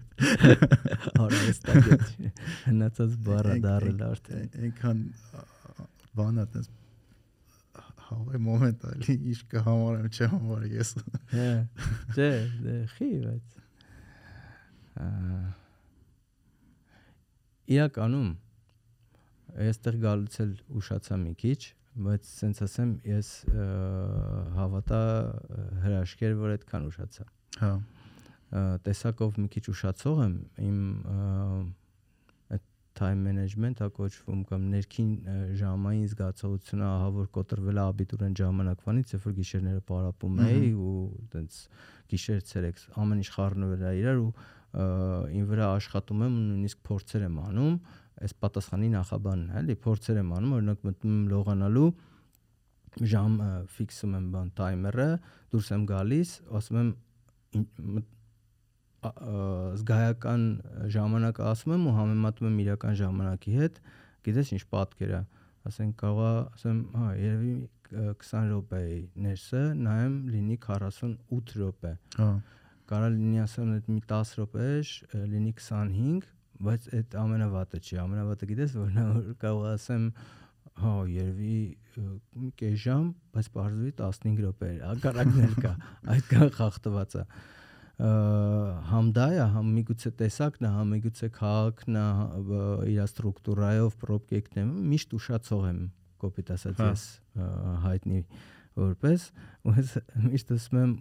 [2.70, 5.06] Հնացած բառը դարել արդեն։ Այնքան
[6.20, 6.72] բանա տես
[8.10, 10.94] հավայ մոմենտ ալի ինչ կհամարեմ, չհամարեմ ես։
[11.36, 11.50] Հա։
[12.16, 12.30] Չէ,
[12.64, 13.59] դե խի, բայց
[17.70, 18.30] իրականում
[19.70, 21.60] այստեղ գալուց էլ ուշացա մի քիչ,
[22.06, 23.30] բայց սենց ասեմ, ես
[24.56, 25.02] հավատա
[25.86, 27.26] հրաշքեր, որ այդքան ուշացա։
[27.60, 27.72] Հա։
[28.86, 30.36] Տեսակով մի քիչ ուշացող եմ,
[30.70, 30.78] իմ
[32.56, 32.64] այդ
[33.00, 35.12] time management-ը կոչվում կամ ներքին
[35.60, 40.96] ժամային զգացողությունը ահա որ կոտրվել է աբիտուրեն ժամանակվանից, երբ որ գիշերները պարապում էի ու
[41.36, 41.60] տենց
[42.10, 44.32] գիշեր ցերեկ ամեն ինչ խառնվել է իրար ու
[44.70, 47.76] ին վրա աշխատում եմ ու նույնիսկ փորձեր եմ անում
[48.20, 51.90] այս պատասխանի նախաբանն է, էլի փորձեր եմ անում, օրինակ մտնում եմ լողանալու
[53.10, 53.36] ժամ
[53.76, 55.10] ֆիքսում եմ բան տայմերը,
[55.54, 56.90] դուրս եմ գալիս, ասում եմ
[59.80, 60.46] զգայական
[60.96, 63.82] ժամանակը ասում եմ ու համեմատում եմ իրական ժամանակի հետ,
[64.28, 65.22] գիտես ինչ պատկեր է,
[65.70, 67.54] ասենք կարողա ասեմ, հա, երևի
[67.90, 72.30] 20 րոպեի ներսը նայեմ լինի 48 րոպե։ Հա։
[72.90, 74.92] Կարա լինի ասեմ այդ մի 10 րոպեշ
[75.34, 76.30] լինի 25,
[76.70, 80.10] բայց այդ ամենավատը չի, ամենավատը գիտես որն է որ կարող ասեմ
[80.80, 81.60] հա երևի
[82.40, 85.74] մի կես ժամ, բայց բարձրի 15 րոպե է, հակառակն էլ կա,
[86.16, 87.24] այդքան խախտված է
[88.00, 92.04] համ դա է, համ միգուցե տեսակն է, համ միգուցե քաղաքն է
[92.94, 95.82] իր ստրուկտուրայով պրոբկեկտն է, միշտ ուշացող եմ,
[96.24, 97.04] կոպիտ ասած ես
[97.84, 98.22] հայտնի
[98.80, 99.26] որպես
[99.68, 99.94] ու ես
[100.26, 100.94] միշտ ասում եմ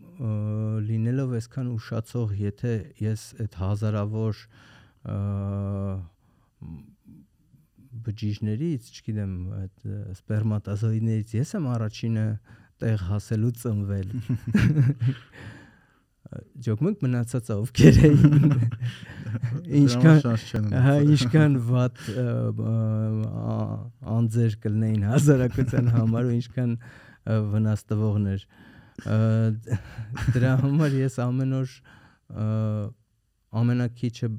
[0.89, 2.73] լինելով այսքան ուշացող, եթե
[3.05, 4.41] ես այդ հազարավոր
[8.09, 9.87] բջիջներից, չգիտեմ, այդ
[10.19, 12.27] սպերմատոզոիդներից ես եմ առաջինը
[12.83, 14.13] տեղ հասելու ծնվել
[16.67, 18.35] ջոկմենք մնացածը ովքեր էին
[19.81, 22.03] ինչքան հա ինչքան վատ
[24.17, 26.75] անձեր կլնեին հասարակության համար ու ինչքան
[27.29, 28.45] վնաս տվողներ
[30.35, 31.75] դրա համար ես ամեն օր
[33.63, 34.31] ամենակիչը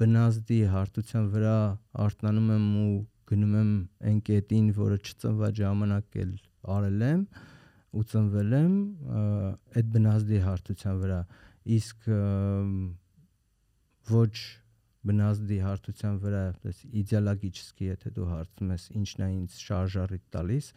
[0.00, 1.58] բնազդի հարթության վրա
[2.04, 2.94] արտնանում եմ ու
[3.30, 3.70] գնում եմ
[4.10, 6.32] այն կետին, որը չծնված ժամանակ էլ
[6.74, 7.22] արել եմ
[7.94, 8.74] ու ծնվել եմ
[9.78, 11.20] այդ բնազդի հարթության վրա
[11.78, 12.08] իսկ
[14.10, 14.34] ոչ
[15.08, 20.70] բնազդի հարթության վրա այս իդեալագիչսկի եթե դու հարցում ես ինչն է ինձ շարժարիտ տալիս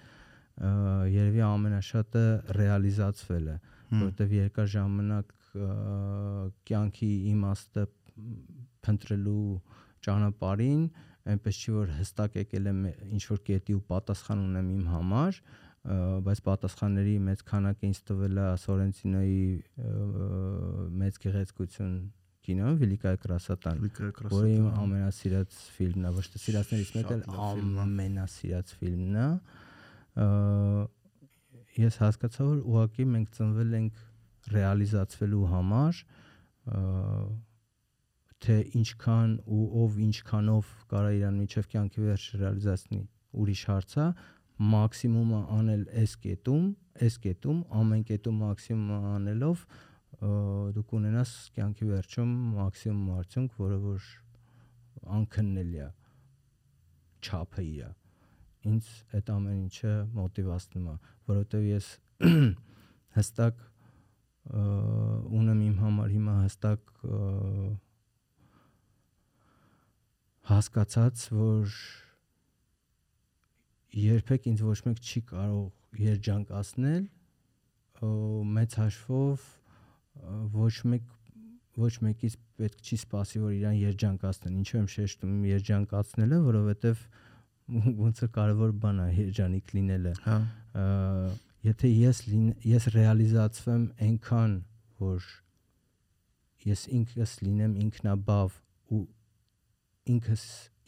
[0.57, 2.23] երևի ամենաշատը
[2.57, 3.57] ռեալիզացվել է
[3.91, 5.35] որովհետև երկար ժամանակ
[6.69, 7.85] կյանքի իմաստը
[8.87, 9.51] փնտրելու
[10.07, 10.83] ճանապարհին
[11.27, 15.41] այնպես չի որ հստակ եկել եմ ինչ որ կետի ու պատասխան ունեմ իմ համար
[16.27, 19.43] բայց պատասխանների մեծ քանակը ինձ տվել է Սորենցինոյի
[21.01, 21.93] մեծ գեղեցկություն
[22.47, 23.79] կինո Վիլիկայ Կրասատան,
[24.31, 27.17] որը իմ ամենասիրած ֆիլմն է, ոչ թե սիրածներից մեկը,
[27.83, 29.27] ամենասիրած ֆիլմն է։
[31.77, 33.99] Ես հասկացա, որ ուղղակի մենք ծնվել ենք
[34.53, 35.99] ռեալիզացվելու համար
[38.47, 43.01] թե ինչքան ու ով ինչքանով կարա իրան միջև կյանքի վերջ ռեալիզացնի
[43.43, 44.07] ուրիշ հարց է
[44.73, 46.65] մաքսիմումը անել այս կետում,
[47.07, 49.65] այս կետում, ամեն կետում մաքսիմումը անելով
[50.77, 54.07] դու կունենաս կյանքի վերջում մաքսիմում արդյունք, որը որ
[55.17, 55.89] անքննելի է
[57.21, 57.91] չափը իրա
[58.67, 60.95] ինձ այդ ամեն ինչը մոտիվացնում է,
[61.31, 61.89] որովհետև ես
[63.17, 63.65] հստակ
[64.47, 66.93] ունեմ իմ համար հիմա հստակ
[70.47, 71.75] հասկացած, որ
[73.97, 77.05] երբեք ինձ ոչ մեկ չի կարող երջանկացնել
[78.57, 79.45] մեծ հաշվով
[80.57, 81.13] ոչ մեկ
[81.77, 87.26] ոչ մեկից պետք չի սпасի որ իրան երջանկացնեն ինչու եմ շեշտում երջանկացնելը որովհետև որ
[87.67, 90.37] ոնց է կարևոր բան է երջանիկ լինելը հա
[91.67, 92.21] եթե ես
[92.71, 94.53] ես ռեալիզացվեմ այնքան
[95.01, 95.27] որ
[96.67, 98.55] ես ինքս լինեմ ինքնաբավ
[98.97, 99.03] ու
[100.13, 100.45] ինքս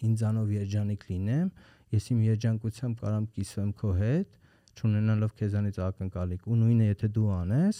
[0.09, 1.51] ինձանով երջանիկ լինեմ
[1.93, 4.35] ես իմ երջանկությամբ կարամ կիսվեմ քո հետ,
[4.77, 7.79] չունենալով քեզանից ակնկալիք։ Ու նույնը եթե դու անես,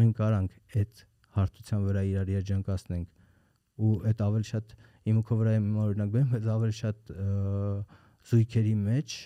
[0.00, 1.02] մենք կարանք այդ
[1.36, 3.21] հարթության վրա իրար երջանկացնենք
[3.82, 4.74] ու այդ ավելի շատ
[5.10, 7.12] իմ ու քո վրա իմ օրինակ բերեմ, բայց ավելի շատ
[8.30, 9.16] զույգերի մեջ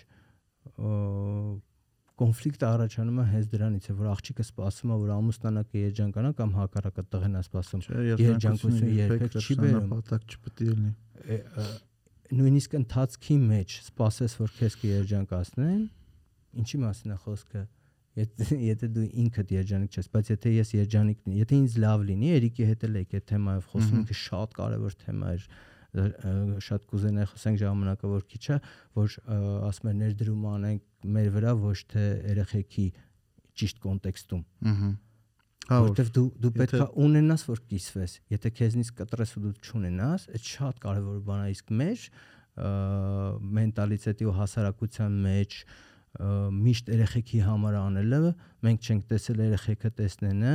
[2.17, 7.05] կոնֆլիկտը առաջանում է հենց դրանից է որ աղջիկը սպասում է որ ամուսնանակը երջանկանա կամ հակառակը
[7.13, 7.83] տղեն է սպասում
[8.23, 10.93] երջանկություն երբեք չի բերում պատակ չպետք է լինի
[12.41, 15.83] նույնիսկ ընթացքի մեջ սպասես որ քեզ կերջանկացնեն
[16.65, 17.67] ինչի մասին է խոսքը
[18.17, 22.31] Եթե եթե դու ինքդ երջանիկ ես, բայց եթե ես երջանիկ լինի, եթե ինձ լավ լինի,
[22.37, 25.41] Էրիկի հետ էլ եք այդ թեմայով խոսում, ինքը շատ կարևոր թեմա է
[26.67, 28.57] շատ կուզենայի խոսենք ժամանակը որ քիչ է,
[28.99, 29.17] որ
[29.69, 32.87] ասում են ներդրում անենք մեր վրա ոչ թե երեխեքի
[33.57, 34.91] ճիշտ կոնտեքստում։ Ահա
[35.67, 40.27] Հա որտեվ դու դու պետք է ունենաս որ կիսվես։ Եթե քեզնից կտրես ու դու չունենաս,
[40.37, 42.05] այդ շատ կարևոր բան է, իսկ մեր
[43.57, 45.57] մենտալիտետի ու հասարակության մեջ
[46.17, 48.21] միշտ երեխեքի համար անելը
[48.67, 50.55] մենք չենք տեսել երեխեքը տեսնենը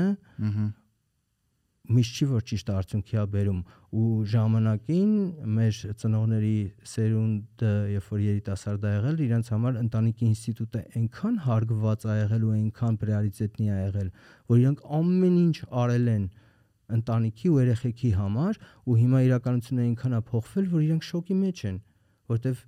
[1.91, 3.61] միշտ չի որ ճիշտ արդյունքի է բերում
[4.01, 5.14] ու ժամանակին
[5.56, 6.51] մեր ծնողների
[6.91, 12.53] սերունդը երբ որ երիտասարդ ա եղել իրենց համար ընտանիքի ինստիտուտը այնքան հարգված ա եղել ու
[12.59, 14.11] այնքան պրիորիտետնի ա եղել
[14.53, 16.27] որ իրանք ամեն ինչ արել են
[17.01, 21.81] ընտանիքի ու երեխեքի համար ու հիմա իրականությունը այնքան ա փոխվել որ իրանք շոկի մեջ են
[22.31, 22.64] որտեվ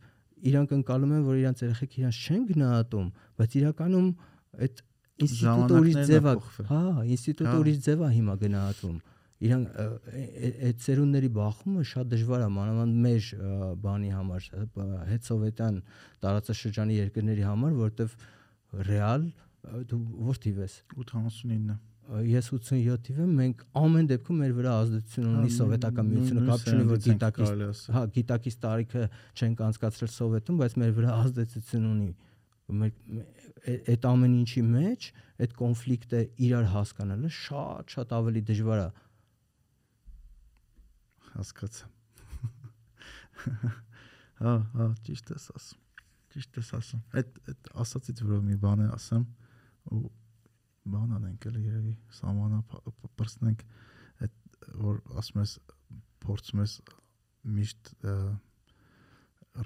[0.50, 3.08] իրանք ընկալում են որ իրանք երեխեքը իրանք չեն գնահատում
[3.40, 4.08] բայց իրականում
[4.68, 4.84] այդ
[5.24, 6.36] ինստիտուտը ուրիշ ձև է
[6.70, 6.82] հա
[7.14, 8.98] ինստիտուտը Հա։ ուրիշ ձև է հիմա գնահատվում
[9.44, 13.26] իրան այդ ծերունների բախումը շատ դժվար է մանավանդ մեր
[13.84, 15.80] բանի համար ը, հետսովետյան
[16.24, 18.16] տարածաշրջանի երկրների համար որովհետև
[18.90, 19.26] ռեալ
[19.92, 20.00] դու
[20.30, 25.28] որ թիվ ես 89 Ը, ես 87 թիվ եմ մենք ամեն դեպքում մեր վրա ազդեցություն
[25.30, 29.04] ունի սովետական միությունը կապ չունի որ գիտակից հա գիտակից տարիքը
[29.40, 32.10] չենք անցկացրել սովետում բայց մեր վրա ազդեցություն ունի
[33.64, 35.08] այդ ամեն ինչի մեջ
[35.44, 38.90] այդ կոնֆլիկտը իրար հասկանալը շատ շատ ավելի դժվար է
[41.34, 41.86] հասկացա
[44.44, 45.80] հա հա ճիշտ ես ասում
[46.34, 49.26] ճիշտ ես ասում այդ այդ ասացից որ մի բան է ասեմ
[49.94, 50.04] ու
[50.94, 52.60] բան անենք էլի երևի սամանա
[53.20, 53.64] պրսնենք
[54.26, 55.54] այդ որ ասում ես
[56.26, 56.74] փորձում ես
[57.58, 57.94] միշտ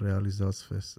[0.02, 0.92] ռեալիզացվես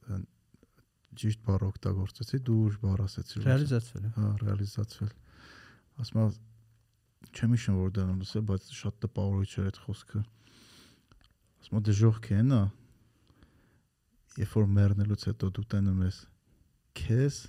[1.20, 5.14] ճիշտ բառ օգտագործեցի դու ուժ բառ ասեցի ռեալիզացվել հա ռեալիզացվել
[6.04, 6.36] ասում եմ
[7.30, 10.22] չեմ հիշում որ դա լսել բայց շատ տպավորիչ էր այդ խոսքը
[11.60, 12.62] ասում եմ դժոխք է նա
[14.40, 16.20] երբ որ մեռնելուց հետո դու տենում ես
[17.00, 17.40] քեզ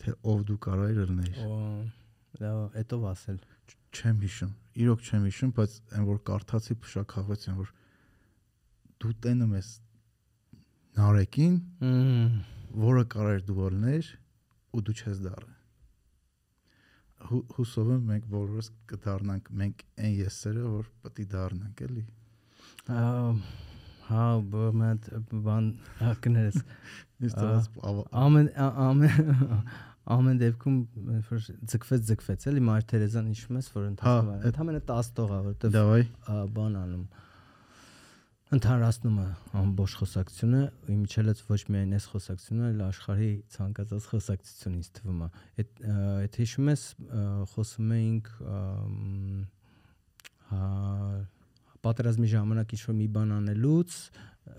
[0.00, 1.58] թե ով դու կարայր լինեիր Օ,
[2.40, 2.50] դա
[2.82, 3.38] էտով ասել։
[3.90, 4.52] չեմ հիշում
[4.84, 7.70] իրոք չեմ հիշում բայց այն որ կարդացի փշակաղվեցին որ
[9.02, 9.70] դու տենում ես
[11.00, 11.56] նարեկին
[12.84, 14.10] որը կարայր դու լինեիր
[14.78, 15.50] ու դու չես դառը
[17.30, 22.04] Հու- հուսով եմ մենք բոլորս կդառնանք մենք այն եսերը որ պետք է դառնանք էլի
[24.10, 25.66] Հա, բան
[26.00, 26.56] հակներս։
[27.22, 28.48] Ես Ահա։ դրանց ավ- Ամեն
[28.86, 29.28] ամեն
[30.10, 30.76] ամեն դեպքում
[31.14, 35.30] երբ որ ձգվեց ձգվեց էլի Մար Թերեզան հիշում ես որ Հա, այդ- ընդամենը 10 տող
[35.30, 37.04] է որտեվ Դավայ ա, բան անում
[38.50, 39.26] ընդհանրացնում է
[39.60, 45.28] ամբողջ խոսակցությունը իմիջելից ոչ միայն այս խոսակցությունը այլ աշխարհի ցանկացած խոսակցություն ինձ թվում է
[45.60, 45.70] այդ
[46.24, 46.82] այդ հիշում ես
[47.52, 48.32] խոսում էինք
[50.50, 50.64] հա
[51.86, 53.94] պատերազմի ժամանակ ինչ որ մի բան անելուց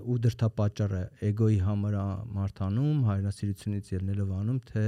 [0.01, 1.97] ու դրթապաճառը էգոյի համար
[2.37, 4.85] մարտանում հայրենասիրությունից ելնելով անում թե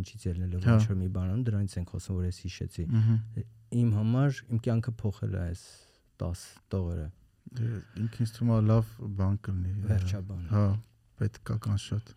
[0.00, 2.86] ինչից ելնելով Հա։ ինչ որ մի բան անում դրանից ենք խոսում որ ես հիշեցի
[3.80, 5.64] իմ համար իմ կյանքը փոխել է այս
[6.20, 7.08] 10 տողերը
[7.50, 10.64] ինքն ինձ թվում է լավ բան կլինի Վերջաբան։ հա
[11.20, 12.12] պետք է կան շատ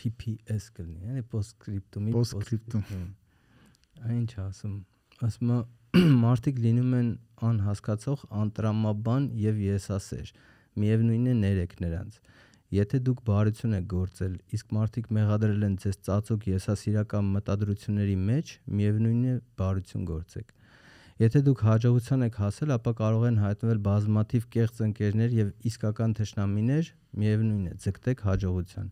[0.00, 2.84] PPS կլինի, yəni postscriptum-ի Postscriptum։
[4.00, 4.74] Այն ինչ ասում,
[5.28, 5.52] ասում
[6.24, 7.08] մարդիկ լինում են
[7.50, 10.32] անհասկացող, անտրամաբան եւ եսասեր։
[10.80, 12.20] Միևնույնն է ներեք նրանց։
[12.70, 19.24] Եթե դուք բարություն եք գործել, իսկ մարդիկ մեղադրել են ձեզ ծածուկ եսասիրական մտադրությունների մեջ, միևնույնն
[19.30, 20.52] է բարություն գործեք։
[21.20, 26.92] Եթե դուք հաջողության եք հասել, ապա կարող են հայտնվել բազմաթիվ կեղծ ընկերներ եւ իսկական թշնամիներ,
[27.20, 28.86] միևնույնն է, ձգտեք հաջողության։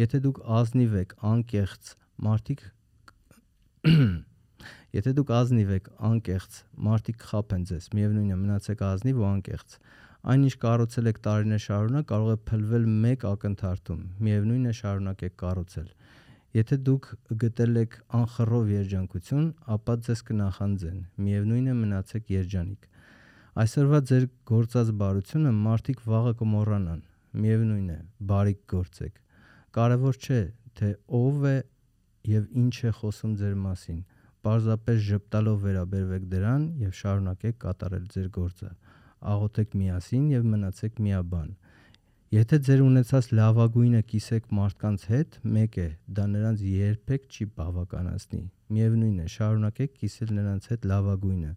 [0.00, 1.94] Եթե դուք ազնիվ եք, անկեղծ,
[2.26, 2.66] մարդիկ
[4.98, 9.76] Եթե դուք ազնիվ եք, անկեղծ, մարդիկ խափեն ձեզ, միևնույնն է, մնացեք ազնիվ ու անկեղծ։
[10.20, 15.88] Այնինչ կառուցել եք տարիներ շարունակ, կարող է փլվել մեկ ակնթարթում, միևնույնն է, շարունակեք կառուցել։
[16.50, 17.08] Եթե դուք
[17.40, 22.86] գտել եք անխռով երջանկություն, ապա ձեզ կնախանձեն, միևնույնն է, մնացեք երջանիկ։
[23.64, 27.00] Այսօրվա ձեր գործած բարությունը մարդիկ վաղը կմոռանան,
[27.40, 27.98] միևնույնն է,
[28.30, 29.20] բարիք գործեք։
[29.80, 30.40] Կարևոր չէ,
[30.80, 30.88] թե
[31.20, 31.56] ով է
[32.30, 34.00] եւ ինչ է խոսում ձեր մասին։
[34.40, 38.70] Պարզապես ճպտալով վերաբերվեք դրան եւ շարունակեք կատարել ձեր գործը։
[39.20, 41.50] աղոթեք միասին եւ մնացեք միաբան։
[42.30, 45.86] Եթե ձեր ունեցած լավագույնը կիսեք մարդկանց հետ, մեկ է,
[46.18, 51.52] դա նրանց երբեք չի բավականացնի։ Միևնույն է, շարունակեք կիսել նրանց հետ լավագույնը։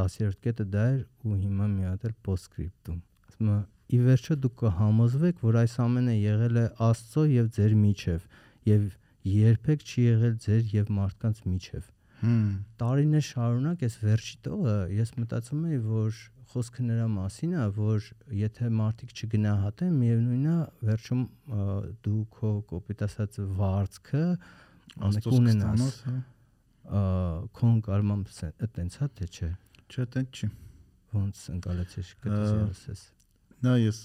[0.00, 1.00] 10-րդ կետը դա էր
[1.30, 3.00] ու հիմա մի հատ էլ postscriptum։
[3.30, 3.58] Ասում է
[3.90, 8.28] ի վերջո դուք կհամոզվեք, որ այս ամենը եղել է Աստծո եւ ձեր միջև
[8.70, 8.84] եւ
[9.30, 11.88] երբեք չի եղել ձեր եւ մարդկանց միջև։
[12.20, 12.48] Հմ։
[12.80, 16.18] Տարիներ շարունակ այս վերջի տողը ես մտածում էի, որ
[16.50, 18.08] խոսքը նրա մասին է, որ
[18.40, 20.56] եթե մարդիկ չգնահատեն, միևնույնն է,
[20.88, 21.22] վերջում
[22.04, 24.24] դու քո կոպիտ ասած վարձքը
[25.10, 26.24] Աստծո ունենաս, սկսանոց,
[26.90, 27.02] ա,
[27.56, 29.50] քոն կարմամ այտենց հա թե չէ։
[29.90, 30.48] Չէ, տենց չի։
[31.14, 33.04] Ոնց ընկալեցիր Ա, կտեսես։
[33.64, 34.00] Նա ես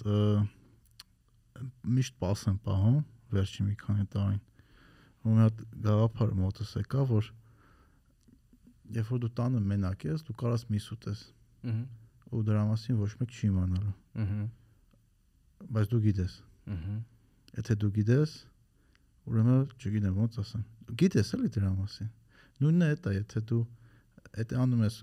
[1.95, 2.99] միշտ պաս եմ պահում
[3.35, 4.41] վերջի մի քանի տարին։
[5.25, 7.29] Ու մի հատ գաղափար մոտս եկա, որ
[8.93, 11.21] երբ որ դու տանը մենակ ես, դու կարաս միս ուտես
[11.65, 11.83] Ահա,
[12.35, 14.45] ու դրա մասին ոչ մեկ չի իմանալու, ահա,
[15.75, 16.35] բայց դու գիտես։
[16.75, 16.95] ահա։
[17.55, 18.35] Եթե դու գիտես,
[19.25, 20.65] ուրեմն չգիտեմ ոնց ասեմ։
[21.01, 22.09] գիտես էլի դրա մասին։
[22.61, 23.61] Նույնն է դա, եթե դու
[24.35, 24.97] այդ անում ես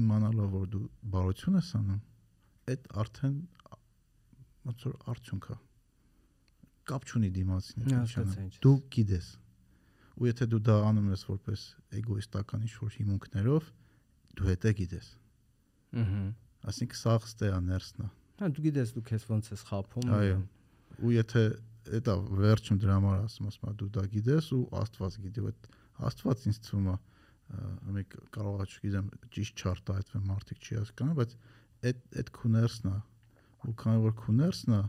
[0.00, 0.82] իմանալով որ դու
[1.14, 2.00] բարություն ես անում,
[2.74, 3.36] այդ արդեն
[4.64, 5.56] ոնց որ արդյունք է։
[6.90, 7.88] Կապ չունի դիմացին։
[8.64, 9.28] Դու գիտես։
[10.14, 11.62] Ու եթե դու դա անում ես որպես
[12.00, 13.70] էգոիստական ինչ-որ հիմունքներով,
[14.38, 15.08] դու հետը գիտես։
[16.04, 16.24] Ահա։
[16.70, 18.10] Այսինքն սա ստեա ներսնա։
[18.40, 20.38] Հա դու գիտես դու քեզ ոնց ես խափում։ Այո։
[21.02, 21.42] ու եթե
[22.04, 25.66] դա վերջում դրա համար ասում ասում դու դա գիտես ու Աստված գիտի այդ
[26.08, 26.96] Աստված ինձ թվում է
[27.94, 31.34] մեկ կարող է չգիտեմ ճիշտ չարտահայտվեն մարդիկ չի հասկանում բայց
[31.90, 32.96] այդ այդ քուներսն է
[33.64, 34.82] ու քանի որ քուներսն է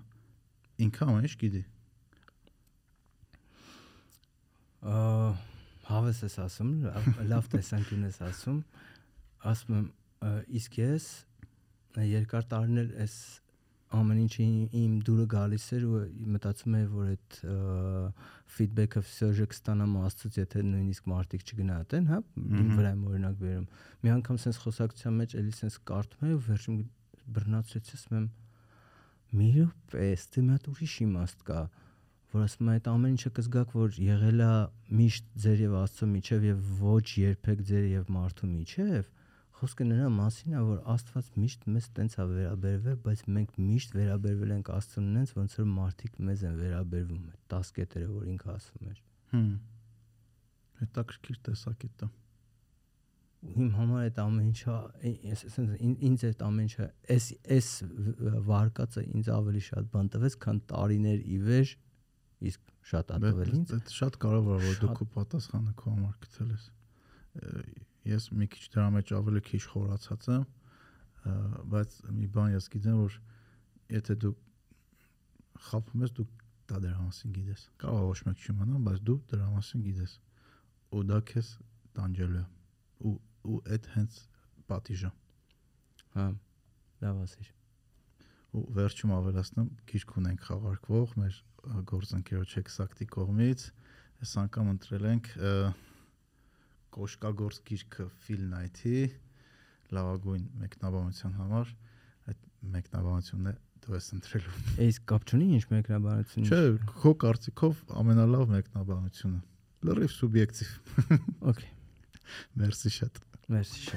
[0.85, 1.63] ինքը ամեն ինչ գիտի
[4.74, 6.72] Ա, հավես ես ասում,
[7.31, 8.59] լավ- տեսանկյուն ես ասում։
[9.51, 9.88] Ասում եմ,
[10.25, 11.07] ա, իսկ ես
[12.05, 13.15] երկար տարիներ այս
[13.95, 15.99] ամեն ինչը իմ- դուրը գալիս էր ու
[16.35, 17.38] մտածում եի, որ այդ
[18.55, 23.67] ֆիդբեքը ֆսեժը կստանամ աստծուց, եթե նույնիսկ մարդիկ չգնահատեն, հա, իմ վրա եմ օրինակ վերում։
[24.05, 26.77] Մի անգամ sense խոսակցության մեջ էլի sense կարդում եմ ու վերջում
[27.35, 28.27] բռնացրեցի, ասում եմ
[29.35, 29.49] մի
[29.91, 31.59] պես, դե մի հատ ուրիշ իմաստ կա
[32.35, 34.53] որ ասում է այդ ամեն ինչը կզգաք որ եղել է
[34.99, 39.14] միշտ ձեր եւ Աստծո միջև եւ ոչ երբեք ձեր եւ մարդու միջև
[39.55, 44.51] խոսքը նրա մասին է որ Աստված միշտ մեզ տենց է վերաբերվել բայց մենք միշտ վերաբերվել
[44.55, 48.91] ենք Աստծուն նենց ոնց որ մարդիկ մեզ են վերաբերվում այդ 10 կետերը որ ինքը ասում
[48.91, 48.99] էր
[49.31, 49.49] հմ
[50.81, 52.11] հետաքրքիր տեսակետ է
[53.55, 54.75] իմ համար այդ ամեն ինչը
[55.30, 55.73] ես ասենց
[56.09, 57.67] ինձ այդ ամեն ինչը էս էս
[58.49, 61.73] վարկածը ինձ ավելի շատ բան տվեց քան տարիներ ի վեր
[62.43, 66.17] իսկ շատ ա տվել ինձ Դա շատ կարևոր է որ դու քո պատասխանը քո համար
[66.25, 66.65] գտել ես
[68.11, 70.43] ես մի քիչ դրա մեջ ավելի քիչ խորացած եմ
[71.73, 73.17] բայց մի բան ես գիտեմ որ
[73.95, 74.33] եթե դու
[75.69, 76.27] խափում ես դու
[76.69, 80.15] դա դրա մասին գիտես կարող ոչ մեկ չիմանա բայց դու դրա մասին գիտես
[80.95, 81.51] ու դա քեզ
[81.97, 82.45] տանջելու է
[83.09, 83.17] ու
[83.55, 84.22] ու այդ հենց
[84.69, 85.11] պատիժը
[86.15, 86.25] հա
[87.05, 87.55] լավ ասիր
[88.56, 91.40] ու վերջում ավելացնեմ գիրք ունենք խաղարկվող մեր
[91.92, 93.66] գործընկերոջ Hexacti կողմից
[94.24, 95.30] այս անգամ ընտրել ենք
[96.95, 99.00] Կոշկագործ գիրքը Phil Knight-ի
[99.95, 101.74] լավագույն մեկնաբանության համար
[102.32, 106.61] այդ մեկնաբանությունն է դու ես ընտրելու Էս կապ չունի ինչ մեկնաբանություն։ չէ
[107.01, 109.42] քո կարծիքով ամենալավ մեկնաբանությունը
[109.90, 110.72] լրիվ սուբյեկտիվ
[111.51, 111.72] Okay,
[112.61, 113.91] մերսի շատ Merci.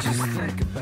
[0.00, 0.73] Just think about